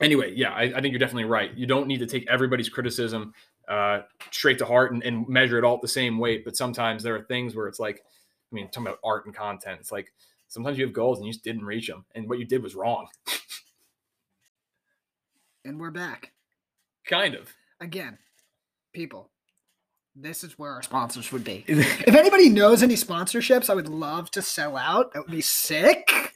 anyway, 0.00 0.32
yeah, 0.34 0.54
I, 0.54 0.62
I 0.62 0.80
think 0.80 0.92
you're 0.92 0.98
definitely 0.98 1.26
right. 1.26 1.54
You 1.54 1.66
don't 1.66 1.86
need 1.86 1.98
to 1.98 2.06
take 2.06 2.26
everybody's 2.30 2.70
criticism 2.70 3.34
uh, 3.68 4.02
straight 4.30 4.58
to 4.58 4.66
heart 4.66 4.92
and, 4.92 5.02
and 5.02 5.28
measure 5.28 5.58
it 5.58 5.64
all 5.64 5.76
at 5.76 5.82
the 5.82 5.88
same 5.88 6.18
weight. 6.18 6.44
But 6.44 6.56
sometimes 6.56 7.02
there 7.02 7.14
are 7.14 7.22
things 7.22 7.54
where 7.54 7.66
it's 7.66 7.80
like, 7.80 7.98
I 7.98 8.54
mean, 8.54 8.68
talking 8.68 8.86
about 8.86 9.00
art 9.04 9.26
and 9.26 9.34
content, 9.34 9.78
it's 9.80 9.92
like 9.92 10.12
sometimes 10.48 10.78
you 10.78 10.84
have 10.84 10.94
goals 10.94 11.18
and 11.18 11.26
you 11.26 11.32
just 11.32 11.44
didn't 11.44 11.64
reach 11.64 11.88
them, 11.88 12.04
and 12.14 12.28
what 12.28 12.38
you 12.38 12.44
did 12.44 12.62
was 12.62 12.74
wrong. 12.74 13.06
and 15.64 15.80
we're 15.80 15.90
back 15.90 16.32
kind 17.06 17.34
of. 17.34 17.52
again 17.80 18.18
people 18.92 19.30
this 20.14 20.44
is 20.44 20.58
where 20.58 20.72
our 20.72 20.82
sponsors 20.82 21.32
would 21.32 21.44
be 21.44 21.64
if 21.66 22.08
anybody 22.08 22.48
knows 22.48 22.82
any 22.82 22.94
sponsorships 22.94 23.70
i 23.70 23.74
would 23.74 23.88
love 23.88 24.30
to 24.30 24.42
sell 24.42 24.76
out 24.76 25.12
that 25.12 25.22
would 25.22 25.30
be 25.30 25.40
sick 25.40 26.34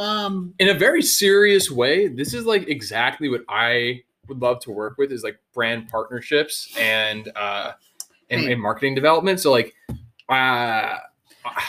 um 0.00 0.54
in 0.58 0.70
a 0.70 0.74
very 0.74 1.02
serious 1.02 1.70
way, 1.70 2.08
this 2.08 2.32
is 2.32 2.46
like 2.46 2.68
exactly 2.68 3.28
what 3.28 3.42
I 3.50 4.02
would 4.30 4.40
love 4.40 4.60
to 4.60 4.70
work 4.70 4.96
with 4.96 5.12
is 5.12 5.22
like 5.22 5.38
brand 5.52 5.88
partnerships 5.88 6.74
and 6.78 7.30
uh 7.36 7.72
and, 8.30 8.46
and 8.46 8.60
marketing 8.62 8.94
development. 8.94 9.40
So 9.40 9.50
like 9.50 9.74
uh 10.28 10.96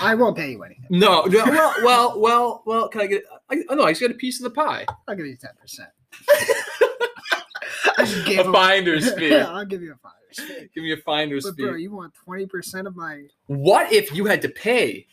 i 0.01 0.13
won't 0.15 0.35
pay 0.35 0.51
you 0.51 0.61
anything 0.63 0.85
no, 0.89 1.21
no 1.23 1.45
well 1.45 1.73
well 1.83 2.19
well 2.19 2.63
well 2.65 2.87
can 2.89 2.99
I 3.01 3.07
get 3.07 3.23
I, 3.49 3.63
I 3.69 3.75
know 3.75 3.83
I 3.83 3.91
just 3.91 4.01
got 4.01 4.11
a 4.11 4.15
piece 4.15 4.37
of 4.39 4.43
the 4.43 4.49
pie. 4.49 4.85
i'll 5.07 5.15
give 5.15 5.25
you 5.25 5.37
10% 5.37 5.79
I 7.97 8.05
just 8.05 8.25
gave 8.25 8.39
A 8.39 8.41
away- 8.43 8.51
finder's 8.51 9.11
fee. 9.17 9.29
yeah, 9.29 9.47
i'll 9.49 9.65
give 9.65 9.81
you 9.81 9.93
a 9.93 9.95
finder's 9.95 10.39
fee 10.59 10.67
Give 10.75 10.83
me 10.83 10.91
a 10.91 10.97
finder's 10.97 11.45
but 11.45 11.55
fee. 11.55 11.63
bro 11.63 11.75
you 11.75 11.91
want 11.91 12.13
20% 12.27 12.85
of 12.85 12.95
my 12.95 13.23
what 13.47 13.91
if 13.93 14.13
you 14.13 14.25
had 14.25 14.41
to 14.41 14.49
pay 14.49 15.07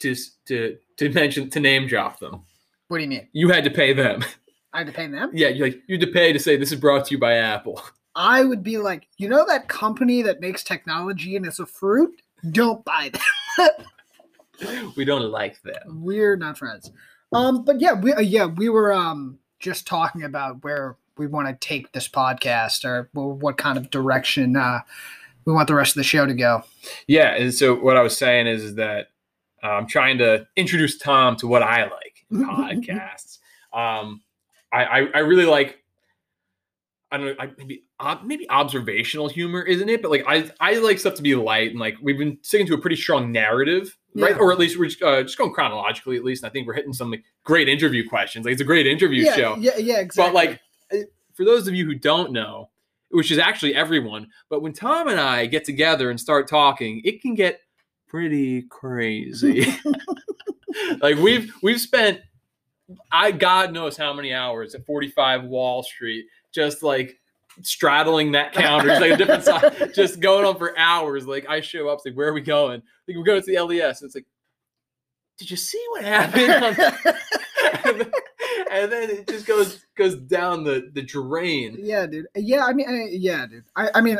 to 0.00 0.14
to 0.46 0.76
to 0.96 1.08
mention 1.10 1.48
to 1.50 1.60
name 1.60 1.86
drop 1.86 2.18
them? 2.18 2.42
what 2.88 2.98
do 2.98 3.04
you 3.04 3.08
mean 3.08 3.28
You 3.32 3.48
had 3.50 3.64
to 3.64 3.70
pay 3.70 3.92
them. 3.92 4.24
I 4.76 4.80
had 4.80 4.88
to 4.88 4.92
pay 4.92 5.06
them. 5.06 5.30
Yeah, 5.32 5.48
you 5.48 5.64
like 5.64 5.82
you 5.86 5.94
had 5.94 6.06
to 6.06 6.12
pay 6.12 6.34
to 6.34 6.38
say 6.38 6.58
this 6.58 6.70
is 6.70 6.78
brought 6.78 7.06
to 7.06 7.12
you 7.12 7.18
by 7.18 7.36
Apple. 7.36 7.82
I 8.14 8.44
would 8.44 8.62
be 8.62 8.76
like, 8.76 9.08
you 9.16 9.26
know, 9.26 9.46
that 9.46 9.68
company 9.68 10.20
that 10.20 10.38
makes 10.38 10.62
technology 10.62 11.34
and 11.34 11.46
it's 11.46 11.58
a 11.58 11.64
fruit. 11.64 12.20
Don't 12.50 12.84
buy 12.84 13.10
them. 13.58 14.90
we 14.96 15.06
don't 15.06 15.30
like 15.30 15.62
them. 15.62 16.02
We're 16.02 16.36
not 16.36 16.58
friends. 16.58 16.92
Um, 17.32 17.64
but 17.64 17.80
yeah, 17.80 17.94
we 17.94 18.12
uh, 18.12 18.20
yeah 18.20 18.44
we 18.44 18.68
were 18.68 18.92
um 18.92 19.38
just 19.60 19.86
talking 19.86 20.24
about 20.24 20.62
where 20.62 20.96
we 21.16 21.26
want 21.26 21.48
to 21.48 21.66
take 21.66 21.92
this 21.92 22.06
podcast 22.06 22.84
or 22.84 23.08
what 23.14 23.56
kind 23.56 23.78
of 23.78 23.88
direction 23.88 24.56
uh, 24.56 24.80
we 25.46 25.54
want 25.54 25.68
the 25.68 25.74
rest 25.74 25.92
of 25.92 26.00
the 26.00 26.04
show 26.04 26.26
to 26.26 26.34
go. 26.34 26.64
Yeah, 27.06 27.34
and 27.34 27.54
so 27.54 27.74
what 27.74 27.96
I 27.96 28.02
was 28.02 28.14
saying 28.14 28.46
is, 28.46 28.62
is 28.62 28.74
that 28.74 29.06
uh, 29.64 29.68
I'm 29.68 29.86
trying 29.86 30.18
to 30.18 30.46
introduce 30.54 30.98
Tom 30.98 31.36
to 31.36 31.46
what 31.46 31.62
I 31.62 31.84
like 31.84 32.26
in 32.30 32.44
podcasts. 32.46 33.38
Um, 33.72 34.20
I, 34.76 35.00
I 35.00 35.08
I 35.14 35.18
really 35.20 35.46
like. 35.46 35.82
I 37.12 37.18
don't 37.18 37.26
know, 37.26 37.34
I, 37.38 37.50
maybe 37.56 37.84
ob- 38.00 38.24
maybe 38.24 38.50
observational 38.50 39.28
humor, 39.28 39.62
isn't 39.62 39.88
it? 39.88 40.02
But 40.02 40.10
like 40.10 40.24
I 40.26 40.50
I 40.60 40.78
like 40.78 40.98
stuff 40.98 41.14
to 41.14 41.22
be 41.22 41.34
light 41.36 41.70
and 41.70 41.78
like 41.78 41.96
we've 42.02 42.18
been 42.18 42.38
sticking 42.42 42.66
to 42.66 42.74
a 42.74 42.80
pretty 42.80 42.96
strong 42.96 43.30
narrative, 43.30 43.96
right? 44.14 44.36
Or 44.36 44.50
at 44.50 44.58
least 44.58 44.78
we're 44.78 44.86
just, 44.86 45.02
uh, 45.02 45.22
just 45.22 45.38
going 45.38 45.52
chronologically. 45.52 46.16
At 46.16 46.24
least 46.24 46.42
and 46.42 46.50
I 46.50 46.52
think 46.52 46.66
we're 46.66 46.74
hitting 46.74 46.92
some 46.92 47.12
like, 47.12 47.22
great 47.44 47.68
interview 47.68 48.08
questions. 48.08 48.44
Like 48.44 48.52
it's 48.52 48.60
a 48.60 48.64
great 48.64 48.88
interview 48.88 49.22
yeah, 49.22 49.36
show. 49.36 49.56
yeah, 49.56 49.76
yeah, 49.78 49.98
exactly. 49.98 50.24
But 50.24 50.34
like, 50.34 51.10
for 51.34 51.44
those 51.44 51.68
of 51.68 51.74
you 51.74 51.84
who 51.84 51.94
don't 51.94 52.32
know, 52.32 52.70
which 53.10 53.30
is 53.30 53.38
actually 53.38 53.74
everyone, 53.74 54.26
but 54.50 54.60
when 54.60 54.72
Tom 54.72 55.06
and 55.06 55.20
I 55.20 55.46
get 55.46 55.64
together 55.64 56.10
and 56.10 56.18
start 56.18 56.48
talking, 56.48 57.02
it 57.04 57.22
can 57.22 57.34
get 57.34 57.60
pretty 58.08 58.62
crazy. 58.62 59.66
like 61.00 61.16
we've 61.16 61.52
we've 61.62 61.80
spent, 61.80 62.20
I 63.10 63.32
God 63.32 63.72
knows 63.72 63.96
how 63.96 64.12
many 64.12 64.32
hours 64.32 64.74
at 64.74 64.86
45 64.86 65.44
Wall 65.44 65.82
Street, 65.82 66.26
just 66.52 66.82
like 66.82 67.18
straddling 67.62 68.32
that 68.32 68.52
counter, 68.52 68.88
just 68.88 69.00
like 69.00 69.12
a 69.12 69.16
different 69.16 69.44
side, 69.44 69.90
just 69.94 70.20
going 70.20 70.44
on 70.44 70.56
for 70.56 70.78
hours. 70.78 71.26
Like 71.26 71.48
I 71.48 71.60
show 71.60 71.88
up, 71.88 71.98
it's 71.98 72.06
like, 72.06 72.14
where 72.14 72.28
are 72.28 72.32
we 72.32 72.40
going? 72.40 72.82
Like 73.08 73.16
we're 73.16 73.24
going 73.24 73.42
to 73.42 73.46
the 73.46 73.60
LES. 73.60 74.02
And 74.02 74.08
It's 74.08 74.14
like, 74.14 74.26
did 75.38 75.50
you 75.50 75.56
see 75.56 75.84
what 75.90 76.04
happened? 76.04 77.16
and 77.84 78.00
then, 78.00 78.12
and 78.70 78.92
then 78.92 79.10
it 79.10 79.28
just 79.28 79.46
goes 79.46 79.84
goes 79.96 80.16
down 80.16 80.64
the 80.64 80.90
the 80.92 81.02
drain. 81.02 81.76
yeah, 81.78 82.06
dude. 82.06 82.26
Yeah, 82.34 82.64
I 82.64 82.72
mean, 82.72 82.88
I, 82.88 83.08
yeah, 83.10 83.46
dude. 83.46 83.64
I, 83.74 83.90
I 83.94 84.00
mean, 84.00 84.18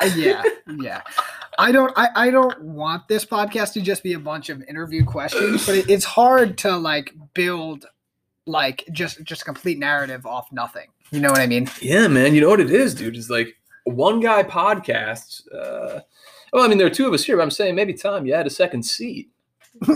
uh, 0.00 0.10
yeah, 0.14 0.42
yeah. 0.78 1.02
I 1.58 1.72
don't, 1.72 1.92
I, 1.96 2.08
I 2.14 2.30
don't 2.30 2.60
want 2.60 3.08
this 3.08 3.24
podcast 3.24 3.72
to 3.74 3.80
just 3.80 4.02
be 4.02 4.12
a 4.12 4.18
bunch 4.18 4.48
of 4.48 4.62
interview 4.62 5.04
questions, 5.04 5.64
but 5.66 5.74
it, 5.74 5.90
it's 5.90 6.04
hard 6.04 6.58
to 6.58 6.76
like 6.76 7.12
build 7.34 7.86
like 8.46 8.84
just 8.92 9.22
just 9.24 9.44
complete 9.44 9.78
narrative 9.78 10.26
off 10.26 10.50
nothing. 10.52 10.86
You 11.10 11.20
know 11.20 11.30
what 11.30 11.40
I 11.40 11.46
mean? 11.46 11.68
Yeah, 11.80 12.08
man. 12.08 12.34
You 12.34 12.40
know 12.40 12.48
what 12.48 12.60
it 12.60 12.70
is, 12.70 12.94
dude? 12.94 13.16
Is 13.16 13.30
like 13.30 13.56
one 13.84 14.20
guy 14.20 14.42
podcast. 14.42 15.42
Uh, 15.52 16.00
well, 16.52 16.64
I 16.64 16.68
mean, 16.68 16.78
there 16.78 16.86
are 16.86 16.90
two 16.90 17.06
of 17.06 17.12
us 17.12 17.24
here, 17.24 17.36
but 17.36 17.42
I'm 17.42 17.50
saying 17.50 17.74
maybe 17.74 17.94
Tom, 17.94 18.26
you 18.26 18.34
had 18.34 18.46
a 18.46 18.50
second 18.50 18.82
seat. 18.84 19.30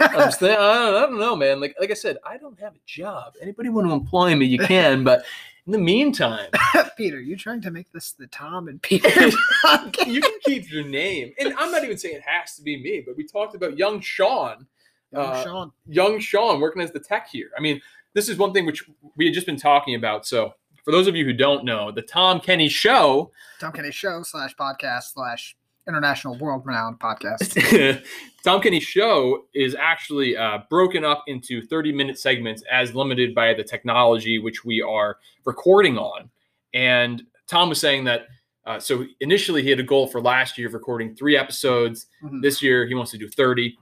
I'm 0.00 0.32
saying, 0.32 0.56
I, 0.58 0.74
don't, 0.74 0.94
I 0.94 1.00
don't 1.00 1.18
know, 1.18 1.36
man. 1.36 1.60
Like 1.60 1.74
like 1.80 1.90
I 1.90 1.94
said, 1.94 2.18
I 2.26 2.36
don't 2.36 2.58
have 2.60 2.74
a 2.74 2.80
job. 2.86 3.34
Anybody 3.40 3.68
want 3.68 3.86
to 3.86 3.92
employ 3.92 4.34
me, 4.34 4.46
you 4.46 4.58
can. 4.58 5.04
But 5.04 5.24
in 5.66 5.72
the 5.72 5.78
meantime, 5.78 6.50
Peter, 6.96 7.20
you 7.20 7.36
trying 7.36 7.60
to 7.62 7.70
make 7.70 7.90
this 7.92 8.12
the 8.12 8.26
Tom 8.28 8.68
and 8.68 8.80
Peter 8.82 9.08
you 10.06 10.20
can 10.20 10.38
keep 10.44 10.70
your 10.70 10.84
name. 10.84 11.32
And 11.38 11.54
I'm 11.58 11.70
not 11.70 11.84
even 11.84 11.96
saying 11.98 12.16
it 12.16 12.22
has 12.26 12.54
to 12.56 12.62
be 12.62 12.82
me, 12.82 13.02
but 13.06 13.16
we 13.16 13.26
talked 13.26 13.54
about 13.54 13.76
young 13.78 14.00
Sean. 14.00 14.66
Young 15.12 15.24
Uh, 15.26 15.42
Sean. 15.44 15.72
young 15.86 16.18
Sean 16.20 16.60
working 16.60 16.82
as 16.82 16.92
the 16.92 17.00
tech 17.00 17.28
here. 17.30 17.50
I 17.56 17.60
mean, 17.60 17.80
this 18.14 18.28
is 18.28 18.36
one 18.38 18.52
thing 18.52 18.66
which 18.66 18.84
we 19.16 19.24
had 19.26 19.34
just 19.34 19.46
been 19.46 19.56
talking 19.58 19.94
about. 19.94 20.26
So, 20.26 20.54
for 20.84 20.92
those 20.92 21.06
of 21.06 21.14
you 21.14 21.24
who 21.24 21.32
don't 21.32 21.64
know, 21.64 21.90
the 21.92 22.02
Tom 22.02 22.40
Kenny 22.40 22.68
Show, 22.68 23.30
Tom 23.60 23.72
Kenny 23.72 23.90
Show 23.92 24.22
slash 24.22 24.54
podcast 24.56 25.12
slash 25.12 25.56
international 25.90 26.38
world 26.38 26.62
renowned 26.64 26.98
podcast. 26.98 28.02
Tom 28.44 28.62
Kenny 28.62 28.80
Show 28.80 29.44
is 29.54 29.74
actually 29.74 30.36
uh, 30.36 30.60
broken 30.70 31.04
up 31.04 31.24
into 31.26 31.60
30 31.66 31.92
minute 31.92 32.18
segments 32.18 32.62
as 32.70 32.94
limited 32.94 33.34
by 33.34 33.52
the 33.52 33.62
technology 33.64 34.38
which 34.38 34.64
we 34.64 34.80
are 34.80 35.18
recording 35.44 35.98
on. 35.98 36.30
And 36.72 37.22
Tom 37.46 37.68
was 37.68 37.80
saying 37.80 38.04
that. 38.04 38.26
Uh, 38.66 38.78
so 38.78 39.04
initially, 39.20 39.62
he 39.62 39.70
had 39.70 39.80
a 39.80 39.84
goal 39.84 40.06
for 40.06 40.20
last 40.20 40.56
year 40.58 40.68
of 40.68 40.74
recording 40.74 41.14
three 41.16 41.36
episodes. 41.36 42.06
Mhm. 42.22 42.42
This 42.42 42.62
year, 42.62 42.86
he 42.86 42.94
wants 42.94 43.10
to 43.10 43.18
do 43.18 43.28
30. 43.28 43.76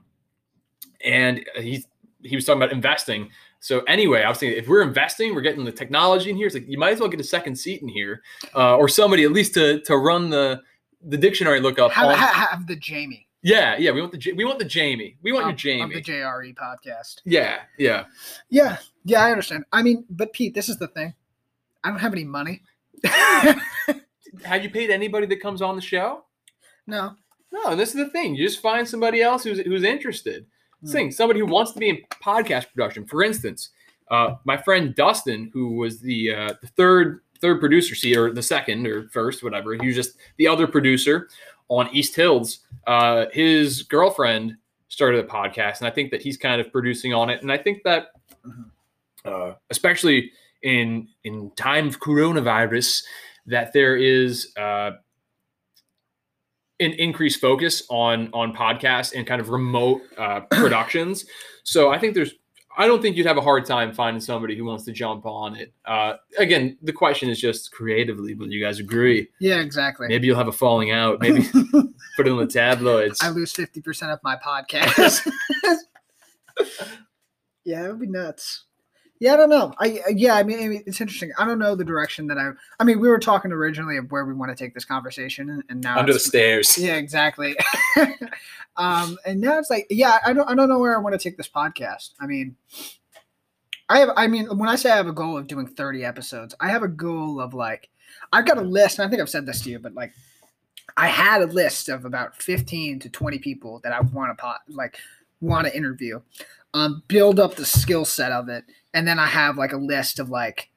And 1.03 1.45
he 1.55 1.83
he 2.23 2.35
was 2.35 2.45
talking 2.45 2.61
about 2.61 2.73
investing. 2.73 3.29
So 3.61 3.81
anyway, 3.81 4.23
I 4.23 4.29
was 4.29 4.37
thinking 4.37 4.57
if 4.57 4.67
we're 4.67 4.81
investing, 4.81 5.35
we're 5.35 5.41
getting 5.41 5.65
the 5.65 5.71
technology 5.71 6.29
in 6.29 6.37
here. 6.37 6.47
It's 6.47 6.55
like 6.55 6.67
you 6.67 6.77
might 6.77 6.93
as 6.93 6.99
well 6.99 7.09
get 7.09 7.19
a 7.19 7.25
second 7.25 7.55
seat 7.55 7.81
in 7.81 7.89
here, 7.89 8.21
uh, 8.55 8.77
or 8.77 8.87
somebody 8.87 9.23
at 9.23 9.31
least 9.31 9.53
to 9.55 9.81
to 9.81 9.97
run 9.97 10.29
the 10.29 10.61
the 11.01 11.17
dictionary 11.17 11.59
lookup. 11.59 11.91
Have, 11.91 12.07
on- 12.07 12.17
have, 12.17 12.67
the 12.67 12.75
Jamie. 12.75 13.27
yeah, 13.41 13.77
yeah. 13.77 13.91
We 13.91 14.01
want 14.01 14.13
the 14.13 14.33
we 14.33 14.45
want 14.45 14.59
the 14.59 14.65
Jamie. 14.65 15.17
We 15.21 15.31
want 15.31 15.43
of- 15.43 15.49
your 15.49 15.57
Jamie. 15.57 15.95
The 15.95 16.01
JRE 16.01 16.55
podcast. 16.55 17.21
yeah, 17.25 17.59
yeah. 17.77 18.05
Yeah, 18.49 18.77
yeah, 19.05 19.23
I 19.23 19.31
understand. 19.31 19.65
I 19.71 19.81
mean, 19.81 20.05
but 20.09 20.33
Pete, 20.33 20.53
this 20.53 20.69
is 20.69 20.77
the 20.77 20.87
thing. 20.89 21.13
I 21.83 21.89
don't 21.89 21.99
have 21.99 22.13
any 22.13 22.25
money. 22.25 22.61
Have 24.43 24.63
you 24.63 24.69
paid 24.69 24.89
anybody 24.89 25.25
that 25.27 25.41
comes 25.41 25.61
on 25.61 25.75
the 25.75 25.81
show? 25.81 26.25
no. 26.87 27.15
No, 27.51 27.75
this 27.75 27.89
is 27.89 27.95
the 27.95 28.09
thing. 28.09 28.35
You 28.35 28.45
just 28.45 28.61
find 28.61 28.87
somebody 28.87 29.23
else 29.23 29.43
who's 29.43 29.59
who's 29.61 29.83
interested. 29.83 30.45
Hmm. 30.81 30.91
Thing, 30.91 31.11
somebody 31.11 31.39
who 31.39 31.47
wants 31.47 31.71
to 31.71 31.79
be 31.79 31.89
in 31.89 31.97
podcast 32.23 32.71
production. 32.71 33.07
For 33.07 33.23
instance, 33.23 33.69
uh, 34.11 34.35
my 34.43 34.55
friend 34.55 34.93
Dustin, 34.93 35.49
who 35.51 35.71
was 35.77 35.99
the 35.99 36.31
uh, 36.31 36.53
the 36.61 36.67
third 36.67 37.21
third 37.41 37.59
producer 37.59 37.95
seat 37.95 38.17
or 38.17 38.31
the 38.31 38.41
second 38.43 38.85
or 38.87 39.07
first, 39.09 39.43
whatever. 39.43 39.73
He 39.75 39.87
was 39.87 39.95
just 39.95 40.17
the 40.37 40.47
other 40.47 40.67
producer 40.67 41.29
on 41.69 41.89
East 41.93 42.15
Hills. 42.15 42.59
Uh, 42.87 43.25
his 43.31 43.83
girlfriend 43.83 44.55
started 44.87 45.23
a 45.23 45.27
podcast, 45.27 45.79
and 45.79 45.87
I 45.87 45.91
think 45.91 46.11
that 46.11 46.21
he's 46.21 46.37
kind 46.37 46.59
of 46.59 46.71
producing 46.71 47.13
on 47.13 47.29
it. 47.29 47.41
And 47.41 47.51
I 47.51 47.57
think 47.57 47.83
that, 47.83 48.07
Mhm. 48.45 48.65
uh, 49.25 49.53
especially 49.69 50.31
in 50.63 51.07
in 51.23 51.51
time 51.55 51.87
of 51.87 51.99
coronavirus, 51.99 53.03
that 53.45 53.71
there 53.73 53.95
is 53.95 54.51
uh, 54.57 54.91
an 56.81 56.91
increased 56.93 57.39
focus 57.41 57.83
on 57.89 58.29
on 58.33 58.53
podcasts 58.55 59.13
and 59.15 59.27
kind 59.27 59.41
of 59.41 59.49
remote 59.49 60.01
uh, 60.17 60.39
productions. 60.51 61.25
So 61.63 61.91
I 61.91 61.97
think 61.99 62.13
there's. 62.15 62.33
I 62.79 62.87
don't 62.87 63.01
think 63.01 63.17
you'd 63.17 63.25
have 63.25 63.35
a 63.35 63.41
hard 63.41 63.65
time 63.65 63.93
finding 63.93 64.21
somebody 64.21 64.55
who 64.55 64.63
wants 64.63 64.85
to 64.85 64.93
jump 64.93 65.25
on 65.25 65.57
it. 65.57 65.73
Uh, 65.83 66.13
again, 66.37 66.77
the 66.81 66.93
question 66.93 67.29
is 67.29 67.37
just 67.37 67.73
creatively, 67.73 68.35
will 68.35 68.49
you 68.49 68.63
guys 68.63 68.79
agree? 68.79 69.27
Yeah, 69.41 69.59
exactly. 69.59 70.07
Maybe 70.07 70.27
you'll 70.27 70.37
have 70.37 70.47
a 70.47 70.53
falling 70.53 70.91
out. 70.91 71.19
Maybe 71.19 71.41
put 72.15 72.25
it 72.25 72.27
in 72.27 72.37
the 72.37 72.47
tabloids. 72.47 73.19
I 73.21 73.31
lose 73.31 73.51
fifty 73.51 73.81
percent 73.81 74.13
of 74.13 74.19
my 74.23 74.37
podcast. 74.37 75.29
yeah, 77.65 77.83
it 77.83 77.89
would 77.89 77.99
be 77.99 78.07
nuts. 78.07 78.63
Yeah, 79.19 79.33
I 79.33 79.37
don't 79.37 79.49
know. 79.49 79.73
I 79.79 80.01
yeah, 80.15 80.35
I 80.35 80.43
mean, 80.43 80.59
I 80.63 80.67
mean, 80.69 80.83
it's 80.85 81.01
interesting. 81.01 81.31
I 81.37 81.45
don't 81.45 81.59
know 81.59 81.75
the 81.75 81.83
direction 81.83 82.27
that 82.27 82.37
I. 82.37 82.51
I 82.79 82.85
mean, 82.85 83.01
we 83.01 83.09
were 83.09 83.19
talking 83.19 83.51
originally 83.51 83.97
of 83.97 84.09
where 84.11 84.25
we 84.25 84.33
want 84.33 84.49
to 84.49 84.55
take 84.55 84.73
this 84.73 84.85
conversation, 84.85 85.49
and- 85.49 85.63
and 85.69 85.81
now 85.81 85.99
Under 85.99 86.13
the 86.13 86.19
stairs. 86.19 86.77
Yeah, 86.77 86.95
exactly. 86.95 87.57
um, 88.77 89.17
and 89.25 89.41
now 89.41 89.59
it's 89.59 89.69
like, 89.69 89.87
yeah, 89.89 90.19
I 90.25 90.31
don't, 90.33 90.49
I 90.49 90.55
don't 90.55 90.69
know 90.69 90.79
where 90.79 90.95
I 90.95 91.01
want 91.01 91.19
to 91.19 91.19
take 91.19 91.35
this 91.35 91.49
podcast. 91.49 92.11
I 92.19 92.27
mean, 92.27 92.55
I 93.89 93.99
have, 93.99 94.09
I 94.15 94.27
mean, 94.27 94.45
when 94.57 94.69
I 94.69 94.75
say 94.75 94.89
I 94.91 94.95
have 94.97 95.07
a 95.07 95.11
goal 95.13 95.37
of 95.37 95.47
doing 95.47 95.67
30 95.67 96.05
episodes, 96.05 96.55
I 96.59 96.69
have 96.69 96.83
a 96.83 96.87
goal 96.87 97.41
of 97.41 97.53
like, 97.53 97.89
I've 98.31 98.45
got 98.45 98.57
a 98.57 98.61
list, 98.61 98.99
and 98.99 99.05
I 99.07 99.09
think 99.09 99.21
I've 99.21 99.29
said 99.29 99.45
this 99.45 99.61
to 99.63 99.69
you, 99.69 99.79
but 99.79 99.93
like, 99.95 100.13
I 100.95 101.07
had 101.07 101.41
a 101.41 101.47
list 101.47 101.89
of 101.89 102.05
about 102.05 102.41
15 102.41 102.99
to 102.99 103.09
20 103.09 103.39
people 103.39 103.79
that 103.83 103.91
I 103.91 103.99
want 104.01 104.31
to 104.31 104.41
pot, 104.41 104.61
like, 104.69 104.97
want 105.41 105.67
to 105.67 105.75
interview, 105.75 106.21
um, 106.73 107.03
build 107.07 107.39
up 107.39 107.55
the 107.55 107.65
skill 107.65 108.05
set 108.05 108.31
of 108.31 108.47
it, 108.49 108.63
and 108.93 109.07
then 109.07 109.19
I 109.19 109.27
have 109.27 109.57
like 109.57 109.73
a 109.73 109.77
list 109.77 110.19
of 110.19 110.29
like 110.29 110.69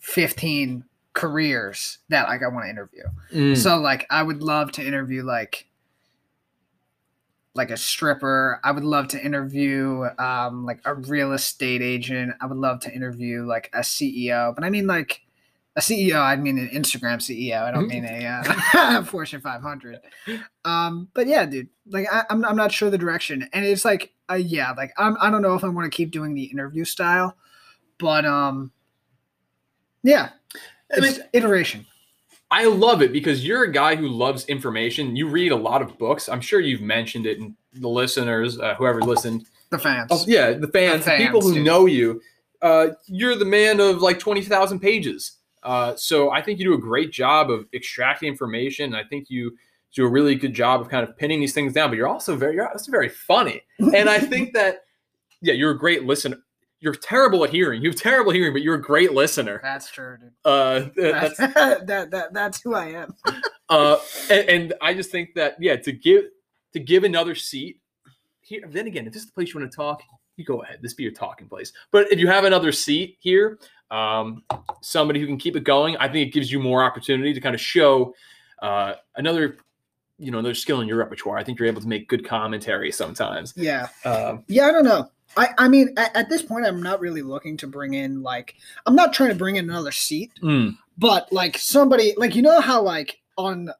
15 0.00 0.84
careers 1.12 1.98
that 2.08 2.28
like 2.28 2.42
I 2.42 2.48
want 2.48 2.66
to 2.66 2.70
interview. 2.70 3.04
Mm. 3.32 3.56
So 3.56 3.78
like 3.78 4.06
I 4.10 4.22
would 4.22 4.42
love 4.42 4.72
to 4.72 4.86
interview 4.86 5.22
like 5.22 5.66
like 7.54 7.70
a 7.70 7.76
stripper. 7.76 8.60
I 8.62 8.70
would 8.70 8.84
love 8.84 9.08
to 9.08 9.24
interview 9.24 10.04
um 10.18 10.64
like 10.64 10.80
a 10.84 10.94
real 10.94 11.32
estate 11.32 11.82
agent. 11.82 12.34
I 12.40 12.46
would 12.46 12.58
love 12.58 12.80
to 12.80 12.94
interview 12.94 13.44
like 13.44 13.70
a 13.72 13.80
CEO. 13.80 14.54
But 14.54 14.64
I 14.64 14.70
mean 14.70 14.86
like 14.86 15.22
a 15.78 15.80
CEO, 15.80 16.20
I 16.20 16.34
mean 16.34 16.58
an 16.58 16.68
Instagram 16.68 17.18
CEO. 17.18 17.62
I 17.62 17.70
don't 17.70 17.86
mean 17.86 18.04
a 18.04 18.42
uh, 18.74 19.02
Fortune 19.04 19.40
500. 19.40 20.00
Um, 20.64 21.08
but 21.14 21.28
yeah, 21.28 21.46
dude, 21.46 21.68
like 21.86 22.06
I, 22.12 22.24
I'm, 22.28 22.44
I'm 22.44 22.56
not 22.56 22.72
sure 22.72 22.90
the 22.90 22.98
direction, 22.98 23.48
and 23.52 23.64
it's 23.64 23.84
like, 23.84 24.12
uh, 24.28 24.34
yeah, 24.34 24.72
like 24.72 24.92
I'm, 24.98 25.16
I 25.20 25.30
don't 25.30 25.40
know 25.40 25.54
if 25.54 25.62
I 25.62 25.68
want 25.68 25.90
to 25.90 25.96
keep 25.96 26.10
doing 26.10 26.34
the 26.34 26.44
interview 26.46 26.84
style, 26.84 27.36
but 27.98 28.24
um, 28.24 28.70
yeah, 30.02 30.30
I 30.96 31.00
mean, 31.00 31.10
it's 31.10 31.20
iteration. 31.32 31.86
I 32.50 32.64
love 32.64 33.02
it 33.02 33.12
because 33.12 33.44
you're 33.44 33.64
a 33.64 33.72
guy 33.72 33.94
who 33.94 34.08
loves 34.08 34.46
information. 34.46 35.16
You 35.16 35.28
read 35.28 35.52
a 35.52 35.56
lot 35.56 35.82
of 35.82 35.98
books. 35.98 36.28
I'm 36.28 36.40
sure 36.40 36.60
you've 36.60 36.80
mentioned 36.80 37.26
it, 37.26 37.38
and 37.38 37.54
the 37.74 37.88
listeners, 37.88 38.58
uh, 38.58 38.74
whoever 38.76 39.02
listened, 39.02 39.46
The 39.70 39.78
fans. 39.78 40.08
Oh, 40.10 40.24
yeah, 40.26 40.52
the 40.52 40.68
fans, 40.68 41.04
The 41.04 41.10
the 41.12 41.16
people 41.18 41.42
who 41.42 41.54
dude. 41.54 41.64
know 41.66 41.86
you, 41.86 42.22
uh, 42.62 42.88
you're 43.06 43.36
the 43.36 43.44
man 43.44 43.80
of 43.80 44.00
like 44.00 44.18
twenty 44.18 44.42
thousand 44.42 44.80
pages. 44.80 45.32
Uh, 45.62 45.94
so 45.96 46.30
I 46.30 46.40
think 46.40 46.58
you 46.58 46.64
do 46.64 46.74
a 46.74 46.80
great 46.80 47.12
job 47.12 47.50
of 47.50 47.66
extracting 47.74 48.28
information. 48.28 48.94
I 48.94 49.04
think 49.04 49.28
you 49.28 49.56
do 49.94 50.06
a 50.06 50.08
really 50.08 50.34
good 50.34 50.54
job 50.54 50.80
of 50.80 50.88
kind 50.88 51.06
of 51.06 51.16
pinning 51.16 51.40
these 51.40 51.52
things 51.52 51.72
down. 51.72 51.90
But 51.90 51.96
you're 51.96 52.08
also 52.08 52.34
very 52.36 52.54
you're 52.54 52.68
also 52.68 52.90
very 52.90 53.10
funny, 53.10 53.60
and 53.78 54.08
I 54.08 54.18
think 54.20 54.54
that 54.54 54.84
yeah, 55.42 55.52
you're 55.52 55.72
a 55.72 55.78
great 55.78 56.04
listener. 56.04 56.38
You're 56.80 56.94
terrible 56.94 57.42
at 57.44 57.50
hearing. 57.50 57.82
You 57.82 57.90
have 57.90 57.98
terrible 57.98 58.30
hearing, 58.30 58.52
but 58.52 58.62
you're 58.62 58.76
a 58.76 58.82
great 58.82 59.12
listener. 59.12 59.60
That's 59.62 59.90
true, 59.90 60.16
dude. 60.20 60.30
Uh, 60.44 60.88
that's 60.96 61.36
That's, 61.36 61.54
that, 61.86 62.10
that, 62.10 62.32
that's 62.32 62.60
who 62.60 62.74
I 62.74 62.86
am. 62.86 63.14
uh, 63.68 63.98
and, 64.30 64.48
and 64.48 64.74
I 64.80 64.94
just 64.94 65.10
think 65.10 65.34
that 65.34 65.56
yeah, 65.60 65.76
to 65.76 65.92
give 65.92 66.24
to 66.72 66.80
give 66.80 67.04
another 67.04 67.34
seat 67.34 67.80
here. 68.42 68.62
Then 68.68 68.86
again, 68.86 69.06
if 69.06 69.12
this 69.12 69.22
is 69.22 69.28
the 69.28 69.32
place 69.32 69.52
you 69.52 69.60
want 69.60 69.70
to 69.70 69.76
talk, 69.76 70.02
you 70.36 70.44
go 70.44 70.62
ahead. 70.62 70.78
This 70.80 70.94
be 70.94 71.02
your 71.02 71.12
talking 71.12 71.48
place. 71.48 71.72
But 71.90 72.12
if 72.12 72.18
you 72.18 72.28
have 72.28 72.44
another 72.44 72.70
seat 72.70 73.16
here, 73.18 73.58
um, 73.90 74.44
somebody 74.80 75.20
who 75.20 75.26
can 75.26 75.36
keep 75.36 75.56
it 75.56 75.64
going, 75.64 75.96
I 75.96 76.08
think 76.08 76.28
it 76.28 76.32
gives 76.32 76.52
you 76.52 76.60
more 76.60 76.84
opportunity 76.84 77.34
to 77.34 77.40
kind 77.40 77.54
of 77.54 77.60
show 77.60 78.14
uh, 78.62 78.94
another, 79.16 79.58
you 80.18 80.30
know, 80.30 80.38
another 80.38 80.54
skill 80.54 80.80
in 80.80 80.88
your 80.88 80.98
repertoire. 80.98 81.38
I 81.38 81.44
think 81.44 81.58
you're 81.58 81.68
able 81.68 81.80
to 81.80 81.88
make 81.88 82.08
good 82.08 82.24
commentary 82.24 82.92
sometimes. 82.92 83.52
Yeah. 83.56 83.88
Um, 84.04 84.44
Yeah, 84.46 84.66
I 84.66 84.72
don't 84.72 84.84
know. 84.84 85.10
I, 85.36 85.48
I 85.58 85.68
mean, 85.68 85.94
at, 85.96 86.16
at 86.16 86.28
this 86.28 86.42
point, 86.42 86.66
I'm 86.66 86.82
not 86.82 87.00
really 87.00 87.22
looking 87.22 87.56
to 87.58 87.66
bring 87.66 87.94
in, 87.94 88.22
like, 88.22 88.54
I'm 88.86 88.94
not 88.94 89.12
trying 89.12 89.28
to 89.30 89.34
bring 89.34 89.56
in 89.56 89.68
another 89.68 89.92
seat, 89.92 90.32
mm, 90.42 90.76
but, 90.96 91.32
like, 91.32 91.58
somebody, 91.58 92.14
like, 92.16 92.34
you 92.34 92.42
know 92.42 92.60
how, 92.60 92.82
like, 92.82 93.20
on, 93.36 93.70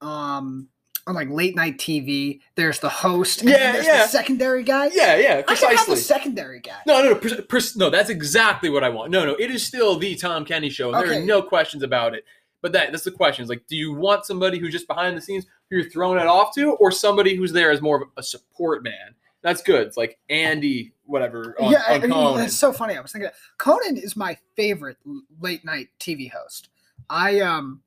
um, 0.00 0.68
on 1.06 1.14
like 1.14 1.30
late 1.30 1.56
night 1.56 1.78
TV, 1.78 2.40
there's 2.54 2.80
the 2.80 2.88
host, 2.88 3.42
Yeah, 3.42 3.72
there's 3.72 3.86
yeah. 3.86 4.02
the 4.02 4.08
secondary 4.08 4.62
guy. 4.62 4.90
yeah, 4.92 5.16
yeah, 5.16 5.42
I 5.48 5.54
can 5.54 5.56
have 5.56 5.58
precisely. 5.58 5.94
the 5.94 6.00
secondary 6.00 6.60
guy. 6.60 6.76
No, 6.86 7.02
no, 7.02 7.18
no, 7.18 7.60
no. 7.76 7.90
That's 7.90 8.10
exactly 8.10 8.68
what 8.68 8.84
I 8.84 8.90
want. 8.90 9.10
No, 9.10 9.24
no, 9.24 9.34
it 9.36 9.50
is 9.50 9.66
still 9.66 9.98
the 9.98 10.14
Tom 10.16 10.44
Kenny 10.44 10.68
show. 10.68 10.92
and 10.92 11.08
There 11.08 11.18
are 11.18 11.24
no 11.24 11.40
questions 11.40 11.82
about 11.82 12.14
it. 12.14 12.24
But 12.60 12.72
that 12.72 12.90
that's 12.90 13.04
the 13.04 13.10
question. 13.12 13.42
Is 13.44 13.48
like, 13.48 13.66
do 13.68 13.76
you 13.76 13.94
want 13.94 14.26
somebody 14.26 14.58
who's 14.58 14.72
just 14.72 14.86
behind 14.88 15.16
the 15.16 15.20
scenes 15.22 15.46
who 15.70 15.76
you're 15.76 15.88
throwing 15.88 16.18
it 16.20 16.26
off 16.26 16.52
to, 16.56 16.72
or 16.72 16.90
somebody 16.90 17.36
who's 17.36 17.52
there 17.52 17.70
as 17.70 17.80
more 17.80 18.02
of 18.02 18.08
a 18.16 18.22
support 18.22 18.82
man? 18.82 19.14
That's 19.42 19.62
good. 19.62 19.86
It's 19.86 19.96
like 19.96 20.18
Andy, 20.28 20.92
whatever. 21.04 21.54
On, 21.60 21.70
yeah, 21.70 21.84
I 21.88 21.94
on 21.94 22.10
mean, 22.10 22.36
that's 22.36 22.58
so 22.58 22.72
funny. 22.72 22.96
I 22.96 23.00
was 23.00 23.12
thinking 23.12 23.30
Conan 23.58 23.96
is 23.96 24.16
my 24.16 24.36
favorite 24.56 24.96
late 25.40 25.64
night 25.64 25.88
TV 26.00 26.30
host. 26.30 26.68
I 27.08 27.40
um, 27.40 27.82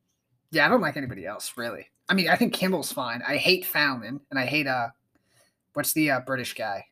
yeah, 0.52 0.66
I 0.66 0.70
don't 0.70 0.82
like 0.82 0.98
anybody 0.98 1.26
else 1.26 1.54
really. 1.58 1.88
I 2.10 2.14
mean, 2.14 2.30
I 2.30 2.36
think 2.36 2.54
Kimmel's 2.54 2.92
fine. 2.92 3.22
I 3.28 3.38
hate 3.38 3.66
Fallon, 3.66 4.22
and 4.30 4.40
I 4.40 4.46
hate 4.46 4.68
uh, 4.68 4.90
what's 5.74 5.94
the 5.94 6.12
uh, 6.12 6.20
British 6.22 6.54
guy? 6.54 6.86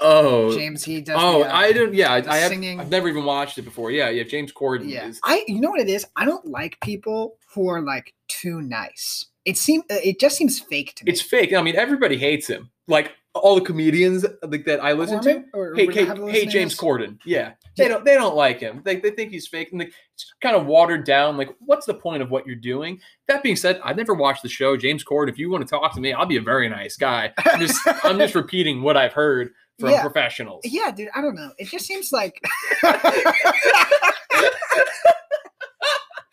oh, 0.00 0.54
James. 0.54 0.84
He 0.84 1.00
does. 1.00 1.16
oh, 1.18 1.44
the, 1.44 1.54
uh, 1.54 1.56
I 1.56 1.72
don't. 1.72 1.94
Yeah, 1.94 2.12
I, 2.12 2.36
have. 2.36 2.50
singing. 2.50 2.80
I've 2.80 2.90
never 2.90 3.08
even 3.08 3.24
watched 3.24 3.58
it 3.58 3.62
before. 3.62 3.90
Yeah, 3.90 4.10
yeah. 4.10 4.24
James 4.24 4.52
Corden 4.52 4.88
Yeah, 4.88 5.06
is. 5.06 5.20
I. 5.24 5.44
You 5.46 5.60
know 5.60 5.70
what 5.70 5.80
it 5.80 5.88
is? 5.88 6.06
I 6.16 6.24
don't 6.24 6.46
like 6.46 6.80
people 6.80 7.36
who 7.54 7.68
are 7.68 7.82
like 7.82 8.14
too 8.28 8.60
nice. 8.62 9.26
It 9.44 9.56
seems. 9.56 9.84
It 9.88 10.18
just 10.18 10.36
seems 10.36 10.58
fake 10.58 10.94
to 10.96 11.04
me. 11.04 11.12
It's 11.12 11.20
fake. 11.20 11.52
I 11.52 11.62
mean, 11.62 11.76
everybody 11.76 12.16
hates 12.16 12.46
him. 12.46 12.70
Like 12.88 13.12
all 13.34 13.54
the 13.54 13.60
comedians 13.60 14.26
like 14.42 14.64
that 14.64 14.82
I 14.82 14.92
listen 14.92 15.20
to. 15.20 15.32
Corman? 15.34 15.50
Or- 15.54 15.68
or 15.72 15.74
Hey, 15.76 15.86
hey, 15.86 16.04
hey, 16.30 16.46
James? 16.46 16.76
Corden. 16.76 17.18
Yeah, 17.24 17.52
they 17.76 17.86
don't 17.88 18.04
they 18.04 18.14
don't 18.14 18.34
like 18.34 18.58
him. 18.60 18.82
They, 18.84 18.96
they 18.96 19.10
think 19.12 19.30
he's 19.30 19.46
fake, 19.46 19.68
and 19.70 19.78
like, 19.80 19.92
it's 20.14 20.32
kind 20.42 20.56
of 20.56 20.66
watered 20.66 21.04
down. 21.04 21.36
Like, 21.36 21.50
what's 21.60 21.86
the 21.86 21.94
point 21.94 22.22
of 22.22 22.30
what 22.30 22.46
you're 22.46 22.56
doing? 22.56 23.00
That 23.28 23.42
being 23.42 23.56
said, 23.56 23.80
I've 23.84 23.96
never 23.96 24.14
watched 24.14 24.42
the 24.42 24.48
show. 24.48 24.76
James 24.76 25.04
Corden. 25.04 25.28
If 25.28 25.38
you 25.38 25.50
want 25.50 25.66
to 25.66 25.70
talk 25.70 25.94
to 25.94 26.00
me, 26.00 26.12
I'll 26.12 26.26
be 26.26 26.36
a 26.38 26.42
very 26.42 26.68
nice 26.68 26.96
guy. 26.96 27.32
I'm 27.38 27.60
just 27.60 27.78
I'm 28.04 28.18
just 28.18 28.34
repeating 28.34 28.82
what 28.82 28.96
I've 28.96 29.12
heard 29.12 29.50
from 29.78 29.90
Yeah. 29.90 30.02
professionals. 30.02 30.62
Yeah, 30.64 30.90
dude. 30.90 31.08
I 31.14 31.20
don't 31.20 31.34
know. 31.36 31.52
It 31.58 31.68
just 31.68 31.86
seems 31.86 32.10
like. 32.12 32.42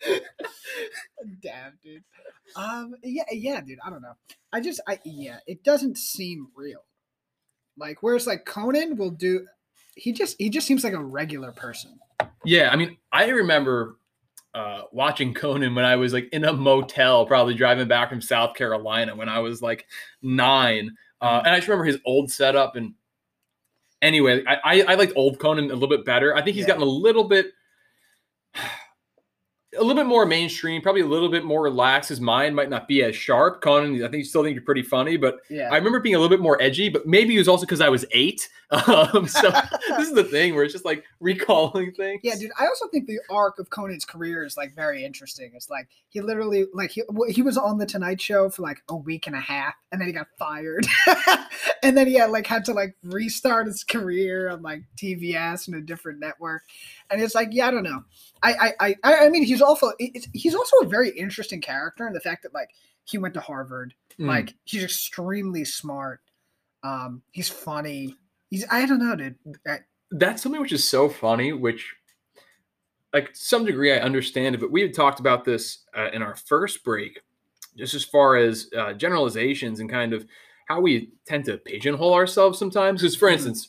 Damn, 1.42 1.78
dude. 1.82 2.04
Um. 2.56 2.94
Yeah. 3.02 3.24
Yeah, 3.30 3.60
dude. 3.60 3.78
I 3.84 3.90
don't 3.90 4.02
know. 4.02 4.14
I 4.52 4.60
just. 4.60 4.80
I. 4.88 4.98
Yeah. 5.04 5.38
It 5.46 5.64
doesn't 5.64 5.98
seem 5.98 6.48
real. 6.56 6.84
Like, 7.76 8.02
whereas 8.02 8.26
like 8.26 8.44
Conan 8.44 8.96
will 8.96 9.10
do. 9.10 9.46
He 9.94 10.12
just. 10.12 10.36
He 10.38 10.50
just 10.50 10.66
seems 10.66 10.84
like 10.84 10.92
a 10.92 11.02
regular 11.02 11.52
person. 11.52 11.98
Yeah, 12.44 12.70
I 12.70 12.76
mean, 12.76 12.96
I 13.12 13.26
remember 13.28 13.96
uh, 14.54 14.82
watching 14.92 15.34
Conan 15.34 15.74
when 15.74 15.84
I 15.84 15.96
was 15.96 16.12
like 16.12 16.28
in 16.32 16.44
a 16.44 16.52
motel, 16.52 17.26
probably 17.26 17.54
driving 17.54 17.88
back 17.88 18.08
from 18.08 18.20
South 18.20 18.54
Carolina 18.54 19.14
when 19.14 19.28
I 19.28 19.40
was 19.40 19.60
like 19.60 19.86
nine, 20.22 20.90
uh, 21.20 21.42
and 21.44 21.52
I 21.54 21.56
just 21.58 21.68
remember 21.68 21.84
his 21.84 21.98
old 22.06 22.30
setup. 22.30 22.76
And 22.76 22.94
anyway, 24.02 24.42
I, 24.46 24.56
I, 24.64 24.82
I 24.82 24.94
liked 24.94 25.12
old 25.16 25.38
Conan 25.38 25.70
a 25.70 25.74
little 25.74 25.88
bit 25.88 26.04
better. 26.04 26.34
I 26.34 26.42
think 26.42 26.54
he's 26.56 26.62
Yeah. 26.62 26.68
gotten 26.74 26.82
a 26.82 26.86
little 26.90 27.24
bit. 27.24 27.46
A 29.76 29.80
little 29.80 29.94
bit 29.94 30.06
more 30.06 30.24
mainstream, 30.24 30.80
probably 30.80 31.02
a 31.02 31.06
little 31.06 31.28
bit 31.28 31.44
more 31.44 31.62
relaxed. 31.62 32.08
His 32.08 32.20
mind 32.22 32.56
might 32.56 32.70
not 32.70 32.88
be 32.88 33.02
as 33.02 33.14
sharp. 33.14 33.60
Conan, 33.60 33.96
I 33.96 34.08
think, 34.08 34.14
you 34.14 34.24
still 34.24 34.42
think 34.42 34.54
you're 34.54 34.64
pretty 34.64 34.82
funny, 34.82 35.16
but 35.18 35.40
Yeah. 35.50 35.68
I 35.70 35.76
remember 35.76 36.00
being 36.00 36.14
a 36.14 36.18
little 36.18 36.34
bit 36.34 36.42
more 36.42 36.60
edgy. 36.62 36.88
But 36.88 37.06
maybe 37.06 37.34
it 37.34 37.38
was 37.38 37.48
also 37.48 37.66
because 37.66 37.82
I 37.82 37.90
was 37.90 38.06
eight. 38.12 38.48
Um, 38.86 39.26
so 39.26 39.50
this 39.96 40.08
is 40.08 40.12
the 40.12 40.24
thing 40.24 40.54
where 40.54 40.62
it's 40.62 40.74
just 40.74 40.84
like 40.84 41.02
recalling 41.20 41.92
things. 41.92 42.20
Yeah, 42.22 42.34
dude. 42.34 42.50
I 42.58 42.66
also 42.66 42.86
think 42.88 43.06
the 43.06 43.18
arc 43.30 43.58
of 43.58 43.70
Conan's 43.70 44.04
career 44.04 44.44
is 44.44 44.58
like 44.58 44.74
very 44.74 45.04
interesting. 45.06 45.52
It's 45.54 45.70
like 45.70 45.88
he 46.10 46.20
literally 46.20 46.66
like 46.74 46.90
he 46.90 47.02
he 47.30 47.40
was 47.40 47.56
on 47.56 47.78
the 47.78 47.86
Tonight 47.86 48.20
Show 48.20 48.50
for 48.50 48.60
like 48.60 48.82
a 48.90 48.94
week 48.94 49.26
and 49.26 49.34
a 49.34 49.40
half, 49.40 49.72
and 49.90 49.98
then 49.98 50.08
he 50.08 50.12
got 50.12 50.26
fired, 50.38 50.86
and 51.82 51.96
then 51.96 52.06
he 52.06 52.14
had 52.16 52.30
like 52.30 52.46
had 52.46 52.66
to 52.66 52.74
like 52.74 52.94
restart 53.02 53.68
his 53.68 53.84
career 53.84 54.50
on 54.50 54.60
like 54.60 54.82
TBS 54.96 55.66
and 55.68 55.76
a 55.76 55.80
different 55.80 56.18
network, 56.18 56.62
and 57.10 57.22
it's 57.22 57.34
like 57.34 57.48
yeah, 57.52 57.68
I 57.68 57.70
don't 57.70 57.84
know. 57.84 58.04
I 58.42 58.72
I 58.80 58.94
I, 59.02 59.14
I 59.26 59.28
mean 59.30 59.44
he's 59.44 59.62
also 59.62 59.92
it's, 59.98 60.28
he's 60.34 60.54
also 60.54 60.76
a 60.82 60.86
very 60.86 61.08
interesting 61.10 61.62
character 61.62 62.06
in 62.06 62.12
the 62.12 62.20
fact 62.20 62.42
that 62.42 62.52
like 62.52 62.68
he 63.04 63.16
went 63.16 63.32
to 63.34 63.40
Harvard, 63.40 63.94
Mm. 64.20 64.26
like 64.26 64.54
he's 64.64 64.84
extremely 64.84 65.64
smart, 65.64 66.20
um, 66.82 67.22
he's 67.32 67.48
funny. 67.48 68.14
He's 68.50 68.64
I 68.70 68.86
don't 68.86 68.98
know, 68.98 69.14
dude. 69.16 69.36
I, 69.66 69.78
that's 70.10 70.42
something 70.42 70.60
which 70.60 70.72
is 70.72 70.84
so 70.88 71.08
funny 71.08 71.52
which 71.52 71.94
like 73.12 73.32
to 73.34 73.38
some 73.38 73.64
degree 73.64 73.92
i 73.92 73.98
understand 73.98 74.54
it 74.54 74.58
but 74.60 74.70
we 74.70 74.80
had 74.80 74.94
talked 74.94 75.20
about 75.20 75.44
this 75.44 75.84
uh, 75.96 76.08
in 76.14 76.22
our 76.22 76.34
first 76.34 76.82
break 76.82 77.20
just 77.76 77.92
as 77.94 78.04
far 78.04 78.36
as 78.36 78.70
uh, 78.76 78.92
generalizations 78.94 79.80
and 79.80 79.90
kind 79.90 80.12
of 80.14 80.24
how 80.66 80.80
we 80.80 81.10
tend 81.26 81.44
to 81.44 81.58
pigeonhole 81.58 82.14
ourselves 82.14 82.58
sometimes 82.58 83.00
because 83.02 83.14
for 83.16 83.28
Mhm. 83.28 83.32
instance 83.34 83.68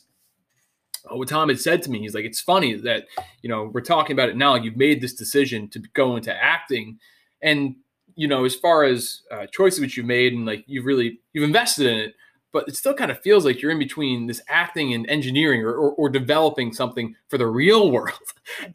uh, 1.10 1.16
what 1.16 1.28
tom 1.28 1.48
had 1.50 1.60
said 1.60 1.82
to 1.82 1.90
me 1.90 1.98
he's 2.00 2.14
like 2.14 2.24
it's 2.24 2.40
funny 2.40 2.74
that 2.74 3.04
you 3.42 3.48
know 3.50 3.70
we're 3.72 3.80
talking 3.82 4.14
about 4.14 4.30
it 4.30 4.36
now 4.36 4.54
you've 4.54 4.76
made 4.78 5.00
this 5.02 5.12
decision 5.14 5.68
to 5.68 5.78
go 5.92 6.16
into 6.16 6.34
acting 6.34 6.98
and 7.42 7.76
you 8.14 8.28
know 8.28 8.44
as 8.46 8.54
far 8.54 8.84
as 8.84 9.22
uh, 9.30 9.44
choices 9.52 9.80
which 9.80 9.96
you've 9.98 10.06
made 10.06 10.32
and 10.32 10.46
like 10.46 10.64
you've 10.66 10.86
really 10.86 11.20
you've 11.34 11.44
invested 11.44 11.86
in 11.86 11.98
it 11.98 12.14
but 12.52 12.66
it 12.68 12.76
still 12.76 12.94
kind 12.94 13.10
of 13.10 13.20
feels 13.20 13.44
like 13.44 13.62
you're 13.62 13.70
in 13.70 13.78
between 13.78 14.26
this 14.26 14.42
acting 14.48 14.92
and 14.94 15.08
engineering 15.08 15.62
or, 15.62 15.72
or, 15.72 15.92
or 15.92 16.08
developing 16.08 16.72
something 16.72 17.14
for 17.28 17.38
the 17.38 17.46
real 17.46 17.90
world. 17.92 18.18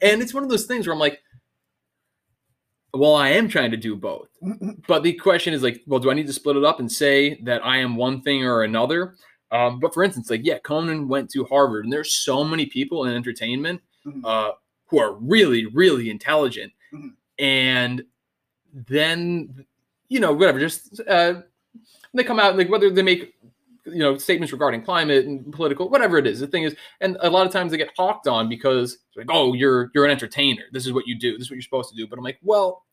And 0.01 0.21
it's 0.21 0.34
one 0.34 0.43
of 0.43 0.49
those 0.49 0.65
things 0.65 0.88
where 0.88 0.93
I'm 0.93 0.99
like, 0.99 1.21
well, 2.93 3.15
I 3.15 3.30
am 3.30 3.49
trying 3.49 3.71
to 3.71 3.78
do 3.78 3.95
both. 3.95 4.30
But 4.88 5.03
the 5.03 5.13
question 5.13 5.53
is 5.53 5.61
like, 5.61 5.82
well, 5.86 5.99
do 5.99 6.09
I 6.09 6.13
need 6.13 6.28
to 6.28 6.34
split 6.34 6.55
it 6.55 6.63
up 6.63 6.80
and 6.80 6.89
say 6.89 7.41
that 7.43 7.65
I 7.65 7.78
am 7.78 7.97
one 7.97 8.21
thing 8.21 8.45
or 8.45 8.63
another? 8.63 9.15
Um, 9.51 9.80
but 9.82 9.93
for 9.93 10.03
instance, 10.03 10.30
like, 10.30 10.41
yeah, 10.45 10.60
Conan 10.60 11.07
went 11.10 11.30
to 11.31 11.43
Harvard, 11.45 11.84
and 11.84 11.91
there's 11.93 12.14
so 12.14 12.43
many 12.43 12.65
people 12.65 13.06
in 13.06 13.14
entertainment 13.15 13.81
Mhm. 14.06 14.22
uh, 14.23 14.53
who 14.88 14.99
are 14.99 15.14
really, 15.15 15.65
really 15.65 16.10
intelligent. 16.10 16.72
Mhm. 16.93 17.14
And 17.38 18.06
then, 18.73 19.65
you 20.07 20.19
know, 20.22 20.31
whatever, 20.34 20.60
just 20.60 21.02
uh, 21.07 21.41
they 22.14 22.23
come 22.23 22.39
out 22.39 22.56
like 22.57 22.69
whether 22.69 22.89
they 22.89 23.02
make 23.02 23.35
you 23.86 23.99
know 23.99 24.18
statements 24.18 24.52
regarding 24.52 24.82
climate 24.82 25.26
and 25.26 25.52
political 25.53 25.90
whatever 25.90 26.18
it 26.18 26.26
is 26.26 26.40
the 26.40 26.48
thing 26.48 26.64
is 26.64 26.76
and 27.02 27.18
a 27.22 27.30
lot 27.30 27.45
of 27.45 27.53
times 27.53 27.72
they 27.72 27.78
get 27.78 27.91
hawked 27.95 28.28
on 28.28 28.49
because 28.49 28.94
it's 28.94 29.18
like 29.18 29.28
oh 29.30 29.53
you're 29.53 29.91
you're 29.94 30.06
an 30.06 30.12
entertainer. 30.12 30.64
This 30.72 30.86
is 30.86 30.94
what 30.94 31.07
you 31.07 31.18
do. 31.18 31.34
This 31.34 31.44
is 31.44 31.52
what 31.52 31.56
you're 31.56 31.62
supposed 31.62 31.90
to 31.90 31.95
do. 31.95 32.07
But 32.07 32.18
i'm 32.18 32.24
like 32.24 32.40
well 32.41 32.84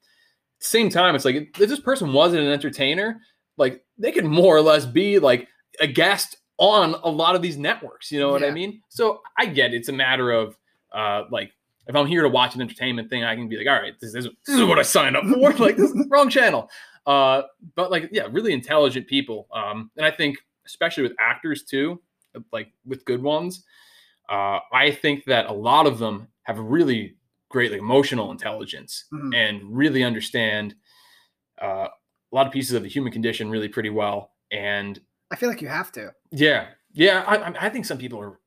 same 0.59 0.91
time 0.91 1.15
it's 1.15 1.25
like 1.25 1.35
if 1.35 1.53
this 1.55 1.81
person 1.81 2.13
wasn't 2.13 2.41
an 2.43 2.53
entertainer 2.53 3.21
like 3.57 3.85
they 3.99 4.13
could 4.13 4.25
more 4.25 4.57
or 4.57 4.61
less 4.61 4.87
be 4.87 5.19
like 5.19 5.49
a 5.81 5.87
guest 5.87 6.37
on 6.59 6.95
a 7.03 7.11
lot 7.11 7.35
of 7.35 7.43
these 7.43 7.57
networks. 7.57 8.13
You 8.13 8.21
know 8.21 8.31
what 8.31 8.45
i 8.45 8.51
mean? 8.51 8.83
So 8.89 9.21
i 9.39 9.47
get 9.47 9.73
it. 9.75 9.79
it's 9.79 9.89
a 9.89 9.93
matter 9.93 10.31
of 10.31 10.57
uh 10.93 11.25
like 11.31 11.53
if 11.89 11.97
i'm 11.97 12.07
here 12.07 12.23
to 12.23 12.29
watch 12.29 12.55
an 12.55 12.61
entertainment 12.61 13.11
thing 13.11 13.25
i 13.25 13.35
can 13.35 13.49
be 13.49 13.57
like 13.57 13.67
all 13.67 13.81
right 13.81 13.95
this 14.01 14.15
is 14.15 14.29
this 14.47 14.57
is 14.57 14.65
what 14.65 14.79
i 14.79 14.83
signed 14.83 15.17
up 15.17 15.25
for. 15.25 15.53
Like 15.59 15.77
this 15.77 15.91
is 15.91 15.95
the 15.95 16.07
wrong 16.11 16.29
channel. 16.29 16.71
Uh 17.07 17.43
but 17.75 17.91
like 17.91 18.11
yeah 18.13 18.29
really 18.31 18.53
intelligent 18.53 19.07
people. 19.09 19.49
Um 19.53 19.91
and 19.97 20.07
i 20.07 20.11
think 20.11 20.37
especially 20.73 21.03
with 21.03 21.13
actors 21.19 21.63
too 21.65 22.01
like 22.53 22.69
with 22.87 23.05
good 23.05 23.23
ones 23.23 23.65
uh 24.31 24.59
i 24.73 24.91
think 24.91 25.25
that 25.27 25.47
a 25.47 25.53
lot 25.53 25.87
of 25.87 25.99
them 25.99 26.27
have 26.45 26.59
really 26.59 27.17
great 27.51 27.71
like 27.71 27.81
emotional 27.81 28.31
intelligence 28.31 29.05
Mhm. 29.13 29.35
and 29.35 29.77
really 29.77 30.03
understand 30.03 30.75
uh 31.61 31.89
a 32.33 32.35
lot 32.35 32.47
of 32.47 32.53
pieces 32.53 32.73
of 32.73 32.83
the 32.83 32.89
human 32.89 33.13
condition 33.13 33.51
really 33.51 33.69
pretty 33.69 33.91
well 33.91 34.33
and 34.51 35.01
I 35.31 35.37
feel 35.37 35.49
like 35.49 35.63
you 35.63 35.69
have 35.69 35.91
to. 35.93 36.13
yeah 36.31 36.69
yeah 36.93 37.25
i, 37.27 37.67
I- 37.67 37.71
think 37.71 37.85
some 37.87 37.99
people 37.99 38.19
are 38.21 38.39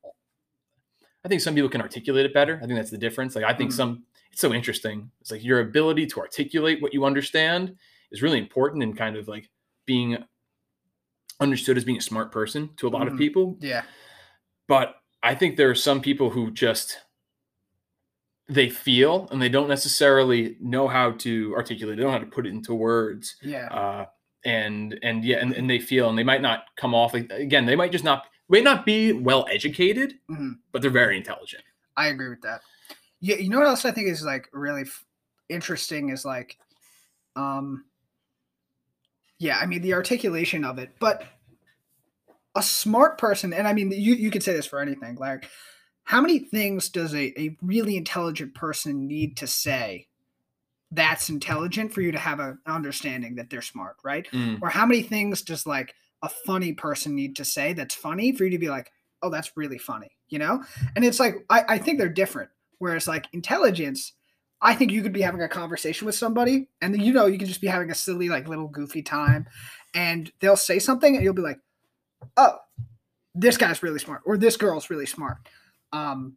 I 1.24 1.28
think 1.28 1.40
some 1.40 1.54
people 1.56 1.68
can 1.68 1.82
articulate 1.82 2.24
it 2.24 2.32
better. 2.32 2.56
I 2.62 2.66
think 2.66 2.78
that's 2.78 2.92
the 2.92 2.98
difference. 2.98 3.34
Like 3.34 3.44
I 3.44 3.52
think 3.52 3.70
Mhm. 3.72 3.74
some 3.76 4.04
it's 4.30 4.40
so 4.40 4.52
interesting. 4.54 5.10
It's 5.20 5.32
like 5.32 5.42
your 5.42 5.58
ability 5.60 6.06
to 6.06 6.20
articulate 6.20 6.80
what 6.80 6.94
you 6.94 7.04
understand 7.04 7.74
is 8.12 8.22
really 8.22 8.38
important 8.38 8.84
in 8.84 8.94
kind 8.94 9.16
of 9.16 9.26
like 9.26 9.50
being 9.86 10.18
understood 11.40 11.76
as 11.76 11.84
being 11.84 11.98
a 11.98 12.02
smart 12.02 12.32
person 12.32 12.70
to 12.76 12.88
a 12.88 12.90
lot 12.90 13.06
Mhm. 13.06 13.12
of 13.12 13.18
people. 13.18 13.56
Yeah. 13.60 13.82
But 14.68 14.96
I 15.22 15.34
think 15.34 15.56
there 15.56 15.70
are 15.70 15.74
some 15.74 16.00
people 16.00 16.30
who 16.30 16.50
just 16.50 16.98
they 18.48 18.70
feel 18.70 19.28
and 19.32 19.42
they 19.42 19.48
don't 19.48 19.68
necessarily 19.68 20.56
know 20.60 20.86
how 20.86 21.10
to 21.10 21.52
articulate. 21.56 21.96
They 21.96 22.02
don't 22.02 22.12
know 22.12 22.18
how 22.18 22.24
to 22.24 22.30
put 22.30 22.46
it 22.46 22.50
into 22.50 22.74
words. 22.74 23.36
Yeah. 23.42 23.66
Uh, 23.66 24.06
and 24.44 24.96
and 25.02 25.24
yeah, 25.24 25.38
and, 25.38 25.52
and 25.52 25.68
they 25.68 25.80
feel 25.80 26.08
and 26.08 26.16
they 26.16 26.22
might 26.22 26.42
not 26.42 26.64
come 26.76 26.94
off 26.94 27.12
like 27.12 27.30
again, 27.32 27.66
they 27.66 27.74
might 27.74 27.90
just 27.90 28.04
not 28.04 28.26
may 28.48 28.60
not 28.60 28.86
be 28.86 29.12
well 29.12 29.44
educated, 29.50 30.14
Mhm. 30.30 30.58
but 30.70 30.80
they're 30.80 30.90
very 30.92 31.16
intelligent. 31.16 31.64
I 31.96 32.06
agree 32.08 32.28
with 32.28 32.42
that. 32.42 32.60
Yeah, 33.20 33.36
you 33.36 33.48
know 33.48 33.58
what 33.58 33.66
else 33.66 33.84
I 33.84 33.90
think 33.90 34.08
is 34.08 34.22
like 34.22 34.48
really 34.52 34.82
f- 34.82 35.04
interesting 35.48 36.10
is 36.10 36.24
like, 36.24 36.56
um, 37.34 37.84
yeah, 39.38 39.58
I 39.58 39.66
mean 39.66 39.82
the 39.82 39.94
articulation 39.94 40.64
of 40.64 40.78
it, 40.78 40.90
but 41.00 41.24
a 42.54 42.62
smart 42.62 43.18
person, 43.18 43.52
and 43.52 43.68
I 43.68 43.72
mean 43.72 43.90
you 43.90 44.14
you 44.14 44.30
could 44.30 44.42
say 44.42 44.52
this 44.52 44.66
for 44.66 44.80
anything. 44.80 45.16
Like, 45.16 45.48
how 46.04 46.20
many 46.20 46.38
things 46.38 46.88
does 46.88 47.14
a 47.14 47.38
a 47.40 47.56
really 47.62 47.96
intelligent 47.96 48.54
person 48.54 49.06
need 49.06 49.36
to 49.38 49.46
say? 49.46 50.08
That's 50.90 51.28
intelligent 51.28 51.92
for 51.92 52.00
you 52.00 52.12
to 52.12 52.18
have 52.18 52.40
an 52.40 52.58
understanding 52.66 53.34
that 53.36 53.50
they're 53.50 53.62
smart, 53.62 53.96
right? 54.04 54.26
Mm. 54.32 54.60
Or 54.62 54.68
how 54.68 54.86
many 54.86 55.02
things 55.02 55.42
does 55.42 55.66
like 55.66 55.94
a 56.22 56.28
funny 56.28 56.72
person 56.72 57.14
need 57.14 57.36
to 57.36 57.44
say 57.44 57.72
that's 57.72 57.94
funny 57.94 58.32
for 58.32 58.44
you 58.44 58.50
to 58.50 58.58
be 58.58 58.68
like, 58.68 58.90
oh, 59.22 59.30
that's 59.30 59.56
really 59.56 59.78
funny, 59.78 60.10
you 60.28 60.38
know? 60.38 60.62
And 60.94 61.04
it's 61.04 61.20
like, 61.20 61.44
I, 61.50 61.64
I 61.68 61.78
think 61.78 61.98
they're 61.98 62.08
different. 62.08 62.50
Whereas 62.78 63.08
like 63.08 63.26
intelligence, 63.32 64.12
I 64.66 64.74
think 64.74 64.90
you 64.90 65.00
could 65.00 65.12
be 65.12 65.22
having 65.22 65.40
a 65.40 65.48
conversation 65.48 66.06
with 66.06 66.16
somebody 66.16 66.68
and 66.82 67.00
you 67.00 67.12
know, 67.12 67.26
you 67.26 67.38
can 67.38 67.46
just 67.46 67.60
be 67.60 67.68
having 67.68 67.90
a 67.90 67.94
silly, 67.94 68.28
like 68.28 68.48
little 68.48 68.66
goofy 68.66 69.00
time 69.00 69.46
and 69.94 70.32
they'll 70.40 70.56
say 70.56 70.80
something 70.80 71.14
and 71.14 71.22
you'll 71.22 71.34
be 71.34 71.42
like, 71.42 71.60
oh, 72.36 72.56
this 73.32 73.56
guy's 73.56 73.84
really 73.84 74.00
smart 74.00 74.22
or 74.26 74.36
this 74.36 74.56
girl's 74.56 74.90
really 74.90 75.06
smart. 75.06 75.36
Um, 75.92 76.36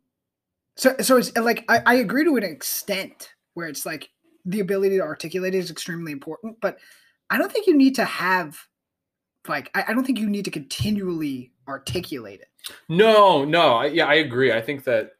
so, 0.77 0.95
so 0.99 1.18
it's 1.18 1.35
like, 1.35 1.65
I, 1.68 1.81
I 1.88 1.95
agree 1.95 2.23
to 2.23 2.38
an 2.38 2.43
extent 2.43 3.34
where 3.56 3.68
it's 3.68 3.84
like 3.84 4.10
the 4.45 4.60
ability 4.60 4.97
to 4.97 5.03
articulate 5.03 5.56
is 5.56 5.72
extremely 5.72 6.11
important, 6.11 6.61
but 6.61 6.77
I 7.31 7.39
don't 7.39 7.51
think 7.51 7.65
you 7.65 7.76
need 7.76 7.95
to 7.95 8.06
have 8.06 8.60
like 9.47 9.72
I, 9.73 9.85
I 9.88 9.93
don't 9.93 10.06
think 10.06 10.19
you 10.19 10.30
need 10.30 10.45
to 10.45 10.51
continually 10.51 11.51
articulate 11.68 12.41
it. 12.41 12.49
No, 12.89 13.43
no, 13.43 13.73
I, 13.73 13.85
yeah, 13.88 14.06
I 14.06 14.15
agree. 14.15 14.53
I 14.53 14.61
think 14.61 14.84
that 14.84 15.14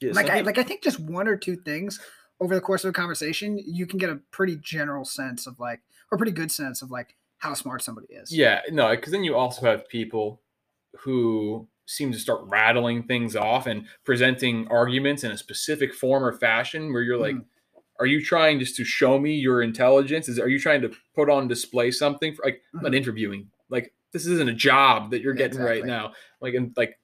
yeah, 0.00 0.12
like 0.12 0.30
I 0.30 0.38
peop- 0.38 0.46
like 0.46 0.58
I 0.58 0.62
think 0.62 0.82
just 0.82 1.00
one 1.00 1.28
or 1.28 1.36
two 1.36 1.56
things 1.56 2.00
over 2.40 2.54
the 2.54 2.60
course 2.60 2.84
of 2.84 2.90
a 2.90 2.92
conversation, 2.92 3.58
you 3.58 3.86
can 3.86 3.98
get 3.98 4.10
a 4.10 4.16
pretty 4.30 4.56
general 4.56 5.04
sense 5.04 5.46
of 5.46 5.58
like 5.58 5.80
or 6.12 6.18
pretty 6.18 6.32
good 6.32 6.50
sense 6.52 6.82
of 6.82 6.90
like 6.90 7.16
how 7.38 7.54
smart 7.54 7.82
somebody 7.82 8.06
is. 8.10 8.32
yeah, 8.34 8.60
no, 8.70 8.90
because 8.94 9.12
then 9.12 9.24
you 9.24 9.36
also 9.36 9.62
have 9.66 9.88
people 9.88 10.40
who 11.00 11.66
seem 11.86 12.10
to 12.12 12.18
start 12.18 12.40
rattling 12.44 13.02
things 13.02 13.36
off 13.36 13.66
and 13.66 13.86
presenting 14.04 14.66
arguments 14.68 15.22
in 15.24 15.30
a 15.30 15.36
specific 15.38 15.94
form 15.94 16.24
or 16.24 16.32
fashion 16.32 16.92
where 16.92 17.02
you're 17.02 17.18
like 17.18 17.34
Mhm. 17.36 17.44
are 18.00 18.06
you 18.06 18.22
trying 18.24 18.58
just 18.58 18.76
to 18.76 18.84
show 18.84 19.18
me 19.18 19.34
your 19.36 19.62
intelligence 19.62 20.28
is 20.28 20.38
are 20.38 20.48
you 20.48 20.58
trying 20.58 20.82
to 20.82 20.90
put 21.14 21.30
on 21.30 21.46
display 21.48 21.90
something 21.90 22.34
for, 22.34 22.44
like 22.44 22.60
I'm 22.74 22.82
not 22.82 22.92
Mhm. 22.92 22.96
interviewing 22.96 23.50
like 23.68 23.94
this 24.12 24.26
isn't 24.26 24.48
a 24.48 24.52
job 24.54 25.10
that 25.12 25.20
you're 25.22 25.34
Yeah, 25.34 25.46
getting 25.48 25.60
right 25.60 25.84
now 25.86 26.12
like 26.40 26.54
and 26.54 26.72
like 26.76 26.98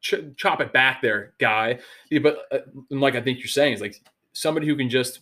ch- 0.00 0.24
chop 0.36 0.60
it 0.62 0.72
back 0.72 1.02
there 1.02 1.34
guy 1.38 1.78
Yeah, 2.10 2.20
but 2.20 2.46
uh, 2.50 2.60
and 2.90 3.00
like 3.00 3.14
i 3.16 3.20
think 3.20 3.38
you're 3.40 3.48
saying 3.48 3.74
is 3.74 3.80
like 3.82 4.00
somebody 4.32 4.66
who 4.66 4.76
can 4.76 4.88
just 4.88 5.20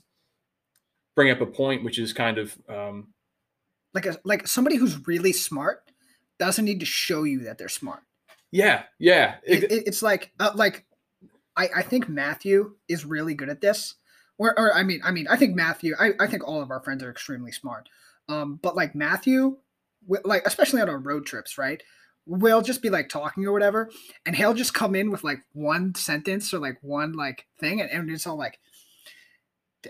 bring 1.16 1.31
up 1.31 1.41
a 1.41 1.47
point 1.47 1.85
which 1.85 1.99
is 1.99 2.12
kind 2.12 2.39
of 2.39 2.57
um 2.69 3.09
Like 3.95 4.07
a 4.07 4.16
like 4.24 4.47
somebody 4.47 4.77
who's 4.77 5.07
really 5.07 5.32
smart 5.32 5.82
doesn't 6.39 6.65
need 6.65 6.81
to 6.81 6.87
show 6.87 7.24
you 7.24 7.41
that 7.41 7.59
they're 7.59 7.69
smart. 7.69 8.01
yeah 8.51 8.85
yeah 8.99 9.37
It, 9.45 9.65
it- 9.65 9.87
it's 9.87 10.03
like 10.03 10.32
uh, 10.41 10.53
like 10.55 10.85
I, 11.57 11.69
I 11.77 11.82
think 11.82 12.09
Matthew 12.09 12.77
is 12.89 13.05
really 13.05 13.35
good 13.35 13.49
at 13.51 13.61
this. 13.61 13.97
Or, 14.39 14.59
or 14.59 14.73
I 14.74 14.82
mean 14.85 15.01
I 15.05 15.11
mean 15.11 15.27
I 15.28 15.37
think 15.37 15.55
Matthew 15.55 15.95
I, 15.99 16.12
I 16.19 16.27
think 16.27 16.47
all 16.47 16.62
of 16.62 16.70
our 16.70 16.81
friends 16.81 17.03
are 17.03 17.11
extremely 17.11 17.53
smart. 17.53 17.89
Um, 18.28 18.59
but 18.62 18.77
like 18.77 18.95
Matthew, 18.95 19.59
like 20.24 20.47
especially 20.47 20.81
on 20.81 20.89
our 20.89 20.99
road 20.99 21.27
trips, 21.27 21.59
right? 21.59 21.82
We'll 22.27 22.62
just 22.62 22.81
be 22.81 22.89
like 22.91 23.09
talking 23.09 23.45
or 23.45 23.53
whatever, 23.53 23.91
and 24.24 24.37
he'll 24.37 24.55
just 24.55 24.73
come 24.73 24.95
in 24.95 25.11
with 25.11 25.24
like 25.24 25.41
one 25.53 25.95
sentence 25.97 26.55
or 26.55 26.61
like 26.61 26.78
one 26.81 27.12
like 27.15 27.47
thing, 27.59 27.81
and, 27.81 27.91
and 27.91 28.09
it's 28.11 28.27
all 28.27 28.39
like 28.39 28.61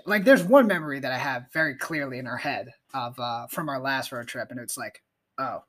like 0.07 0.25
there's 0.25 0.43
one 0.45 0.67
memory 0.67 1.01
that 1.01 1.12
I 1.12 1.19
have 1.19 1.47
very 1.53 1.75
clearly 1.75 2.19
in 2.19 2.27
our 2.27 2.37
head 2.37 2.71
of 2.95 3.19
uh 3.19 3.47
from 3.49 3.69
our 3.69 3.81
last 3.81 4.12
road 4.12 4.29
trip, 4.29 4.51
and 4.51 4.61
it's 4.61 4.77
like, 4.79 5.03
oh, 5.39 5.65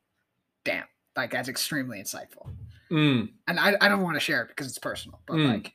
damn, 0.64 0.86
like 1.16 1.32
that's 1.32 1.50
extremely 1.50 2.00
insightful 2.02 2.50
mm, 2.92 3.28
and 3.48 3.60
I, 3.60 3.76
I 3.82 3.88
don't 3.90 4.02
want 4.02 4.16
to 4.16 4.20
share 4.20 4.42
it 4.44 4.50
because 4.50 4.68
it's 4.68 4.78
personal, 4.78 5.20
but 5.26 5.36
Mm. 5.36 5.48
like, 5.48 5.74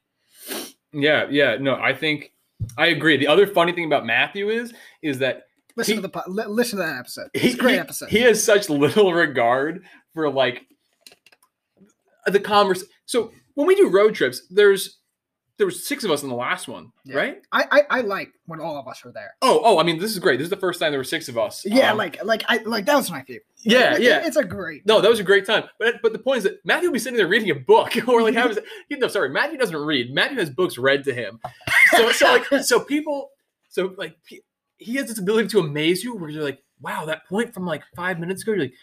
yeah 0.92 1.26
yeah 1.30 1.56
no 1.58 1.74
i 1.76 1.92
think 1.94 2.32
i 2.78 2.86
agree 2.86 3.16
the 3.16 3.26
other 3.26 3.46
funny 3.46 3.72
thing 3.72 3.84
about 3.84 4.06
matthew 4.06 4.48
is 4.50 4.72
is 5.02 5.18
that 5.18 5.44
listen 5.76 5.96
He- 5.96 6.00
to 6.02 6.08
the 6.08 6.48
listen 6.48 6.78
to 6.78 6.84
that 6.84 6.98
episode. 6.98 7.28
It's 7.34 7.54
a 7.54 7.58
great 7.58 7.72
he- 7.74 7.78
episode. 7.80 8.08
He 8.08 8.20
has 8.20 8.42
such 8.42 8.70
little 8.70 9.12
regard 9.12 9.84
for 10.14 10.30
like 10.30 10.62
the 12.26 12.40
converse. 12.40 12.84
So 13.04 13.32
when 13.54 13.66
we 13.66 13.74
do 13.74 13.88
road 13.88 14.14
trips, 14.14 14.42
there's 14.50 14.98
there 15.58 15.66
was 15.66 15.86
six 15.86 16.04
of 16.04 16.10
us 16.10 16.22
in 16.22 16.28
the 16.28 16.34
last 16.34 16.68
one, 16.68 16.92
Yeah. 17.04 17.16
right? 17.16 17.38
I, 17.50 17.64
I 17.70 17.98
I 17.98 18.00
like 18.02 18.30
when 18.46 18.60
all 18.60 18.76
of 18.78 18.86
us 18.86 19.04
are 19.06 19.12
there. 19.12 19.34
Oh, 19.40 19.60
oh, 19.64 19.78
I 19.78 19.84
mean, 19.84 19.98
this 19.98 20.10
is 20.12 20.18
great. 20.18 20.36
This 20.38 20.44
is 20.46 20.50
the 20.50 20.56
first 20.56 20.78
time 20.80 20.92
there 20.92 21.00
were 21.00 21.04
six 21.04 21.28
of 21.28 21.38
us. 21.38 21.64
Yeah, 21.64 21.92
Um, 21.92 21.98
like 21.98 22.22
like 22.24 22.44
I 22.48 22.58
like 22.58 22.84
that 22.86 22.96
was 22.96 23.10
my 23.10 23.22
favorite. 23.22 23.46
yeah, 23.62 23.92
Like, 23.92 24.02
yeah. 24.02 24.26
it's 24.26 24.36
a 24.36 24.44
great. 24.44 24.84
No, 24.86 25.00
that 25.00 25.08
was 25.08 25.18
a 25.20 25.24
great 25.24 25.46
time. 25.46 25.64
But 25.78 26.02
but 26.02 26.12
the 26.12 26.18
point 26.18 26.38
is 26.38 26.44
that 26.44 26.64
Matthew 26.64 26.88
would 26.90 26.94
be 26.94 26.98
sitting 26.98 27.16
there 27.16 27.26
reading 27.28 27.50
a 27.50 27.54
book, 27.54 27.92
or 28.08 28.22
like 28.22 28.34
having. 28.34 28.58
you 28.90 28.98
know, 28.98 29.08
sorry, 29.08 29.30
Matthew 29.30 29.58
doesn't 29.58 29.76
read. 29.76 30.12
Matthew 30.12 30.38
has 30.38 30.50
books 30.50 30.76
read 30.78 31.04
to 31.04 31.14
him. 31.14 31.40
So 31.92 32.12
so 32.12 32.26
like 32.32 32.44
so 32.64 32.80
people 32.80 33.30
so 33.68 33.94
like 33.96 34.14
he 34.78 34.96
has 34.96 35.06
this 35.06 35.18
ability 35.18 35.48
to 35.48 35.60
amaze 35.60 36.04
you, 36.04 36.14
where 36.16 36.28
you're 36.28 36.44
like, 36.44 36.62
wow, 36.82 37.06
that 37.06 37.26
point 37.26 37.54
from 37.54 37.64
like 37.64 37.82
five 37.94 38.18
minutes 38.20 38.42
ago, 38.42 38.52
you're 38.52 38.60
like, 38.62 38.74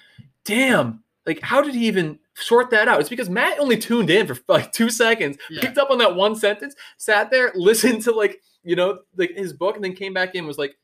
damn, 0.43 1.03
like 1.25 1.39
how 1.41 1.61
did 1.61 1.75
he 1.75 1.87
even 1.87 2.19
sort 2.35 2.69
that 2.71 2.87
out? 2.87 2.99
It's 2.99 3.09
because 3.09 3.29
Matt 3.29 3.59
only 3.59 3.77
tuned 3.77 4.09
in 4.09 4.27
for 4.27 4.37
like 4.47 4.71
two 4.71 4.89
seconds, 4.89 5.37
Yeah. 5.49 5.61
picked 5.61 5.77
up 5.77 5.89
on 5.89 5.97
that 5.99 6.15
one 6.15 6.35
sentence, 6.35 6.75
sat 6.97 7.31
there, 7.31 7.51
listened 7.55 8.01
to 8.03 8.11
like 8.11 8.41
you 8.63 8.75
know 8.75 8.99
like 9.15 9.31
his 9.35 9.53
book, 9.53 9.75
and 9.75 9.83
then 9.83 9.93
came 9.93 10.13
back 10.13 10.35
in 10.35 10.39
and 10.39 10.47
was 10.47 10.57
like, 10.57 10.75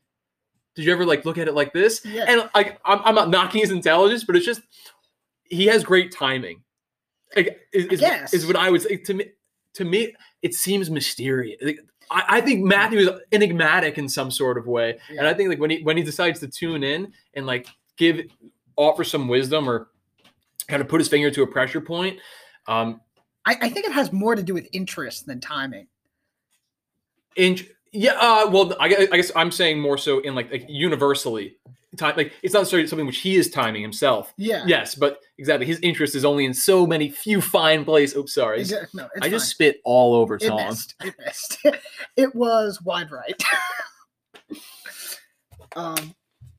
did 0.74 0.84
you 0.84 0.92
ever 0.92 1.04
like 1.04 1.24
look 1.24 1.38
at 1.38 1.48
it 1.48 1.54
like 1.54 1.72
this? 1.72 2.04
Yeah. 2.04 2.24
And 2.28 2.48
like 2.54 2.80
I'm, 2.84 3.00
I'm 3.04 3.14
not 3.14 3.30
knocking 3.30 3.60
his 3.60 3.70
intelligence, 3.70 4.24
but 4.24 4.36
it's 4.36 4.46
just 4.46 4.62
he 5.44 5.66
has 5.66 5.82
great 5.84 6.12
timing. 6.12 6.62
Like, 7.36 7.60
is, 7.72 7.86
is, 7.86 8.34
is 8.34 8.46
what 8.46 8.56
I 8.56 8.70
would 8.70 8.82
say 8.82 8.96
to 8.96 9.14
me. 9.14 9.26
To 9.74 9.84
me, 9.84 10.14
it 10.42 10.52
seems 10.52 10.90
mysterious. 10.90 11.56
Like, 11.62 11.78
I, 12.10 12.24
I 12.28 12.40
think 12.40 12.64
Matthew 12.64 12.98
is 12.98 13.10
enigmatic 13.30 13.98
in 13.98 14.08
some 14.08 14.32
sort 14.32 14.58
of 14.58 14.66
way, 14.66 14.98
and 15.10 15.28
I 15.28 15.32
think 15.34 15.48
like 15.48 15.60
when 15.60 15.70
he 15.70 15.82
when 15.82 15.96
he 15.96 16.02
decides 16.02 16.40
to 16.40 16.48
tune 16.48 16.82
in 16.82 17.12
and 17.34 17.46
like 17.46 17.68
give 17.96 18.20
offer 18.76 19.04
some 19.04 19.28
wisdom 19.28 19.70
or 19.70 19.89
kind 20.70 20.80
of 20.82 20.88
put 20.88 21.00
his 21.00 21.08
finger 21.08 21.30
to 21.30 21.42
a 21.42 21.46
pressure 21.46 21.80
point, 21.80 22.18
um, 22.66 23.00
I, 23.46 23.56
I 23.62 23.68
think 23.68 23.86
it 23.86 23.92
has 23.92 24.12
more 24.12 24.34
to 24.34 24.42
do 24.42 24.54
with 24.54 24.68
interest 24.72 25.26
than 25.26 25.40
timing. 25.40 25.86
in 27.36 27.58
yeah, 27.92 28.12
uh, 28.12 28.48
well, 28.48 28.76
I 28.78 28.88
guess, 28.88 29.08
I 29.10 29.16
guess 29.16 29.32
I'm 29.34 29.50
saying 29.50 29.80
more 29.80 29.98
so 29.98 30.20
in 30.20 30.34
like 30.34 30.50
like 30.52 30.66
universally 30.68 31.56
time. 31.96 32.14
Like 32.16 32.32
it's 32.42 32.54
not 32.54 32.60
necessarily 32.60 32.86
something 32.86 33.06
which 33.06 33.18
he 33.18 33.36
is 33.36 33.50
timing 33.50 33.82
himself. 33.82 34.32
Yeah. 34.36 34.64
Yes, 34.66 34.94
but 34.94 35.18
exactly. 35.38 35.66
His 35.66 35.80
interest 35.80 36.14
is 36.14 36.24
only 36.24 36.44
in 36.44 36.54
so 36.54 36.86
many 36.86 37.10
few 37.10 37.40
fine 37.40 37.84
places. 37.84 38.16
Oops, 38.16 38.32
sorry. 38.32 38.60
Exa- 38.60 38.86
No, 38.94 39.08
I 39.20 39.28
just 39.28 39.48
spit 39.48 39.80
all 39.84 40.14
over 40.14 40.36
it 40.36 40.42
Tom. 40.42 40.56
missed. 40.56 40.94
It 41.02 41.14
missed. 41.24 41.58
it 42.16 42.34
was 42.34 42.80
wide 42.82 43.10
right. 43.10 43.42
um, 45.76 46.14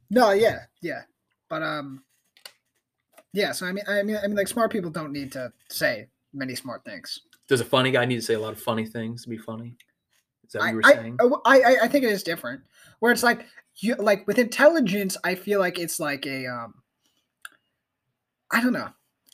no, 0.10 0.32
yeah, 0.32 0.60
yeah, 0.82 1.04
but 1.50 1.64
um, 1.64 2.04
yeah. 3.34 3.52
So 3.52 3.66
I 3.66 3.72
mean, 3.72 3.86
I 3.88 4.04
mean, 4.04 4.18
I 4.18 4.28
mean, 4.28 4.36
like 4.36 4.48
smart 4.48 4.72
people 4.72 4.90
don't 4.90 5.12
need 5.12 5.32
to 5.34 5.52
say 5.70 6.08
many 6.34 6.56
smart 6.56 6.84
things. 6.86 7.20
Does 7.48 7.62
a 7.62 7.66
funny 7.66 7.92
guy 7.92 8.06
need 8.06 8.16
to 8.16 8.22
say 8.22 8.34
a 8.34 8.40
lot 8.40 8.54
of 8.54 8.62
funny 8.62 8.86
things 8.86 9.24
to 9.24 9.30
be 9.30 9.38
funny? 9.38 9.76
Is 10.46 10.54
that 10.54 10.60
what 10.60 10.66
I, 10.66 10.70
you 10.70 10.76
were 10.76 10.84
saying? 10.84 11.18
I, 11.46 11.62
I, 11.62 11.76
I 11.84 11.88
think 11.88 12.06
it 12.06 12.12
is 12.12 12.24
different. 12.24 12.62
Where 13.00 13.12
it's 13.12 13.24
like 13.24 13.46
you 13.78 13.96
like 13.96 14.28
with 14.28 14.38
intelligence, 14.38 15.18
I 15.24 15.36
feel 15.36 15.60
like 15.60 15.80
it's 15.80 16.00
like 16.00 16.26
a 16.26 16.48
um 16.48 16.76
I 18.52 18.62
don't 18.62 18.74
know. 18.74 18.90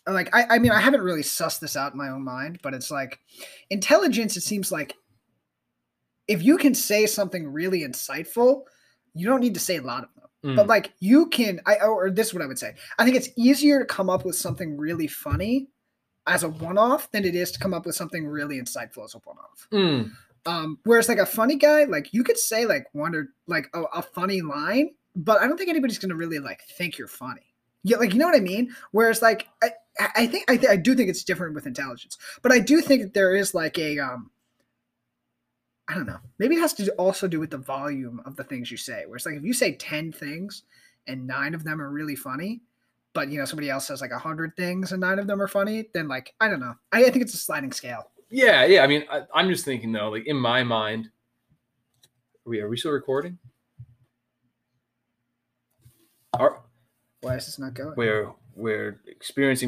Like 0.08 0.34
I, 0.34 0.56
I 0.56 0.60
mean 0.60 0.72
I 0.72 0.80
haven't 0.80 1.02
really 1.02 1.24
sussed 1.24 1.60
this 1.60 1.76
out 1.76 1.94
in 1.94 1.98
my 1.98 2.10
own 2.10 2.24
mind, 2.24 2.60
but 2.62 2.74
it's 2.74 2.92
like 2.92 3.20
intelligence, 3.70 4.38
it 4.38 4.42
seems 4.42 4.72
like 4.72 4.96
if 6.28 6.44
you 6.44 6.58
can 6.58 6.76
say 6.76 7.06
something 7.06 7.48
really 7.48 7.82
insightful, 7.82 8.64
you 9.14 9.26
don't 9.28 9.42
need 9.42 9.54
to 9.54 9.60
say 9.60 9.78
a 9.78 9.82
lot 9.82 10.04
of 10.04 10.10
them. 10.16 10.27
But 10.44 10.66
Mm, 10.66 10.68
like 10.68 10.94
you 11.00 11.28
can 11.28 11.60
I 11.66 11.78
or 11.78 12.12
this 12.12 12.28
is 12.28 12.34
what 12.34 12.44
I 12.44 12.46
would 12.46 12.60
say. 12.60 12.76
I 13.00 13.04
think 13.04 13.16
it's 13.16 13.30
easier 13.36 13.80
to 13.80 13.86
come 13.86 14.10
up 14.10 14.24
with 14.24 14.36
something 14.36 14.78
really 14.78 15.08
funny 15.08 15.68
as 16.28 16.44
a 16.44 16.50
one-off 16.50 17.10
than 17.12 17.26
it 17.26 17.36
is 17.36 17.52
to 17.52 17.60
come 17.60 17.74
up 17.74 17.86
with 17.86 17.96
something 17.96 18.28
really 18.28 18.62
insightful 18.62 19.04
as 19.06 19.16
a 19.16 19.20
one-off. 19.20 19.68
Mm. 19.72 20.12
Um, 20.46 20.78
whereas 20.84 21.10
like 21.10 21.18
a 21.18 21.26
funny 21.26 21.56
guy, 21.56 21.86
like 21.86 22.14
you 22.14 22.24
could 22.24 22.38
say 22.38 22.66
like 22.66 22.86
one 22.94 23.16
or 23.16 23.30
like 23.48 23.68
a, 23.74 23.84
a 23.96 24.02
funny 24.02 24.42
line, 24.42 24.92
but 25.16 25.42
I 25.42 25.48
don't 25.48 25.58
think 25.58 25.70
anybody's 25.70 26.00
gonna 26.00 26.16
really 26.16 26.40
like 26.40 26.62
think 26.78 26.98
you're 26.98 27.08
funny. 27.08 27.42
Yeah, 27.84 27.98
like 27.98 28.14
you 28.14 28.20
know 28.20 28.28
what 28.28 28.36
I 28.36 28.42
mean. 28.42 28.76
Whereas 28.92 29.22
like 29.22 29.48
I, 29.64 29.72
I 30.16 30.28
think 30.28 30.50
I, 30.50 30.58
th- 30.58 30.72
I 30.72 30.76
do 30.76 30.94
think 30.96 31.10
it's 31.10 31.24
different 31.24 31.56
with 31.56 31.66
intelligence, 31.66 32.18
but 32.42 32.52
I 32.52 32.60
do 32.60 32.82
think 32.82 33.02
that 33.02 33.14
there 33.14 33.36
is 33.36 33.54
like 33.54 33.78
a 33.78 34.00
um, 34.00 34.30
I 35.90 35.94
don't 35.94 36.06
know. 36.06 36.20
Maybe 36.38 36.56
it 36.56 36.60
has 36.60 36.74
to 36.74 36.92
also 36.94 37.28
do 37.28 37.40
with 37.40 37.50
the 37.50 37.58
volume 37.58 38.22
of 38.26 38.36
the 38.36 38.44
things 38.44 38.70
you 38.70 38.78
say. 38.78 39.06
Where 39.06 39.16
it's 39.16 39.26
like 39.26 39.36
if 39.36 39.44
you 39.44 39.54
say 39.54 39.74
ten 39.74 40.12
things 40.12 40.64
and 41.08 41.26
nine 41.26 41.54
of 41.54 41.64
them 41.64 41.82
are 41.82 41.90
really 41.90 42.16
funny, 42.16 42.62
but 43.14 43.30
you 43.30 43.40
know 43.40 43.46
somebody 43.46 43.70
else 43.70 43.88
says 43.88 44.02
like 44.02 44.12
a 44.12 44.20
hundred 44.20 44.56
things 44.58 44.92
and 44.92 45.00
nine 45.00 45.18
of 45.20 45.28
them 45.28 45.42
are 45.42 45.48
funny, 45.48 45.90
then 45.94 46.08
like 46.08 46.34
I 46.42 46.50
don't 46.50 46.60
know. 46.60 46.76
I, 46.92 47.06
I 47.06 47.10
think 47.10 47.24
it's 47.24 47.34
a 47.34 47.38
sliding 47.38 47.72
scale. 47.72 48.12
Yeah, 48.30 48.66
yeah. 48.66 48.84
I 48.84 48.88
mean, 48.88 49.06
I, 49.10 49.22
I'm 49.34 49.48
just 49.50 49.64
thinking 49.64 49.92
though, 49.92 50.10
like 50.10 50.28
in 50.28 50.36
my 50.36 50.64
mind, 50.64 51.10
are 52.46 52.50
we 52.50 52.60
are 52.60 52.70
we 52.70 52.78
still 52.78 52.92
recording? 52.92 53.38
Are 56.34 56.62
Why 57.22 57.36
is 57.36 57.46
this 57.46 57.60
not 57.60 57.74
going? 57.74 57.94
we're 57.96 58.34
we're 58.56 59.00
experiencing 59.08 59.67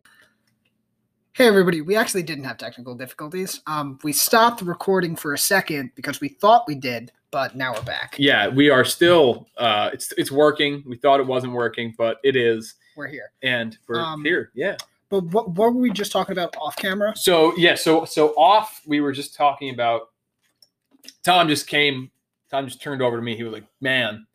Hey 1.40 1.48
everybody, 1.48 1.80
we 1.80 1.96
actually 1.96 2.24
didn't 2.24 2.44
have 2.44 2.58
technical 2.58 2.96
difficulties. 2.96 3.62
Um, 3.66 3.98
we 4.04 4.12
stopped 4.12 4.62
recording 4.62 5.16
for 5.16 5.34
a 5.34 5.38
second 5.38 5.92
because 5.96 6.20
we 6.20 6.28
thought 6.28 6.66
we 6.68 6.76
did, 6.76 7.14
but 7.32 7.56
now 7.56 7.72
we're 7.74 7.82
back. 7.84 8.16
yeah 8.18 8.50
we 8.50 8.70
are 8.70 8.84
still 8.84 9.48
uh 9.58 9.90
it's 9.94 10.12
it's 10.18 10.32
working 10.34 10.84
we 10.86 10.98
thought 10.98 11.22
it 11.22 11.26
wasn't 11.26 11.54
working 11.54 11.94
but 11.98 12.18
it 12.26 12.36
is 12.36 12.74
We're 12.98 13.08
here. 13.08 13.32
and 13.42 13.78
we're 13.88 14.02
Um, 14.02 14.22
here 14.26 14.52
yeah 14.54 14.76
But 15.10 15.24
what, 15.28 15.52
what 15.52 15.74
were 15.74 15.80
we 15.80 15.92
just 15.92 16.12
talking 16.12 16.34
about 16.34 16.54
off 16.60 16.76
camera? 16.76 17.16
so 17.16 17.56
yeah 17.56 17.76
so 17.76 18.04
so 18.04 18.30
off 18.30 18.82
we 18.86 19.00
were 19.00 19.14
just 19.14 19.34
talking 19.34 19.72
about 19.74 20.10
tom 21.24 21.48
just 21.48 21.68
came 21.68 22.12
tom 22.52 22.68
just 22.68 22.82
turned 22.82 23.02
over 23.02 23.16
to 23.16 23.22
me 23.24 23.38
he 23.38 23.44
was 23.44 23.54
like 23.54 23.66
man 23.80 24.26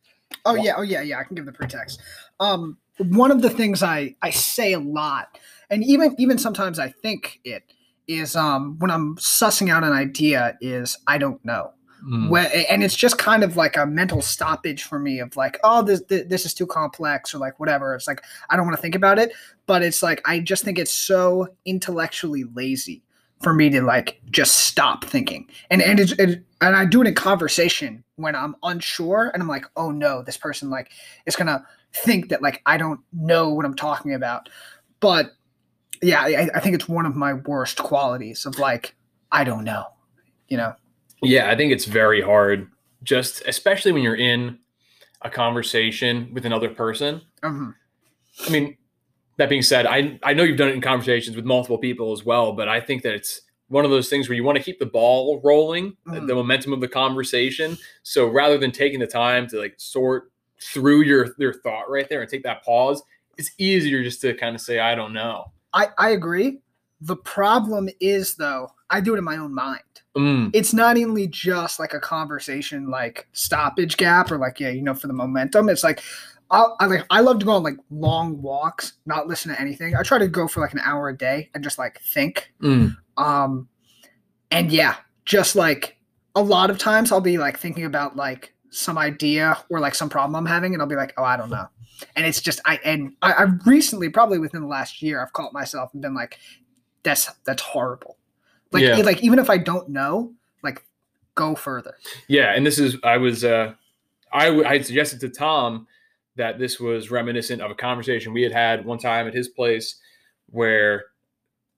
Oh 0.47 0.55
Wha- 0.55 0.63
yeah, 0.63 0.75
oh 0.79 0.83
yeah, 0.83 1.01
yeah. 1.01 1.19
I 1.21 1.25
can 1.25 1.37
give 1.37 1.47
the 1.47 1.53
pretext. 1.53 2.01
Um, 2.41 2.77
one 2.99 3.31
of 3.31 3.43
the 3.43 3.51
things 3.51 3.83
I 3.83 4.15
I 4.23 4.31
say 4.31 4.73
a 4.73 4.81
lot, 4.81 5.39
and 5.71 5.85
even 5.85 6.15
even 6.19 6.39
sometimes 6.39 6.79
I 6.79 6.89
think 6.91 7.41
it 7.45 7.65
is 8.07 8.37
um 8.37 8.79
when 8.79 8.91
I'm 8.91 9.17
sussing 9.17 9.71
out 9.71 9.85
an 9.85 9.93
idea 9.93 10.57
is 10.61 10.97
I 11.07 11.19
don't 11.19 11.43
know. 11.45 11.73
mm, 12.07 12.29
Where, 12.29 12.51
and 12.71 12.85
it's 12.85 12.95
just 12.97 13.19
kind 13.19 13.43
of 13.43 13.57
like 13.57 13.77
a 13.77 13.87
mental 13.87 14.21
stoppage 14.23 14.85
for 14.85 14.99
me 14.99 15.21
of 15.21 15.37
like, 15.37 15.59
oh, 15.65 15.83
this 15.83 16.03
this 16.09 16.25
this 16.29 16.47
is 16.47 16.55
too 16.55 16.67
complex 16.67 17.35
or 17.35 17.39
like 17.39 17.59
whatever. 17.59 17.95
It's 17.95 18.07
like 18.07 18.23
I 18.51 18.57
don't 18.57 18.67
want 18.67 18.77
to 18.77 18.83
think 18.83 18.95
about 18.95 19.19
it, 19.19 19.33
but 19.67 19.83
it's 19.83 20.03
like 20.03 20.21
I 20.25 20.41
just 20.41 20.65
think 20.65 20.79
it's 20.79 20.93
so 20.93 21.49
intellectually 21.65 22.45
lazy 22.55 23.03
for 23.43 23.53
me 23.53 23.69
to 23.71 23.83
like 23.83 24.21
just 24.31 24.57
stop 24.57 25.05
thinking. 25.05 25.47
And 25.71 25.83
and 25.83 26.01
it's, 26.01 26.13
it, 26.13 26.43
and 26.61 26.77
I 26.77 26.85
do 26.87 27.03
it 27.03 27.09
in 27.09 27.15
conversation 27.15 28.05
when 28.17 28.35
I'm 28.37 28.55
unsure 28.63 29.31
and 29.35 29.43
I'm 29.43 29.49
like, 29.49 29.67
oh 29.77 29.91
no, 29.91 30.23
this 30.23 30.37
person 30.37 30.71
like 30.71 30.91
is 31.27 31.37
gonna 31.37 31.67
think 31.95 32.29
that 32.31 32.43
like 32.43 32.61
I 32.67 32.77
don't 32.77 33.01
know 33.13 33.51
what 33.51 33.65
I'm 33.65 33.75
talking 33.77 34.15
about. 34.15 34.49
But 35.01 35.33
yeah, 36.03 36.21
I, 36.23 36.49
I 36.55 36.61
think 36.61 36.75
it's 36.75 36.89
one 36.89 37.07
of 37.07 37.15
my 37.17 37.35
worst 37.35 37.79
qualities 37.79 38.47
of 38.47 38.59
like 38.59 38.95
I 39.33 39.45
don't 39.45 39.65
know, 39.65 39.85
you 40.49 40.57
know. 40.57 40.75
yeah 41.23 41.51
i 41.51 41.57
think 41.57 41.73
it's 41.73 41.87
very 41.87 42.21
hard 42.21 42.69
just 43.03 43.43
especially 43.47 43.93
when 43.93 44.03
you're 44.03 44.15
in 44.17 44.59
a 45.23 45.31
conversation 45.31 46.29
with 46.35 46.45
another 46.45 46.69
person 46.69 47.21
Mhm. 47.43 47.75
I 48.47 48.51
mean, 48.51 48.77
that 49.39 49.49
being 49.49 49.63
said, 49.63 49.87
I 49.87 50.19
I 50.23 50.35
know 50.35 50.43
you've 50.43 50.57
done 50.59 50.69
it 50.69 50.75
in 50.75 50.81
conversations 50.81 51.37
with 51.37 51.45
multiple 51.45 51.79
people 51.79 52.13
as 52.13 52.25
well, 52.25 52.53
but 52.53 52.69
I 52.69 52.81
think 52.81 53.03
that 53.03 53.15
it's 53.15 53.41
one 53.69 53.85
of 53.85 53.91
those 53.91 54.09
things 54.11 54.29
where 54.29 54.37
you 54.37 54.45
want 54.45 54.59
to 54.59 54.63
keep 54.65 54.79
the 54.79 54.87
ball 54.87 55.41
rolling, 55.45 55.97
the- 56.07 56.21
Mhm. 56.21 56.27
the 56.29 56.35
momentum 56.35 56.73
of 56.73 56.81
the 56.81 56.89
conversation. 56.89 57.77
So 58.03 58.27
rather 58.29 58.59
than 58.59 58.71
taking 58.73 59.01
the 59.01 59.07
time 59.07 59.47
to 59.49 59.59
like 59.59 59.75
sort 59.79 60.31
through 60.63 61.03
your 61.03 61.35
your 61.39 61.53
thought 61.53 61.91
right 61.91 62.09
there 62.09 62.21
and 62.21 62.31
take 62.31 62.43
that 62.45 62.65
pause, 62.65 63.03
it's 63.37 63.51
easier 63.59 64.03
just 64.03 64.21
to 64.23 64.35
kind 64.35 64.55
of 64.55 64.61
say 64.61 64.79
I 64.79 64.95
don't 64.95 65.13
know. 65.13 65.47
I, 65.73 65.89
I 65.99 66.11
agree. 66.11 66.61
The 67.01 67.17
problem 67.17 67.89
is 68.01 68.37
though, 68.37 68.71
I 68.91 69.01
do 69.01 69.15
it 69.15 69.19
in 69.19 69.25
my 69.25 69.37
own 69.37 69.53
mind. 69.55 69.81
Mm, 70.17 70.51
It's 70.55 70.73
not 70.73 70.97
only 70.97 71.27
just 71.27 71.81
like 71.81 71.93
a 71.93 72.01
conversation 72.01 72.89
like 72.89 73.27
stoppage 73.33 73.97
gap 73.97 74.31
or 74.31 74.39
like, 74.39 74.61
yeah, 74.61 74.69
you 74.71 74.81
know, 74.83 74.95
for 74.95 75.09
the 75.09 75.13
momentum. 75.13 75.69
It's 75.69 75.83
like 75.83 76.03
I'll, 76.51 76.77
I 76.79 76.87
like 76.87 77.05
I 77.11 77.21
love 77.21 77.41
to 77.41 77.45
go 77.47 77.53
on 77.53 77.63
like 77.65 77.77
long 77.91 78.41
walks, 78.41 78.95
not 79.07 79.27
listen 79.27 79.53
to 79.53 79.61
anything. 79.61 79.97
I 79.97 80.03
try 80.03 80.19
to 80.19 80.29
go 80.29 80.47
for 80.47 80.61
like 80.61 80.73
an 80.73 80.81
hour 80.85 81.09
a 81.09 81.17
day 81.17 81.51
and 81.55 81.65
just 81.65 81.79
like 81.79 82.01
think. 82.03 82.53
mm, 82.63 82.97
Um 83.17 83.69
and 84.53 84.71
yeah, 84.71 84.97
just 85.25 85.57
like 85.57 85.97
a 86.37 86.43
lot 86.43 86.71
of 86.71 86.79
times 86.79 87.11
I'll 87.11 87.21
be 87.21 87.39
like 87.39 87.59
thinking 87.59 87.85
about 87.85 88.15
like 88.15 88.54
some 88.77 88.99
idea 88.99 89.57
or 89.69 89.79
like 89.81 89.95
some 89.95 90.09
problem 90.09 90.35
I'm 90.35 90.47
having 90.47 90.73
and 90.75 90.83
I'll 90.83 90.89
be 90.89 90.97
like, 90.97 91.15
oh, 91.17 91.25
I 91.25 91.37
don't 91.37 91.51
know. 91.51 91.67
And 92.17 92.27
it's 92.27 92.41
just 92.41 92.61
I 92.65 92.81
and 92.85 93.15
I, 93.23 93.33
I 93.33 93.43
recently, 93.65 94.09
probably 94.09 94.39
within 94.39 94.61
the 94.63 94.67
last 94.67 95.01
year, 95.01 95.23
I've 95.23 95.33
caught 95.33 95.53
myself 95.53 95.93
and 95.93 96.03
been 96.03 96.15
like, 96.15 96.39
that's 97.05 97.31
that's 97.45 97.63
horrible. 97.63 98.17
Like 98.73 98.83
Yeah. 98.83 98.97
like 98.97 99.23
even 99.23 99.39
if 99.39 99.49
I 99.49 99.59
don't 99.59 99.89
know, 99.91 100.33
like 100.63 100.85
go 101.37 101.55
further. 101.55 101.97
yeah, 102.29 102.53
and 102.55 102.67
this 102.67 102.79
is 102.79 102.97
I 103.05 103.17
was 103.19 103.45
uh 103.45 103.75
I 104.33 104.47
w- 104.47 104.65
I 104.67 104.81
suggested 104.81 105.21
to 105.21 105.29
Tom 105.29 105.87
that 106.37 106.59
this 106.59 106.81
was 106.81 107.13
reminiscent 107.13 107.63
of 107.63 107.71
a 107.71 107.75
conversation 107.77 108.33
we 108.33 108.43
had 108.43 108.53
had 108.53 108.85
one 108.85 108.99
time 108.99 109.29
at 109.29 109.35
his 109.35 109.47
place 109.49 109.97
where 110.51 111.05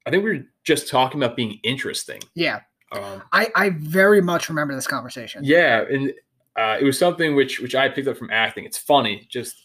I 0.07 0.11
think 0.11 0.25
we 0.25 0.39
were 0.39 0.45
just 0.65 0.89
talking 0.89 1.23
about 1.23 1.37
being 1.37 1.59
interesting. 1.63 2.21
Yeah. 2.35 2.61
Um, 2.93 3.23
I, 3.33 3.49
I 3.55 3.71
very 3.71 4.23
much 4.23 4.49
remember 4.49 4.75
this 4.75 4.87
conversation. 4.87 5.43
yeah, 5.45 5.83
and 5.91 6.13
uh, 6.57 6.79
it 6.81 6.85
was 6.85 6.99
something 6.99 7.35
which 7.35 7.61
which 7.61 7.75
I 7.75 7.89
picked 7.89 8.09
up 8.09 8.17
from 8.17 8.31
acting. 8.31 8.65
It's 8.65 8.79
funny, 8.79 9.27
just 9.31 9.63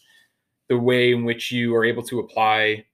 the 0.68 0.78
way 0.78 1.12
in 1.12 1.24
which 1.24 1.50
you 1.50 1.74
are 1.74 1.84
able 1.84 2.02
to 2.04 2.20
apply 2.20 2.84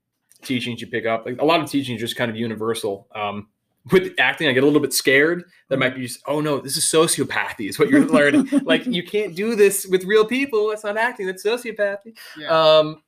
teachings 0.43 0.81
you 0.81 0.87
pick 0.87 1.07
up. 1.07 1.27
Like 1.27 1.41
a 1.41 1.45
lot 1.45 1.61
of 1.61 1.71
teaching 1.71 1.97
is 1.97 2.01
just 2.01 2.17
kind 2.17 2.31
of 2.31 2.37
universal. 2.37 3.09
Um, 3.15 3.49
with 3.91 4.15
acting, 4.19 4.49
I 4.49 4.53
get 4.53 4.63
a 4.63 4.67
little 4.67 4.81
bit 4.81 4.93
scared. 4.93 5.45
That 5.69 5.79
might 5.79 5.95
be 5.95 6.03
just, 6.03 6.21
oh 6.27 6.41
no, 6.41 6.61
this 6.61 6.77
is 6.77 6.85
sociopathy, 6.85 7.69
is 7.69 7.79
what 7.79 7.89
you're 7.89 8.07
learning. 8.07 8.49
like 8.65 8.87
you 8.87 9.03
can't 9.03 9.35
do 9.35 9.55
this 9.55 9.87
with 9.87 10.05
real 10.05 10.25
people. 10.25 10.69
That's 10.69 10.85
not 10.85 10.97
acting. 10.97 11.27
That's 11.27 11.45
sociopathy. 11.45 12.17
Yeah. 12.37 12.49
Um, 12.49 13.03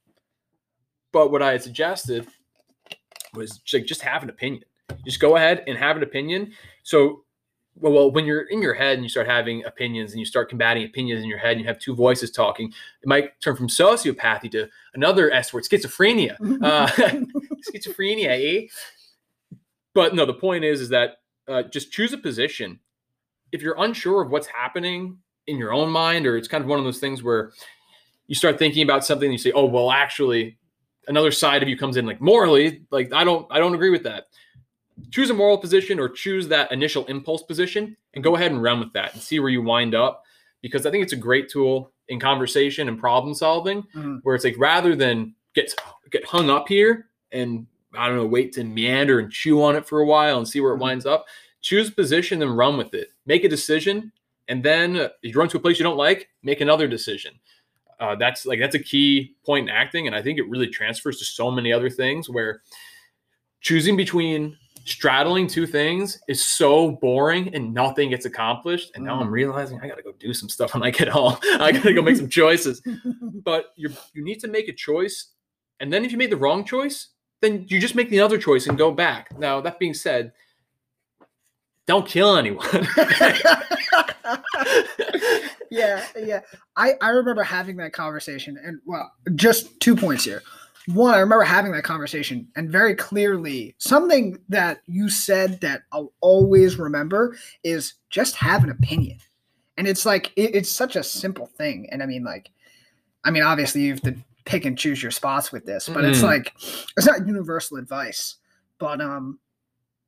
but 1.12 1.31
what 1.31 1.43
I 1.43 1.53
had 1.53 1.62
suggested 1.62 2.27
was 3.35 3.59
just, 3.59 3.75
like 3.75 3.87
just 3.87 4.03
have 4.03 4.23
an 4.23 4.31
opinion. 4.31 4.65
Just 5.05 5.21
go 5.21 5.37
ahead 5.37 5.65
and 5.67 5.77
have 5.79 5.97
an 5.97 6.03
opinion. 6.03 6.53
So, 6.83 7.25
well, 7.81 7.93
well, 7.93 8.11
when 8.11 8.24
you're 8.24 8.43
in 8.43 8.61
your 8.61 8.74
head 8.74 8.94
and 8.94 9.02
you 9.02 9.09
start 9.09 9.27
having 9.27 9.65
opinions 9.65 10.12
and 10.12 10.20
you 10.20 10.27
start 10.27 10.48
combating 10.48 10.85
opinions 10.85 11.23
in 11.23 11.28
your 11.28 11.39
head 11.39 11.52
and 11.52 11.61
you 11.61 11.66
have 11.66 11.78
two 11.78 11.94
voices 11.94 12.31
talking, 12.31 12.69
it 12.69 13.09
might 13.09 13.40
turn 13.40 13.57
from 13.57 13.69
sociopathy 13.69 14.51
to 14.51 14.69
another 14.94 15.31
S 15.31 15.52
word, 15.52 15.65
schizophrenia. 15.65 16.36
Uh, 16.61 16.86
schizophrenia, 17.73 18.28
eh? 18.28 18.66
But 19.94 20.15
no, 20.15 20.27
the 20.27 20.35
point 20.35 20.65
is, 20.65 20.81
is 20.81 20.89
that 20.90 21.19
uh, 21.48 21.62
just 21.65 21.90
choose 21.90 22.12
a 22.12 22.19
position. 22.19 22.78
If 23.51 23.62
you're 23.62 23.77
unsure 23.78 24.23
of 24.23 24.31
what's 24.31 24.47
happening 24.47 25.19
in 25.47 25.57
your 25.57 25.73
own 25.73 25.90
mind, 25.90 26.27
or 26.27 26.36
it's 26.36 26.48
kind 26.48 26.62
of 26.62 26.69
one 26.69 26.78
of 26.78 26.85
those 26.85 26.98
things 26.98 27.23
where 27.23 27.52
you 28.27 28.35
start 28.35 28.59
thinking 28.59 28.82
about 28.82 29.05
something 29.05 29.27
and 29.27 29.32
you 29.32 29.39
say, 29.39 29.52
"Oh, 29.52 29.65
well, 29.65 29.90
actually, 29.90 30.59
another 31.09 31.32
side 31.32 31.62
of 31.62 31.69
you 31.69 31.77
comes 31.77 31.97
in 31.97 32.07
like 32.07 32.20
morally, 32.20 32.82
like 32.90 33.12
I 33.12 33.24
don't, 33.24 33.47
I 33.51 33.59
don't 33.59 33.74
agree 33.74 33.90
with 33.90 34.05
that." 34.05 34.27
Choose 35.11 35.31
a 35.31 35.35
moral 35.35 35.59
position 35.59 35.99
or 35.99 36.09
choose 36.09 36.49
that 36.49 36.71
initial 36.73 37.05
impulse 37.07 37.43
position 37.43 37.97
and 38.15 38.23
go 38.25 38.37
ahead 38.37 38.53
and 38.53 38.63
run 38.63 38.81
with 38.81 38.93
that 38.93 39.15
and 39.15 39.23
see 39.23 39.41
where 39.41 39.49
you 39.51 39.63
wind 39.63 39.95
up. 39.95 40.25
Because 40.63 40.87
I 40.87 40.91
think 40.91 41.03
it's 41.03 41.13
a 41.13 41.17
great 41.17 41.49
tool 41.49 41.93
in 42.09 42.21
conversation 42.21 42.89
and 42.89 42.99
problem 42.99 43.35
solving, 43.35 43.83
Mhm. 43.95 44.21
where 44.23 44.35
it's 44.35 44.45
like 44.45 44.59
rather 44.59 44.95
than 44.95 45.35
get 45.55 45.75
get 46.11 46.25
hung 46.25 46.51
up 46.51 46.67
here 46.69 47.09
and 47.33 47.67
I 47.95 48.07
don't 48.09 48.17
know, 48.17 48.27
wait 48.27 48.53
to 48.53 48.65
meander 48.65 49.19
and 49.19 49.33
chew 49.33 49.63
on 49.63 49.75
it 49.77 49.87
for 49.87 50.01
a 50.01 50.07
while 50.07 50.39
and 50.39 50.47
see 50.47 50.61
where 50.61 50.73
it 50.73 50.77
Mhm. 50.77 50.81
winds 50.83 51.07
up. 51.07 51.27
Choose 51.61 51.89
a 51.89 51.93
position 51.93 52.43
and 52.43 52.57
run 52.57 52.77
with 52.77 52.95
it. 52.95 53.13
Make 53.27 53.43
a 53.45 53.49
decision, 53.49 54.13
and 54.49 54.63
then 54.63 54.97
uh, 54.97 55.09
if 55.23 55.35
you 55.35 55.39
run 55.39 55.49
to 55.49 55.57
a 55.57 55.61
place 55.61 55.79
you 55.79 55.83
don't 55.83 55.97
like, 55.97 56.29
make 56.43 56.61
another 56.61 56.87
decision. 56.89 57.35
Uh, 57.99 58.15
that's 58.15 58.47
like 58.47 58.59
that's 58.61 58.75
a 58.75 58.79
key 58.79 59.35
point 59.45 59.69
in 59.69 59.75
acting, 59.75 60.07
and 60.07 60.17
I 60.17 60.23
think 60.23 60.39
it 60.39 60.49
really 60.49 60.69
transfers 60.69 61.19
to 61.19 61.25
so 61.25 61.51
many 61.51 61.73
other 61.73 61.91
things. 61.91 62.29
Where 62.31 62.63
choosing 63.61 63.97
between 63.97 64.57
straddling 64.85 65.47
two 65.47 65.66
things 65.66 66.20
is 66.28 66.44
so 66.44 66.93
boring 66.93 67.55
and 67.55 67.73
nothing 67.73 68.11
gets 68.11 68.27
accomplished. 68.27 68.90
And 68.94 69.05
now 69.05 69.20
I'm 69.20 69.28
mm. 69.28 69.32
realizing 69.32 69.81
I 69.81 69.89
got 69.89 69.97
to 69.97 70.02
go 70.02 70.12
do 70.19 70.32
some 70.35 70.48
stuff 70.48 70.74
when 70.74 70.82
I 70.82 70.90
get 70.90 71.09
home. 71.09 71.36
I 71.61 71.73
got 71.73 71.82
to 71.82 71.93
go 71.93 72.02
make 72.02 72.16
some 72.16 72.28
choices 72.28 72.82
but 73.44 73.73
you 73.77 73.90
you 74.12 74.24
need 74.24 74.40
to 74.40 74.48
make 74.48 74.69
a 74.69 74.73
choice 74.73 75.32
and 75.81 75.93
then 75.93 76.05
if 76.05 76.12
you 76.12 76.19
made 76.19 76.31
the 76.31 76.36
wrong 76.36 76.65
choice 76.65 77.09
then 77.40 77.66
you 77.69 77.81
just 77.81 77.94
make 77.94 78.11
the 78.11 78.20
other 78.20 78.39
choice 78.39 78.66
and 78.66 78.77
go 78.78 78.90
back 78.90 79.36
now 79.39 79.61
that 79.61 79.78
being 79.78 79.94
said 79.94 80.32
don't 81.86 82.07
kill 82.07 82.36
anyone 82.36 82.66
yeah, 85.70 86.05
yeah. 86.16 86.40
I 86.77 86.94
I 87.01 87.09
remember 87.09 87.43
having 87.43 87.77
that 87.77 87.93
conversation, 87.93 88.59
and 88.62 88.81
well, 88.85 89.11
just 89.35 89.81
two 89.81 89.97
points 89.97 90.24
here. 90.24 90.43
One, 90.95 91.15
I 91.15 91.19
remember 91.19 91.45
having 91.45 91.73
that 91.73 91.85
conversation 91.85 92.49
and 92.57 92.71
very 92.71 92.95
clearly 92.95 93.75
something 93.79 94.39
that 94.49 94.81
you 94.87 95.09
said 95.09 95.61
that 95.61 95.83
I'll 95.93 96.12
always 96.21 96.79
remember 96.79 97.37
is 97.65 97.95
just 98.11 98.37
have 98.37 98.65
an 98.65 98.71
opinion. 98.71 99.19
And 99.77 99.89
it's 99.89 100.05
like, 100.05 100.33
it, 100.37 100.55
it's 100.55 100.71
such 100.71 100.97
a 100.97 101.03
simple 101.03 101.47
thing. 101.47 101.89
And 101.91 102.03
I 102.03 102.07
mean, 102.07 102.25
like, 102.25 102.51
I 103.25 103.31
mean, 103.31 103.43
obviously 103.43 103.83
you 103.83 103.93
have 103.93 104.03
to 104.03 104.17
pick 104.45 104.65
and 104.65 104.77
choose 104.79 105.03
your 105.03 105.12
spots 105.12 105.53
with 105.53 105.65
this, 105.65 105.89
but 105.89 106.05
it's 106.05 106.21
Mhm. 106.21 106.25
like, 106.25 106.53
it's 106.97 107.07
not 107.07 107.27
universal 107.27 107.77
advice, 107.77 108.37
but, 108.79 109.01
um, 109.01 109.39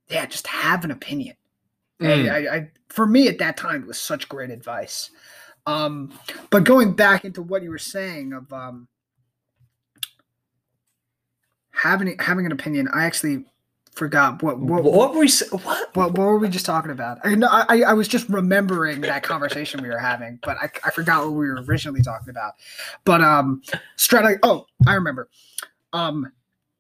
yeah, 0.09 0.27
just 0.27 0.47
have 0.47 0.85
an 0.85 0.91
opinion. 0.91 1.37
And 2.01 2.27
Mm. 2.27 2.33
I, 2.33 2.57
I, 2.57 2.71
for 2.89 3.07
me 3.07 3.29
at 3.29 3.39
that 3.39 3.57
time, 3.57 3.83
it 3.83 3.87
was 3.87 4.01
such 4.01 4.29
great 4.29 4.51
advice. 4.51 5.11
Um, 5.67 6.19
but 6.51 6.65
going 6.65 6.95
back 6.95 7.25
into 7.25 7.43
what 7.43 7.63
you 7.63 7.71
were 7.71 7.79
saying 7.79 8.33
of, 8.33 8.53
um, 8.53 8.89
having 11.83 12.17
having 12.19 12.47
an 12.47 12.53
opinion. 12.53 12.89
I 12.93 13.05
actually 13.05 13.45
forgot 13.95 14.43
what 14.43 14.59
what 14.59 14.85
What, 14.85 14.93
what 14.93 15.15
were 15.15 15.21
we? 15.21 15.31
What? 15.51 15.97
what, 15.97 16.13
what 16.13 16.19
were 16.19 16.39
we 16.39 16.49
just 16.49 16.65
talking 16.65 16.91
about? 16.91 17.19
I 17.25 17.35
know 17.35 17.49
I, 17.51 17.83
I 17.83 17.93
was 17.93 18.09
just 18.09 18.29
remembering 18.29 19.01
that 19.03 19.23
conversation 19.23 19.83
we 19.83 19.89
were 19.89 19.99
having, 19.99 20.39
but 20.43 20.57
I, 20.59 20.71
I 20.85 20.91
forgot 20.91 21.25
what 21.25 21.33
we 21.33 21.47
were 21.49 21.63
originally 21.69 22.03
talking 22.03 22.31
about. 22.31 22.55
But 23.05 23.21
um, 23.21 23.63
strategy. 23.97 24.39
Oh, 24.43 24.67
I 24.87 24.95
remember. 24.95 25.29
Um, 25.93 26.33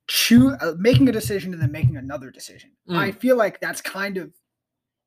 choose 0.06 0.54
uh, 0.60 0.74
making 0.78 1.08
a 1.08 1.12
decision 1.12 1.52
and 1.52 1.60
then 1.60 1.72
making 1.72 1.96
another 1.96 2.30
decision. 2.30 2.70
Mm. 2.88 2.96
I 2.96 3.12
feel 3.12 3.36
like 3.36 3.60
that's 3.60 3.80
kind 3.80 4.16
of 4.16 4.32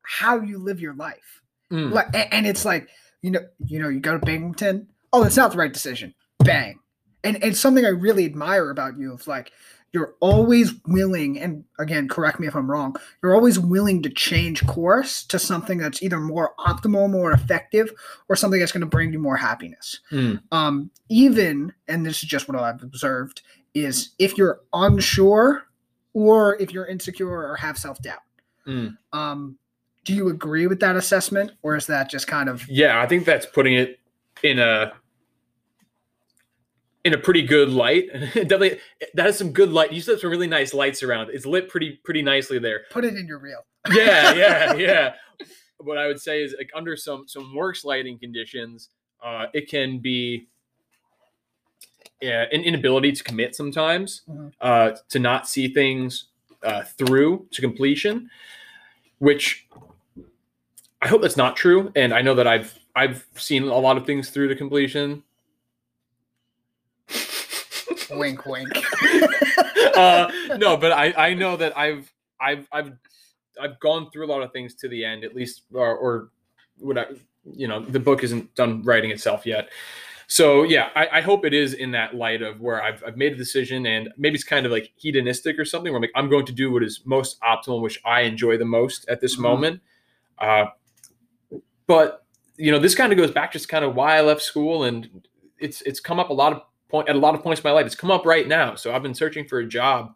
how 0.02 0.40
you 0.40 0.58
live 0.58 0.80
your 0.80 0.94
life. 0.94 1.42
Mm. 1.72 1.92
Like, 1.92 2.14
a- 2.14 2.32
and 2.32 2.46
it's 2.46 2.64
like 2.64 2.88
you 3.22 3.30
know, 3.30 3.40
you 3.64 3.80
know, 3.80 3.88
you 3.88 4.00
go 4.00 4.18
to 4.18 4.24
Binghamton. 4.24 4.88
Oh, 5.12 5.22
that's 5.22 5.36
not 5.36 5.52
the 5.52 5.58
right 5.58 5.72
decision. 5.72 6.14
Bang. 6.40 6.78
And 7.24 7.42
and 7.42 7.56
something 7.56 7.84
I 7.84 7.88
really 7.88 8.24
admire 8.24 8.70
about 8.70 8.98
you 8.98 9.14
is 9.14 9.26
like 9.26 9.50
you're 9.92 10.14
always 10.20 10.74
willing. 10.86 11.38
And 11.38 11.64
again, 11.78 12.08
correct 12.08 12.38
me 12.38 12.46
if 12.46 12.54
I'm 12.54 12.70
wrong. 12.70 12.96
You're 13.22 13.34
always 13.34 13.58
willing 13.58 14.02
to 14.02 14.10
change 14.10 14.66
course 14.66 15.24
to 15.24 15.38
something 15.38 15.78
that's 15.78 16.02
either 16.02 16.20
more 16.20 16.52
optimal, 16.58 17.10
more 17.10 17.32
effective, 17.32 17.92
or 18.28 18.36
something 18.36 18.60
that's 18.60 18.72
going 18.72 18.82
to 18.82 18.86
bring 18.86 19.12
you 19.12 19.18
more 19.18 19.36
happiness. 19.36 20.00
Mm. 20.12 20.42
Um, 20.52 20.90
even, 21.08 21.72
and 21.88 22.04
this 22.04 22.22
is 22.22 22.28
just 22.28 22.48
what 22.48 22.58
I've 22.58 22.82
observed, 22.82 23.42
is 23.74 24.10
if 24.18 24.36
you're 24.36 24.60
unsure 24.72 25.66
or 26.12 26.56
if 26.60 26.72
you're 26.72 26.86
insecure 26.86 27.28
or 27.28 27.56
have 27.56 27.78
self 27.78 28.00
doubt. 28.02 28.20
Mm. 28.66 28.96
Um, 29.12 29.58
do 30.04 30.14
you 30.14 30.28
agree 30.28 30.66
with 30.66 30.80
that 30.80 30.96
assessment, 30.96 31.52
or 31.62 31.76
is 31.76 31.86
that 31.86 32.10
just 32.10 32.26
kind 32.26 32.48
of 32.48 32.68
Yeah, 32.68 33.00
I 33.00 33.06
think 33.06 33.24
that's 33.24 33.46
putting 33.46 33.74
it 33.74 33.98
in 34.42 34.58
a 34.58 34.92
in 37.06 37.14
a 37.14 37.18
pretty 37.18 37.42
good 37.42 37.68
light. 37.70 38.08
Definitely, 38.34 38.78
that 39.14 39.26
has 39.26 39.38
some 39.38 39.52
good 39.52 39.70
light. 39.72 39.92
You 39.92 40.00
said 40.00 40.18
some 40.18 40.28
really 40.30 40.48
nice 40.48 40.74
lights 40.74 41.02
around. 41.04 41.30
It's 41.30 41.46
lit 41.46 41.68
pretty 41.68 42.00
pretty 42.04 42.20
nicely 42.20 42.58
there. 42.58 42.82
put 42.90 43.04
it 43.04 43.14
in 43.14 43.26
your 43.26 43.38
reel? 43.38 43.64
Yeah, 43.92 44.32
yeah, 44.34 44.74
yeah. 44.88 45.14
What 45.78 45.96
I 45.96 46.08
would 46.08 46.20
say 46.20 46.42
is 46.42 46.54
like 46.58 46.70
under 46.74 46.96
some 46.96 47.28
some 47.28 47.54
worse 47.54 47.84
lighting 47.84 48.18
conditions, 48.18 48.88
uh, 49.24 49.46
it 49.54 49.68
can 49.70 50.00
be 50.00 50.48
yeah, 52.20 52.46
an 52.50 52.62
inability 52.62 53.12
to 53.12 53.22
commit 53.22 53.54
sometimes, 53.54 54.22
Mhm. 54.28 54.52
uh, 54.60 54.92
to 55.10 55.18
not 55.18 55.46
see 55.48 55.68
things 55.68 56.24
uh, 56.62 56.82
through 56.82 57.46
to 57.52 57.60
completion, 57.60 58.28
which 59.18 59.68
I 61.02 61.08
hope 61.08 61.22
that's 61.22 61.36
not 61.36 61.56
true. 61.56 61.92
And 61.94 62.12
I 62.12 62.22
know 62.22 62.34
that 62.34 62.46
I've 62.48 62.76
I've 62.96 63.24
seen 63.36 63.62
a 63.64 63.78
lot 63.78 63.96
of 63.98 64.06
things 64.06 64.30
through 64.30 64.48
to 64.48 64.56
completion. 64.56 65.22
Wink, 68.10 68.46
wink. 68.46 68.68
uh, 69.96 70.30
no, 70.58 70.76
but 70.76 70.92
I, 70.92 71.12
I 71.16 71.34
know 71.34 71.56
that 71.56 71.76
I've 71.76 72.12
I've 72.40 72.66
I've 72.72 72.92
I've 73.60 73.80
gone 73.80 74.10
through 74.10 74.26
a 74.26 74.30
lot 74.30 74.42
of 74.42 74.52
things 74.52 74.74
to 74.76 74.88
the 74.88 75.04
end, 75.04 75.24
at 75.24 75.34
least, 75.34 75.62
or, 75.72 75.96
or 75.96 76.28
what 76.78 76.98
I, 76.98 77.06
you 77.54 77.68
know, 77.68 77.80
the 77.80 78.00
book 78.00 78.22
isn't 78.22 78.54
done 78.54 78.82
writing 78.82 79.10
itself 79.10 79.46
yet. 79.46 79.70
So 80.28 80.64
yeah, 80.64 80.90
I, 80.96 81.08
I 81.12 81.20
hope 81.20 81.44
it 81.44 81.54
is 81.54 81.72
in 81.74 81.92
that 81.92 82.14
light 82.14 82.42
of 82.42 82.60
where 82.60 82.82
I've, 82.82 83.02
I've 83.06 83.16
made 83.16 83.32
a 83.32 83.36
decision 83.36 83.86
and 83.86 84.10
maybe 84.18 84.34
it's 84.34 84.44
kind 84.44 84.66
of 84.66 84.72
like 84.72 84.92
hedonistic 84.96 85.58
or 85.58 85.64
something 85.64 85.92
where 85.92 85.98
I'm 85.98 86.02
like, 86.02 86.10
I'm 86.16 86.28
going 86.28 86.44
to 86.46 86.52
do 86.52 86.72
what 86.72 86.82
is 86.82 87.00
most 87.04 87.40
optimal, 87.42 87.80
which 87.80 88.00
I 88.04 88.22
enjoy 88.22 88.58
the 88.58 88.64
most 88.64 89.08
at 89.08 89.20
this 89.20 89.36
Mhm. 89.36 89.40
moment. 89.42 89.80
Uh, 90.38 90.66
but 91.86 92.24
you 92.56 92.72
know, 92.72 92.78
this 92.78 92.94
kind 92.94 93.12
of 93.12 93.18
goes 93.18 93.30
back 93.30 93.52
just 93.52 93.68
kind 93.68 93.84
of 93.84 93.94
why 93.94 94.16
I 94.16 94.22
left 94.22 94.42
school 94.42 94.84
and 94.84 95.26
it's, 95.58 95.80
it's 95.82 96.00
come 96.00 96.18
up 96.18 96.30
a 96.30 96.34
lot 96.34 96.52
of 96.52 96.62
point 96.88 97.08
at 97.08 97.16
a 97.16 97.18
lot 97.18 97.34
of 97.34 97.42
points 97.42 97.60
in 97.60 97.68
my 97.68 97.72
life. 97.72 97.86
It's 97.86 97.94
come 97.94 98.10
up 98.10 98.24
right 98.26 98.46
now. 98.46 98.74
So 98.74 98.94
I've 98.94 99.02
been 99.02 99.14
searching 99.14 99.46
for 99.46 99.58
a 99.58 99.66
job 99.66 100.14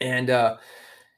and, 0.00 0.30
uh, 0.30 0.56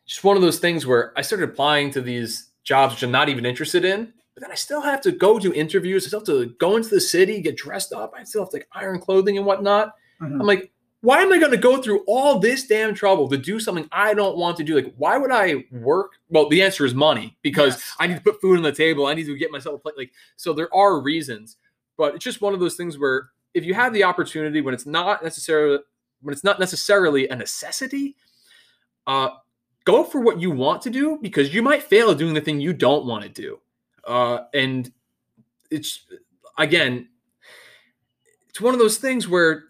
just 0.06 0.22
one 0.24 0.36
of 0.36 0.42
those 0.42 0.58
things 0.58 0.86
where 0.86 1.12
I 1.16 1.22
started 1.22 1.48
applying 1.48 1.90
to 1.92 2.02
these 2.02 2.50
jobs 2.62 2.94
which 2.94 3.02
I'm 3.02 3.10
not 3.10 3.28
even 3.30 3.46
interested 3.46 3.84
in, 3.84 4.12
but 4.34 4.42
then 4.42 4.50
I 4.50 4.54
still 4.54 4.82
have 4.82 5.00
to 5.02 5.12
go 5.12 5.38
to 5.38 5.52
interviews. 5.54 6.04
I 6.04 6.08
still 6.08 6.20
have 6.20 6.26
to 6.26 6.46
go 6.58 6.76
into 6.76 6.90
the 6.90 7.00
city, 7.00 7.40
get 7.40 7.56
dressed 7.56 7.92
up. 7.92 8.12
I 8.16 8.24
still 8.24 8.42
have 8.42 8.50
to 8.50 8.56
like 8.58 8.68
iron 8.72 8.98
clothing 9.00 9.36
and 9.38 9.46
whatnot. 9.46 9.94
Mhm. 10.20 10.40
I'm 10.40 10.46
like, 10.46 10.70
why 11.00 11.20
am 11.20 11.32
I 11.32 11.38
going 11.38 11.50
to 11.52 11.58
go 11.58 11.80
through 11.82 12.02
all 12.06 12.38
this 12.38 12.66
damn 12.66 12.94
trouble 12.94 13.28
to 13.28 13.36
do 13.36 13.60
something 13.60 13.86
I 13.92 14.14
don't 14.14 14.38
want 14.38 14.56
to 14.58 14.64
do? 14.64 14.74
Like, 14.74 14.94
why 14.96 15.18
would 15.18 15.30
I 15.30 15.64
work? 15.70 16.12
Well, 16.30 16.48
the 16.48 16.62
answer 16.62 16.84
is 16.86 16.94
money 16.94 17.36
because 17.42 17.74
Yes. 17.74 17.94
I 17.98 18.06
need 18.06 18.14
to 18.16 18.22
put 18.22 18.40
food 18.40 18.56
on 18.56 18.62
the 18.62 18.72
table. 18.72 19.06
I 19.06 19.12
need 19.14 19.26
to 19.26 19.36
get 19.36 19.50
myself 19.50 19.74
a 19.76 19.78
plate. 19.78 19.98
Like, 19.98 20.12
so 20.36 20.52
there 20.54 20.74
are 20.74 21.00
reasons, 21.00 21.56
but 21.98 22.14
it's 22.14 22.24
just 22.24 22.40
one 22.40 22.54
of 22.54 22.60
those 22.60 22.76
things 22.76 22.98
where 22.98 23.30
if 23.54 23.64
you 23.64 23.72
have 23.74 23.92
the 23.92 24.04
opportunity 24.04 24.60
when 24.60 24.74
it's 24.74 24.86
not 24.86 25.22
necessarily 25.22 25.78
when 26.20 26.32
it's 26.32 26.44
not 26.44 26.58
necessarily 26.58 27.28
a 27.28 27.36
necessity, 27.36 28.16
uh, 29.06 29.28
go 29.84 30.02
for 30.02 30.20
what 30.20 30.40
you 30.40 30.50
want 30.50 30.82
to 30.82 30.90
do 30.90 31.18
because 31.22 31.54
you 31.54 31.62
might 31.62 31.82
fail 31.82 32.10
at 32.10 32.18
doing 32.18 32.34
the 32.34 32.40
thing 32.40 32.60
you 32.60 32.72
don't 32.72 33.06
want 33.06 33.22
to 33.22 33.28
do. 33.28 33.60
Uh, 34.06 34.40
and 34.52 34.92
it's 35.70 36.00
again, 36.58 37.08
it's 38.48 38.60
one 38.60 38.74
of 38.74 38.80
those 38.80 38.98
things 38.98 39.28
where 39.28 39.64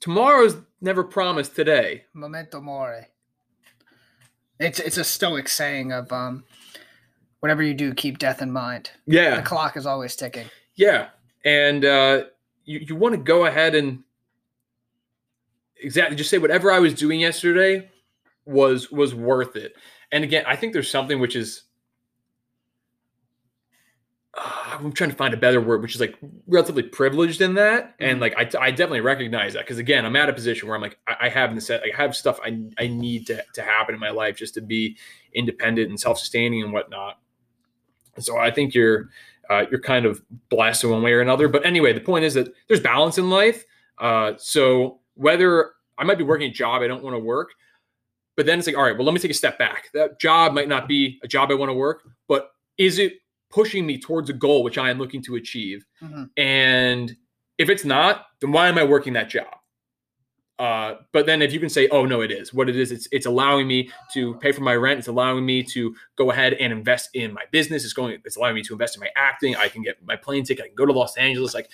tomorrow's 0.00 0.56
never 0.80 1.02
promised 1.02 1.56
today. 1.56 2.04
Memento 2.14 2.60
mori. 2.60 3.06
It's 4.60 4.80
it's 4.80 4.96
a 4.96 5.04
stoic 5.04 5.48
saying 5.48 5.92
of 5.92 6.12
um, 6.12 6.44
whatever 7.40 7.62
you 7.62 7.74
do, 7.74 7.94
keep 7.94 8.18
death 8.18 8.42
in 8.42 8.50
mind. 8.50 8.90
Yeah, 9.06 9.36
the 9.36 9.42
clock 9.42 9.76
is 9.76 9.86
always 9.86 10.16
ticking. 10.16 10.46
Yeah, 10.78 11.08
and 11.44 11.84
uh, 11.84 12.22
you 12.64 12.78
you 12.80 12.96
want 12.96 13.14
to 13.14 13.20
go 13.20 13.46
ahead 13.46 13.74
and 13.74 14.04
exactly 15.80 16.16
just 16.16 16.30
say 16.30 16.38
whatever 16.38 16.70
I 16.72 16.78
was 16.78 16.94
doing 16.94 17.20
yesterday 17.20 17.90
was 18.46 18.90
was 18.90 19.14
worth 19.14 19.56
it. 19.56 19.74
And 20.12 20.24
again, 20.24 20.44
I 20.46 20.56
think 20.56 20.72
there's 20.72 20.90
something 20.90 21.18
which 21.20 21.36
is 21.36 21.64
uh, 24.34 24.78
I'm 24.80 24.92
trying 24.92 25.10
to 25.10 25.16
find 25.16 25.34
a 25.34 25.38
better 25.38 25.60
word, 25.60 25.82
which 25.82 25.94
is 25.94 26.00
like 26.00 26.16
relatively 26.46 26.82
privileged 26.84 27.40
in 27.40 27.54
that, 27.54 27.94
and 27.98 28.18
Mhm. 28.18 28.20
like 28.20 28.34
I, 28.36 28.66
I 28.66 28.70
definitely 28.70 29.00
recognize 29.00 29.54
that 29.54 29.64
because 29.64 29.78
again, 29.78 30.06
I'm 30.06 30.16
at 30.16 30.28
a 30.28 30.32
position 30.32 30.68
where 30.68 30.76
I'm 30.76 30.82
like 30.82 30.98
I, 31.08 31.16
I 31.22 31.28
have 31.28 31.54
the 31.54 31.60
set, 31.60 31.82
I 31.82 31.96
have 31.96 32.14
stuff 32.16 32.38
I 32.44 32.62
I 32.78 32.86
need 32.86 33.26
to 33.28 33.42
to 33.54 33.62
happen 33.62 33.94
in 33.94 34.00
my 34.00 34.10
life 34.10 34.36
just 34.36 34.54
to 34.54 34.60
be 34.60 34.96
independent 35.34 35.88
and 35.90 35.98
self 35.98 36.18
sustaining 36.18 36.62
and 36.62 36.72
whatnot. 36.72 37.18
So 38.18 38.38
I 38.38 38.50
think 38.50 38.74
you're 38.74 39.10
uh, 39.48 39.64
you're 39.70 39.80
kind 39.80 40.06
of 40.06 40.22
blasted 40.48 40.90
one 40.90 41.02
way 41.02 41.12
or 41.12 41.20
another. 41.20 41.48
But 41.48 41.64
anyway, 41.64 41.92
the 41.92 42.00
point 42.00 42.24
is 42.24 42.34
that 42.34 42.52
there's 42.68 42.80
balance 42.80 43.18
in 43.18 43.30
life. 43.30 43.64
Uh, 43.98 44.32
so 44.36 45.00
whether 45.14 45.72
I 45.96 46.04
might 46.04 46.18
be 46.18 46.24
working 46.24 46.48
a 46.48 46.52
job 46.52 46.82
I 46.82 46.86
don't 46.86 47.02
want 47.02 47.14
to 47.14 47.20
work, 47.20 47.50
but 48.36 48.46
then 48.46 48.58
it's 48.58 48.68
like, 48.68 48.76
all 48.76 48.84
right, 48.84 48.96
well, 48.96 49.04
let 49.04 49.14
me 49.14 49.20
take 49.20 49.30
a 49.30 49.34
step 49.34 49.58
back. 49.58 49.90
That 49.94 50.20
job 50.20 50.52
might 50.52 50.68
not 50.68 50.86
be 50.86 51.18
a 51.24 51.28
job 51.28 51.50
I 51.50 51.54
want 51.54 51.70
to 51.70 51.74
work, 51.74 52.02
but 52.28 52.52
is 52.76 52.98
it 52.98 53.14
pushing 53.50 53.86
me 53.86 53.98
towards 53.98 54.30
a 54.30 54.32
goal 54.32 54.62
which 54.62 54.78
I 54.78 54.90
am 54.90 54.98
looking 54.98 55.22
to 55.22 55.34
achieve? 55.34 55.84
Mhm. 56.02 56.30
And 56.36 57.16
if 57.56 57.68
it's 57.68 57.84
not, 57.84 58.26
then 58.40 58.52
why 58.52 58.68
am 58.68 58.78
I 58.78 58.84
working 58.84 59.14
that 59.14 59.28
job? 59.28 59.57
Uh, 60.58 60.96
but 61.12 61.24
then 61.26 61.40
if 61.40 61.52
you 61.52 61.60
can 61.60 61.68
say, 61.68 61.88
oh 61.88 62.04
no, 62.04 62.20
it 62.20 62.32
is 62.32 62.52
what 62.52 62.68
it 62.68 62.76
is. 62.76 62.90
It's 62.90 63.06
it's 63.12 63.26
allowing 63.26 63.68
me 63.68 63.90
to 64.14 64.34
pay 64.36 64.50
for 64.50 64.62
my 64.62 64.74
rent. 64.74 64.98
It's 64.98 65.08
allowing 65.08 65.46
me 65.46 65.62
to 65.64 65.94
go 66.16 66.30
ahead 66.32 66.54
and 66.54 66.72
invest 66.72 67.10
in 67.14 67.32
my 67.32 67.44
business. 67.52 67.84
It's 67.84 67.92
going. 67.92 68.18
It's 68.24 68.36
allowing 68.36 68.56
me 68.56 68.62
to 68.62 68.72
invest 68.72 68.96
in 68.96 69.00
my 69.00 69.10
acting. 69.14 69.54
I 69.54 69.68
can 69.68 69.82
get 69.82 70.04
my 70.04 70.16
plane 70.16 70.44
ticket. 70.44 70.64
I 70.64 70.68
can 70.68 70.74
go 70.76 70.86
to 70.86 70.92
Los 70.92 71.16
Angeles. 71.16 71.54
Like 71.54 71.70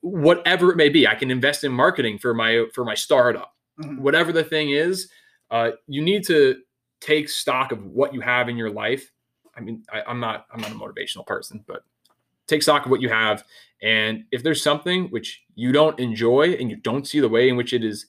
whatever 0.00 0.70
it 0.72 0.76
may 0.76 0.88
be, 0.88 1.06
I 1.06 1.14
can 1.14 1.30
invest 1.30 1.62
in 1.62 1.72
marketing 1.72 2.18
for 2.18 2.34
my 2.34 2.66
for 2.74 2.84
my 2.84 2.94
startup. 2.94 3.54
Mhm. 3.80 3.98
Whatever 3.98 4.32
the 4.32 4.44
thing 4.44 4.70
is, 4.70 5.08
uh, 5.50 5.72
you 5.86 6.02
need 6.02 6.24
to 6.26 6.62
take 7.00 7.28
stock 7.28 7.72
of 7.72 7.84
what 7.84 8.12
you 8.12 8.20
have 8.20 8.48
in 8.48 8.56
your 8.56 8.70
life. 8.70 9.12
I 9.56 9.60
mean, 9.60 9.84
I, 9.92 10.02
I'm 10.06 10.20
not 10.20 10.46
I'm 10.52 10.60
not 10.60 10.72
a 10.72 10.74
motivational 10.74 11.26
person, 11.26 11.64
but 11.66 11.84
take 12.50 12.62
stock 12.62 12.84
of 12.84 12.90
what 12.90 13.00
you 13.00 13.08
have 13.08 13.44
and 13.82 14.24
if 14.30 14.42
there's 14.42 14.62
something 14.62 15.04
which 15.06 15.42
you 15.54 15.72
don't 15.72 15.98
enjoy 15.98 16.50
and 16.60 16.70
you 16.70 16.76
don't 16.76 17.06
see 17.06 17.18
the 17.20 17.28
way 17.28 17.48
in 17.48 17.56
which 17.56 17.72
it 17.72 17.82
is 17.82 18.06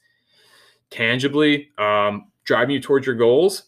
tangibly 0.89 1.69
um, 1.77 2.27
driving 2.43 2.73
you 2.75 2.81
towards 2.81 3.05
your 3.05 3.15
goals, 3.15 3.63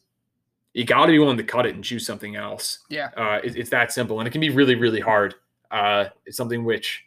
you 0.73 0.83
got 0.83 1.05
to 1.05 1.11
be 1.11 1.19
willing 1.19 1.37
to 1.37 1.43
cut 1.43 1.65
it 1.65 1.75
and 1.75 1.83
choose 1.83 2.05
something 2.05 2.35
else. 2.35 2.79
Yeah. 2.89 3.09
Uh, 3.15 3.39
it- 3.43 3.55
it's 3.55 3.69
that 3.69 3.91
simple. 3.93 4.19
And 4.19 4.27
it 4.27 4.31
can 4.31 4.41
be 4.41 4.49
really, 4.49 4.75
really 4.75 4.99
hard. 4.99 5.35
Uh, 5.71 6.05
it's 6.25 6.37
something 6.37 6.63
which 6.65 7.05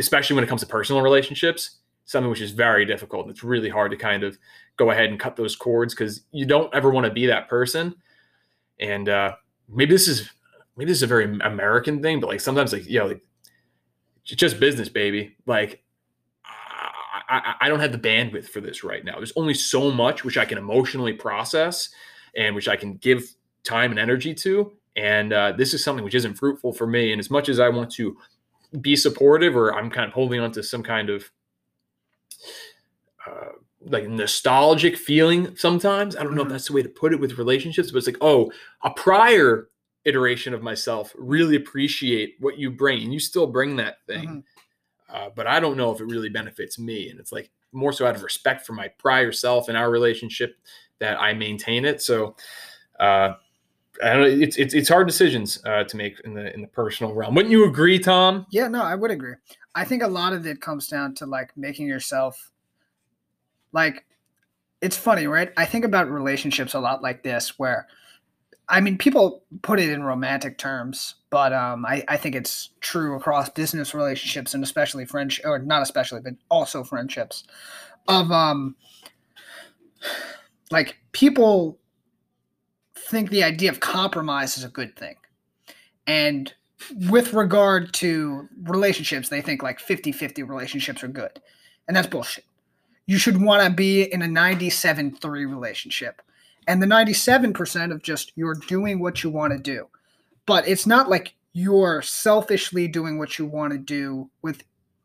especially 0.00 0.34
when 0.34 0.44
it 0.44 0.46
comes 0.48 0.60
to 0.62 0.66
personal 0.66 1.02
relationships, 1.02 1.78
something 2.04 2.30
which 2.30 2.40
is 2.40 2.52
very 2.52 2.84
difficult. 2.84 3.26
And 3.26 3.30
it's 3.32 3.42
really 3.42 3.68
hard 3.68 3.90
to 3.90 3.96
kind 3.96 4.22
of 4.22 4.38
go 4.76 4.90
ahead 4.90 5.10
and 5.10 5.18
cut 5.18 5.36
those 5.36 5.56
cords 5.56 5.94
because 5.94 6.22
you 6.30 6.46
don't 6.46 6.72
ever 6.74 6.90
want 6.90 7.04
to 7.06 7.12
be 7.12 7.26
that 7.26 7.48
person. 7.48 7.94
And 8.80 9.08
uh, 9.08 9.32
maybe 9.68 9.92
this 9.92 10.06
is 10.08 10.30
maybe 10.78 10.90
this 10.90 10.98
is 10.98 11.02
a 11.02 11.08
very 11.08 11.24
American 11.40 12.00
thing, 12.00 12.20
but 12.20 12.28
like 12.28 12.40
sometimes 12.40 12.72
like 12.72 12.86
you 12.86 13.00
know 13.00 13.06
like 13.06 13.22
just 14.24 14.60
business, 14.60 14.88
baby. 14.88 15.36
Like 15.44 15.82
I, 17.28 17.54
I 17.62 17.68
don't 17.68 17.80
have 17.80 17.92
the 17.92 17.98
bandwidth 17.98 18.48
for 18.48 18.60
this 18.60 18.84
right 18.84 19.04
now. 19.04 19.16
There's 19.16 19.32
only 19.36 19.54
so 19.54 19.90
much 19.90 20.24
which 20.24 20.38
I 20.38 20.44
can 20.44 20.56
emotionally 20.56 21.12
process 21.12 21.90
and 22.36 22.54
which 22.54 22.68
I 22.68 22.76
can 22.76 22.94
give 22.94 23.24
time 23.64 23.90
and 23.90 23.98
energy 23.98 24.34
to. 24.34 24.72
And 24.96 25.32
uh, 25.32 25.52
this 25.52 25.74
is 25.74 25.84
something 25.84 26.04
which 26.04 26.14
isn't 26.14 26.34
fruitful 26.34 26.72
for 26.72 26.86
me. 26.86 27.12
And 27.12 27.20
as 27.20 27.30
much 27.30 27.48
as 27.48 27.60
I 27.60 27.68
want 27.68 27.90
to 27.92 28.16
be 28.80 28.96
supportive, 28.96 29.56
or 29.56 29.74
I'm 29.74 29.90
kind 29.90 30.06
of 30.06 30.12
holding 30.12 30.40
on 30.40 30.52
to 30.52 30.62
some 30.62 30.82
kind 30.82 31.10
of 31.10 31.30
uh, 33.26 33.52
like 33.80 34.08
nostalgic 34.08 34.96
feeling 34.96 35.56
sometimes. 35.56 36.16
I 36.16 36.22
don't 36.22 36.34
know 36.34 36.42
if 36.42 36.46
mm-hmm. 36.46 36.52
that's 36.52 36.68
the 36.68 36.74
way 36.74 36.82
to 36.82 36.88
put 36.88 37.12
it 37.12 37.20
with 37.20 37.38
relationships, 37.38 37.90
but 37.90 37.98
it's 37.98 38.06
like, 38.06 38.18
oh, 38.20 38.50
a 38.82 38.90
prior 38.90 39.68
iteration 40.08 40.54
of 40.54 40.62
myself 40.62 41.14
really 41.16 41.56
appreciate 41.56 42.36
what 42.40 42.58
you 42.58 42.70
bring, 42.70 43.02
and 43.02 43.12
you 43.12 43.20
still 43.20 43.46
bring 43.46 43.76
that 43.76 43.98
thing. 44.06 44.28
Mm-hmm 44.28 44.38
uh, 45.10 45.30
but 45.34 45.46
I 45.46 45.60
don't 45.60 45.76
know 45.76 45.92
if 45.92 46.00
it 46.00 46.04
really 46.04 46.28
benefits 46.28 46.78
me. 46.78 47.10
And 47.10 47.18
it's 47.18 47.32
like 47.32 47.50
more 47.72 47.92
so 47.92 48.06
out 48.06 48.14
of 48.14 48.22
respect 48.22 48.66
for 48.66 48.74
my 48.74 48.88
prior 48.98 49.32
self 49.32 49.68
and 49.68 49.76
our 49.76 49.90
relationship 49.90 50.56
that 50.98 51.20
I 51.20 51.32
maintain 51.32 51.84
it. 51.84 52.02
So, 52.02 52.36
uh, 53.00 53.34
I 54.02 54.12
don't 54.12 54.20
know. 54.20 54.44
It's 54.44 54.56
it's 54.56 54.74
it's 54.74 54.88
hard 54.88 55.08
decisions 55.08 55.60
uh, 55.66 55.82
to 55.82 55.96
make 55.96 56.20
in 56.20 56.32
the 56.32 56.54
in 56.54 56.60
the 56.60 56.68
personal 56.68 57.14
realm. 57.14 57.34
Wouldn't 57.34 57.50
you 57.50 57.64
agree, 57.64 57.98
Tom? 57.98 58.46
Yeah, 58.50 58.68
no, 58.68 58.82
I 58.82 58.94
would 58.94 59.10
agree. 59.10 59.34
I 59.74 59.84
think 59.84 60.04
a 60.04 60.08
lot 60.08 60.32
of 60.32 60.46
it 60.46 60.60
comes 60.60 60.86
down 60.86 61.14
to 61.16 61.26
like 61.26 61.56
making 61.56 61.88
yourself 61.88 62.52
like 63.72 64.04
it's 64.80 64.96
funny, 64.96 65.26
right? 65.26 65.52
I 65.56 65.64
think 65.64 65.84
about 65.84 66.08
relationships 66.08 66.74
a 66.74 66.78
lot 66.78 67.02
like 67.02 67.24
this, 67.24 67.58
where 67.58 67.88
I 68.70 68.80
mean, 68.80 68.98
people 68.98 69.42
put 69.62 69.80
it 69.80 69.88
in 69.88 70.02
romantic 70.02 70.58
terms, 70.58 71.14
but 71.30 71.52
um, 71.52 71.86
I, 71.86 72.04
I 72.06 72.16
think 72.18 72.34
it's 72.34 72.70
true 72.80 73.16
across 73.16 73.48
business 73.48 73.94
relationships 73.94 74.52
and 74.52 74.62
especially 74.62 75.06
French, 75.06 75.40
or 75.44 75.58
not 75.58 75.82
especially, 75.82 76.20
but 76.20 76.34
also 76.50 76.84
friendships. 76.84 77.44
Of 78.08 78.30
um, 78.30 78.76
like 80.70 80.96
people 81.12 81.78
think 82.94 83.30
the 83.30 83.42
idea 83.42 83.70
of 83.70 83.80
compromise 83.80 84.58
is 84.58 84.64
a 84.64 84.68
good 84.68 84.96
thing, 84.96 85.16
and 86.06 86.52
with 87.10 87.32
regard 87.32 87.92
to 87.94 88.48
relationships, 88.62 89.28
they 89.28 89.40
think 89.40 89.62
like 89.62 89.80
50-50 89.80 90.48
relationships 90.48 91.02
are 91.02 91.08
good, 91.08 91.40
and 91.86 91.96
that's 91.96 92.06
bullshit. 92.06 92.44
You 93.06 93.18
should 93.18 93.40
want 93.40 93.62
to 93.64 93.70
be 93.70 94.02
in 94.02 94.20
a 94.20 94.26
97-3 94.26 95.22
relationship 95.22 96.20
and 96.68 96.82
the 96.82 96.86
97% 96.86 97.92
of 97.92 98.02
just 98.02 98.32
you're 98.36 98.54
doing 98.54 99.00
what 99.00 99.24
you 99.24 99.30
want 99.30 99.54
to 99.54 99.58
do. 99.58 99.88
But 100.46 100.68
it's 100.68 100.86
not 100.86 101.08
like 101.08 101.34
you're 101.54 102.02
selfishly 102.02 102.86
doing 102.86 103.18
what 103.18 103.38
you 103.38 103.46
want 103.46 103.72
to 103.72 103.78
do 103.78 104.30
with 104.42 104.62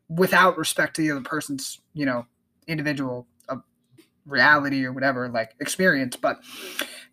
without 0.08 0.58
respect 0.58 0.94
to 0.96 1.02
the 1.02 1.10
other 1.10 1.22
person's, 1.22 1.80
you 1.94 2.04
know, 2.04 2.26
individual 2.68 3.26
uh, 3.48 3.56
reality 4.26 4.84
or 4.84 4.92
whatever 4.92 5.28
like 5.30 5.54
experience, 5.58 6.16
but 6.16 6.38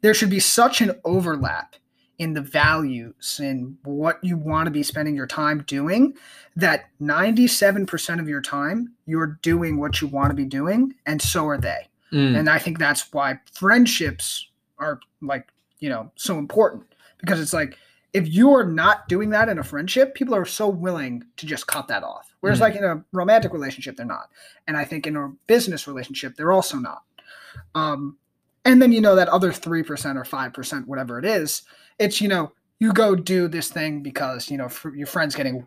there 0.02 0.14
should 0.14 0.30
be 0.30 0.40
such 0.40 0.82
an 0.82 1.00
overlap 1.06 1.76
in 2.20 2.34
the 2.34 2.42
values 2.42 3.40
and 3.42 3.78
what 3.84 4.20
you 4.22 4.38
want 4.38 4.68
to 4.68 4.72
be 4.72 4.84
spending 4.84 5.16
your 5.16 5.26
time 5.26 5.64
doing 5.66 6.14
that 6.56 6.86
97% 7.02 8.20
of 8.20 8.28
your 8.28 8.42
time 8.42 8.94
you're 9.08 9.40
doing 9.42 9.80
what 9.80 10.02
you 10.02 10.08
want 10.08 10.30
to 10.30 10.36
be 10.36 10.46
doing 10.46 10.94
and 11.08 11.20
so 11.20 11.48
are 11.48 11.58
they 11.58 11.88
Mm. 12.12 12.38
And 12.40 12.50
I 12.50 12.60
think 12.60 12.78
that's 12.78 13.12
why 13.14 13.40
friendships 13.54 14.48
are 14.80 15.00
like, 15.22 15.48
you 15.80 15.90
know, 15.90 16.12
so 16.16 16.38
important 16.38 16.84
because 17.20 17.40
it's 17.40 17.54
like 17.54 17.78
if 18.14 18.28
you're 18.28 18.66
not 18.66 19.08
doing 19.08 19.30
that 19.30 19.48
in 19.48 19.60
a 19.60 19.64
friendship, 19.64 20.16
people 20.16 20.36
are 20.36 20.46
so 20.46 20.68
willing 20.68 21.24
to 21.38 21.46
just 21.46 21.68
cut 21.68 21.88
that 21.88 22.04
off. 22.04 22.36
Whereas 22.42 22.58
mm. 22.58 22.62
like 22.62 22.76
in 22.76 22.84
a 22.84 23.04
romantic 23.14 23.54
relationship, 23.54 23.96
they're 23.96 24.06
not. 24.06 24.30
And 24.68 24.76
I 24.76 24.84
think 24.84 25.08
in 25.08 25.16
a 25.16 25.30
business 25.48 25.88
relationship, 25.88 26.36
they're 26.36 26.52
also 26.52 26.78
not. 26.78 27.04
Um, 27.76 28.18
and 28.66 28.82
then 28.82 28.92
you 28.92 29.02
know 29.02 29.16
that 29.16 29.30
other 29.30 29.52
3% 29.52 29.82
or 30.16 30.24
5%, 30.24 30.88
whatever 30.88 31.18
it 31.20 31.26
is, 31.26 31.64
it's, 32.00 32.22
you 32.22 32.28
know, 32.28 32.52
you 32.80 32.92
go 32.94 33.16
do 33.16 33.48
this 33.48 33.70
thing 33.70 34.02
because, 34.02 34.50
you 34.50 34.58
know, 34.58 34.70
your 34.96 35.08
friend's 35.08 35.36
getting 35.36 35.66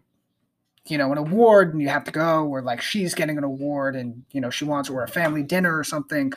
you 0.87 0.99
know, 0.99 1.11
an 1.13 1.19
award 1.19 1.73
and 1.73 1.81
you 1.81 1.89
have 1.89 2.05
to 2.05 2.11
go, 2.11 2.45
or 2.47 2.61
like 2.61 2.81
she's 2.83 3.15
getting 3.15 3.39
an 3.39 3.45
award 3.45 3.97
and, 3.97 4.23
you 4.33 4.41
know, 4.41 4.51
she 4.51 4.65
wants, 4.65 4.91
or 4.91 5.03
a 5.03 5.09
family 5.09 5.43
dinner 5.43 5.79
or 5.79 5.85
something, 5.85 6.33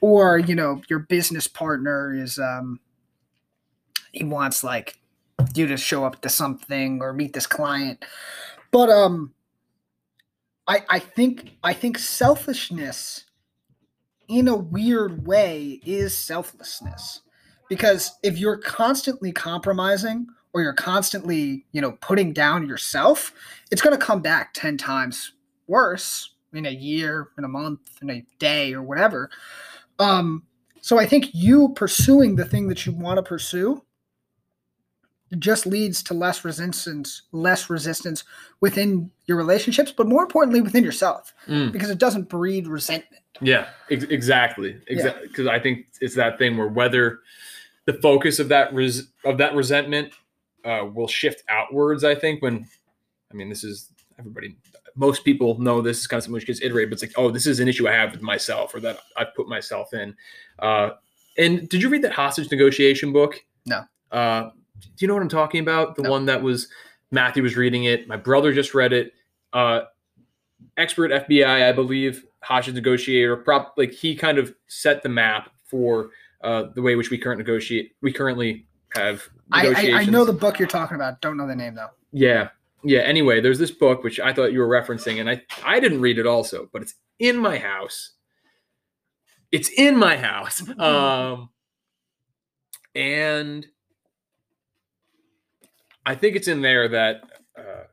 or, 0.00 0.38
you 0.38 0.54
know, 0.54 0.80
your 0.88 1.00
business 1.00 1.46
partner 1.46 2.14
is, 2.14 2.38
um, 2.38 2.80
he 4.12 4.24
wants 4.24 4.64
like 4.64 4.98
you 5.54 5.66
to 5.66 5.76
show 5.76 6.04
up 6.04 6.20
to 6.22 6.28
something 6.28 7.02
or 7.02 7.12
meet 7.12 7.34
this 7.34 7.46
client. 7.46 8.04
But, 8.70 8.88
um, 8.88 9.34
I, 10.66 10.82
I 10.88 10.98
think, 10.98 11.56
I 11.62 11.74
think 11.74 11.98
selfishness 11.98 13.24
in 14.28 14.48
a 14.48 14.56
weird 14.56 15.26
way 15.26 15.80
is 15.84 16.16
selflessness 16.16 17.20
because 17.68 18.12
if 18.22 18.38
you're 18.38 18.56
constantly 18.56 19.32
compromising 19.32 20.26
or 20.52 20.62
you're 20.62 20.72
constantly, 20.72 21.64
you 21.72 21.80
know, 21.80 21.92
putting 22.00 22.32
down 22.32 22.66
yourself, 22.66 23.32
it's 23.70 23.82
going 23.82 23.96
to 23.96 24.04
come 24.04 24.20
back 24.20 24.52
10 24.54 24.76
times 24.76 25.32
worse 25.66 26.34
in 26.52 26.66
a 26.66 26.70
year, 26.70 27.28
in 27.38 27.44
a 27.44 27.48
month, 27.48 27.80
in 28.02 28.10
a 28.10 28.24
day 28.38 28.74
or 28.74 28.82
whatever. 28.82 29.30
Um, 29.98 30.44
so 30.80 30.98
I 30.98 31.06
think 31.06 31.28
you 31.32 31.70
pursuing 31.70 32.36
the 32.36 32.44
thing 32.44 32.68
that 32.68 32.86
you 32.86 32.92
want 32.92 33.18
to 33.18 33.22
pursue 33.22 33.82
just 35.38 35.64
leads 35.64 36.02
to 36.02 36.14
less 36.14 36.44
resistance, 36.44 37.22
less 37.30 37.70
resistance 37.70 38.24
within 38.60 39.10
your 39.26 39.36
relationships, 39.36 39.92
but 39.92 40.08
more 40.08 40.22
importantly 40.22 40.60
within 40.60 40.82
yourself, 40.82 41.32
mm. 41.46 41.70
because 41.70 41.90
it 41.90 41.98
doesn't 41.98 42.28
breed 42.28 42.66
resentment. 42.66 43.22
Yeah, 43.40 43.68
ex- 43.90 44.04
exactly. 44.04 44.76
Exactly. 44.88 45.28
Because 45.28 45.46
yeah. 45.46 45.52
I 45.52 45.60
think 45.60 45.86
it's 46.00 46.16
that 46.16 46.38
thing 46.38 46.56
where 46.56 46.66
whether 46.66 47.20
the 47.84 47.92
focus 47.94 48.40
of 48.40 48.48
that 48.48 48.74
res- 48.74 49.08
of 49.24 49.38
that 49.38 49.54
resentment 49.54 50.12
uh, 50.64 50.86
will 50.92 51.08
shift 51.08 51.42
outwards. 51.48 52.04
I 52.04 52.14
think 52.14 52.42
when, 52.42 52.66
I 53.30 53.34
mean, 53.34 53.48
this 53.48 53.64
is 53.64 53.92
everybody. 54.18 54.56
Most 54.96 55.24
people 55.24 55.58
know 55.58 55.80
this 55.80 56.00
is 56.00 56.06
kind 56.06 56.18
of 56.18 56.24
something 56.24 56.34
which 56.34 56.46
gets 56.46 56.60
iterated, 56.60 56.90
but 56.90 56.94
it's 56.94 57.02
like, 57.02 57.12
oh, 57.16 57.30
this 57.30 57.46
is 57.46 57.60
an 57.60 57.68
issue 57.68 57.88
I 57.88 57.92
have 57.92 58.12
with 58.12 58.22
myself 58.22 58.74
or 58.74 58.80
that 58.80 58.98
I've 59.16 59.34
put 59.34 59.48
myself 59.48 59.94
in. 59.94 60.14
Uh, 60.58 60.90
and 61.38 61.68
did 61.68 61.80
you 61.80 61.88
read 61.88 62.02
that 62.02 62.12
hostage 62.12 62.50
negotiation 62.50 63.12
book? 63.12 63.42
No. 63.66 63.84
Uh, 64.10 64.50
do 64.80 64.88
you 64.98 65.08
know 65.08 65.14
what 65.14 65.22
I'm 65.22 65.28
talking 65.28 65.60
about? 65.60 65.96
The 65.96 66.02
no. 66.02 66.10
one 66.10 66.26
that 66.26 66.42
was 66.42 66.68
Matthew 67.10 67.42
was 67.42 67.56
reading 67.56 67.84
it. 67.84 68.08
My 68.08 68.16
brother 68.16 68.52
just 68.52 68.74
read 68.74 68.92
it. 68.92 69.12
Uh, 69.52 69.82
expert 70.76 71.10
FBI, 71.10 71.68
I 71.68 71.72
believe, 71.72 72.24
hostage 72.42 72.74
negotiator. 72.74 73.36
Prop 73.36 73.74
like 73.76 73.92
he 73.92 74.14
kind 74.14 74.38
of 74.38 74.54
set 74.66 75.02
the 75.02 75.08
map 75.08 75.50
for 75.64 76.10
uh, 76.42 76.64
the 76.74 76.82
way 76.82 76.96
which 76.96 77.10
we 77.10 77.18
current 77.18 77.38
negotiate. 77.38 77.92
We 78.02 78.12
currently 78.12 78.66
have 78.94 79.28
I, 79.52 79.68
I, 79.68 79.92
I 80.00 80.04
know 80.04 80.24
the 80.24 80.32
book 80.32 80.58
you're 80.58 80.68
talking 80.68 80.94
about. 80.94 81.20
Don't 81.20 81.36
know 81.36 81.46
the 81.46 81.56
name 81.56 81.74
though. 81.74 81.90
Yeah, 82.12 82.48
yeah. 82.82 83.00
Anyway, 83.00 83.40
there's 83.40 83.58
this 83.58 83.70
book 83.70 84.02
which 84.04 84.20
I 84.20 84.32
thought 84.32 84.52
you 84.52 84.60
were 84.60 84.68
referencing, 84.68 85.20
and 85.20 85.28
I 85.28 85.42
I 85.64 85.80
didn't 85.80 86.00
read 86.00 86.18
it 86.18 86.26
also, 86.26 86.68
but 86.72 86.82
it's 86.82 86.94
in 87.18 87.36
my 87.36 87.58
house. 87.58 88.12
It's 89.52 89.68
in 89.68 89.96
my 89.96 90.16
house, 90.16 90.62
um, 90.78 91.50
and 92.94 93.66
I 96.06 96.14
think 96.14 96.36
it's 96.36 96.48
in 96.48 96.62
there 96.62 96.88
that 96.88 97.22
uh, 97.58 97.84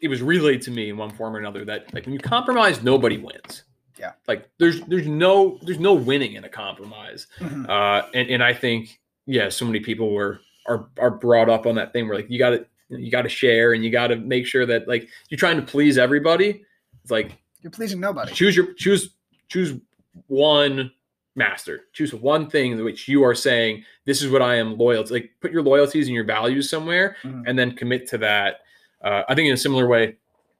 it 0.00 0.08
was 0.08 0.22
relayed 0.22 0.62
to 0.62 0.70
me 0.70 0.90
in 0.90 0.96
one 0.96 1.10
form 1.10 1.34
or 1.34 1.38
another 1.38 1.64
that 1.64 1.92
like 1.94 2.06
when 2.06 2.12
you 2.12 2.20
compromise, 2.20 2.82
nobody 2.82 3.18
wins. 3.18 3.64
Yeah, 3.98 4.12
like 4.26 4.50
there's 4.58 4.80
there's 4.82 5.06
no 5.06 5.58
there's 5.62 5.78
no 5.78 5.94
winning 5.94 6.34
in 6.34 6.44
a 6.44 6.48
compromise, 6.48 7.28
mm-hmm. 7.38 7.70
uh, 7.70 8.02
and 8.12 8.28
and 8.28 8.42
I 8.42 8.52
think 8.52 9.00
yeah, 9.26 9.48
so 9.48 9.64
many 9.64 9.80
people 9.80 10.10
were 10.10 10.40
are 10.66 10.88
are 10.98 11.10
brought 11.10 11.48
up 11.48 11.66
on 11.66 11.74
that 11.76 11.92
thing 11.92 12.08
where 12.08 12.16
like 12.16 12.30
you 12.30 12.38
got 12.38 12.50
to 12.50 12.66
you 12.90 13.10
got 13.10 13.22
to 13.22 13.28
share 13.28 13.72
and 13.72 13.84
you 13.84 13.90
got 13.90 14.08
to 14.08 14.16
make 14.16 14.46
sure 14.46 14.66
that 14.66 14.86
like 14.88 15.08
you're 15.28 15.38
trying 15.38 15.56
to 15.56 15.62
please 15.62 15.98
everybody. 15.98 16.64
It's 17.02 17.10
like 17.10 17.38
you're 17.62 17.70
pleasing 17.70 18.00
nobody. 18.00 18.32
Choose 18.32 18.56
your 18.56 18.72
choose 18.74 19.10
choose 19.48 19.78
one 20.26 20.90
master. 21.36 21.82
Choose 21.92 22.14
one 22.14 22.48
thing 22.48 22.82
which 22.84 23.08
you 23.08 23.24
are 23.24 23.34
saying 23.34 23.84
this 24.04 24.22
is 24.22 24.30
what 24.30 24.42
I 24.42 24.56
am 24.56 24.76
loyal 24.76 25.04
to. 25.04 25.12
Like 25.12 25.30
put 25.40 25.52
your 25.52 25.62
loyalties 25.62 26.06
and 26.06 26.14
your 26.14 26.24
values 26.24 26.68
somewhere, 26.70 27.16
mm-hmm. 27.22 27.42
and 27.46 27.58
then 27.58 27.72
commit 27.72 28.08
to 28.10 28.18
that. 28.18 28.60
Uh, 29.02 29.22
I 29.28 29.34
think 29.34 29.48
in 29.48 29.54
a 29.54 29.58
similar 29.58 29.86
way, 29.86 30.16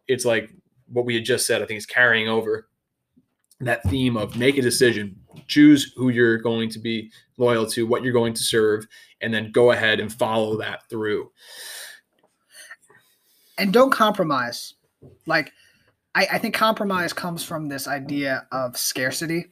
it's 0.08 0.24
like 0.24 0.50
what 0.92 1.04
we 1.04 1.14
had 1.14 1.24
just 1.24 1.46
said. 1.46 1.62
I 1.62 1.66
think 1.66 1.78
it's 1.78 1.86
carrying 1.86 2.28
over 2.28 2.68
that 3.60 3.82
theme 3.84 4.16
of 4.16 4.36
make 4.36 4.58
a 4.58 4.62
decision, 4.62 5.16
choose 5.46 5.92
who 5.96 6.08
you're 6.08 6.38
going 6.38 6.68
to 6.70 6.78
be 6.78 7.10
loyal 7.36 7.66
to, 7.66 7.86
what 7.86 8.02
you're 8.02 8.12
going 8.12 8.34
to 8.34 8.42
serve, 8.42 8.86
and 9.20 9.32
then 9.32 9.52
go 9.52 9.70
ahead 9.70 10.00
and 10.00 10.12
follow 10.12 10.58
that 10.58 10.88
through. 10.88 11.30
And 13.56 13.72
don't 13.72 13.90
compromise. 13.90 14.74
Like 15.26 15.52
I, 16.14 16.26
I 16.32 16.38
think 16.38 16.54
compromise 16.54 17.12
comes 17.12 17.44
from 17.44 17.68
this 17.68 17.86
idea 17.86 18.46
of 18.52 18.76
scarcity, 18.76 19.46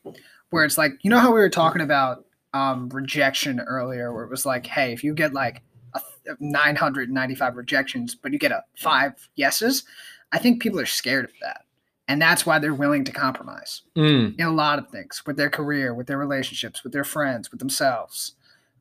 where 0.51 0.65
it's 0.65 0.79
like 0.79 0.93
you 1.03 1.11
know 1.11 1.19
how 1.19 1.33
we 1.33 1.41
were 1.41 1.51
talking 1.51 1.83
about 1.83 2.25
um, 2.55 2.89
rejection 2.91 3.61
earlier, 3.61 4.13
where 4.13 4.25
it 4.25 4.31
was 4.31 4.45
like, 4.45 4.67
hey, 4.67 4.93
if 4.93 5.03
you 5.05 5.15
get 5.15 5.33
like 5.33 5.63
a, 5.95 6.01
995 6.41 7.57
rejections, 7.57 8.15
but 8.15 8.33
you 8.33 8.39
get 8.39 8.53
a 8.53 8.63
five 8.77 9.29
yeses, 9.37 9.85
I 10.33 10.39
think 10.39 10.63
people 10.63 10.81
are 10.81 10.87
scared 10.87 11.25
of 11.25 11.33
that. 11.41 11.63
And 12.09 12.21
that's 12.21 12.45
why 12.45 12.59
they're 12.59 12.75
willing 12.75 13.05
to 13.05 13.13
compromise 13.13 13.83
Mm. 13.97 14.39
in 14.39 14.45
a 14.47 14.51
lot 14.53 14.79
of 14.79 14.89
things 14.91 15.23
with 15.27 15.37
their 15.37 15.49
career, 15.51 15.95
with 15.95 16.07
their 16.09 16.19
relationships, 16.19 16.83
with 16.83 16.93
their 16.93 17.05
friends, 17.05 17.51
with 17.51 17.61
themselves. 17.61 18.33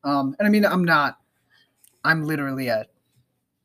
Um, 0.04 0.36
and 0.40 0.48
I 0.48 0.52
mean, 0.52 0.66
I'm 0.66 0.84
not, 0.84 1.20
I'm 2.04 2.24
literally 2.24 2.68
a 2.68 2.88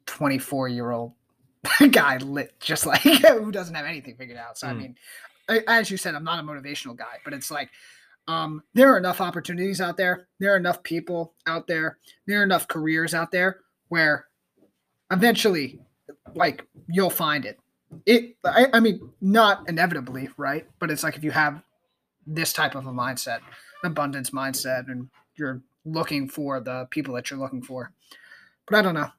24 0.07 0.69
year 0.69 0.91
old 0.91 1.12
guy, 1.91 2.19
lit 2.19 2.59
just 2.61 2.87
like 2.87 3.01
who 3.03 3.51
doesn't 3.51 3.74
have 3.74 3.87
anything 3.87 4.15
figured 4.16 4.37
out. 4.39 4.59
So, 4.59 4.69
I 4.69 4.73
Mm. 4.73 4.78
mean, 4.78 4.97
I, 5.49 5.61
as 5.69 5.91
you 5.91 5.97
said, 5.97 6.15
I'm 6.15 6.24
not 6.24 6.39
a 6.39 6.43
motivational 6.43 6.97
guy, 6.97 7.19
but 7.24 7.33
it's 7.33 7.51
like, 7.51 7.70
um, 8.28 8.62
there 8.74 8.93
are 8.93 8.99
enough 8.99 9.20
opportunities 9.20 9.81
out 9.81 9.97
there. 9.97 10.27
There 10.41 10.53
are 10.53 10.57
enough 10.57 10.83
people 10.83 11.35
out 11.47 11.66
there. 11.69 11.99
There 12.27 12.41
are 12.41 12.43
enough 12.43 12.66
careers 12.69 13.15
out 13.15 13.31
there 13.31 13.61
where 13.89 14.27
eventually, 15.11 15.78
like, 16.35 16.66
you'll 16.89 17.11
find 17.11 17.45
it. 17.45 17.59
It, 18.05 18.36
I, 18.44 18.68
I 18.73 18.81
mean, 18.81 19.10
not 19.20 19.68
inevitably, 19.68 20.28
right? 20.36 20.66
But 20.78 20.90
it's 20.90 21.02
like 21.02 21.16
if 21.16 21.24
you 21.24 21.31
have 21.31 21.62
this 22.27 22.52
type 22.52 22.74
of 22.74 22.86
a 22.86 22.93
mindset, 22.93 23.40
abundance 23.85 24.31
mindset, 24.31 24.90
and 24.90 25.09
you're 25.36 25.62
looking 25.85 26.28
for 26.28 26.60
the 26.60 26.86
people 26.90 27.14
that 27.14 27.31
you're 27.31 27.39
looking 27.39 27.62
for. 27.62 27.93
But 28.66 28.78
I 28.78 28.82
don't 28.82 28.94
know. 28.94 29.10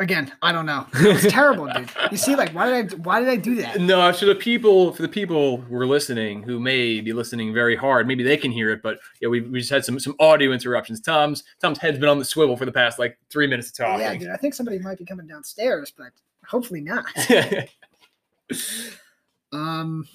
Again, 0.00 0.32
I 0.42 0.52
don't 0.52 0.66
know. 0.66 0.86
It's 0.94 1.32
terrible, 1.32 1.66
dude. 1.66 1.90
You 2.12 2.16
see, 2.16 2.36
like, 2.36 2.52
why 2.52 2.70
did 2.70 2.94
I? 2.94 2.96
Why 2.98 3.18
did 3.18 3.28
I 3.28 3.34
do 3.34 3.56
that? 3.56 3.80
No, 3.80 4.12
for 4.12 4.26
the 4.26 4.34
people 4.34 4.92
for 4.92 5.02
the 5.02 5.08
people 5.08 5.56
who 5.56 5.74
are 5.74 5.86
listening 5.86 6.44
who 6.44 6.60
may 6.60 7.00
be 7.00 7.12
listening 7.12 7.52
very 7.52 7.74
hard, 7.74 8.06
maybe 8.06 8.22
they 8.22 8.36
can 8.36 8.52
hear 8.52 8.70
it, 8.70 8.80
but 8.80 9.00
yeah, 9.20 9.28
we, 9.28 9.40
we 9.40 9.58
just 9.58 9.70
had 9.70 9.84
some 9.84 9.98
some 9.98 10.14
audio 10.20 10.52
interruptions. 10.52 11.00
Tom's 11.00 11.42
Tom's 11.60 11.78
head's 11.78 11.98
been 11.98 12.08
on 12.08 12.20
the 12.20 12.24
swivel 12.24 12.56
for 12.56 12.64
the 12.64 12.70
past 12.70 13.00
like 13.00 13.18
three 13.28 13.48
minutes 13.48 13.76
of 13.80 13.86
Oh, 13.86 13.98
yeah, 13.98 14.14
dude. 14.14 14.28
I 14.28 14.36
think 14.36 14.54
somebody 14.54 14.78
might 14.78 14.98
be 14.98 15.04
coming 15.04 15.26
downstairs, 15.26 15.92
but 15.96 16.12
hopefully 16.48 16.80
not. 16.80 17.04
Um, 19.52 20.06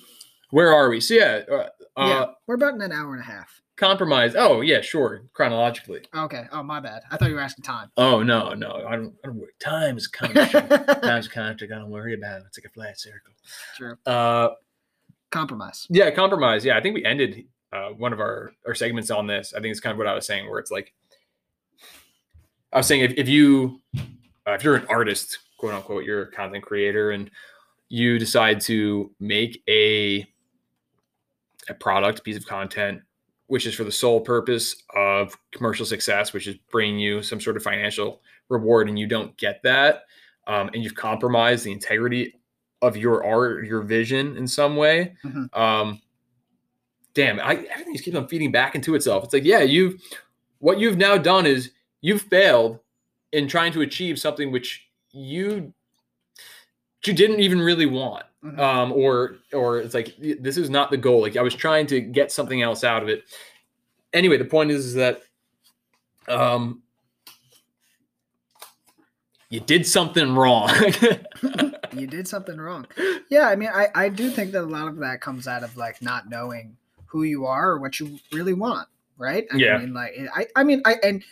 Where 0.51 0.71
are 0.73 0.89
we? 0.89 0.99
So 0.99 1.13
yeah, 1.15 1.41
uh, 1.51 1.55
uh, 1.55 2.07
yeah, 2.07 2.25
we're 2.45 2.55
about 2.55 2.75
in 2.75 2.81
an 2.81 2.91
hour 2.91 3.13
and 3.13 3.21
a 3.21 3.25
half. 3.25 3.61
compromise. 3.77 4.35
Oh 4.37 4.61
yeah, 4.61 4.81
sure, 4.81 5.23
chronologically. 5.33 6.01
Okay. 6.15 6.45
Oh, 6.51 6.61
my 6.61 6.79
bad. 6.79 7.01
I 7.09 7.17
thought 7.17 7.29
you 7.29 7.35
were 7.35 7.41
asking 7.41 7.63
time. 7.63 7.89
Oh 7.97 8.21
no, 8.21 8.53
no, 8.53 8.83
I 8.87 8.95
don't. 8.95 9.15
I 9.23 9.27
don't 9.27 9.35
worry. 9.37 9.51
Time 9.59 9.97
is 9.97 10.07
constant. 10.07 10.69
Time's 11.03 11.27
constant. 11.27 11.71
I 11.71 11.79
don't 11.79 11.89
worry 11.89 12.13
about 12.13 12.41
it. 12.41 12.43
It's 12.47 12.57
like 12.59 12.65
a 12.65 12.69
flat 12.73 12.99
circle. 12.99 13.33
True. 13.75 13.95
Uh, 14.05 14.49
Compromise. 15.31 15.87
yeah, 15.89 16.11
compromise. 16.11 16.63
Yeah, 16.63 16.77
I 16.77 16.81
think 16.81 16.93
we 16.93 17.03
ended 17.03 17.45
uh, 17.71 17.89
one 17.89 18.13
of 18.13 18.19
our 18.19 18.51
our 18.67 18.75
segments 18.75 19.09
on 19.09 19.25
this. 19.25 19.51
I 19.55 19.61
think 19.61 19.71
it's 19.71 19.79
kind 19.79 19.93
of 19.93 19.97
what 19.97 20.05
I 20.05 20.13
was 20.13 20.27
saying, 20.27 20.47
where 20.47 20.59
it's 20.59 20.69
like, 20.69 20.93
I 22.71 22.77
was 22.77 22.85
saying 22.85 23.01
if 23.01 23.13
if 23.17 23.27
you 23.27 23.81
uh, 24.47 24.51
if 24.51 24.63
you're 24.63 24.75
an 24.75 24.85
artist, 24.89 25.39
quote 25.63 25.75
unquote, 25.75 26.03
you're 26.03 26.23
a 26.23 26.31
content 26.31 26.61
creator, 26.61 27.11
and 27.11 27.31
you 27.87 28.19
decide 28.19 28.59
to 28.59 29.09
make 29.21 29.63
a 29.69 30.27
a 31.69 31.73
product, 31.73 32.21
piece 32.25 32.35
of 32.35 32.45
content, 32.45 33.01
which 33.47 33.65
is 33.65 33.73
for 33.73 33.85
the 33.85 33.91
sole 33.91 34.19
purpose 34.19 34.75
of 34.93 35.37
commercial 35.53 35.85
success, 35.85 36.33
which 36.33 36.47
is 36.47 36.57
bringing 36.69 36.99
you 36.99 37.23
some 37.23 37.39
sort 37.39 37.55
of 37.55 37.63
financial 37.63 38.21
reward, 38.49 38.89
and 38.89 38.99
you 38.99 39.07
don't 39.07 39.37
get 39.37 39.63
that, 39.63 40.03
um, 40.47 40.69
and 40.73 40.83
you've 40.83 40.95
compromised 40.95 41.63
the 41.63 41.71
integrity 41.71 42.33
of 42.81 42.97
your 42.97 43.23
art, 43.23 43.65
your 43.65 43.83
vision 43.83 44.35
in 44.35 44.45
some 44.45 44.75
way. 44.75 45.15
Mhm. 45.23 45.57
Um, 45.57 46.01
damn, 47.13 47.39
I 47.39 47.53
everything 47.71 47.93
just 47.93 48.03
keeps 48.03 48.17
on 48.17 48.27
feeding 48.27 48.51
back 48.51 48.75
into 48.75 48.95
itself. 48.95 49.23
It's 49.23 49.33
like, 49.33 49.45
yeah, 49.45 49.61
you've 49.61 50.01
what 50.59 50.77
you've 50.77 50.97
now 50.97 51.17
done 51.17 51.45
is 51.45 51.71
you've 52.01 52.23
failed 52.23 52.81
in 53.31 53.47
trying 53.47 53.71
to 53.71 53.79
achieve 53.81 54.19
something 54.19 54.51
which 54.51 54.89
you 55.13 55.73
you 57.05 57.13
didn't 57.13 57.39
even 57.41 57.59
really 57.61 57.85
want 57.85 58.25
Mhm. 58.43 58.59
um, 58.59 58.91
or 58.91 59.35
or 59.53 59.79
it's 59.79 59.93
like 59.93 60.15
this 60.17 60.57
is 60.57 60.69
not 60.69 60.91
the 60.91 60.97
goal. 60.97 61.21
Like 61.21 61.37
I 61.37 61.41
was 61.41 61.55
trying 61.55 61.87
to 61.87 62.01
get 62.01 62.31
something 62.31 62.61
else 62.61 62.83
out 62.83 63.01
of 63.03 63.07
it. 63.09 63.23
Anyway, 64.11 64.37
the 64.37 64.45
point 64.45 64.69
is, 64.71 64.85
is 64.85 64.93
that 64.95 65.21
um, 66.27 66.81
you 69.49 69.59
did 69.59 69.85
something 69.85 70.35
wrong. 70.35 70.69
you 71.93 72.07
did 72.07 72.27
something 72.27 72.57
wrong. 72.57 72.85
Yeah, 73.29 73.47
I 73.47 73.55
mean, 73.55 73.69
I, 73.73 73.87
I 73.95 74.09
do 74.09 74.29
think 74.29 74.51
that 74.53 74.61
a 74.61 74.65
lot 74.65 74.87
of 74.87 74.97
that 74.97 75.21
comes 75.21 75.47
out 75.47 75.63
of 75.63 75.75
like 75.77 76.01
not 76.01 76.29
knowing 76.29 76.75
who 77.05 77.23
you 77.23 77.45
are 77.45 77.71
or 77.71 77.79
what 77.79 77.99
you 77.99 78.19
really 78.31 78.53
want, 78.53 78.87
right? 79.17 79.45
I 79.53 79.57
Yeah. 79.57 79.77
mean, 79.77 79.93
like, 79.93 80.13
I, 80.35 80.47
I 80.55 80.63
mean, 80.63 80.81
I, 80.85 80.95
and, 81.03 81.23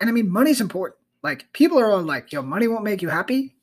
and 0.00 0.08
I 0.08 0.12
mean, 0.12 0.28
money's 0.28 0.60
important. 0.60 0.98
Like, 1.28 1.52
people 1.52 1.78
are 1.78 1.90
all 1.90 2.02
like, 2.02 2.32
yo, 2.32 2.40
money 2.40 2.68
won't 2.68 2.84
make 2.84 3.02
you 3.02 3.10
happy. 3.10 3.54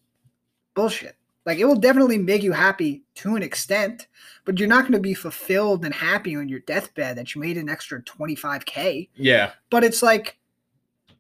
Bullshit. 0.76 1.16
Like, 1.48 1.58
it 1.58 1.66
will 1.66 1.76
definitely 1.76 2.20
make 2.20 2.44
you 2.44 2.52
happy 2.52 3.04
to 3.16 3.36
an 3.36 3.42
extent, 3.42 4.08
but 4.46 4.60
you're 4.60 4.70
not 4.70 4.84
going 4.84 4.94
to 4.94 5.00
be 5.00 5.16
fulfilled 5.16 5.84
and 5.84 5.94
happy 5.94 6.36
on 6.36 6.48
your 6.48 6.60
deathbed 6.60 7.18
that 7.18 7.34
you 7.34 7.42
made 7.42 7.58
an 7.58 7.68
extra 7.68 8.02
25K 8.04 9.10
yeah, 9.16 9.52
but 9.72 9.84
it's 9.84 10.04
like 10.04 10.38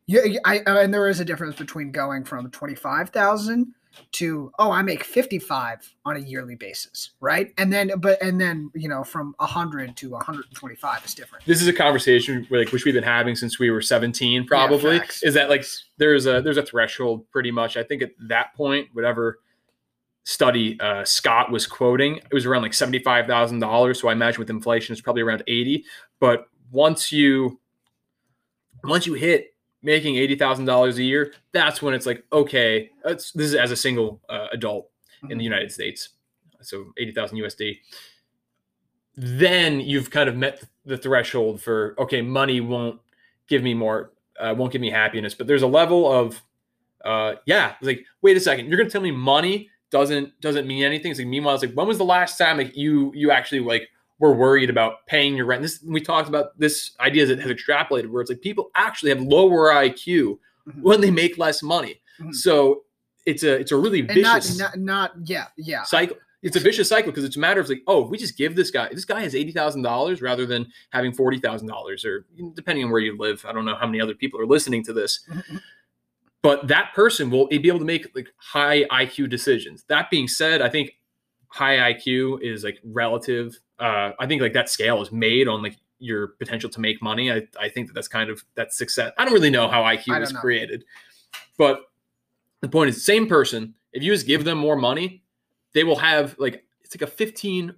yeah 0.06 0.22
I, 0.46 0.58
and 0.68 0.94
there 0.94 1.10
is 1.10 1.20
a 1.20 1.26
difference 1.26 1.56
between 1.56 1.92
going 1.92 2.24
from 2.24 2.52
25,000 2.52 3.74
to 4.14 4.52
oh 4.60 4.72
I 4.72 4.82
make 4.82 5.04
55 5.04 5.94
on 6.06 6.18
a 6.18 6.20
yearly 6.20 6.56
basis 6.56 7.12
right? 7.20 7.54
And 7.58 7.72
then 7.72 7.92
but 8.00 8.22
and 8.22 8.40
then 8.40 8.72
you 8.74 8.90
know 8.90 9.04
from 9.04 9.36
100 9.38 9.96
to 9.98 10.10
125 10.10 11.06
is 11.06 11.14
different. 11.14 11.46
This 11.46 11.62
is 11.62 11.68
a 11.68 11.74
conversation 11.74 12.48
like 12.50 12.72
which 12.72 12.86
we've 12.86 12.94
been 12.94 13.04
having 13.04 13.36
since 13.36 13.60
we 13.60 13.70
were 13.70 13.82
17 13.82 14.46
probably. 14.48 15.00
facts. 15.00 15.24
is 15.24 15.34
that 15.34 15.50
like 15.50 15.66
there's 15.98 16.26
a 16.26 16.42
there's 16.42 16.58
a 16.58 16.66
threshold 16.66 17.30
pretty 17.32 17.52
much. 17.52 17.78
I 17.78 17.84
think 17.84 18.02
at 18.02 18.12
that 18.28 18.54
point 18.56 18.90
whatever 18.94 19.40
study 20.24 20.80
uh, 20.80 21.04
scott 21.06 21.52
was 21.52 21.68
quoting 21.68 22.18
it 22.18 22.34
was 22.34 22.48
around 22.48 22.64
like 22.64 22.72
$75000 22.72 23.96
so 23.96 24.08
i 24.08 24.12
imagine 24.12 24.40
with 24.40 24.50
inflation 24.50 24.92
it's 24.92 25.02
probably 25.02 25.22
around 25.22 25.44
80 25.48 25.86
but 26.20 26.48
once 26.72 27.12
you 27.12 27.60
once 28.84 29.06
you 29.06 29.14
hit 29.14 29.55
making 29.86 30.16
$80000 30.16 30.98
a 30.98 31.04
year 31.04 31.34
that's 31.54 31.82
when 31.82 31.94
it's 31.94 32.06
like 32.06 32.26
okay 32.34 32.90
this 33.04 33.34
is 33.36 33.56
as 33.56 33.72
a 33.72 33.76
single 33.76 34.22
uh, 34.30 34.48
adult 34.52 34.90
in 35.30 35.38
the 35.38 35.44
united 35.44 35.72
states. 35.72 36.10
So 36.62 36.92
80000 36.98 37.38
usd 37.38 37.80
then 39.16 39.80
you've 39.80 40.10
kind 40.10 40.28
of 40.28 40.36
met 40.36 40.64
the 40.86 40.98
threshold 40.98 41.62
for 41.62 41.96
okay 41.98 42.22
money 42.22 42.60
won't 42.60 43.00
give 43.48 43.64
me 43.64 43.74
more 43.74 44.12
uh, 44.38 44.54
won't 44.58 44.74
give 44.74 44.82
me 44.82 44.90
happiness. 44.90 45.34
But 45.34 45.48
there's 45.48 45.62
a 45.62 45.68
level 45.68 46.12
of 46.12 46.42
uh 47.06 47.36
yeah 47.46 47.76
like 47.82 48.04
wait 48.22 48.36
a 48.36 48.40
second 48.40 48.68
you're 48.68 48.78
gonna 48.78 48.90
tell 48.90 49.02
me 49.02 49.12
money 49.12 49.70
doesn't 49.92 50.40
doesn't 50.42 50.68
mean 50.68 50.84
anything? 50.84 51.12
It's 51.12 51.20
like 51.20 51.28
meanwhile 51.28 51.56
it's 51.56 51.64
like 51.64 51.74
when 51.74 51.88
was 51.88 51.98
the 51.98 52.06
last 52.06 52.38
time 52.38 52.58
like 52.58 52.76
you 52.76 53.12
you 53.16 53.32
actually 53.32 53.62
like 53.62 53.90
were 54.20 54.34
worried 54.34 54.70
about 54.70 55.06
paying 55.08 55.36
your 55.36 55.46
rent 55.46 55.62
this 55.62 55.84
we 55.86 56.00
talked 56.02 56.30
about 56.30 56.58
this 56.58 56.92
idea 57.00 57.26
that 57.26 57.40
has 57.40 57.52
extrapolated 57.52 58.08
where 58.10 58.22
it's 58.22 58.30
like 58.32 58.42
people 58.42 58.70
actually 58.76 59.10
have 59.10 59.22
lower 59.22 59.72
iq 59.74 60.38
Mhm. 60.68 60.82
when 60.82 61.00
they 61.02 61.12
make 61.12 61.38
less 61.38 61.62
money 61.62 62.02
Mhm. 62.20 62.34
so 62.34 62.84
it's 63.26 63.44
a 63.44 63.54
it's 63.60 63.72
a 63.72 63.76
really 63.78 64.00
and 64.00 64.22
not, 64.22 64.42
vicious 64.42 64.58
not 64.58 64.78
not 64.78 65.12
yeah 65.26 65.48
yeah 65.58 65.84
cycle. 65.84 66.18
It's 66.42 66.56
a 66.56 66.60
vicious 66.60 66.88
cycle 66.90 67.12
because 67.12 67.24
it's 67.24 67.38
a 67.38 67.40
matter 67.40 67.60
of 67.60 67.68
like, 67.68 67.82
oh, 67.88 68.04
if 68.06 68.12
we 68.12 68.20
just 68.20 68.38
give 68.38 68.56
this 68.56 68.70
guy, 68.70 68.88
this 68.92 69.04
guy 69.06 69.22
has 69.22 69.34
eighty 69.34 69.52
thousand 69.52 69.82
dollars 69.82 70.22
rather 70.22 70.46
than 70.46 70.68
having 70.92 71.12
forty 71.12 71.40
thousand 71.40 71.68
dollars, 71.68 72.06
or 72.06 72.28
depending 72.54 72.86
on 72.86 72.92
where 72.92 73.02
you 73.02 73.18
live. 73.18 73.44
I 73.48 73.52
don't 73.52 73.66
know 73.66 73.74
how 73.74 73.88
many 73.88 74.00
other 74.00 74.14
people 74.14 74.40
are 74.40 74.46
listening 74.46 74.84
to 74.84 74.94
this, 74.94 75.26
Mhm. 75.28 75.60
but 76.44 76.68
that 76.68 76.94
person 76.94 77.32
will 77.32 77.48
be 77.48 77.68
able 77.68 77.80
to 77.80 77.86
make 77.86 78.16
like 78.16 78.32
high 78.38 78.84
IQ 78.92 79.28
decisions. 79.28 79.86
That 79.88 80.12
being 80.12 80.28
said, 80.28 80.62
I 80.62 80.70
think 80.70 80.92
high 81.48 81.78
IQ 81.94 82.40
is 82.44 82.64
like 82.64 82.80
relative. 82.84 83.60
Uh, 83.80 84.12
I 84.20 84.26
think 84.26 84.42
like 84.42 84.54
that 84.54 84.70
scale 84.70 85.02
is 85.02 85.12
made 85.12 85.48
on 85.48 85.62
like 85.62 85.78
your 86.00 86.30
potential 86.40 86.70
to 86.70 86.80
make 86.80 87.02
money. 87.02 87.32
I, 87.32 87.48
I 87.60 87.70
think 87.70 87.88
that 87.88 87.94
that's 87.94 88.08
kind 88.08 88.30
of 88.30 88.44
that's 88.56 88.78
success. 88.78 89.12
I 89.18 89.26
don't 89.26 89.34
really 89.34 89.50
know 89.50 89.68
how 89.68 89.84
IQ 89.84 90.20
was 90.20 90.34
know. 90.34 90.40
created, 90.40 90.86
but 91.58 91.82
the 92.62 92.70
point 92.70 92.90
is, 92.90 93.06
same 93.06 93.28
person. 93.28 93.74
If 93.94 94.04
you 94.04 94.12
just 94.12 94.28
give 94.28 94.44
them 94.44 94.58
more 94.58 94.76
money, 94.76 95.24
they 95.76 95.84
will 95.84 95.98
have 95.98 96.36
like 96.40 96.64
it's 96.82 96.96
like 96.96 97.08
a 97.08 97.12
15 97.12 97.76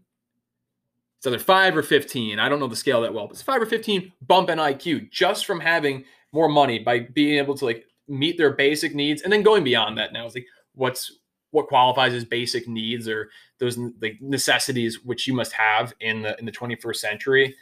it's 1.18 1.28
either 1.28 1.40
5 1.40 1.78
or 1.78 1.84
15 1.84 2.40
i 2.40 2.48
don't 2.48 2.60
know 2.60 2.68
the 2.68 2.76
scale 2.76 3.02
that 3.02 3.14
well 3.14 3.26
but 3.28 3.34
it's 3.34 3.42
5 3.42 3.64
or 3.64 3.66
15 3.66 4.14
bump 4.28 4.50
in 4.50 4.60
iq 4.60 5.12
just 5.12 5.46
from 5.46 5.60
having 5.60 6.06
more 6.32 6.48
money 6.48 6.80
by 6.80 7.00
being 7.00 7.38
able 7.38 7.56
to 7.58 7.66
like 7.66 7.86
meet 8.08 8.38
their 8.38 8.54
basic 8.54 8.96
needs 8.96 9.24
and 9.24 9.34
then 9.34 9.44
going 9.44 9.64
beyond 9.64 9.98
that 9.98 10.14
now 10.14 10.26
it's 10.26 10.36
like 10.36 10.46
what's 10.76 11.12
what 11.52 11.68
qualifies 11.68 12.14
as 12.14 12.24
basic 12.24 12.68
needs 12.68 13.08
or 13.08 13.30
those 13.60 13.78
like 14.02 14.18
necessities 14.22 15.04
which 15.04 15.28
you 15.28 15.34
must 15.34 15.52
have 15.54 15.94
in 16.00 16.22
the 16.22 16.38
in 16.40 16.46
the 16.46 16.52
21st 16.52 16.96
century 16.98 17.56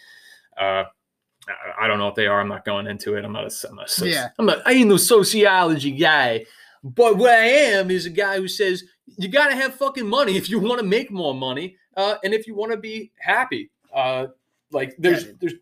uh 0.57 0.83
I- 1.47 1.83
I 1.83 1.87
don't 1.87 1.99
know 1.99 2.05
what 2.05 2.15
they 2.15 2.25
are. 2.25 2.41
I'm 2.41 2.47
not 2.47 2.65
going 2.65 2.87
into 2.87 3.13
it. 3.15 3.23
I'm 3.23 3.31
not 3.31 3.43
a, 3.45 3.69
I'm 3.69 3.75
not 3.75 3.99
a 4.01 4.09
Yeah. 4.09 4.29
I'm 4.39 4.47
not. 4.47 4.65
I 4.65 4.71
ain't 4.71 4.89
no 4.89 4.97
sociology 4.97 5.91
guy, 5.91 6.45
But 6.83 7.17
what 7.17 7.29
I 7.31 7.45
am 7.45 7.91
is 7.91 8.07
a 8.07 8.09
guy 8.09 8.37
who 8.37 8.47
says 8.47 8.83
you 9.17 9.27
got 9.27 9.49
to 9.49 9.55
have 9.55 9.75
fucking 9.75 10.07
money 10.07 10.37
if 10.37 10.49
you 10.49 10.57
want 10.59 10.79
to 10.79 10.85
make 10.85 11.11
more 11.11 11.35
money, 11.35 11.77
uh, 11.95 12.15
and 12.23 12.33
if 12.33 12.47
you 12.47 12.55
want 12.55 12.71
to 12.71 12.77
be 12.77 13.11
happy. 13.19 13.69
Uh, 13.93 14.27
like 14.71 14.95
there's 14.97 15.25
Yeah. 15.25 15.31
there's 15.39 15.53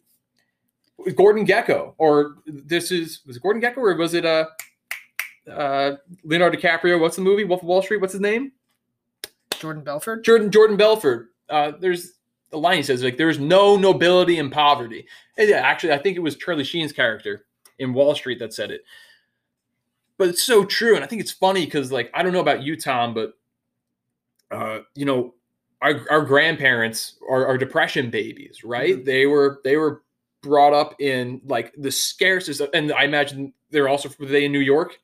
Gordon 1.15 1.45
Gekko, 1.45 1.95
or 1.97 2.35
this 2.45 2.89
is 2.91 3.19
was 3.27 3.35
it 3.35 3.43
Gordon 3.43 3.61
Gekko, 3.61 3.77
or 3.79 3.95
was 3.97 4.13
it 4.13 4.25
uh, 4.25 4.45
uh, 5.51 5.97
Leonardo 6.23 6.57
DiCaprio? 6.57 6.97
What's 6.99 7.17
the 7.17 7.21
movie? 7.23 7.43
Wolf 7.43 7.61
of 7.61 7.67
Wall 7.67 7.81
Street. 7.81 7.99
What's 7.99 8.13
his 8.13 8.21
name? 8.21 8.53
Jordan 9.63 9.83
Belfort. 9.83 10.25
Jordan 10.25 10.51
Jordan 10.51 10.75
Belfort. 10.75 11.29
Uh, 11.49 11.71
there's 11.79 12.13
the 12.51 12.57
line 12.57 12.77
he 12.77 12.83
says 12.83 13.01
like 13.01 13.15
there 13.17 13.29
is 13.29 13.39
no 13.39 13.77
nobility 13.77 14.37
in 14.37 14.49
poverty. 14.49 15.07
And 15.37 15.47
yeah, 15.49 15.57
actually, 15.57 15.93
I 15.93 15.97
think 15.99 16.17
it 16.17 16.19
was 16.19 16.35
Charlie 16.35 16.65
Sheen's 16.65 16.91
character 16.91 17.45
in 17.79 17.93
Wall 17.93 18.13
Street 18.13 18.39
that 18.39 18.53
said 18.53 18.71
it. 18.71 18.81
But 20.17 20.27
it's 20.27 20.43
so 20.43 20.65
true, 20.65 20.95
and 20.95 21.03
I 21.03 21.07
think 21.07 21.21
it's 21.21 21.31
funny 21.31 21.63
because 21.65 21.91
like 21.93 22.11
I 22.13 22.23
don't 22.23 22.33
know 22.33 22.41
about 22.41 22.61
you, 22.61 22.75
Tom, 22.75 23.13
but 23.13 23.33
uh, 24.51 24.79
you 24.95 25.05
know, 25.05 25.33
our 25.81 26.01
our 26.11 26.21
grandparents 26.25 27.17
are, 27.29 27.45
are 27.47 27.57
depression 27.57 28.09
babies, 28.09 28.63
right? 28.65 28.97
Mhm. 28.97 29.05
They 29.05 29.25
were 29.25 29.61
they 29.63 29.77
were 29.77 30.03
brought 30.41 30.73
up 30.73 30.99
in 30.99 31.39
like 31.45 31.73
the 31.77 31.89
scarcest, 31.89 32.59
of- 32.59 32.69
and 32.73 32.91
I 32.91 33.03
imagine 33.05 33.53
they're 33.71 33.87
also 33.87 34.09
were 34.19 34.25
they 34.25 34.43
in 34.45 34.51
New 34.51 34.59
York. 34.59 34.99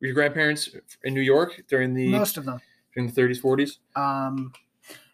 Were 0.00 0.06
your 0.06 0.14
grandparents 0.14 0.70
in 1.04 1.14
New 1.14 1.20
York 1.22 1.64
during 1.68 1.92
the 1.94 2.08
Most 2.08 2.36
of 2.36 2.44
them. 2.44 2.60
During 2.96 3.10
the 3.10 3.20
30s, 3.20 3.40
40s? 3.40 4.00
Um, 4.00 4.52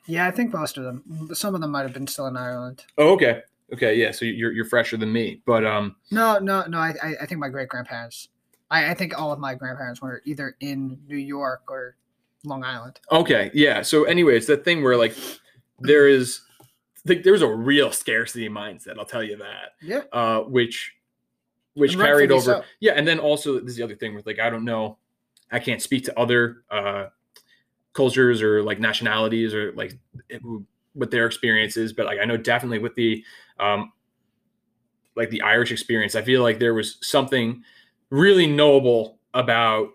yeah, 0.06 0.26
I 0.26 0.30
think 0.30 0.52
most 0.52 0.78
of 0.78 0.84
them. 0.84 1.30
Some 1.34 1.54
of 1.54 1.60
them 1.60 1.70
might 1.70 1.82
have 1.82 1.92
been 1.92 2.06
still 2.06 2.26
in 2.26 2.36
Ireland. 2.36 2.84
Oh, 2.98 3.12
okay. 3.14 3.42
Okay, 3.72 3.94
yeah. 3.94 4.10
So 4.10 4.24
you're 4.24 4.52
you're 4.52 4.64
fresher 4.66 4.96
than 4.98 5.12
me, 5.12 5.40
but 5.46 5.64
um, 5.64 5.96
No, 6.10 6.38
no, 6.38 6.64
no. 6.66 6.78
I, 6.78 6.92
I, 7.02 7.14
I 7.22 7.26
think 7.26 7.40
my 7.40 7.48
great 7.48 7.68
grandparents. 7.68 8.28
I, 8.70 8.90
I 8.90 8.94
think 8.94 9.18
all 9.18 9.32
of 9.32 9.38
my 9.38 9.54
grandparents 9.54 10.02
were 10.02 10.20
either 10.26 10.56
in 10.60 10.98
New 11.06 11.16
York 11.16 11.62
or 11.68 11.96
Long 12.44 12.64
Island. 12.64 13.00
okay, 13.10 13.50
yeah. 13.54 13.80
So 13.82 14.04
anyway, 14.04 14.36
it's 14.36 14.46
that 14.46 14.64
thing 14.64 14.82
where 14.82 14.96
like 14.96 15.14
there 15.78 16.06
is 16.06 16.40
like 17.06 17.22
there's 17.22 17.40
a 17.42 17.48
real 17.48 17.92
scarcity 17.92 18.48
mindset. 18.48 18.98
I'll 18.98 19.06
tell 19.06 19.22
you 19.22 19.36
that. 19.38 19.72
Yeah. 19.80 20.02
Uh, 20.12 20.40
which 20.40 20.92
which 21.74 21.96
carried 21.96 22.30
over. 22.30 22.42
so. 22.42 22.62
Yeah, 22.80 22.92
and 22.92 23.08
then 23.08 23.18
also 23.18 23.58
this 23.60 23.70
is 23.70 23.76
the 23.76 23.84
other 23.84 23.94
thing 23.96 24.14
with 24.14 24.26
like 24.26 24.38
I 24.38 24.50
don't 24.50 24.64
know, 24.66 24.98
I 25.50 25.60
can't 25.60 25.80
speak 25.80 26.04
to 26.06 26.18
other 26.18 26.64
uh 26.70 27.06
cultures 27.94 28.42
or 28.42 28.62
like 28.62 28.80
nationalities 28.80 29.54
or 29.54 29.72
like 29.72 29.98
it- 30.28 30.42
what 30.94 31.10
their 31.10 31.26
experience 31.26 31.76
is, 31.76 31.92
but 31.92 32.06
like 32.06 32.18
I 32.20 32.24
know 32.26 32.36
definitely 32.36 32.78
with 32.78 32.94
the 32.94 33.24
um 33.58 33.92
like 35.14 35.30
the 35.30 35.42
Irish 35.42 35.72
experience, 35.72 36.14
I 36.14 36.22
feel 36.22 36.42
like 36.42 36.58
there 36.58 36.74
was 36.74 36.98
something 37.02 37.62
really 38.10 38.46
knowable 38.46 39.18
about 39.34 39.90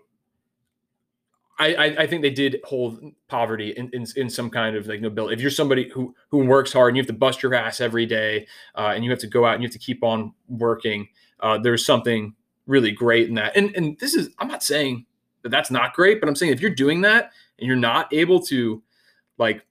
I, 1.60 1.74
I, 1.74 1.84
I 2.02 2.06
think 2.06 2.22
they 2.22 2.30
did 2.30 2.60
hold 2.62 3.00
poverty 3.26 3.70
in, 3.76 3.90
in, 3.92 4.06
in 4.14 4.30
some 4.30 4.48
kind 4.48 4.76
of 4.76 4.86
like 4.86 5.00
nobility. 5.00 5.34
If 5.34 5.40
you're 5.40 5.50
somebody 5.50 5.88
who 5.88 6.14
who 6.30 6.46
works 6.46 6.72
hard 6.72 6.90
and 6.90 6.96
you 6.96 7.00
have 7.00 7.08
to 7.08 7.12
bust 7.12 7.42
your 7.42 7.52
ass 7.54 7.80
every 7.80 8.06
day, 8.06 8.46
uh, 8.76 8.92
and 8.94 9.04
you 9.04 9.10
have 9.10 9.18
to 9.20 9.26
go 9.26 9.44
out 9.44 9.54
and 9.54 9.62
you 9.62 9.66
have 9.66 9.72
to 9.72 9.78
keep 9.78 10.04
on 10.04 10.32
working, 10.48 11.08
uh, 11.40 11.58
there's 11.58 11.84
something 11.84 12.34
really 12.68 12.92
great 12.92 13.28
in 13.28 13.34
that. 13.34 13.56
And 13.56 13.74
and 13.74 13.98
this 13.98 14.14
is 14.14 14.30
I'm 14.38 14.46
not 14.46 14.62
saying 14.62 15.06
that 15.42 15.48
that's 15.48 15.70
not 15.70 15.94
great, 15.94 16.20
but 16.20 16.28
I'm 16.28 16.36
saying 16.36 16.52
if 16.52 16.60
you're 16.60 16.70
doing 16.70 17.00
that 17.00 17.32
and 17.58 17.66
you're 17.66 17.76
not 17.76 18.12
able 18.12 18.40
to 18.46 18.82
like 19.38 19.62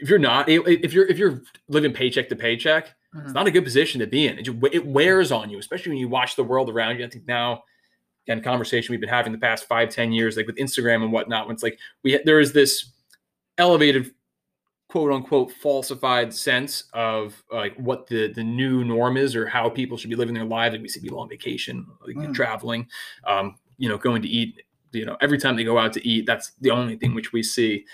if 0.00 0.08
you're 0.08 0.18
not 0.18 0.48
if 0.48 0.92
you're 0.92 1.06
if 1.06 1.18
you're 1.18 1.42
living 1.68 1.92
paycheck 1.92 2.28
to 2.28 2.36
paycheck, 2.36 2.94
it's 3.14 3.30
Mhm. 3.30 3.34
not 3.34 3.46
a 3.46 3.50
good 3.50 3.64
position 3.64 4.00
to 4.00 4.06
be 4.06 4.26
in. 4.26 4.38
It, 4.38 4.48
it 4.72 4.86
wears 4.86 5.30
on 5.30 5.50
you, 5.50 5.58
especially 5.58 5.90
when 5.90 5.98
you 5.98 6.08
watch 6.08 6.34
the 6.36 6.44
world 6.44 6.68
around 6.70 6.98
you. 6.98 7.04
I 7.04 7.08
think 7.08 7.26
now, 7.28 7.62
again, 8.26 8.42
conversation 8.42 8.92
we've 8.92 9.00
been 9.00 9.08
having 9.08 9.32
the 9.32 9.38
past 9.38 9.66
five, 9.68 9.90
ten 9.90 10.12
years, 10.12 10.36
like 10.36 10.46
with 10.46 10.56
Instagram 10.56 11.02
and 11.02 11.12
whatnot, 11.12 11.46
when 11.46 11.54
it's 11.54 11.62
like 11.62 11.78
we 12.02 12.18
there 12.24 12.40
is 12.40 12.52
this 12.52 12.92
elevated, 13.58 14.12
quote 14.88 15.12
unquote, 15.12 15.52
falsified 15.52 16.32
sense 16.34 16.84
of 16.94 17.40
like 17.52 17.76
what 17.76 18.06
the 18.08 18.28
the 18.32 18.42
new 18.42 18.82
norm 18.84 19.16
is 19.16 19.36
or 19.36 19.46
how 19.46 19.68
people 19.68 19.96
should 19.96 20.10
be 20.10 20.16
living 20.16 20.34
their 20.34 20.44
lives. 20.44 20.72
Like 20.72 20.82
we 20.82 20.88
see 20.88 21.00
people 21.00 21.20
on 21.20 21.28
vacation, 21.28 21.86
like 22.06 22.16
Mm. 22.16 22.34
traveling, 22.34 22.88
um, 23.24 23.56
you 23.78 23.88
know, 23.88 23.98
going 23.98 24.22
to 24.22 24.28
eat. 24.28 24.62
You 24.92 25.06
know, 25.06 25.16
every 25.20 25.38
time 25.38 25.56
they 25.56 25.64
go 25.64 25.78
out 25.78 25.92
to 25.94 26.06
eat, 26.06 26.26
that's 26.26 26.52
the 26.60 26.70
only 26.70 26.96
thing 26.96 27.14
which 27.14 27.32
we 27.32 27.42
see. 27.42 27.84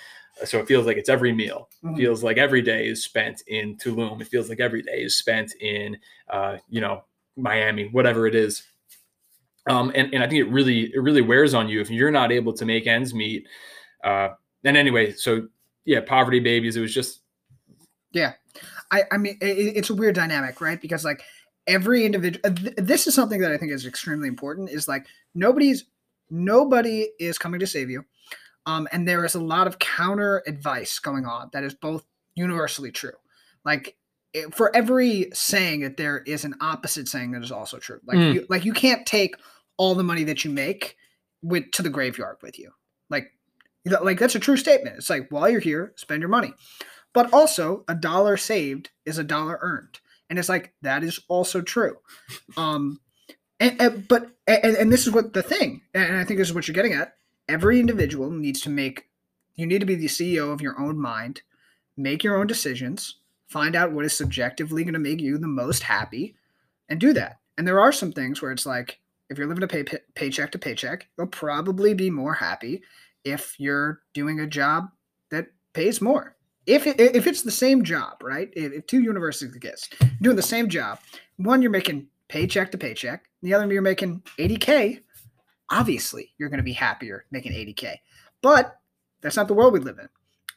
So 0.45 0.59
it 0.61 0.69
feels 0.69 0.87
like 0.87 0.97
it's 0.97 1.09
every 1.09 1.33
meal 1.33 1.69
Mhm. 1.83 1.97
feels 1.97 2.23
like 2.23 2.39
every 2.39 2.63
day 2.63 2.87
is 2.87 3.03
spent 3.03 3.43
in 3.49 3.77
Tulum. 3.77 4.21
It 4.21 4.29
feels 4.29 4.49
like 4.49 4.61
every 4.61 4.83
day 4.83 5.03
is 5.03 5.19
spent 5.19 5.53
in, 5.61 5.99
uh, 6.31 6.59
you 6.69 6.81
know, 6.81 7.05
Miami, 7.37 7.89
whatever 7.89 8.27
it 8.27 8.35
is. 8.37 8.63
Um, 9.69 9.91
and, 9.95 10.15
and 10.15 10.23
I 10.23 10.29
think 10.29 10.41
it 10.41 10.51
really, 10.51 10.93
it 10.95 11.01
really 11.03 11.23
wears 11.23 11.55
on 11.55 11.69
you 11.69 11.81
if 11.81 11.91
you're 11.91 12.11
not 12.11 12.31
able 12.33 12.53
to 12.55 12.65
make 12.65 12.87
ends 12.87 13.13
meet. 13.13 13.47
Uh, 14.05 14.29
and 14.65 14.77
anyway, 14.77 15.13
so 15.13 15.49
yeah, 15.85 16.01
poverty 16.01 16.41
babies, 16.41 16.77
it 16.77 16.81
was 16.81 16.95
just, 16.95 17.21
yeah 18.13 18.35
I, 18.91 19.03
I 19.13 19.19
mean, 19.19 19.39
it, 19.41 19.77
it's 19.77 19.91
a 19.91 19.95
weird 19.95 20.15
dynamic, 20.15 20.61
right? 20.61 20.81
Because 20.81 21.05
like 21.05 21.23
every 21.67 22.05
individual, 22.05 22.55
th- 22.55 22.75
this 22.77 23.07
is 23.07 23.15
something 23.15 23.41
that 23.41 23.53
I 23.53 23.59
think 23.59 23.73
is 23.73 23.87
extremely 23.87 24.29
important. 24.29 24.71
Is 24.71 24.89
like 24.89 25.07
nobody's 25.35 25.85
nobody 26.31 27.09
is 27.19 27.39
coming 27.39 27.61
to 27.61 27.67
save 27.67 27.91
you, 27.91 28.05
um, 28.67 28.89
and 28.93 29.07
there 29.09 29.25
is 29.25 29.35
a 29.35 29.41
lot 29.41 29.67
of 29.67 29.79
counter 29.79 30.43
advice 30.47 30.99
going 30.99 31.25
on 31.27 31.51
that 31.53 31.65
is 31.65 31.75
both 31.75 32.05
universally 32.35 32.91
true. 32.93 33.13
Like 33.65 33.97
it- 34.33 34.55
for 34.55 34.75
every 34.77 35.31
saying 35.33 35.81
that 35.81 35.97
there 35.97 36.19
is 36.19 36.45
an 36.45 36.55
opposite 36.61 37.09
saying 37.09 37.33
that 37.33 37.43
is 37.43 37.51
also 37.53 37.79
true. 37.79 38.01
Like 38.05 38.19
Mm. 38.19 38.35
you, 38.35 38.47
like 38.49 38.65
you 38.65 38.73
can't 38.73 39.07
take 39.07 39.35
all 39.77 39.95
the 39.95 40.05
money 40.05 40.25
that 40.25 40.45
you 40.45 40.51
make 40.51 40.97
with 41.43 41.71
to 41.73 41.83
the 41.83 41.91
graveyard 41.91 42.37
with 42.43 42.59
you. 42.59 42.73
Like 43.11 43.33
like 44.03 44.19
that's 44.19 44.35
a 44.35 44.41
true 44.41 44.57
statement. 44.59 44.97
It's 44.99 45.09
like 45.09 45.29
while 45.31 45.49
you're 45.49 45.61
here, 45.61 45.93
spend 45.97 46.21
your 46.21 46.29
money. 46.29 46.53
But 47.15 47.33
also, 47.33 47.85
a 47.89 47.95
dollar 47.95 48.37
saved 48.37 48.91
is 49.07 49.17
a 49.17 49.25
dollar 49.25 49.59
earned, 49.63 49.99
and 50.29 50.39
it's 50.39 50.49
like 50.51 50.75
that 50.83 51.03
is 51.03 51.19
also 51.29 51.63
true. 51.63 51.97
Um, 52.59 53.01
and, 53.61 53.81
and 53.81 54.09
but 54.09 54.31
and, 54.47 54.77
and 54.77 54.93
this 54.93 55.07
is 55.07 55.13
what 55.13 55.33
the 55.33 55.43
thing, 55.43 55.83
and 55.95 56.17
I 56.17 56.25
think 56.25 56.39
this 56.39 56.49
is 56.49 56.55
what 56.55 56.69
you're 56.69 56.75
getting 56.75 56.95
at. 56.95 57.15
Every 57.49 57.81
individual 57.81 58.31
needs 58.31 58.61
to 58.63 58.71
make. 58.71 59.09
You 59.55 59.67
need 59.67 59.81
to 59.81 59.87
be 59.87 59.97
the 59.97 60.07
CEO 60.07 60.53
of 60.53 60.61
your 60.61 60.79
own 60.81 60.99
mind, 60.99 61.43
make 61.97 62.23
your 62.23 62.37
own 62.37 62.47
decisions, 62.47 63.17
find 63.49 63.75
out 63.75 63.93
what 63.93 64.05
is 64.05 64.17
subjectively 64.17 64.85
going 64.85 64.95
to 64.95 65.01
make 65.01 65.21
you 65.21 65.37
the 65.39 65.49
most 65.49 65.83
happy, 65.85 66.37
and 66.89 67.01
do 67.01 67.13
that. 67.15 67.39
And 67.57 67.67
there 67.67 67.81
are 67.81 67.93
some 67.93 68.13
things 68.13 68.41
where 68.41 68.53
it's 68.53 68.67
like 68.67 69.01
if 69.29 69.37
you're 69.37 69.49
living 69.49 69.65
a 69.65 69.69
pay, 69.69 69.83
pay, 69.83 69.99
paycheck 70.15 70.53
to 70.53 70.59
paycheck, 70.59 71.09
you'll 71.17 71.27
probably 71.27 71.95
be 71.95 72.11
more 72.11 72.35
happy 72.35 72.83
if 73.25 73.59
you're 73.59 74.01
doing 74.15 74.41
a 74.41 74.47
job 74.47 74.91
that 75.31 75.49
pays 75.73 76.01
more. 76.01 76.37
If 76.67 76.87
it, 76.87 77.01
if 77.01 77.27
it's 77.27 77.43
the 77.43 77.51
same 77.51 77.83
job, 77.83 78.23
right? 78.23 78.51
If, 78.55 78.73
if 78.73 78.87
two 78.87 79.01
universities 79.01 79.55
exist, 79.55 79.95
doing 80.21 80.37
the 80.37 80.43
same 80.43 80.69
job, 80.69 81.01
one 81.37 81.63
you're 81.63 81.71
making 81.71 82.09
paycheck 82.29 82.71
to 82.73 82.79
paycheck, 82.79 83.29
the 83.43 83.55
other 83.55 83.71
you're 83.73 83.83
making 83.83 84.23
80k. 84.39 85.01
Obviously, 85.71 86.33
you're 86.39 86.49
going 86.49 86.59
to 86.59 86.65
be 86.65 86.73
happier 86.73 87.25
making 87.31 87.53
80k, 87.53 87.97
but 88.43 88.79
that's 89.21 89.37
not 89.37 89.49
the 89.49 89.55
world 89.55 89.73
we 89.73 89.81
live 89.81 89.99
in. 89.99 90.09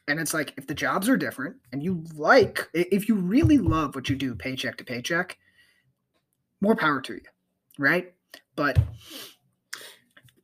And 0.08 0.18
it's 0.18 0.34
like 0.34 0.52
if 0.56 0.66
the 0.66 0.74
jobs 0.74 1.08
are 1.08 1.16
different 1.16 1.56
and 1.72 1.82
you 1.82 2.04
like, 2.16 2.68
if 2.74 3.08
you 3.08 3.14
really 3.14 3.58
love 3.58 3.94
what 3.94 4.08
you 4.08 4.16
do, 4.16 4.34
paycheck 4.34 4.76
to 4.78 4.84
paycheck, 4.84 5.38
more 6.60 6.74
power 6.74 7.00
to 7.02 7.14
you, 7.14 7.20
right? 7.78 8.12
But 8.56 8.78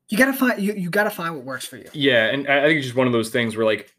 you 0.09 0.17
gotta 0.17 0.33
find 0.33 0.61
you, 0.61 0.75
you 0.75 0.91
gotta 0.91 1.11
find 1.11 1.35
what 1.35 1.45
works 1.45 1.67
for 1.67 1.77
you. 1.77 1.89
yeah. 1.93 2.27
And 2.27 2.47
I 2.49 2.67
think 2.67 2.79
it's 2.79 2.87
just 2.87 2.97
one 2.97 3.07
of 3.07 3.13
those 3.13 3.31
things 3.31 3.57
where 3.57 3.67
like, 3.67 3.95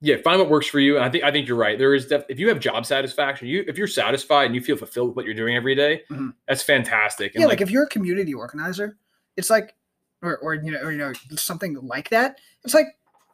yeah, 0.00 0.16
find 0.22 0.38
what 0.38 0.50
works 0.50 0.66
for 0.66 0.78
you. 0.80 0.96
And 0.96 1.04
I 1.04 1.08
think, 1.10 1.24
I 1.24 1.30
think 1.32 1.48
you're 1.48 1.56
right. 1.56 1.78
There 1.78 1.94
is, 1.94 2.06
def- 2.06 2.24
if 2.28 2.38
you 2.38 2.48
have 2.48 2.60
job 2.60 2.84
satisfaction, 2.86 3.48
you, 3.48 3.64
if 3.66 3.78
you're 3.78 3.86
satisfied 3.88 4.44
and 4.46 4.54
you 4.54 4.60
feel 4.60 4.76
fulfilled 4.76 5.08
with 5.08 5.16
what 5.16 5.24
you're 5.24 5.34
doing 5.34 5.56
every 5.56 5.74
day, 5.74 6.02
Mhm. 6.10 6.34
that's 6.46 6.62
fantastic. 6.62 7.34
And 7.34 7.40
yeah, 7.42 7.46
like, 7.48 7.60
if 7.60 7.70
you're 7.70 7.84
a 7.84 7.88
community 7.88 8.34
organizer, 8.34 8.96
it's 9.36 9.48
like, 9.50 9.74
or, 10.22 10.36
or 10.38 10.54
you 10.54 10.70
know, 10.72 10.80
or 10.80 10.92
you 10.92 10.98
know, 10.98 11.12
something 11.36 11.74
like 11.82 12.08
that. 12.10 12.38
It's 12.64 12.74
like 12.74 12.86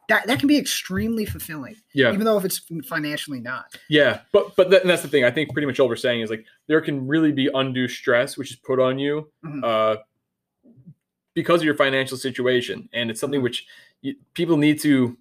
that 0.09 0.27
that 0.27 0.37
can 0.39 0.47
be 0.49 0.57
extremely 0.57 1.25
fulfilling, 1.25 1.77
yeah, 1.93 2.11
even 2.11 2.25
though 2.25 2.37
if 2.37 2.43
it's 2.43 2.61
financially 2.85 3.39
not. 3.39 3.73
Yeah, 3.89 4.19
but 4.33 4.53
but 4.57 4.69
that, 4.69 4.85
that's 4.85 5.01
the 5.01 5.07
thing. 5.07 5.23
I 5.23 5.31
think 5.31 5.53
pretty 5.53 5.65
much 5.65 5.79
all 5.79 5.87
we're 5.87 5.95
saying 5.95 6.19
is 6.21 6.29
like 6.29 6.45
there 6.67 6.81
can 6.81 7.07
really 7.07 7.31
be 7.31 7.49
undue 7.53 7.87
stress 7.87 8.37
which 8.37 8.51
is 8.51 8.57
put 8.57 8.81
on 8.81 8.99
you 8.99 9.31
Mhm. 9.45 9.63
uh, 9.63 9.97
because 11.33 11.61
of 11.61 11.65
your 11.65 11.75
financial 11.75 12.17
situation, 12.17 12.89
and 12.93 13.09
it's 13.09 13.19
something 13.19 13.39
Mhm. 13.39 13.43
which 13.43 13.65
you, 14.01 14.15
people 14.33 14.57
need 14.57 14.79
to. 14.81 15.17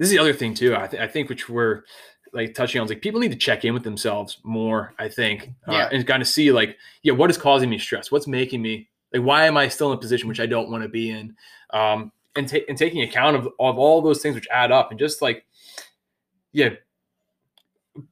This 0.00 0.06
is 0.08 0.12
the 0.12 0.18
other 0.18 0.32
thing 0.32 0.54
too. 0.54 0.74
I, 0.74 0.86
th- 0.88 1.00
I 1.00 1.06
think 1.06 1.28
which 1.28 1.48
we're 1.48 1.82
like 2.32 2.54
touching 2.54 2.80
on 2.80 2.86
is 2.86 2.90
like 2.90 3.02
people 3.02 3.20
need 3.20 3.32
to 3.32 3.36
check 3.38 3.64
in 3.64 3.74
with 3.74 3.84
themselves 3.84 4.38
more. 4.42 4.94
I 4.98 5.08
think 5.08 5.50
uh, 5.68 5.72
Yeah. 5.72 5.88
and 5.92 6.06
kind 6.06 6.22
of 6.22 6.26
see 6.28 6.50
like 6.50 6.76
yeah, 7.02 7.12
what 7.12 7.28
is 7.30 7.36
causing 7.36 7.68
me 7.70 7.78
stress? 7.78 8.10
What's 8.10 8.26
making 8.26 8.62
me 8.62 8.88
like 9.12 9.22
why 9.22 9.44
am 9.44 9.56
I 9.56 9.68
still 9.68 9.92
in 9.92 9.98
a 9.98 10.00
position 10.00 10.26
which 10.28 10.40
I 10.40 10.46
don't 10.46 10.70
want 10.70 10.82
to 10.82 10.88
be 10.88 11.10
in? 11.10 11.36
Um, 11.70 12.10
and, 12.34 12.48
ta- 12.48 12.64
and 12.68 12.78
taking 12.78 13.02
account 13.02 13.36
of, 13.36 13.46
of 13.60 13.78
all 13.78 14.00
those 14.00 14.22
things 14.22 14.34
which 14.34 14.48
add 14.50 14.72
up 14.72 14.90
and 14.90 14.98
just 14.98 15.20
like 15.20 15.44
yeah 16.52 16.70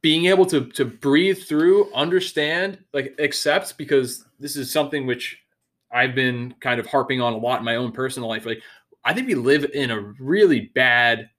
being 0.02 0.27
able 0.27 0.44
to 0.47 0.66
to 0.66 0.85
breathe 0.85 1.39
through 1.44 1.93
understand 1.94 2.78
like 2.93 3.15
accept 3.19 3.78
because 3.78 4.24
this 4.39 4.56
is 4.56 4.70
something 4.70 5.06
which 5.06 5.39
I've 5.90 6.15
been 6.15 6.55
kind 6.60 6.78
of 6.81 6.86
harping 6.86 7.20
on 7.20 7.32
a 7.32 7.39
lot 7.39 7.60
in 7.60 7.65
my 7.65 7.77
own 7.77 7.93
personal 7.93 8.28
life. 8.28 8.44
Like, 8.44 8.60
I 9.05 9.15
think 9.15 9.27
we 9.27 9.35
live 9.35 9.65
in 9.73 9.90
a 9.90 9.98
really 10.20 10.70
bad, 10.74 11.31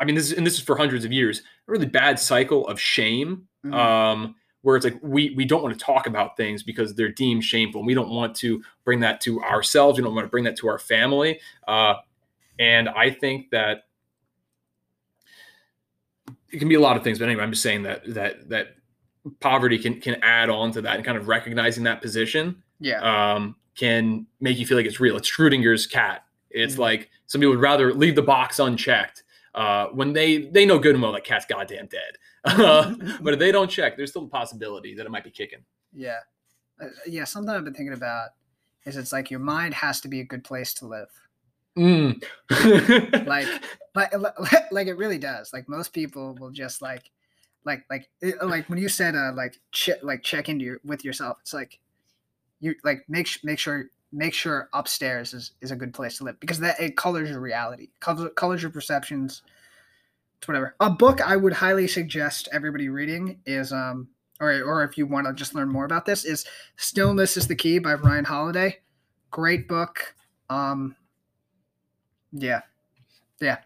I 0.00 0.04
mean, 0.04 0.14
this 0.14 0.30
is, 0.30 0.32
and 0.36 0.46
this 0.46 0.54
is 0.54 0.60
for 0.60 0.76
hundreds 0.76 1.04
of 1.04 1.12
years, 1.12 1.40
a 1.40 1.72
really 1.72 1.86
bad 1.86 2.18
cycle 2.18 2.66
of 2.68 2.80
shame. 2.80 3.46
Mhm. 3.64 3.74
Um, 3.74 4.34
where 4.62 4.76
it's 4.76 4.84
like 4.84 4.98
we 5.02 5.34
we 5.36 5.44
don't 5.44 5.62
want 5.62 5.78
to 5.78 5.84
talk 5.84 6.06
about 6.06 6.38
things 6.38 6.62
because 6.62 6.94
they're 6.94 7.10
deemed 7.12 7.44
shameful. 7.44 7.80
And 7.82 7.86
we 7.86 7.92
don't 7.92 8.08
want 8.08 8.34
to 8.36 8.62
bring 8.84 8.98
that 9.00 9.20
to 9.22 9.42
ourselves. 9.42 9.98
We 9.98 10.04
don't 10.04 10.14
want 10.14 10.24
to 10.24 10.30
bring 10.30 10.44
that 10.44 10.56
to 10.58 10.68
our 10.68 10.78
family. 10.78 11.38
Uh, 11.68 11.96
and 12.58 12.88
I 12.88 13.10
think 13.10 13.50
that 13.50 13.84
it 16.50 16.58
can 16.58 16.68
be 16.68 16.76
a 16.76 16.80
lot 16.80 16.96
of 16.96 17.04
things. 17.04 17.18
But 17.18 17.26
anyway, 17.26 17.42
I'm 17.42 17.50
just 17.50 17.62
saying 17.62 17.82
that 17.82 18.02
that 18.14 18.48
that 18.48 18.76
poverty 19.40 19.78
can 19.78 20.00
can 20.00 20.16
add 20.22 20.48
on 20.48 20.72
to 20.72 20.82
that 20.82 20.96
and 20.96 21.04
kind 21.04 21.18
of 21.18 21.28
recognizing 21.28 21.84
that 21.84 22.00
position 22.00 22.62
yeah. 22.80 23.34
um, 23.34 23.56
can 23.74 24.26
make 24.40 24.58
you 24.58 24.66
feel 24.66 24.78
like 24.78 24.86
it's 24.86 25.00
real. 25.00 25.16
It's 25.16 25.30
Schrodinger's 25.30 25.86
cat. 25.86 26.24
It's 26.50 26.76
Mhm. 26.76 26.78
like 26.78 27.10
some 27.26 27.40
people 27.40 27.52
would 27.52 27.60
rather 27.60 27.92
leave 27.92 28.14
the 28.14 28.22
box 28.22 28.58
unchecked 28.58 29.24
uh, 29.54 29.86
when 29.88 30.12
they 30.12 30.46
they 30.46 30.66
know 30.66 30.78
good 30.78 30.94
and 30.94 31.02
well 31.02 31.12
that 31.12 31.24
cat's 31.24 31.46
goddamn 31.46 31.86
dead. 31.86 32.16
but 33.22 33.34
if 33.34 33.38
they 33.38 33.52
don't 33.52 33.70
check, 33.70 33.96
there's 33.96 34.10
still 34.10 34.24
a 34.24 34.28
possibility 34.28 34.94
that 34.94 35.06
it 35.06 35.10
might 35.10 35.24
be 35.24 35.30
kicking. 35.30 35.60
Yeah. 35.92 36.18
Uh, 36.80 36.88
yeah. 37.06 37.24
Something 37.24 37.54
I've 37.54 37.64
been 37.64 37.74
thinking 37.74 37.94
about 37.94 38.30
is 38.84 38.96
it's 38.96 39.12
like 39.12 39.30
your 39.30 39.40
mind 39.40 39.74
has 39.74 40.00
to 40.02 40.08
be 40.08 40.20
a 40.20 40.24
good 40.24 40.44
place 40.44 40.74
to 40.74 40.86
live. 40.86 41.08
Mm. 41.76 42.22
Like, 43.26 43.48
like, 43.94 44.12
like 44.72 44.86
it 44.88 44.94
really 44.96 45.18
does. 45.18 45.52
Like 45.52 45.68
most 45.68 45.92
people 45.92 46.36
will 46.40 46.50
just 46.50 46.82
like, 46.82 47.10
like, 47.64 47.84
like, 47.88 48.10
it, 48.20 48.44
like 48.44 48.68
when 48.68 48.78
you 48.78 48.88
said, 48.88 49.14
uh, 49.14 49.32
like, 49.34 49.56
che- 49.72 50.00
like 50.02 50.22
check 50.22 50.48
into 50.48 50.64
your 50.64 50.80
with 50.84 51.04
yourself. 51.04 51.38
It's 51.40 51.54
like, 51.54 51.78
you 52.60 52.74
like 52.82 53.04
make 53.08 53.28
make 53.44 53.58
sure 53.58 53.90
make 54.14 54.32
sure 54.32 54.68
upstairs 54.72 55.34
is 55.34 55.52
is 55.60 55.72
a 55.72 55.76
good 55.76 55.92
place 55.92 56.18
to 56.18 56.24
live 56.24 56.38
because 56.40 56.60
that 56.60 56.80
it 56.80 56.96
colors 56.96 57.28
your 57.28 57.40
reality, 57.40 57.88
colors, 58.00 58.30
colors 58.36 58.62
your 58.62 58.70
perceptions. 58.70 59.42
It's 60.38 60.48
whatever. 60.48 60.74
A 60.80 60.90
book 60.90 61.20
I 61.20 61.36
would 61.36 61.52
highly 61.52 61.88
suggest 61.88 62.48
everybody 62.52 62.88
reading 62.88 63.40
is 63.44 63.72
um 63.72 64.08
or 64.40 64.50
or 64.62 64.84
if 64.84 64.96
you 64.96 65.06
want 65.06 65.26
to 65.26 65.32
just 65.32 65.54
learn 65.54 65.68
more 65.68 65.84
about 65.84 66.06
this 66.06 66.24
is 66.24 66.46
Stillness 66.76 67.36
is 67.36 67.48
the 67.48 67.56
Key 67.56 67.78
by 67.78 67.94
Ryan 67.94 68.24
Holiday. 68.24 68.78
Great 69.30 69.68
book. 69.68 70.14
Um 70.48 70.94
yeah. 72.32 72.62
yeah, 73.40 73.58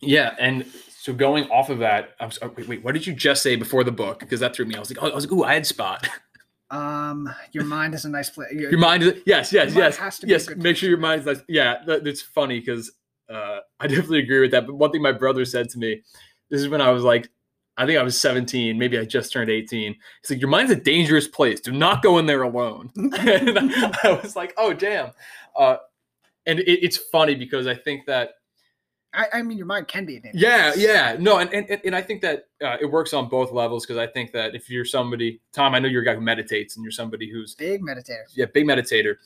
Yeah, 0.00 0.34
and 0.38 0.66
so 0.88 1.12
going 1.12 1.44
off 1.50 1.68
of 1.68 1.78
that, 1.80 2.14
I'm 2.20 2.30
sorry, 2.30 2.52
wait, 2.56 2.68
wait, 2.68 2.84
what 2.84 2.92
did 2.92 3.06
you 3.06 3.12
just 3.12 3.42
say 3.42 3.56
before 3.56 3.84
the 3.84 3.92
book? 3.92 4.20
Because 4.20 4.40
that 4.40 4.56
threw 4.56 4.64
me. 4.64 4.74
I 4.74 4.80
was 4.80 4.90
like, 4.90 5.02
oh, 5.02 5.10
I 5.10 5.14
was 5.14 5.26
like, 5.26 5.32
ooh, 5.32 5.44
I 5.44 5.54
had 5.54 5.66
spot. 5.66 6.08
Um 6.70 7.32
your 7.52 7.64
mind 7.64 7.94
is 7.94 8.04
a 8.04 8.08
nice 8.08 8.30
place. 8.30 8.52
Your 8.52 8.78
mind 8.78 9.02
is 9.02 9.22
yes, 9.26 9.52
yes, 9.52 9.74
Your 9.74 9.82
mind 9.82 9.92
yes, 9.92 9.96
has 9.96 10.18
to 10.20 10.26
yes. 10.26 10.48
Make 10.56 10.76
sure 10.76 10.88
your 10.88 10.98
mind's 10.98 11.26
nice. 11.26 11.40
Yeah, 11.48 11.84
that, 11.86 12.06
it's 12.06 12.22
funny 12.22 12.60
because 12.60 12.90
uh, 13.28 13.60
I 13.80 13.86
definitely 13.86 14.20
agree 14.20 14.40
with 14.40 14.50
that. 14.52 14.66
But 14.66 14.74
one 14.74 14.90
thing 14.90 15.02
my 15.02 15.12
brother 15.12 15.44
said 15.44 15.68
to 15.70 15.78
me, 15.78 16.02
this 16.50 16.60
is 16.60 16.68
when 16.68 16.80
I 16.80 16.90
was 16.90 17.02
like, 17.02 17.28
I 17.76 17.86
think 17.86 17.98
I 17.98 18.02
was 18.02 18.20
17, 18.20 18.78
maybe 18.78 18.98
I 18.98 19.04
just 19.04 19.32
turned 19.32 19.50
18. 19.50 19.94
He's 20.22 20.30
like, 20.30 20.40
your 20.40 20.48
mind's 20.48 20.70
a 20.70 20.76
dangerous 20.76 21.26
place. 21.26 21.60
Do 21.60 21.72
not 21.72 22.02
go 22.02 22.18
in 22.18 22.26
there 22.26 22.42
alone. 22.42 22.90
and 22.96 23.58
I 23.58 24.20
was 24.22 24.36
like, 24.36 24.54
oh 24.56 24.72
damn. 24.72 25.10
Uh, 25.56 25.76
and 26.46 26.60
it, 26.60 26.84
it's 26.84 26.96
funny 26.96 27.34
because 27.34 27.66
I 27.66 27.74
think 27.74 28.06
that 28.06 28.34
I, 29.14 29.26
I 29.38 29.42
mean 29.42 29.56
your 29.56 29.66
mind 29.66 29.88
can 29.88 30.04
be 30.04 30.16
a 30.16 30.20
dangerous 30.20 30.42
yeah, 30.42 30.72
yeah, 30.76 31.16
no, 31.18 31.38
and 31.38 31.52
and, 31.52 31.80
and 31.84 31.94
I 31.94 32.02
think 32.02 32.20
that 32.22 32.48
uh, 32.62 32.76
it 32.80 32.86
works 32.86 33.12
on 33.14 33.28
both 33.28 33.52
levels 33.52 33.84
because 33.86 33.98
I 33.98 34.06
think 34.06 34.32
that 34.32 34.54
if 34.54 34.68
you're 34.68 34.84
somebody, 34.84 35.40
Tom, 35.52 35.74
I 35.74 35.78
know 35.78 35.88
you're 35.88 36.02
a 36.02 36.04
guy 36.04 36.14
who 36.14 36.20
meditates, 36.20 36.76
and 36.76 36.84
you're 36.84 36.92
somebody 36.92 37.30
who's 37.30 37.54
Big 37.54 37.80
meditator. 37.82 38.24
yeah, 38.34 38.46
big 38.46 38.66
meditator. 38.66 39.16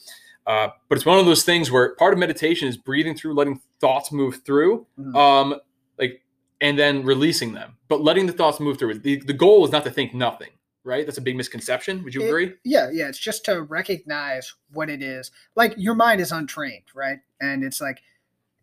Uh, 0.47 0.69
but 0.89 0.97
it's 0.97 1.05
one 1.05 1.19
of 1.19 1.27
those 1.27 1.43
things 1.45 1.71
where 1.71 1.95
part 1.97 2.13
of 2.15 2.19
meditation 2.19 2.69
is 2.69 2.77
breathing 2.77 3.15
through, 3.15 3.35
letting 3.35 3.61
thoughts 3.81 4.11
move 4.13 4.41
through, 4.47 4.87
Mhm. 4.99 5.15
um, 5.15 5.55
like, 5.99 6.23
and 6.63 6.79
then 6.79 7.05
releasing 7.05 7.53
them. 7.53 7.77
But 7.89 8.01
letting 8.03 8.27
the 8.27 8.33
thoughts 8.33 8.59
move 8.59 8.79
through. 8.79 8.95
The, 9.01 9.17
the 9.17 9.35
goal 9.35 9.65
is 9.67 9.71
not 9.73 9.85
to 9.85 9.91
think 9.91 10.15
nothing, 10.15 10.49
right? 10.85 11.05
That's 11.05 11.19
a 11.19 11.23
big 11.23 11.37
misconception. 11.37 12.03
Would 12.03 12.15
you 12.15 12.23
It- 12.23 12.29
agree? 12.29 12.53
Yeah, 12.65 12.89
yeah. 12.91 13.09
It's 13.09 13.19
just 13.19 13.45
to 13.45 13.61
recognize 13.63 14.55
what 14.73 14.89
it 14.89 15.03
is. 15.03 15.31
Like 15.55 15.75
your 15.77 15.95
mind 15.95 16.21
is 16.23 16.33
untrained, 16.33 16.85
right? 16.95 17.19
And 17.43 17.63
it's 17.63 17.81
like 17.83 18.01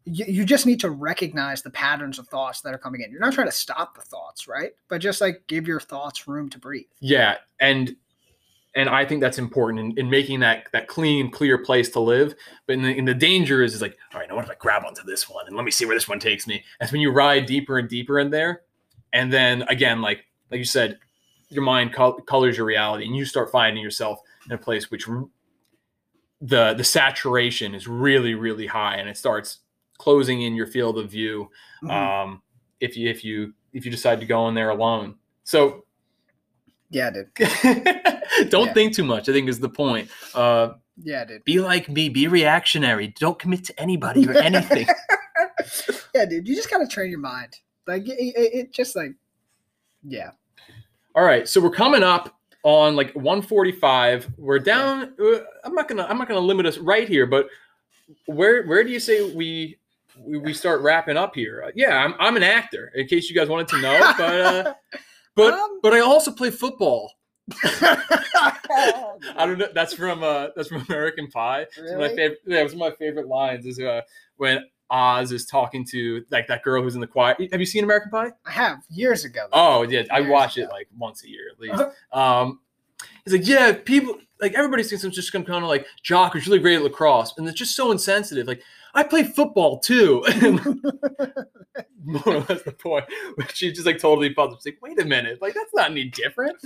you, 0.05 0.25
you 0.27 0.45
just 0.45 0.65
need 0.65 0.79
to 0.81 0.91
recognize 0.91 1.61
the 1.61 1.71
patterns 1.71 2.19
of 2.19 2.27
thoughts 2.27 2.61
that 2.61 2.73
are 2.73 2.77
coming 2.77 3.01
in. 3.01 3.11
You're 3.11 3.19
not 3.19 3.33
trying 3.33 3.47
to 3.47 3.53
stop 3.53 3.95
the 3.95 4.01
thoughts, 4.01 4.47
right? 4.47 4.71
But 4.87 4.99
just 4.99 5.19
like 5.19 5.43
give 5.47 5.67
your 5.67 5.79
thoughts 5.79 6.27
room 6.27 6.49
to 6.51 6.59
breathe. 6.59 6.85
Yeah, 6.99 7.37
and 7.59 7.95
and 8.75 8.89
I 8.89 9.05
think 9.05 9.21
that's 9.21 9.39
important 9.39 9.79
in, 9.79 10.05
in 10.05 10.09
making 10.09 10.41
that 10.41 10.67
that 10.73 10.87
clean, 10.87 11.31
clear 11.31 11.57
place 11.57 11.89
to 11.91 11.99
live. 11.99 12.35
But 12.67 12.73
in 12.73 12.81
the, 12.83 12.95
in 12.95 13.05
the 13.05 13.13
danger 13.13 13.63
is 13.63 13.73
is 13.73 13.81
like, 13.81 13.97
all 14.13 14.19
right, 14.19 14.29
now 14.29 14.35
what 14.35 14.45
if 14.45 14.51
I 14.51 14.55
grab 14.55 14.83
onto 14.85 15.03
this 15.03 15.27
one 15.27 15.47
and 15.47 15.55
let 15.55 15.65
me 15.65 15.71
see 15.71 15.85
where 15.85 15.95
this 15.95 16.07
one 16.07 16.19
takes 16.19 16.45
me? 16.45 16.63
That's 16.79 16.91
when 16.91 17.01
you 17.01 17.11
ride 17.11 17.47
deeper 17.47 17.79
and 17.79 17.89
deeper 17.89 18.19
in 18.19 18.29
there, 18.29 18.61
and 19.11 19.33
then 19.33 19.63
again, 19.63 20.01
like 20.01 20.25
like 20.51 20.59
you 20.59 20.65
said, 20.65 20.99
your 21.49 21.63
mind 21.63 21.93
col- 21.93 22.21
colors 22.21 22.57
your 22.57 22.67
reality, 22.67 23.05
and 23.05 23.15
you 23.15 23.25
start 23.25 23.51
finding 23.51 23.81
yourself 23.81 24.19
in 24.45 24.51
a 24.51 24.57
place 24.57 24.91
which 24.91 25.07
the 26.41 26.75
the 26.75 26.83
saturation 26.83 27.73
is 27.73 27.87
really 27.87 28.35
really 28.35 28.67
high, 28.67 28.97
and 28.97 29.09
it 29.09 29.17
starts 29.17 29.59
closing 29.97 30.41
in 30.41 30.55
your 30.55 30.67
field 30.67 30.97
of 30.97 31.09
view. 31.11 31.49
Mhm. 31.83 31.91
Um, 31.91 32.41
if 32.79 32.95
you 32.97 33.09
if 33.09 33.23
you 33.23 33.53
if 33.73 33.85
you 33.85 33.91
decide 33.91 34.19
to 34.19 34.25
go 34.25 34.47
in 34.47 34.55
there 34.55 34.69
alone, 34.69 35.15
so 35.43 35.85
yeah, 36.89 37.09
dude. 37.09 37.27
don't 38.49 38.67
Yeah. 38.67 38.73
think 38.73 38.93
too 38.95 39.03
much. 39.03 39.27
I 39.29 39.33
think 39.33 39.49
is 39.49 39.59
the 39.59 39.69
point. 39.69 40.09
Uh, 40.33 40.73
Yeah, 41.01 41.25
dude. 41.25 41.43
be 41.43 41.59
like 41.59 41.89
me. 41.89 42.09
Be 42.09 42.27
reactionary. 42.27 43.07
Don't 43.19 43.37
commit 43.39 43.63
to 43.65 43.79
anybody 43.79 44.27
or 44.27 44.33
anything. 44.37 44.87
yeah, 46.13 46.25
dude. 46.25 46.47
You 46.47 46.55
just 46.55 46.69
gotta 46.69 46.87
train 46.87 47.09
your 47.09 47.19
mind. 47.19 47.57
Like 47.87 48.07
it, 48.07 48.17
it, 48.19 48.53
it 48.53 48.73
just 48.73 48.95
like, 48.95 49.11
yeah. 50.03 50.31
All 51.15 51.23
right, 51.23 51.47
so 51.47 51.61
we're 51.61 51.69
coming 51.71 52.03
up 52.03 52.37
on 52.63 52.95
like 52.95 53.13
145. 53.13 54.33
We're 54.37 54.59
down. 54.59 55.13
Uh, 55.19 55.39
I'm 55.63 55.73
not 55.73 55.87
gonna. 55.87 56.03
I'm 56.09 56.17
not 56.17 56.27
gonna 56.27 56.39
limit 56.39 56.65
us 56.65 56.77
right 56.77 57.07
here, 57.07 57.25
but 57.25 57.47
where 58.25 58.65
where 58.65 58.83
do 58.83 58.89
you 58.91 58.99
say 58.99 59.33
we 59.33 59.77
we, 60.19 60.37
we 60.37 60.53
start 60.53 60.81
wrapping 60.81 61.17
up 61.17 61.35
here? 61.35 61.63
Uh, 61.65 61.71
yeah, 61.75 61.97
I'm 61.97 62.15
I'm 62.19 62.35
an 62.35 62.43
actor. 62.43 62.91
In 62.95 63.07
case 63.07 63.29
you 63.29 63.35
guys 63.35 63.49
wanted 63.49 63.67
to 63.69 63.81
know, 63.81 64.13
but 64.17 64.41
uh, 64.41 64.73
but 65.35 65.53
Um, 65.53 65.79
but 65.81 65.93
I 65.93 65.99
also 65.99 66.31
play 66.31 66.51
football. 66.51 67.11
I 67.63 68.57
I 69.37 69.45
don't 69.45 69.59
know. 69.59 69.67
That's 69.73 69.93
from 69.93 70.23
uh, 70.23 70.47
that's 70.55 70.69
from 70.69 70.85
American 70.89 71.27
Pie. 71.27 71.67
One 71.77 71.99
my 71.99 72.09
favorite. 72.09 72.39
Yeah, 72.45 72.61
it 72.61 72.63
was 72.63 72.75
one 72.75 72.91
of 72.91 72.99
my 72.99 73.05
favorite 73.05 73.27
lines. 73.27 73.65
Is 73.65 73.79
uh, 73.79 74.01
when 74.37 74.63
Oz 74.89 75.31
is 75.31 75.45
talking 75.45 75.85
to 75.91 76.23
like 76.31 76.47
that 76.47 76.63
girl 76.63 76.81
who's 76.81 76.95
in 76.95 77.01
the 77.01 77.07
choir. 77.07 77.35
Have 77.51 77.59
you 77.59 77.65
seen 77.65 77.83
American 77.83 78.11
Pie? 78.11 78.31
I 78.45 78.51
have 78.51 78.79
years 78.89 79.25
ago. 79.25 79.47
Oh 79.51 79.83
yeah, 79.83 80.03
I 80.11 80.19
Years 80.19 80.31
watch 80.31 80.57
it 80.57 80.69
like 80.69 80.87
once 80.97 81.23
a 81.23 81.29
year 81.29 81.49
at 81.51 81.59
least. 81.59 81.83
Um, 82.11 82.59
he's 83.23 83.33
like, 83.33 83.47
yeah, 83.47 83.73
people 83.73 84.17
like 84.41 84.53
everybody 84.53 84.83
thinks 84.83 85.03
I'm 85.03 85.11
just 85.11 85.31
some 85.31 85.43
kind 85.43 85.63
of 85.63 85.69
like 85.69 85.85
jock 86.03 86.33
who's 86.33 86.47
really 86.47 86.59
great 86.59 86.75
at 86.75 86.83
lacrosse, 86.83 87.33
and 87.37 87.47
it's 87.47 87.57
just 87.57 87.75
so 87.75 87.91
insensitive. 87.91 88.47
Like 88.47 88.61
I 88.95 89.03
play 89.03 89.23
football 89.23 89.79
too. 89.79 90.23
More 92.03 92.23
or 92.25 92.39
less 92.49 92.63
the 92.63 92.75
point. 92.77 93.05
But 93.37 93.51
she 93.55 93.71
just 93.71 93.85
like 93.85 93.99
totally 93.99 94.31
puzzled. 94.33 94.59
She's 94.63 94.73
like, 94.73 94.81
wait 94.81 94.99
a 95.01 95.05
minute, 95.05 95.41
like 95.41 95.53
that's 95.53 95.73
not 95.73 95.91
any 95.91 96.05
different. 96.05 96.57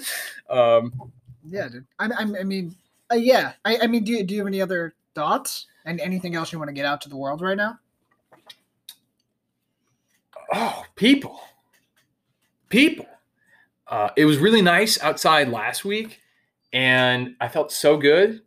Um, 0.49 1.11
Yeah, 1.43 1.67
dude. 1.69 1.85
I, 1.97 2.05
I, 2.05 2.39
I 2.39 2.43
mean, 2.43 2.75
uh, 3.11 3.15
yeah. 3.15 3.53
I, 3.65 3.79
I 3.81 3.87
mean, 3.87 4.03
do 4.03 4.11
you, 4.11 4.23
do 4.23 4.33
you 4.35 4.41
have 4.41 4.47
any 4.47 4.61
other 4.61 4.93
thoughts 5.15 5.65
and 5.85 5.99
anything 5.99 6.35
else 6.35 6.53
you 6.53 6.59
want 6.59 6.69
to 6.69 6.73
get 6.73 6.85
out 6.85 7.01
to 7.01 7.09
the 7.09 7.17
world 7.17 7.41
right 7.41 7.57
now? 7.57 7.79
oh, 10.53 10.83
people, 10.95 11.39
people. 12.69 13.05
Uh, 13.87 14.09
it 14.15 14.25
was 14.25 14.37
really 14.37 14.61
nice 14.61 15.01
outside 15.01 15.49
last 15.49 15.83
week, 15.83 16.19
and 16.73 17.35
I 17.41 17.47
felt 17.47 17.71
so 17.71 17.97
good. 17.97 18.41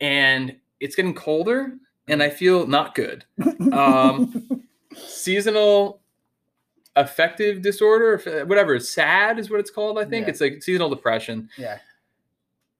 And 0.00 0.56
it's 0.80 0.96
getting 0.96 1.14
colder, 1.14 1.74
and 2.08 2.22
I 2.22 2.30
feel 2.30 2.66
not 2.66 2.94
good. 2.94 3.24
Um, 3.72 4.62
seasonal 4.96 6.00
affective 6.96 7.62
disorder, 7.62 8.44
whatever, 8.46 8.78
sad 8.78 9.38
is 9.38 9.50
what 9.50 9.60
it's 9.60 9.70
called. 9.70 9.98
I 9.98 10.04
think 10.04 10.26
Yeah. 10.26 10.30
it's 10.30 10.40
like 10.40 10.62
seasonal 10.62 10.90
depression. 10.90 11.48
yeah. 11.56 11.78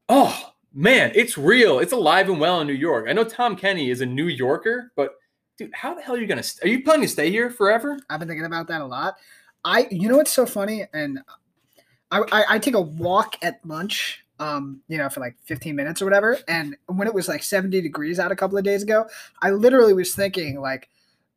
Oh 0.08 0.52
man, 0.74 1.12
it's 1.14 1.38
real. 1.38 1.78
It's 1.78 1.92
alive 1.92 2.28
and 2.28 2.38
well 2.38 2.60
in 2.60 2.66
New 2.66 2.74
York. 2.74 3.06
I 3.08 3.12
know 3.14 3.24
Tom 3.24 3.56
Kenny 3.56 3.90
is 3.90 4.00
a 4.02 4.06
New 4.06 4.26
Yorker, 4.28 4.92
but 4.96 5.14
dude, 5.58 5.70
how 5.72 5.94
the 5.94 6.02
hell 6.02 6.14
are 6.14 6.18
you 6.18 6.26
gonna? 6.26 6.42
St- 6.42 6.64
are 6.64 6.68
you 6.68 6.82
planning 6.84 7.02
to 7.06 7.08
stay 7.08 7.30
here 7.30 7.48
forever? 7.50 7.98
I've 8.10 8.18
been 8.18 8.28
thinking 8.28 8.44
about 8.44 8.68
that 8.68 8.80
a 8.82 8.86
lot. 8.86 9.16
I, 9.64 9.88
you 9.90 10.08
know, 10.10 10.18
what's 10.18 10.30
so 10.32 10.44
funny, 10.44 10.84
and 10.92 11.20
I, 12.10 12.20
I, 12.30 12.44
I 12.50 12.58
take 12.58 12.74
a 12.74 12.80
walk 12.80 13.36
at 13.42 13.64
lunch, 13.64 14.23
um, 14.44 14.80
you 14.88 14.98
know, 14.98 15.08
for 15.08 15.20
like 15.20 15.36
15 15.44 15.74
minutes 15.74 16.02
or 16.02 16.04
whatever. 16.04 16.38
And 16.46 16.76
when 16.86 17.08
it 17.08 17.14
was 17.14 17.28
like 17.28 17.42
70 17.42 17.80
degrees 17.80 18.18
out 18.18 18.32
a 18.32 18.36
couple 18.36 18.58
of 18.58 18.64
days 18.64 18.82
ago, 18.82 19.06
I 19.40 19.50
literally 19.50 19.94
was 19.94 20.14
thinking 20.14 20.60
like, 20.60 20.90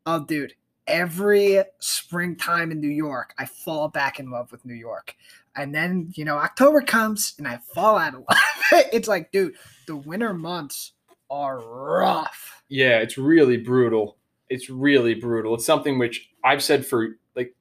oh, 0.05 0.25
dude, 0.25 0.53
every 0.87 1.63
springtime 1.79 2.71
in 2.71 2.81
New 2.81 2.89
York, 2.89 3.33
I 3.37 3.45
fall 3.45 3.87
back 3.87 4.19
in 4.19 4.29
love 4.29 4.51
with 4.51 4.65
New 4.65 4.73
York. 4.73 5.15
And 5.55 5.73
then, 5.73 6.11
you 6.15 6.25
know, 6.25 6.37
October 6.37 6.81
comes 6.81 7.33
and 7.37 7.47
I 7.47 7.59
fall 7.73 7.97
out 7.97 8.13
of 8.13 8.23
love. 8.29 8.83
it's 8.91 9.07
like, 9.07 9.31
dude, 9.31 9.55
the 9.85 9.95
winter 9.95 10.33
months 10.33 10.91
are 11.29 11.59
rough. 11.59 12.61
Yeah, 12.67 12.99
it's 12.99 13.17
really 13.17 13.57
brutal. 13.57 14.17
It's 14.49 14.69
really 14.69 15.13
brutal. 15.13 15.55
It's 15.55 15.65
something 15.65 15.97
which 15.97 16.29
I've 16.43 16.63
said 16.63 16.85
for 16.85 17.17
like 17.35 17.55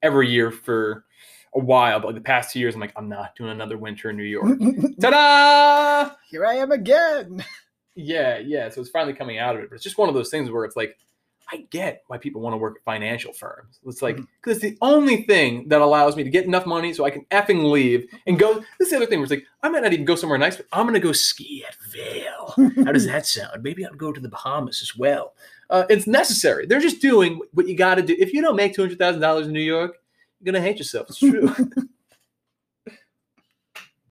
every 0.00 0.30
year 0.30 0.50
for 0.50 1.04
a 1.54 1.58
while, 1.58 2.00
but 2.00 2.08
like 2.08 2.16
the 2.16 2.22
past 2.22 2.52
two 2.52 2.60
years, 2.60 2.74
I'm 2.74 2.80
like, 2.80 2.92
I'm 2.96 3.08
not 3.08 3.36
doing 3.36 3.50
another 3.50 3.76
winter 3.76 4.10
in 4.10 4.16
New 4.16 4.22
York. 4.22 4.58
Ta-da! 5.00 6.14
Here 6.30 6.46
I 6.46 6.54
am 6.54 6.72
again. 6.72 7.44
Yeah, 7.94 8.38
yeah. 8.38 8.70
So 8.70 8.80
it's 8.80 8.90
finally 8.90 9.12
coming 9.12 9.38
out 9.38 9.56
of 9.56 9.62
it, 9.62 9.70
but 9.70 9.74
it's 9.74 9.84
just 9.84 9.98
one 9.98 10.08
of 10.08 10.14
those 10.14 10.30
things 10.30 10.50
where 10.50 10.64
it's 10.64 10.76
like, 10.76 10.96
I 11.50 11.66
get 11.70 12.02
why 12.06 12.16
people 12.16 12.40
want 12.40 12.54
to 12.54 12.58
work 12.58 12.76
at 12.78 12.84
financial 12.84 13.32
firms. 13.32 13.78
It's 13.84 14.00
like 14.00 14.16
because 14.16 14.56
it's 14.56 14.60
the 14.60 14.78
only 14.80 15.24
thing 15.24 15.68
that 15.68 15.82
allows 15.82 16.16
me 16.16 16.24
to 16.24 16.30
get 16.30 16.46
enough 16.46 16.64
money 16.64 16.94
so 16.94 17.04
I 17.04 17.10
can 17.10 17.26
effing 17.26 17.70
leave 17.70 18.06
and 18.26 18.38
go. 18.38 18.54
This 18.78 18.86
is 18.86 18.90
the 18.90 18.96
other 18.96 19.06
thing 19.06 19.18
where 19.18 19.24
it's 19.24 19.30
like 19.32 19.44
I 19.62 19.68
might 19.68 19.82
not 19.82 19.92
even 19.92 20.06
go 20.06 20.14
somewhere 20.14 20.38
nice, 20.38 20.56
but 20.56 20.66
I'm 20.72 20.86
gonna 20.86 21.00
go 21.00 21.12
ski 21.12 21.64
at 21.68 21.74
Vail. 21.90 22.54
How 22.86 22.92
does 22.92 23.06
that 23.06 23.26
sound? 23.26 23.62
Maybe 23.62 23.84
I'll 23.84 23.92
go 23.92 24.12
to 24.12 24.20
the 24.20 24.30
Bahamas 24.30 24.80
as 24.80 24.96
well. 24.96 25.34
Uh, 25.68 25.84
it's 25.90 26.06
necessary. 26.06 26.66
They're 26.66 26.80
just 26.80 27.02
doing 27.02 27.40
what 27.52 27.68
you 27.68 27.76
got 27.76 27.96
to 27.96 28.02
do. 28.02 28.16
If 28.18 28.32
you 28.32 28.40
don't 28.40 28.56
make 28.56 28.74
two 28.74 28.82
hundred 28.82 28.98
thousand 28.98 29.20
dollars 29.20 29.46
in 29.46 29.52
New 29.52 29.60
York, 29.60 29.98
gonna 30.44 30.60
hate 30.60 30.78
yourself. 30.78 31.08
It's 31.10 31.18
true. 31.18 31.54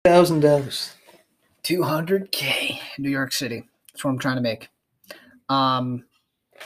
Thousand 0.03 0.39
dollars. 0.41 0.95
200k 1.63 2.79
New 2.97 3.09
York 3.09 3.31
City. 3.31 3.63
That's 3.93 4.03
what 4.03 4.11
I'm 4.11 4.17
trying 4.17 4.37
to 4.37 4.41
make. 4.41 4.69
Um, 5.49 6.05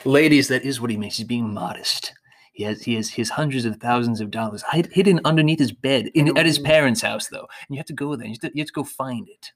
Ladies, 0.04 0.48
that 0.50 0.64
is 0.64 0.82
what 0.82 0.90
he 0.90 0.98
makes. 0.98 1.18
He's 1.18 1.28
being 1.28 1.54
modest. 1.54 2.14
He 2.54 2.64
has 2.64 2.84
he 2.84 2.96
has 2.96 3.10
he 3.10 3.22
has 3.22 3.30
hundreds 3.30 3.66
of 3.66 3.78
thousands 3.78 4.22
of 4.22 4.32
dollars 4.32 4.64
hid, 4.72 4.90
hidden 4.94 5.20
underneath 5.26 5.60
his 5.60 5.72
bed 5.72 6.10
in, 6.14 6.38
at 6.38 6.46
his 6.46 6.60
parents' 6.60 7.02
house, 7.02 7.28
though. 7.28 7.48
And 7.68 7.76
you 7.76 7.78
have 7.78 7.86
to 7.88 7.94
go 7.94 8.16
there. 8.16 8.28
You 8.28 8.34
have 8.34 8.52
to, 8.52 8.52
you 8.54 8.62
have 8.62 8.68
to 8.68 8.74
go 8.74 8.84
find 8.84 9.28
it. 9.28 9.52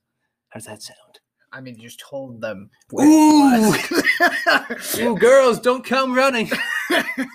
How 0.50 0.58
does 0.58 0.66
that 0.66 0.82
sound? 0.82 1.20
I 1.52 1.60
mean, 1.60 1.76
you 1.76 1.88
just 1.88 2.00
told 2.00 2.40
them. 2.40 2.70
Ooh. 2.92 3.70
was. 3.70 4.98
Ooh, 4.98 5.16
girls, 5.16 5.60
don't 5.60 5.84
come 5.84 6.14
running. 6.14 6.50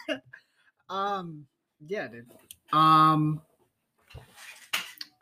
um, 0.89 1.45
yeah, 1.85 2.07
dude. 2.07 2.27
Um, 2.75 3.41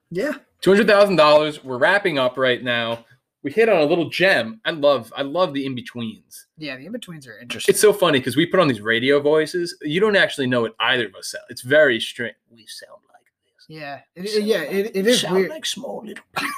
yeah. 0.10 0.34
Two 0.62 0.72
hundred 0.72 0.88
thousand 0.88 1.16
dollars. 1.18 1.64
We're 1.64 1.78
wrapping 1.78 2.18
up 2.18 2.38
right 2.38 2.64
now. 2.64 3.06
We 3.44 3.52
hit 3.52 3.68
on 3.68 3.82
a 3.82 3.86
little 3.86 4.10
gem. 4.10 4.62
I 4.64 4.72
love 4.72 5.12
I 5.18 5.22
love 5.24 5.54
the 5.54 5.66
in 5.66 5.76
betweens. 5.76 6.48
Yeah, 6.58 6.78
the 6.78 6.86
in 6.86 6.92
betweens 6.94 7.28
are 7.28 7.38
interesting. 7.38 7.74
It's 7.74 7.82
so 7.82 7.92
funny 7.92 8.20
because 8.20 8.38
we 8.38 8.46
put 8.46 8.60
on 8.62 8.68
these 8.70 8.80
radio 8.80 9.20
voices. 9.20 9.76
You 9.82 10.00
don't 10.00 10.16
actually 10.16 10.48
know 10.48 10.62
what 10.62 10.76
either 10.80 11.08
of 11.08 11.16
us 11.16 11.32
sound. 11.32 11.44
It's 11.50 11.62
very 11.62 12.00
strange. 12.00 12.36
We 12.50 12.66
sound 12.68 13.02
like 13.12 13.26
this. 13.44 13.66
yeah, 13.68 14.00
it, 14.16 14.26
it- 14.26 14.44
yeah, 14.46 14.60
like- 14.60 14.70
it, 14.72 14.96
it 14.96 15.08
is 15.08 15.20
sound 15.22 15.36
weird. 15.36 15.50
like 15.50 15.66
small 15.66 16.06
little. 16.06 16.24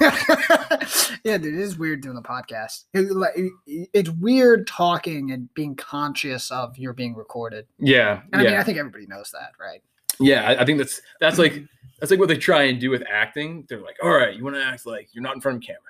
yeah, 1.24 1.38
dude, 1.38 1.54
it 1.54 1.60
is 1.60 1.76
weird 1.76 2.02
doing 2.02 2.14
the 2.14 2.22
podcast. 2.22 2.84
It- 2.94 3.10
like, 3.10 3.32
it- 3.36 3.88
it's 3.92 4.10
weird 4.10 4.68
talking 4.68 5.32
and 5.32 5.52
being 5.54 5.74
conscious 5.74 6.52
of 6.52 6.78
you're 6.78 6.92
being 6.92 7.16
recorded. 7.16 7.66
Yeah, 7.80 8.20
And 8.32 8.42
yeah. 8.42 8.48
I 8.48 8.50
mean, 8.52 8.60
I 8.60 8.62
think 8.62 8.78
everybody 8.78 9.06
knows 9.06 9.32
that, 9.32 9.50
right? 9.60 9.82
Yeah, 10.20 10.48
I, 10.48 10.62
I 10.62 10.64
think 10.64 10.78
that's 10.78 11.00
that's 11.20 11.38
like 11.38 11.62
that's 12.00 12.10
like 12.10 12.20
what 12.20 12.28
they 12.28 12.36
try 12.36 12.64
and 12.64 12.80
do 12.80 12.90
with 12.90 13.02
acting. 13.10 13.64
They're 13.68 13.80
like, 13.80 13.96
all 14.02 14.10
right, 14.10 14.34
you 14.34 14.44
want 14.44 14.56
to 14.56 14.64
act 14.64 14.86
like 14.86 15.08
you're 15.12 15.22
not 15.22 15.34
in 15.34 15.40
front 15.40 15.56
of 15.56 15.62
camera, 15.62 15.80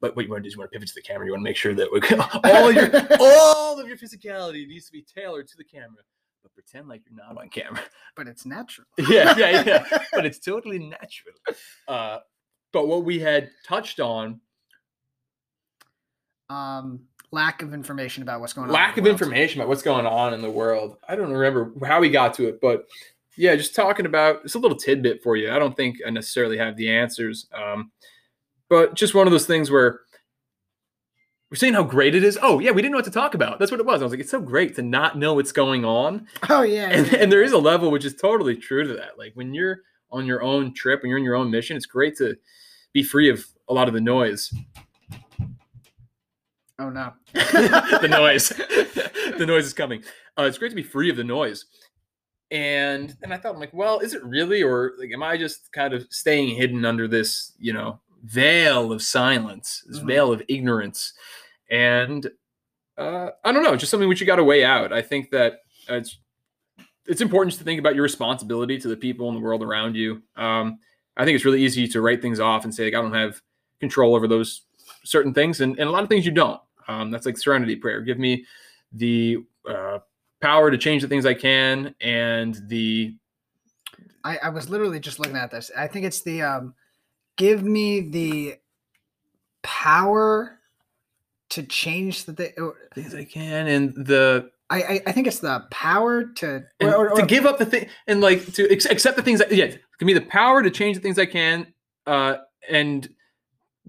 but 0.00 0.16
what 0.16 0.24
you 0.24 0.30
want 0.30 0.40
to 0.40 0.42
do 0.42 0.48
is 0.48 0.54
you 0.54 0.58
want 0.58 0.70
to 0.70 0.76
pivot 0.76 0.88
to 0.88 0.94
the 0.94 1.02
camera. 1.02 1.26
You 1.26 1.32
want 1.32 1.40
to 1.40 1.44
make 1.44 1.56
sure 1.56 1.74
that 1.74 1.90
we, 1.90 2.00
all 2.50 2.72
your 2.72 2.90
all 3.20 3.80
of 3.80 3.88
your 3.88 3.96
physicality 3.96 4.66
needs 4.66 4.86
to 4.86 4.92
be 4.92 5.02
tailored 5.02 5.48
to 5.48 5.56
the 5.56 5.64
camera, 5.64 6.02
but 6.42 6.52
pretend 6.54 6.88
like 6.88 7.02
you're 7.08 7.16
not 7.16 7.40
on 7.40 7.48
camera. 7.48 7.80
But 8.14 8.28
it's 8.28 8.44
natural. 8.44 8.86
Yeah, 8.98 9.34
yeah, 9.38 9.62
yeah. 9.66 9.98
but 10.12 10.26
it's 10.26 10.38
totally 10.38 10.78
natural. 10.78 11.34
Uh, 11.88 12.18
but 12.70 12.86
what 12.86 13.04
we 13.06 13.18
had 13.18 13.48
touched 13.66 14.00
on 14.00 14.38
um, 16.50 17.00
lack 17.30 17.62
of 17.62 17.72
information 17.72 18.22
about 18.22 18.40
what's 18.40 18.52
going 18.52 18.68
on. 18.68 18.74
lack 18.74 18.98
of 18.98 19.04
world. 19.04 19.12
information 19.14 19.60
about 19.60 19.68
what's 19.68 19.82
going 19.82 20.06
on 20.06 20.34
in 20.34 20.42
the 20.42 20.50
world. 20.50 20.98
I 21.08 21.16
don't 21.16 21.32
remember 21.32 21.72
how 21.86 22.00
we 22.00 22.10
got 22.10 22.34
to 22.34 22.48
it, 22.48 22.60
but 22.60 22.86
yeah, 23.36 23.56
just 23.56 23.74
talking 23.74 24.06
about 24.06 24.40
it's 24.44 24.54
a 24.54 24.58
little 24.58 24.76
tidbit 24.76 25.22
for 25.22 25.36
you. 25.36 25.50
I 25.50 25.58
don't 25.58 25.76
think 25.76 25.98
I 26.06 26.10
necessarily 26.10 26.58
have 26.58 26.76
the 26.76 26.90
answers, 26.90 27.46
um, 27.54 27.90
but 28.68 28.94
just 28.94 29.14
one 29.14 29.26
of 29.26 29.32
those 29.32 29.46
things 29.46 29.70
where 29.70 30.00
we're 31.50 31.56
seeing 31.56 31.74
how 31.74 31.82
great 31.82 32.14
it 32.14 32.24
is. 32.24 32.38
Oh 32.40 32.58
yeah, 32.58 32.70
we 32.70 32.82
didn't 32.82 32.92
know 32.92 32.98
what 32.98 33.04
to 33.06 33.10
talk 33.10 33.34
about. 33.34 33.58
That's 33.58 33.70
what 33.70 33.80
it 33.80 33.86
was. 33.86 34.00
I 34.00 34.04
was 34.04 34.12
like, 34.12 34.20
it's 34.20 34.30
so 34.30 34.40
great 34.40 34.74
to 34.76 34.82
not 34.82 35.18
know 35.18 35.34
what's 35.34 35.52
going 35.52 35.84
on, 35.84 36.26
Oh 36.48 36.62
yeah, 36.62 36.88
and, 36.90 37.10
yeah, 37.10 37.18
and 37.18 37.32
there 37.32 37.42
is 37.42 37.52
a 37.52 37.58
level 37.58 37.90
which 37.90 38.04
is 38.04 38.14
totally 38.14 38.56
true 38.56 38.86
to 38.86 38.94
that. 38.94 39.18
Like 39.18 39.32
when 39.34 39.54
you're 39.54 39.80
on 40.10 40.26
your 40.26 40.42
own 40.42 40.74
trip, 40.74 41.02
when 41.02 41.08
you're 41.08 41.18
in 41.18 41.24
your 41.24 41.36
own 41.36 41.50
mission, 41.50 41.76
it's 41.76 41.86
great 41.86 42.16
to 42.18 42.36
be 42.92 43.02
free 43.02 43.30
of 43.30 43.44
a 43.68 43.74
lot 43.74 43.88
of 43.88 43.94
the 43.94 44.00
noise. 44.00 44.52
Oh 46.78 46.90
no. 46.90 47.12
the 47.32 48.08
noise. 48.10 48.48
the 49.38 49.46
noise 49.46 49.66
is 49.66 49.72
coming. 49.72 50.02
Uh, 50.38 50.44
it's 50.44 50.58
great 50.58 50.70
to 50.70 50.74
be 50.74 50.82
free 50.82 51.10
of 51.10 51.16
the 51.16 51.24
noise. 51.24 51.66
And 52.52 53.16
and 53.22 53.32
I 53.32 53.38
thought, 53.38 53.54
I'm 53.54 53.60
like, 53.60 53.72
well, 53.72 53.98
is 54.00 54.12
it 54.12 54.22
really, 54.22 54.62
or 54.62 54.92
like, 54.98 55.10
am 55.12 55.22
I 55.22 55.38
just 55.38 55.72
kind 55.72 55.94
of 55.94 56.06
staying 56.10 56.54
hidden 56.54 56.84
under 56.84 57.08
this, 57.08 57.52
you 57.58 57.72
know, 57.72 57.98
veil 58.24 58.92
of 58.92 59.02
silence, 59.02 59.82
this 59.88 60.00
Mhm. 60.00 60.06
veil 60.06 60.32
of 60.32 60.42
ignorance? 60.48 61.14
And 61.70 62.30
uh, 62.98 63.30
I 63.42 63.52
don't 63.52 63.62
know, 63.62 63.74
just 63.74 63.90
something 63.90 64.08
which 64.08 64.20
you 64.20 64.26
got 64.26 64.36
to 64.36 64.44
weigh 64.44 64.64
out. 64.64 64.92
I 64.92 65.00
think 65.00 65.30
that 65.30 65.60
it's 65.88 66.18
it's 67.06 67.22
important 67.22 67.56
to 67.56 67.64
think 67.64 67.80
about 67.80 67.94
your 67.94 68.02
responsibility 68.02 68.78
to 68.78 68.86
the 68.86 68.96
people 68.96 69.28
in 69.30 69.34
the 69.34 69.40
world 69.40 69.62
around 69.62 69.96
you. 69.96 70.22
Um, 70.36 70.78
I 71.16 71.24
think 71.24 71.34
it's 71.34 71.44
really 71.46 71.62
easy 71.64 71.88
to 71.88 72.00
write 72.02 72.20
things 72.20 72.38
off 72.38 72.64
and 72.64 72.74
say, 72.74 72.84
like, 72.84 72.94
I 72.94 73.00
don't 73.00 73.14
have 73.14 73.40
control 73.80 74.14
over 74.14 74.28
those 74.28 74.62
certain 75.04 75.32
things, 75.32 75.62
and, 75.62 75.78
and 75.78 75.88
a 75.88 75.90
lot 75.90 76.02
of 76.02 76.08
things 76.10 76.26
you 76.26 76.32
don't. 76.32 76.60
Um, 76.86 77.10
that's 77.10 77.24
like 77.26 77.38
serenity 77.38 77.76
prayer. 77.76 78.02
Give 78.02 78.18
me 78.18 78.44
the 78.92 79.38
uh, 79.68 80.00
power 80.42 80.70
to 80.70 80.76
change 80.78 81.00
the 81.02 81.08
things 81.08 81.24
I 81.24 81.34
can, 81.34 81.94
and 82.00 82.60
the 82.68 83.14
I, 84.24 84.36
I 84.44 84.48
was 84.50 84.68
literally 84.68 85.00
just 85.00 85.18
looking 85.18 85.36
at 85.36 85.50
this. 85.50 85.70
I 85.76 85.86
think 85.86 86.04
it's 86.06 86.20
the 86.22 86.42
um, 86.42 86.74
give 87.36 87.62
me 87.62 88.00
the 88.10 88.56
power 89.62 90.58
to 91.50 91.62
change 91.62 92.24
the 92.24 92.32
thing. 92.32 92.52
things 92.94 93.14
I 93.14 93.24
can, 93.24 93.66
and 93.68 93.94
the 93.94 94.50
I, 94.70 95.02
I 95.06 95.12
think 95.12 95.26
it's 95.26 95.40
the 95.40 95.66
power 95.70 96.24
to 96.24 96.64
and 96.80 96.90
or- 96.94 97.08
or- 97.10 97.16
to 97.16 97.22
or- 97.22 97.26
give 97.26 97.44
up 97.44 97.58
the 97.58 97.66
thing 97.66 97.88
and 98.06 98.20
like 98.22 98.52
to 98.54 98.70
ex- 98.70 98.86
accept 98.86 99.16
the 99.16 99.22
things 99.22 99.38
that 99.40 99.52
yeah 99.52 99.66
give 99.66 100.06
me 100.06 100.14
the 100.14 100.22
power 100.22 100.62
to 100.62 100.70
change 100.70 100.96
the 100.96 101.02
things 101.02 101.18
i 101.18 101.26
can 101.26 101.66
uh 102.06 102.36
and 102.70 103.10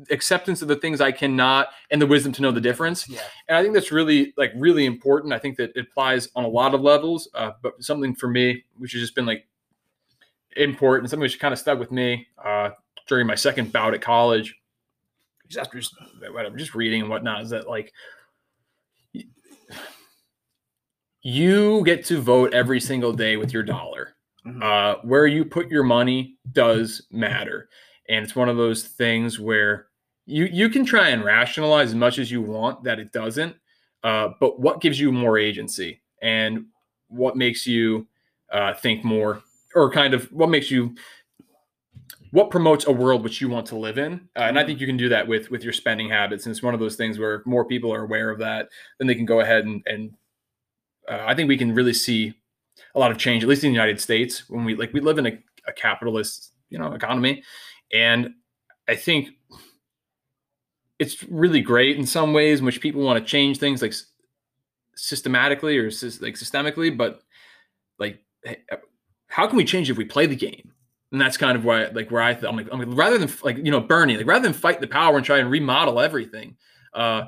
acceptance 0.09 0.61
of 0.61 0.67
the 0.67 0.75
things 0.75 1.01
i 1.01 1.11
cannot 1.11 1.69
and 1.91 2.01
the 2.01 2.07
wisdom 2.07 2.31
to 2.31 2.41
know 2.41 2.51
the 2.51 2.61
difference 2.61 3.07
yeah. 3.07 3.21
and 3.47 3.57
i 3.57 3.61
think 3.61 3.73
that's 3.73 3.91
really 3.91 4.33
like 4.37 4.51
really 4.55 4.85
important 4.85 5.33
i 5.33 5.37
think 5.37 5.55
that 5.55 5.71
it 5.75 5.87
applies 5.87 6.29
on 6.35 6.43
a 6.43 6.47
lot 6.47 6.73
of 6.73 6.81
levels 6.81 7.29
uh, 7.35 7.51
but 7.61 7.81
something 7.83 8.15
for 8.15 8.27
me 8.27 8.63
which 8.77 8.93
has 8.93 9.01
just 9.01 9.15
been 9.15 9.25
like 9.25 9.47
important 10.55 11.09
something 11.09 11.21
which 11.21 11.39
kind 11.39 11.53
of 11.53 11.59
stuck 11.59 11.79
with 11.79 11.91
me 11.91 12.27
uh 12.43 12.69
during 13.07 13.27
my 13.27 13.35
second 13.35 13.71
bout 13.71 13.93
at 13.93 14.01
college 14.01 14.55
just 15.47 15.59
after 15.59 15.79
just 15.79 15.95
whatever 16.31 16.57
just 16.57 16.73
reading 16.73 17.01
and 17.01 17.09
whatnot 17.09 17.41
is 17.41 17.49
that 17.51 17.69
like 17.69 17.93
you 21.23 21.83
get 21.85 22.05
to 22.05 22.21
vote 22.21 22.53
every 22.53 22.79
single 22.79 23.13
day 23.13 23.37
with 23.37 23.53
your 23.53 23.63
dollar. 23.63 24.15
Mhm. 24.45 24.61
Uh, 24.61 24.99
where 25.03 25.25
you 25.25 25.45
put 25.45 25.71
your 25.71 25.83
money 25.83 26.37
does 26.51 27.07
matter, 27.11 27.69
and 28.13 28.23
it's 28.23 28.35
one 28.35 28.49
of 28.49 28.57
those 28.57 28.83
things 28.83 29.39
where 29.39 29.87
you 30.25 30.45
you 30.45 30.69
can 30.69 30.85
try 30.85 31.09
and 31.09 31.23
rationalize 31.23 31.89
as 31.89 31.95
much 31.95 32.19
as 32.19 32.31
you 32.31 32.41
want 32.41 32.83
that 32.83 32.99
it 32.99 33.11
doesn't. 33.11 33.55
Uh, 34.03 34.29
but 34.39 34.59
what 34.59 34.81
gives 34.81 34.99
you 34.99 35.11
more 35.11 35.37
agency, 35.37 36.01
and 36.21 36.65
what 37.07 37.37
makes 37.37 37.65
you 37.65 38.07
uh, 38.51 38.73
think 38.73 39.03
more, 39.03 39.41
or 39.75 39.89
kind 39.91 40.13
of 40.13 40.31
what 40.31 40.49
makes 40.49 40.69
you 40.69 40.95
what 42.31 42.49
promotes 42.49 42.87
a 42.87 42.91
world 42.91 43.23
which 43.23 43.41
you 43.41 43.47
want 43.47 43.65
to 43.67 43.75
live 43.75 43.97
in? 43.97 44.27
Uh, 44.35 44.41
and 44.41 44.57
i 44.57 44.65
think 44.65 44.79
you 44.79 44.87
can 44.87 44.97
do 44.97 45.09
that 45.09 45.27
with 45.27 45.49
with 45.51 45.63
your 45.63 45.73
spending 45.73 46.09
habits. 46.09 46.45
And 46.45 46.51
it's 46.51 46.63
one 46.63 46.73
of 46.73 46.79
those 46.79 46.95
things 46.95 47.19
where 47.19 47.43
more 47.45 47.65
people 47.65 47.93
are 47.93 48.03
aware 48.03 48.29
of 48.29 48.39
that 48.39 48.69
then 48.97 49.07
they 49.07 49.15
can 49.15 49.25
go 49.25 49.39
ahead 49.39 49.65
and 49.65 49.81
and 49.85 50.13
uh, 51.09 51.23
I 51.25 51.35
think 51.35 51.49
we 51.49 51.57
can 51.57 51.73
really 51.73 51.93
see 51.93 52.33
a 52.95 52.99
lot 52.99 53.11
of 53.11 53.17
change, 53.17 53.43
at 53.43 53.49
least 53.49 53.63
in 53.63 53.69
the 53.69 53.73
United 53.73 53.99
States, 53.99 54.49
when 54.49 54.65
we 54.65 54.75
like 54.75 54.93
we 54.93 54.99
live 54.99 55.17
in 55.17 55.27
a, 55.27 55.37
a 55.67 55.73
capitalist, 55.73 56.51
you 56.69 56.77
know, 56.77 56.93
economy, 56.93 57.43
and 57.93 58.33
I 58.87 58.95
think 58.95 59.29
it's 60.99 61.23
really 61.23 61.61
great 61.61 61.97
in 61.97 62.05
some 62.05 62.33
ways 62.33 62.59
in 62.59 62.65
which 62.65 62.81
people 62.81 63.01
want 63.01 63.19
to 63.19 63.25
change 63.29 63.59
things 63.59 63.81
like 63.81 63.93
systematically 64.95 65.77
or 65.77 65.85
like 65.85 66.35
systemically, 66.35 66.95
but 66.95 67.21
like 67.99 68.19
how 69.27 69.47
can 69.47 69.57
we 69.57 69.65
change 69.65 69.89
if 69.89 69.97
we 69.97 70.05
play 70.05 70.25
the 70.25 70.35
game? 70.35 70.71
And 71.11 71.21
that's 71.21 71.37
kind 71.37 71.55
of 71.55 71.63
why, 71.63 71.85
like, 71.87 72.09
where 72.09 72.23
I 72.23 72.33
thought, 72.33 72.49
I'm 72.49 72.55
like, 72.55 72.67
I'm 72.71 72.79
like, 72.79 72.97
rather 72.97 73.19
than 73.19 73.31
like, 73.43 73.57
you 73.57 73.71
know, 73.71 73.79
Bernie, 73.79 74.17
like, 74.17 74.25
rather 74.25 74.43
than 74.43 74.53
fight 74.53 74.81
the 74.81 74.87
power 74.87 75.15
and 75.15 75.25
try 75.25 75.37
and 75.37 75.49
remodel 75.49 75.99
everything, 75.99 76.57
uh, 76.93 77.25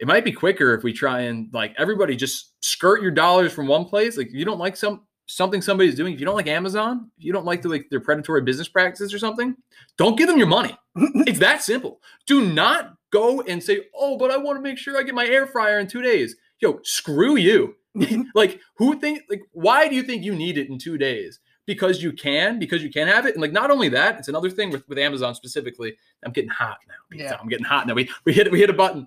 it 0.00 0.08
might 0.08 0.24
be 0.24 0.32
quicker 0.32 0.74
if 0.74 0.82
we 0.82 0.92
try 0.92 1.20
and 1.22 1.48
like 1.52 1.74
everybody 1.78 2.16
just 2.16 2.52
skirt 2.60 3.02
your 3.02 3.12
dollars 3.12 3.52
from 3.52 3.68
one 3.68 3.84
place. 3.84 4.16
Like, 4.16 4.32
you 4.32 4.44
don't 4.44 4.58
like 4.58 4.76
some 4.76 5.06
something 5.26 5.62
somebody's 5.62 5.94
doing, 5.94 6.14
if 6.14 6.20
you 6.20 6.26
don't 6.26 6.36
like 6.36 6.46
Amazon, 6.46 7.10
if 7.18 7.24
you 7.24 7.32
don't 7.32 7.46
like 7.46 7.62
the, 7.62 7.68
like 7.68 7.88
their 7.90 8.00
predatory 8.00 8.42
business 8.42 8.68
practices 8.68 9.12
or 9.14 9.18
something, 9.18 9.56
don't 9.96 10.18
give 10.18 10.28
them 10.28 10.38
your 10.38 10.46
money. 10.46 10.76
it's 10.96 11.38
that 11.38 11.62
simple. 11.62 12.00
Do 12.26 12.44
not 12.52 12.94
go 13.10 13.40
and 13.42 13.62
say, 13.62 13.86
"Oh, 13.94 14.16
but 14.16 14.30
I 14.30 14.36
want 14.36 14.56
to 14.56 14.62
make 14.62 14.78
sure 14.78 14.98
I 14.98 15.02
get 15.02 15.14
my 15.14 15.26
air 15.26 15.46
fryer 15.46 15.78
in 15.78 15.86
2 15.86 16.02
days." 16.02 16.36
Yo, 16.60 16.80
screw 16.82 17.36
you. 17.36 17.76
like 18.34 18.60
who 18.76 18.98
think 18.98 19.22
like 19.30 19.42
why 19.52 19.88
do 19.88 19.94
you 19.94 20.02
think 20.02 20.24
you 20.24 20.34
need 20.34 20.58
it 20.58 20.68
in 20.68 20.78
2 20.78 20.98
days? 20.98 21.40
Because 21.66 22.02
you 22.02 22.12
can, 22.12 22.58
because 22.58 22.82
you 22.82 22.90
can 22.90 23.08
have 23.08 23.24
it. 23.24 23.34
And 23.34 23.40
like 23.40 23.52
not 23.52 23.70
only 23.70 23.88
that, 23.88 24.18
it's 24.18 24.28
another 24.28 24.50
thing 24.50 24.70
with, 24.70 24.86
with 24.88 24.98
Amazon 24.98 25.34
specifically. 25.34 25.96
I'm 26.22 26.32
getting 26.32 26.50
hot 26.50 26.78
now. 26.86 27.16
Yeah. 27.16 27.38
I'm 27.40 27.48
getting 27.48 27.64
hot 27.64 27.86
now. 27.86 27.94
We 27.94 28.10
we 28.24 28.32
hit 28.32 28.50
we 28.52 28.58
hit 28.58 28.70
a 28.70 28.74
button. 28.74 29.06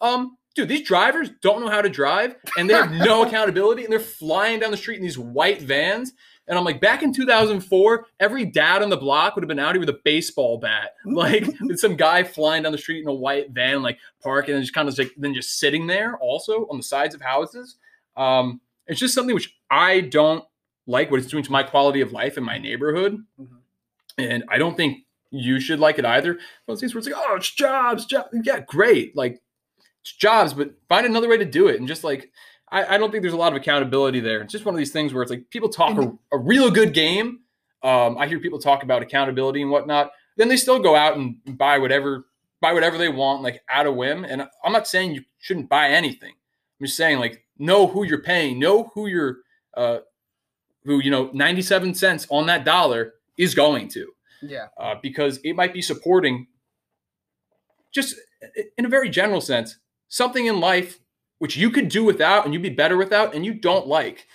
Um 0.00 0.36
dude, 0.54 0.68
these 0.68 0.86
drivers 0.86 1.30
don't 1.42 1.60
know 1.60 1.68
how 1.68 1.82
to 1.82 1.88
drive 1.88 2.36
and 2.56 2.68
they 2.68 2.74
have 2.74 2.90
no 2.92 3.24
accountability 3.24 3.84
and 3.84 3.92
they're 3.92 4.00
flying 4.00 4.60
down 4.60 4.70
the 4.70 4.76
street 4.76 4.96
in 4.96 5.02
these 5.02 5.18
white 5.18 5.62
vans. 5.62 6.12
And 6.48 6.58
I'm 6.58 6.64
like, 6.64 6.80
back 6.80 7.02
in 7.02 7.12
2004, 7.12 8.06
every 8.18 8.44
dad 8.44 8.82
on 8.82 8.90
the 8.90 8.96
block 8.96 9.34
would 9.36 9.44
have 9.44 9.48
been 9.48 9.60
out 9.60 9.74
here 9.74 9.80
with 9.80 9.88
a 9.88 10.00
baseball 10.04 10.58
bat, 10.58 10.94
like 11.06 11.46
with 11.60 11.78
some 11.78 11.96
guy 11.96 12.24
flying 12.24 12.64
down 12.64 12.72
the 12.72 12.78
street 12.78 13.02
in 13.02 13.08
a 13.08 13.14
white 13.14 13.50
van, 13.50 13.82
like 13.82 13.98
parking 14.22 14.54
and 14.54 14.62
just 14.62 14.74
kind 14.74 14.88
of 14.88 14.98
like 14.98 15.12
then 15.16 15.34
just 15.34 15.58
sitting 15.58 15.86
there 15.86 16.16
also 16.18 16.66
on 16.68 16.76
the 16.76 16.82
sides 16.82 17.14
of 17.14 17.20
houses. 17.20 17.76
Um, 18.16 18.60
it's 18.86 19.00
just 19.00 19.14
something 19.14 19.34
which 19.34 19.56
I 19.70 20.00
don't 20.00 20.44
like 20.86 21.10
what 21.10 21.20
it's 21.20 21.28
doing 21.28 21.44
to 21.44 21.52
my 21.52 21.62
quality 21.62 22.00
of 22.00 22.12
life 22.12 22.36
in 22.36 22.44
my 22.44 22.58
neighborhood. 22.58 23.24
Mhm. 23.40 23.58
And 24.18 24.44
I 24.48 24.58
don't 24.58 24.76
think 24.76 25.06
you 25.30 25.60
should 25.60 25.80
like 25.80 25.98
it 25.98 26.04
either. 26.04 26.38
Those 26.66 26.80
things 26.80 26.94
where 26.94 26.98
it's 26.98 27.08
like, 27.08 27.16
oh, 27.16 27.36
it's 27.36 27.50
jobs, 27.50 28.04
job. 28.04 28.26
Yeah, 28.44 28.60
great. 28.60 29.16
Like 29.16 29.40
jobs, 30.10 30.54
but 30.54 30.74
find 30.88 31.06
another 31.06 31.28
way 31.28 31.36
to 31.38 31.44
do 31.44 31.68
it. 31.68 31.78
And 31.78 31.86
just 31.86 32.04
like, 32.04 32.30
I, 32.70 32.94
I 32.94 32.98
don't 32.98 33.10
think 33.10 33.22
there's 33.22 33.34
a 33.34 33.38
lot 33.38 33.52
of 33.52 33.60
accountability 33.60 34.20
there. 34.20 34.40
It's 34.40 34.52
just 34.52 34.64
one 34.64 34.74
of 34.74 34.78
these 34.78 34.92
things 34.92 35.12
where 35.12 35.22
it's 35.22 35.30
like 35.30 35.48
people 35.50 35.68
talk 35.68 35.96
a, 35.98 36.12
a 36.32 36.38
real 36.38 36.70
good 36.70 36.94
game. 36.94 37.40
Um, 37.82 38.16
I 38.18 38.26
hear 38.26 38.38
people 38.38 38.58
talk 38.58 38.82
about 38.82 39.02
accountability 39.02 39.62
and 39.62 39.70
whatnot. 39.70 40.12
Then 40.36 40.48
they 40.48 40.56
still 40.56 40.78
go 40.78 40.96
out 40.96 41.16
and 41.16 41.36
buy 41.58 41.78
whatever, 41.78 42.26
buy 42.60 42.72
whatever 42.72 42.96
they 42.96 43.08
want, 43.08 43.42
like 43.42 43.62
out 43.68 43.86
of 43.86 43.94
whim. 43.94 44.24
And 44.24 44.48
I'm 44.64 44.72
not 44.72 44.88
saying 44.88 45.14
you 45.14 45.22
shouldn't 45.38 45.68
buy 45.68 45.88
anything. 45.88 46.32
I'm 46.80 46.86
just 46.86 46.96
saying 46.96 47.18
like 47.18 47.44
know 47.58 47.86
who 47.86 48.04
you're 48.04 48.22
paying, 48.22 48.58
know 48.58 48.90
who 48.94 49.06
you're, 49.06 49.38
uh, 49.76 49.98
who 50.84 51.00
you 51.00 51.10
know, 51.10 51.30
97 51.32 51.94
cents 51.94 52.26
on 52.30 52.46
that 52.46 52.64
dollar 52.64 53.14
is 53.36 53.54
going 53.54 53.88
to 53.88 54.12
yeah. 54.42 54.66
uh, 54.78 54.96
because 55.02 55.38
it 55.44 55.54
might 55.54 55.72
be 55.72 55.82
supporting 55.82 56.46
just 57.92 58.16
in 58.76 58.84
a 58.84 58.88
very 58.88 59.08
general 59.08 59.40
sense 59.40 59.76
something 60.12 60.46
in 60.46 60.60
life 60.60 60.98
which 61.38 61.56
you 61.56 61.70
could 61.70 61.88
do 61.88 62.04
without 62.04 62.44
and 62.44 62.52
you'd 62.52 62.62
be 62.62 62.68
better 62.68 62.96
without 62.96 63.34
and 63.34 63.44
you 63.46 63.54
don't 63.54 63.86
like 63.86 64.26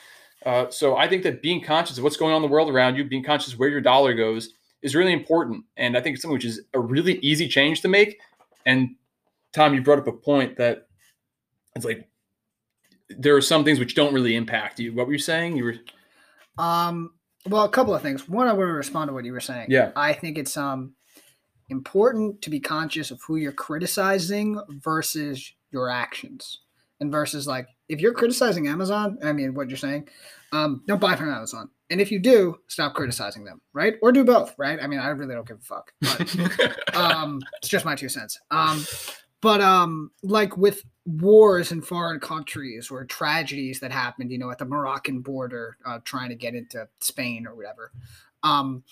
uh, 0.46 0.70
so 0.70 0.98
i 0.98 1.08
think 1.08 1.24
that 1.24 1.42
being 1.42 1.62
conscious 1.62 1.98
of 1.98 2.04
what's 2.04 2.18
going 2.18 2.34
on 2.34 2.38
in 2.38 2.42
the 2.42 2.52
world 2.52 2.70
around 2.70 2.96
you 2.96 3.04
being 3.04 3.24
conscious 3.24 3.54
of 3.54 3.60
where 3.60 3.70
your 3.70 3.82
dollar 3.82 4.14
goes 4.14 4.54
is 4.82 4.96
really 4.96 5.14
important 5.14 5.64
and 5.78 5.96
i 5.96 6.02
think 6.02 6.16
it's 6.16 6.24
something 6.24 6.34
which 6.34 6.46
is 6.46 6.62
a 6.74 6.80
really 6.80 7.20
easy 7.20 7.48
change 7.48 7.82
to 7.82 7.88
make 7.88 8.20
and 8.66 8.96
tom 9.54 9.74
you 9.74 9.82
brought 9.82 10.00
up 10.00 10.08
a 10.08 10.12
point 10.12 10.58
that 10.58 10.88
it's 11.76 11.86
like 11.86 12.10
there 13.10 13.36
are 13.36 13.42
some 13.42 13.64
things 13.64 13.80
which 13.80 13.96
don't 13.96 14.14
really 14.14 14.36
impact 14.36 14.80
you 14.80 14.94
what 14.94 15.06
were 15.06 15.14
you 15.14 15.20
saying 15.20 15.56
you 15.56 15.64
were 15.64 15.76
Um, 16.58 17.12
well, 17.46 17.64
a 17.64 17.70
couple 17.70 17.94
of 17.96 18.02
things. 18.02 18.28
One, 18.28 18.48
I 18.48 18.54
want 18.54 18.68
to 18.68 18.74
respond 18.74 19.10
to 19.10 19.14
what 19.14 19.24
you 19.24 19.32
were 19.32 19.40
saying. 19.40 19.68
Yeah. 19.70 19.92
I 19.96 20.14
think 20.14 20.38
it's 20.38 20.58
um 20.58 20.94
important 21.70 22.42
to 22.42 22.50
be 22.50 22.60
conscious 22.60 23.12
of 23.12 23.22
who 23.26 23.36
you're 23.36 23.52
criticizing 23.52 24.60
versus 24.84 25.54
your 25.72 25.90
actions, 25.90 26.60
and 27.00 27.12
versus 27.12 27.48
like 27.48 27.68
if 27.90 28.02
you're 28.02 28.14
criticizing 28.14 28.68
Amazon, 28.68 29.18
I 29.24 29.34
mean, 29.34 29.54
what 29.54 29.70
you're 29.70 29.78
saying, 29.78 30.08
um, 30.52 30.84
don't 30.88 31.02
buy 31.02 31.16
from 31.16 31.30
Amazon. 31.30 31.70
And 31.90 32.02
if 32.02 32.12
you 32.12 32.20
do, 32.20 32.58
stop 32.68 32.96
criticizing 32.96 33.46
them, 33.46 33.62
right? 33.74 33.96
Or 34.02 34.12
do 34.12 34.26
both, 34.26 34.54
right? 34.58 34.80
I 34.82 34.88
mean, 34.88 35.00
I 35.00 35.08
really 35.10 35.36
don't 35.36 35.48
give 35.48 35.60
a 35.60 35.62
fuck. 35.62 35.94
But 36.02 36.96
um, 36.96 37.42
it's 37.58 37.70
just 37.70 37.86
my 37.86 37.96
two 37.96 38.10
cents. 38.10 38.40
Um, 38.52 38.84
but 39.42 39.62
um, 39.62 40.12
like 40.24 40.58
with 40.58 40.84
wars 41.06 41.72
in 41.72 41.82
foreign 41.82 42.20
countries 42.20 42.92
or 42.92 43.06
tragedies 43.06 43.80
that 43.80 43.92
happened, 43.92 44.32
you 44.32 44.38
know, 44.38 44.52
at 44.52 44.58
the 44.58 44.66
Moroccan 44.66 45.22
border, 45.22 45.78
uh, 45.86 46.00
trying 46.04 46.30
to 46.30 46.36
get 46.36 46.56
into 46.56 46.88
Spain 47.00 47.48
or 47.48 47.56
whatever, 47.56 47.92
um, 48.44 48.84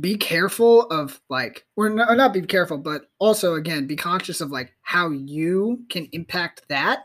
be 0.00 0.16
careful 0.16 0.82
of 0.82 1.20
like, 1.28 1.66
or, 1.76 1.88
no, 1.88 2.04
or 2.08 2.16
not 2.16 2.32
be 2.32 2.42
careful, 2.42 2.78
but 2.78 3.10
also 3.18 3.54
again, 3.54 3.86
be 3.86 3.96
conscious 3.96 4.40
of 4.40 4.50
like 4.50 4.72
how 4.82 5.10
you 5.10 5.84
can 5.88 6.08
impact 6.12 6.62
that. 6.68 7.04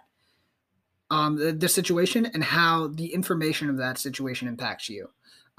Um, 1.12 1.38
the, 1.38 1.52
the 1.52 1.70
situation 1.70 2.26
and 2.26 2.44
how 2.44 2.88
the 2.88 3.14
information 3.14 3.70
of 3.70 3.78
that 3.78 4.00
situation 4.00 4.48
impacts 4.48 4.90
you. 4.90 5.10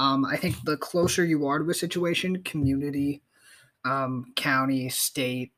Um, 0.01 0.24
I 0.24 0.36
think 0.36 0.57
the 0.65 0.77
closer 0.77 1.24
you 1.24 1.47
are 1.47 1.61
to 1.61 1.70
a 1.70 1.74
situation, 1.74 2.43
community, 2.43 3.23
um, 3.85 4.32
county, 4.35 4.89
state, 4.89 5.53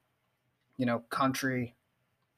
you 0.77 0.85
know, 0.85 0.99
country, 1.09 1.77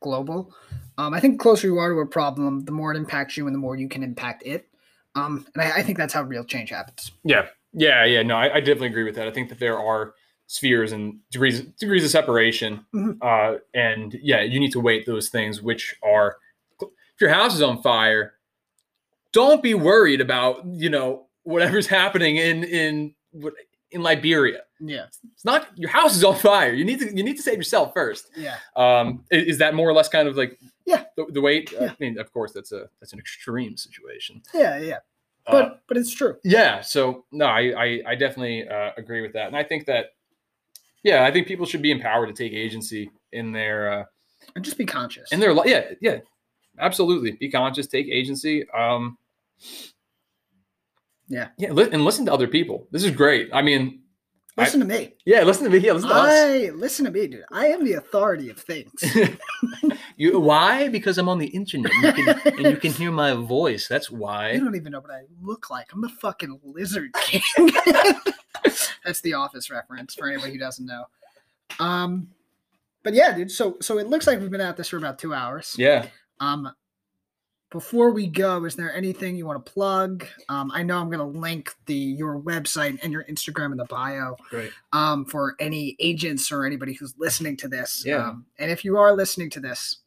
global. 0.01 0.55
Um, 0.99 1.15
I 1.15 1.21
think 1.21 1.41
closer 1.41 1.67
you 1.67 1.79
are 1.79 1.93
to 1.93 1.99
a 1.99 2.07
problem, 2.07 2.65
the 2.65 2.71
more 2.71 2.93
it 2.93 2.97
impacts 2.97 3.37
you 3.37 3.47
and 3.47 3.55
the 3.55 3.59
more 3.59 3.75
you 3.75 3.89
can 3.89 4.05
impact 4.05 4.45
it. 4.47 4.69
Um, 5.17 5.45
and 5.55 5.63
I, 5.63 5.79
I 5.79 5.83
think 5.83 5.99
that's 5.99 6.15
how 6.15 6.23
real 6.23 6.45
change 6.45 6.71
happens. 6.71 7.11
Yeah, 7.25 7.47
yeah, 7.73 8.05
yeah. 8.05 8.23
No, 8.23 8.37
I, 8.37 8.55
I 8.57 8.61
definitely 8.61 8.89
agree 8.89 9.05
with 9.05 9.15
that. 9.17 9.27
I 9.29 9.31
think 9.31 9.49
that 9.51 9.59
there 9.59 9.79
are 9.79 10.15
spheres 10.47 10.93
and 10.93 11.19
degrees 11.31 11.61
degrees 11.79 12.05
of 12.05 12.11
separation, 12.11 12.85
Mhm. 12.95 13.19
uh, 13.23 13.59
and 13.75 14.19
yeah, 14.23 14.43
you 14.43 14.59
need 14.61 14.73
to 14.73 14.81
weight 14.81 15.07
those 15.07 15.29
things. 15.29 15.61
Which 15.63 15.95
are, 16.03 16.37
if 16.81 17.21
your 17.21 17.31
house 17.31 17.55
is 17.55 17.63
on 17.63 17.83
fire, 17.83 18.35
don't 19.33 19.63
be 19.63 19.75
worried 19.75 20.21
about 20.21 20.65
you 20.67 20.89
know 20.91 21.27
whatever's 21.43 21.87
happening 22.01 22.37
in 22.37 22.65
in 22.65 23.15
in 23.91 24.03
Liberia. 24.03 24.61
Yeah. 24.81 25.07
It's 25.35 25.45
not 25.45 25.69
your 25.77 25.91
house 25.91 26.15
is 26.17 26.23
on 26.23 26.37
fire. 26.37 26.73
You 26.73 26.85
need 26.85 27.01
to 27.01 27.15
you 27.17 27.23
need 27.25 27.37
to 27.37 27.43
save 27.43 27.57
yourself 27.57 27.93
first. 27.95 28.29
Yeah. 28.37 28.57
Um, 28.77 29.25
i- 29.33 29.37
is, 29.37 29.59
that 29.59 29.75
more 29.75 29.89
or 29.89 29.93
less 29.95 30.09
kind 30.09 30.29
of 30.29 30.37
like 30.37 30.59
Yeah. 30.87 31.05
the, 31.17 31.27
the 31.31 31.41
weight? 31.41 31.73
Yeah. 31.73 31.91
I 31.93 31.97
mean, 31.99 32.19
of 32.19 32.33
course, 32.33 32.53
that's 32.53 32.71
a 32.73 32.89
that's 33.01 33.13
an 33.13 33.19
extreme 33.19 33.77
situation. 33.77 34.43
Yeah. 34.55 34.79
Yeah. 34.79 34.99
Uh, 35.49 35.53
But 35.53 35.83
but 35.89 35.97
it's 35.97 36.13
true. 36.15 36.37
yeah 36.45 36.81
so 36.83 37.25
no 37.33 37.47
i 37.47 37.61
i, 37.85 38.03
I 38.09 38.15
definitely 38.15 38.69
uh, 38.69 38.91
agree 38.99 39.23
with 39.23 39.33
that 39.33 39.47
and 39.47 39.57
i 39.57 39.65
think 39.65 39.87
that 39.87 40.11
yeah 41.03 41.25
i 41.25 41.31
think 41.33 41.47
people 41.47 41.65
should 41.67 41.81
be 41.83 41.91
empowered 41.91 42.29
to 42.29 42.35
take 42.35 42.53
agency 42.53 43.11
in 43.33 43.53
their 43.53 43.91
uh 43.93 44.05
And 44.55 44.65
just 44.65 44.77
be 44.79 44.87
conscious. 44.87 45.33
in 45.33 45.41
their 45.41 45.55
li- 45.55 45.71
yeah 45.71 45.85
yeah 46.01 46.19
absolutely 46.79 47.33
be 47.33 47.51
conscious 47.51 47.87
take 47.87 48.09
agency 48.09 48.69
um 48.71 49.17
Yeah. 51.29 51.49
yeah 51.59 51.73
li- 51.73 51.91
and 51.93 52.05
listen 52.05 52.25
to 52.27 52.33
other 52.33 52.49
people 52.49 52.87
this 52.91 53.05
is 53.05 53.11
great 53.11 53.49
i 53.53 53.63
mean 53.63 54.03
listen 54.59 54.81
to 54.81 54.87
me. 54.87 55.15
yeah 55.25 55.43
listen 55.43 55.65
to 55.65 55.71
me 55.71 55.79
yeah 55.79 55.93
listen 55.93 56.09
to 56.09 56.15
us 56.15 56.71
listen 56.75 57.05
to 57.07 57.11
me, 57.11 57.27
dude. 57.27 57.45
I 57.53 57.67
am 57.69 57.85
the 57.85 57.95
authority 57.95 58.51
of 58.51 58.59
things. 58.59 58.93
you 60.17 60.39
why 60.41 60.89
because 60.89 61.17
i'm 61.19 61.29
on 61.29 61.39
the 61.39 61.47
internet 61.47 61.93
and 61.93 62.03
you 62.05 62.13
can, 62.35 62.41
and 62.59 62.67
you 62.67 62.77
can 62.77 62.93
hear 62.93 63.11
my 63.13 63.33
voice 63.35 63.87
that's 63.89 64.11
why 64.11 64.53
You 64.53 64.61
don't 64.65 64.75
even 64.77 64.93
know 64.93 65.01
what 65.01 65.11
I 65.13 65.23
look 65.41 65.71
like. 65.71 65.93
I'm 65.93 66.01
the 66.01 66.09
fucking 66.09 66.61
lizard 66.65 67.13
king. 67.23 67.43
That's 69.05 69.21
the 69.23 69.35
office 69.35 69.71
reference 69.71 70.15
for 70.15 70.29
anybody 70.29 70.53
who 70.53 70.59
doesn't 70.59 70.85
know. 70.87 71.05
Um 71.79 72.29
but 73.05 73.15
yeah, 73.15 73.33
dude. 73.33 73.51
So 73.51 73.77
so 73.81 73.99
it 73.99 74.09
looks 74.09 74.27
like 74.27 74.41
we've 74.41 74.51
been 74.51 74.61
at 74.61 74.77
this 74.77 74.89
for 74.89 74.97
about 74.97 75.19
two 75.19 75.33
hours. 75.33 75.75
yeah 75.79 76.07
Um 76.41 76.71
before 77.71 78.11
we 78.11 78.27
go, 78.27 78.65
is 78.65 78.77
there 78.77 78.95
anything 78.95 79.37
you 79.37 79.47
want 79.47 79.65
to 79.65 79.73
plug? 79.73 80.27
Um, 80.49 80.71
I 80.73 80.83
know 80.83 80.99
I'm 80.99 81.11
going 81.11 81.19
to 81.19 81.39
link 81.39 81.75
the 81.87 81.95
your 81.95 82.41
website 82.41 82.99
and 83.03 83.13
your 83.13 83.25
Instagram 83.25 83.73
in 83.73 83.77
the 83.77 83.85
bio 83.85 84.37
great 84.49 84.73
um, 84.93 85.25
for 85.27 85.55
any 85.61 85.97
agents 85.99 86.51
or 86.51 86.65
anybody 86.65 86.95
who's 86.95 87.15
listening 87.19 87.57
to 87.59 87.69
this. 87.69 88.05
Yeah. 88.07 88.29
Um, 88.29 88.47
and 88.59 88.71
if 88.71 88.85
you 88.85 88.97
are 88.97 89.15
listening 89.15 89.51
to 89.51 89.61
this, 89.61 89.99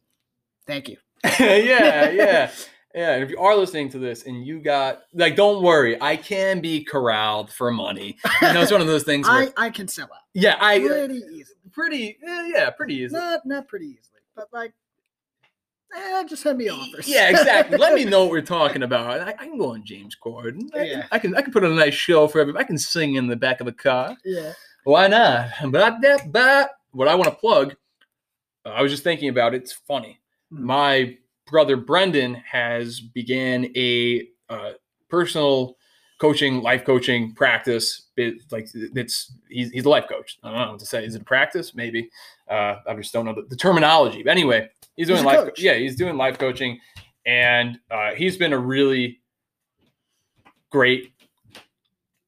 thank 0.66 0.90
you. 0.90 0.98
yeah, 1.40 2.10
yeah, 2.10 2.52
yeah. 2.96 3.14
And 3.14 3.24
if 3.24 3.30
you 3.30 3.38
are 3.38 3.56
listening 3.56 3.90
to 3.90 4.00
this 4.00 4.26
and 4.26 4.44
you 4.46 4.60
got 4.60 5.04
like, 5.14 5.36
don't 5.36 5.64
worry, 5.64 6.02
I 6.02 6.16
can 6.16 6.62
be 6.62 6.84
corralled 6.84 7.52
for 7.52 7.72
money. 7.72 8.18
You 8.42 8.54
know, 8.54 8.62
it's 8.62 8.72
one 8.72 8.82
of 8.82 8.88
those 8.88 9.04
things 9.04 9.28
where, 9.30 9.52
I, 9.56 9.68
I 9.68 9.70
can 9.70 9.88
sell 9.88 10.06
out 10.06 10.22
yeah, 10.34 10.58
I 10.60 10.80
pretty 10.80 11.16
easily. 11.16 11.46
pretty, 11.72 12.18
yeah, 12.24 12.48
yeah, 12.48 12.70
pretty 12.72 12.96
easy. 12.96 13.14
Not 13.14 13.46
not 13.46 13.68
pretty 13.68 13.86
easily, 13.86 14.22
but 14.36 14.48
like, 14.52 14.74
eh, 15.96 16.24
just 16.28 16.44
send 16.44 16.58
me 16.58 16.70
offers. 16.70 17.08
Yeah, 17.08 17.30
exactly. 17.30 17.78
Let 17.78 17.94
me 17.94 18.06
know 18.12 18.22
what 18.24 18.32
we're 18.32 18.42
talking 18.42 18.84
about. 18.84 19.20
I, 19.22 19.30
I 19.30 19.46
can 19.46 19.58
go 19.58 19.74
on 19.74 19.84
James 19.84 20.16
Corden. 20.22 20.70
I, 20.76 20.84
Yeah. 20.84 21.08
I 21.12 21.20
can, 21.20 21.36
I 21.36 21.42
can 21.42 21.52
put 21.54 21.64
on 21.64 21.72
a 21.72 21.76
nice 21.76 21.94
show 21.94 22.28
for 22.28 22.40
everybody. 22.40 22.64
I 22.64 22.68
can 22.68 22.78
sing 22.78 23.16
in 23.16 23.28
the 23.28 23.36
back 23.36 23.60
of 23.60 23.66
the 23.66 23.74
car. 23.74 24.16
yeah. 24.26 24.54
Why 24.84 25.08
not? 25.08 25.50
But 25.70 26.02
that, 26.02 26.32
but 26.32 26.72
what 26.92 27.08
I 27.08 27.14
want 27.16 27.30
to 27.30 27.36
plug, 27.36 27.76
uh, 28.66 28.70
I 28.70 28.82
was 28.82 28.92
just 28.92 29.04
thinking 29.04 29.30
about 29.30 29.54
it. 29.54 29.62
It's 29.62 29.74
funny. 29.74 30.20
Mhm. 30.52 30.60
My 30.60 31.18
brother 31.50 31.76
Brendan 31.78 32.34
has 32.36 33.00
began 33.00 33.66
a 33.76 34.28
uh, 34.50 34.72
personal 35.10 35.78
coaching, 36.20 36.62
life 36.62 36.84
coaching 36.84 37.34
practice. 37.36 38.08
It, 38.18 38.42
like 38.52 38.70
it's 38.74 39.34
he's, 39.50 39.70
he's 39.72 39.86
a 39.86 39.90
life 39.90 40.08
coach. 40.10 40.40
I 40.44 40.50
don't 40.52 40.60
know 40.60 40.72
what 40.72 40.80
to 40.80 40.86
say. 40.86 41.06
Is 41.06 41.14
it 41.16 41.22
a 41.22 41.26
practice? 41.26 41.76
Maybe. 41.76 42.10
Uh, 42.50 42.78
I 42.88 42.96
just 42.96 43.14
don't 43.14 43.26
know 43.26 43.36
the, 43.36 43.44
the 43.50 43.56
terminology. 43.56 44.24
But 44.24 44.32
anyway, 44.32 44.70
he's 44.96 45.08
doing 45.08 45.18
He's 45.18 45.26
life. 45.26 45.40
coach. 45.40 45.60
yeah, 45.62 45.74
he's 45.76 45.96
doing 45.96 46.18
life 46.18 46.38
coaching, 46.38 46.80
and 47.26 47.80
uh, 47.90 48.12
he's 48.16 48.38
been 48.38 48.54
a 48.54 48.60
really 48.60 49.20
great 50.72 51.14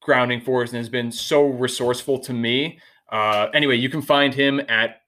grounding 0.02 0.42
force 0.42 0.72
and 0.72 0.78
has 0.78 0.90
been 0.90 1.12
so 1.12 1.46
resourceful 1.48 2.20
to 2.20 2.34
me. 2.34 2.80
Uh, 3.12 3.48
anyway, 3.54 3.76
you 3.76 3.90
can 3.90 4.02
find 4.02 4.34
him 4.34 4.60
at 4.68 5.02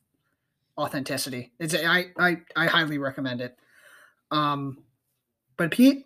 authenticity. 0.76 1.52
It's 1.60 1.74
I, 1.74 2.06
I 2.18 2.38
I 2.56 2.66
highly 2.66 2.98
recommend 2.98 3.40
it. 3.40 3.56
Um, 4.30 4.78
but 5.56 5.70
Pete, 5.70 6.04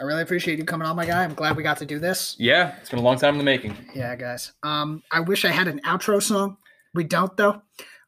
I 0.00 0.04
really 0.04 0.22
appreciate 0.22 0.58
you 0.58 0.64
coming 0.64 0.88
on, 0.88 0.96
my 0.96 1.04
guy. 1.04 1.24
I'm 1.24 1.34
glad 1.34 1.56
we 1.58 1.62
got 1.62 1.76
to 1.78 1.86
do 1.86 1.98
this. 1.98 2.34
Yeah, 2.38 2.74
it's 2.80 2.88
been 2.88 2.98
a 2.98 3.02
long 3.02 3.18
time 3.18 3.34
in 3.34 3.38
the 3.38 3.44
making. 3.44 3.76
Yeah, 3.94 4.16
guys. 4.16 4.52
Um, 4.62 5.02
I 5.12 5.20
wish 5.20 5.44
I 5.44 5.50
had 5.50 5.68
an 5.68 5.80
outro 5.80 6.22
song. 6.22 6.56
We 6.94 7.04
don't 7.04 7.36
though. 7.36 7.60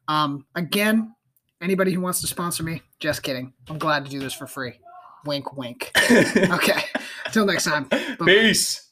Um, 0.07 0.45
again, 0.55 1.13
anybody 1.61 1.93
who 1.93 2.01
wants 2.01 2.19
to 2.21 2.27
sponsor 2.27 2.63
me, 2.63 2.81
just 2.99 3.21
kidding. 3.21 3.53
I'm 3.69 3.77
glad 3.77 4.05
to 4.05 4.11
do 4.11 4.19
this 4.19 4.33
for 4.33 4.47
free. 4.47 4.73
Wink, 5.25 5.55
wink. 5.55 5.91
Okay. 6.35 6.83
Until 7.25 7.45
next 7.45 7.63
time. 7.63 7.85
Bye-bye. 7.85 8.25
Peace. 8.25 8.89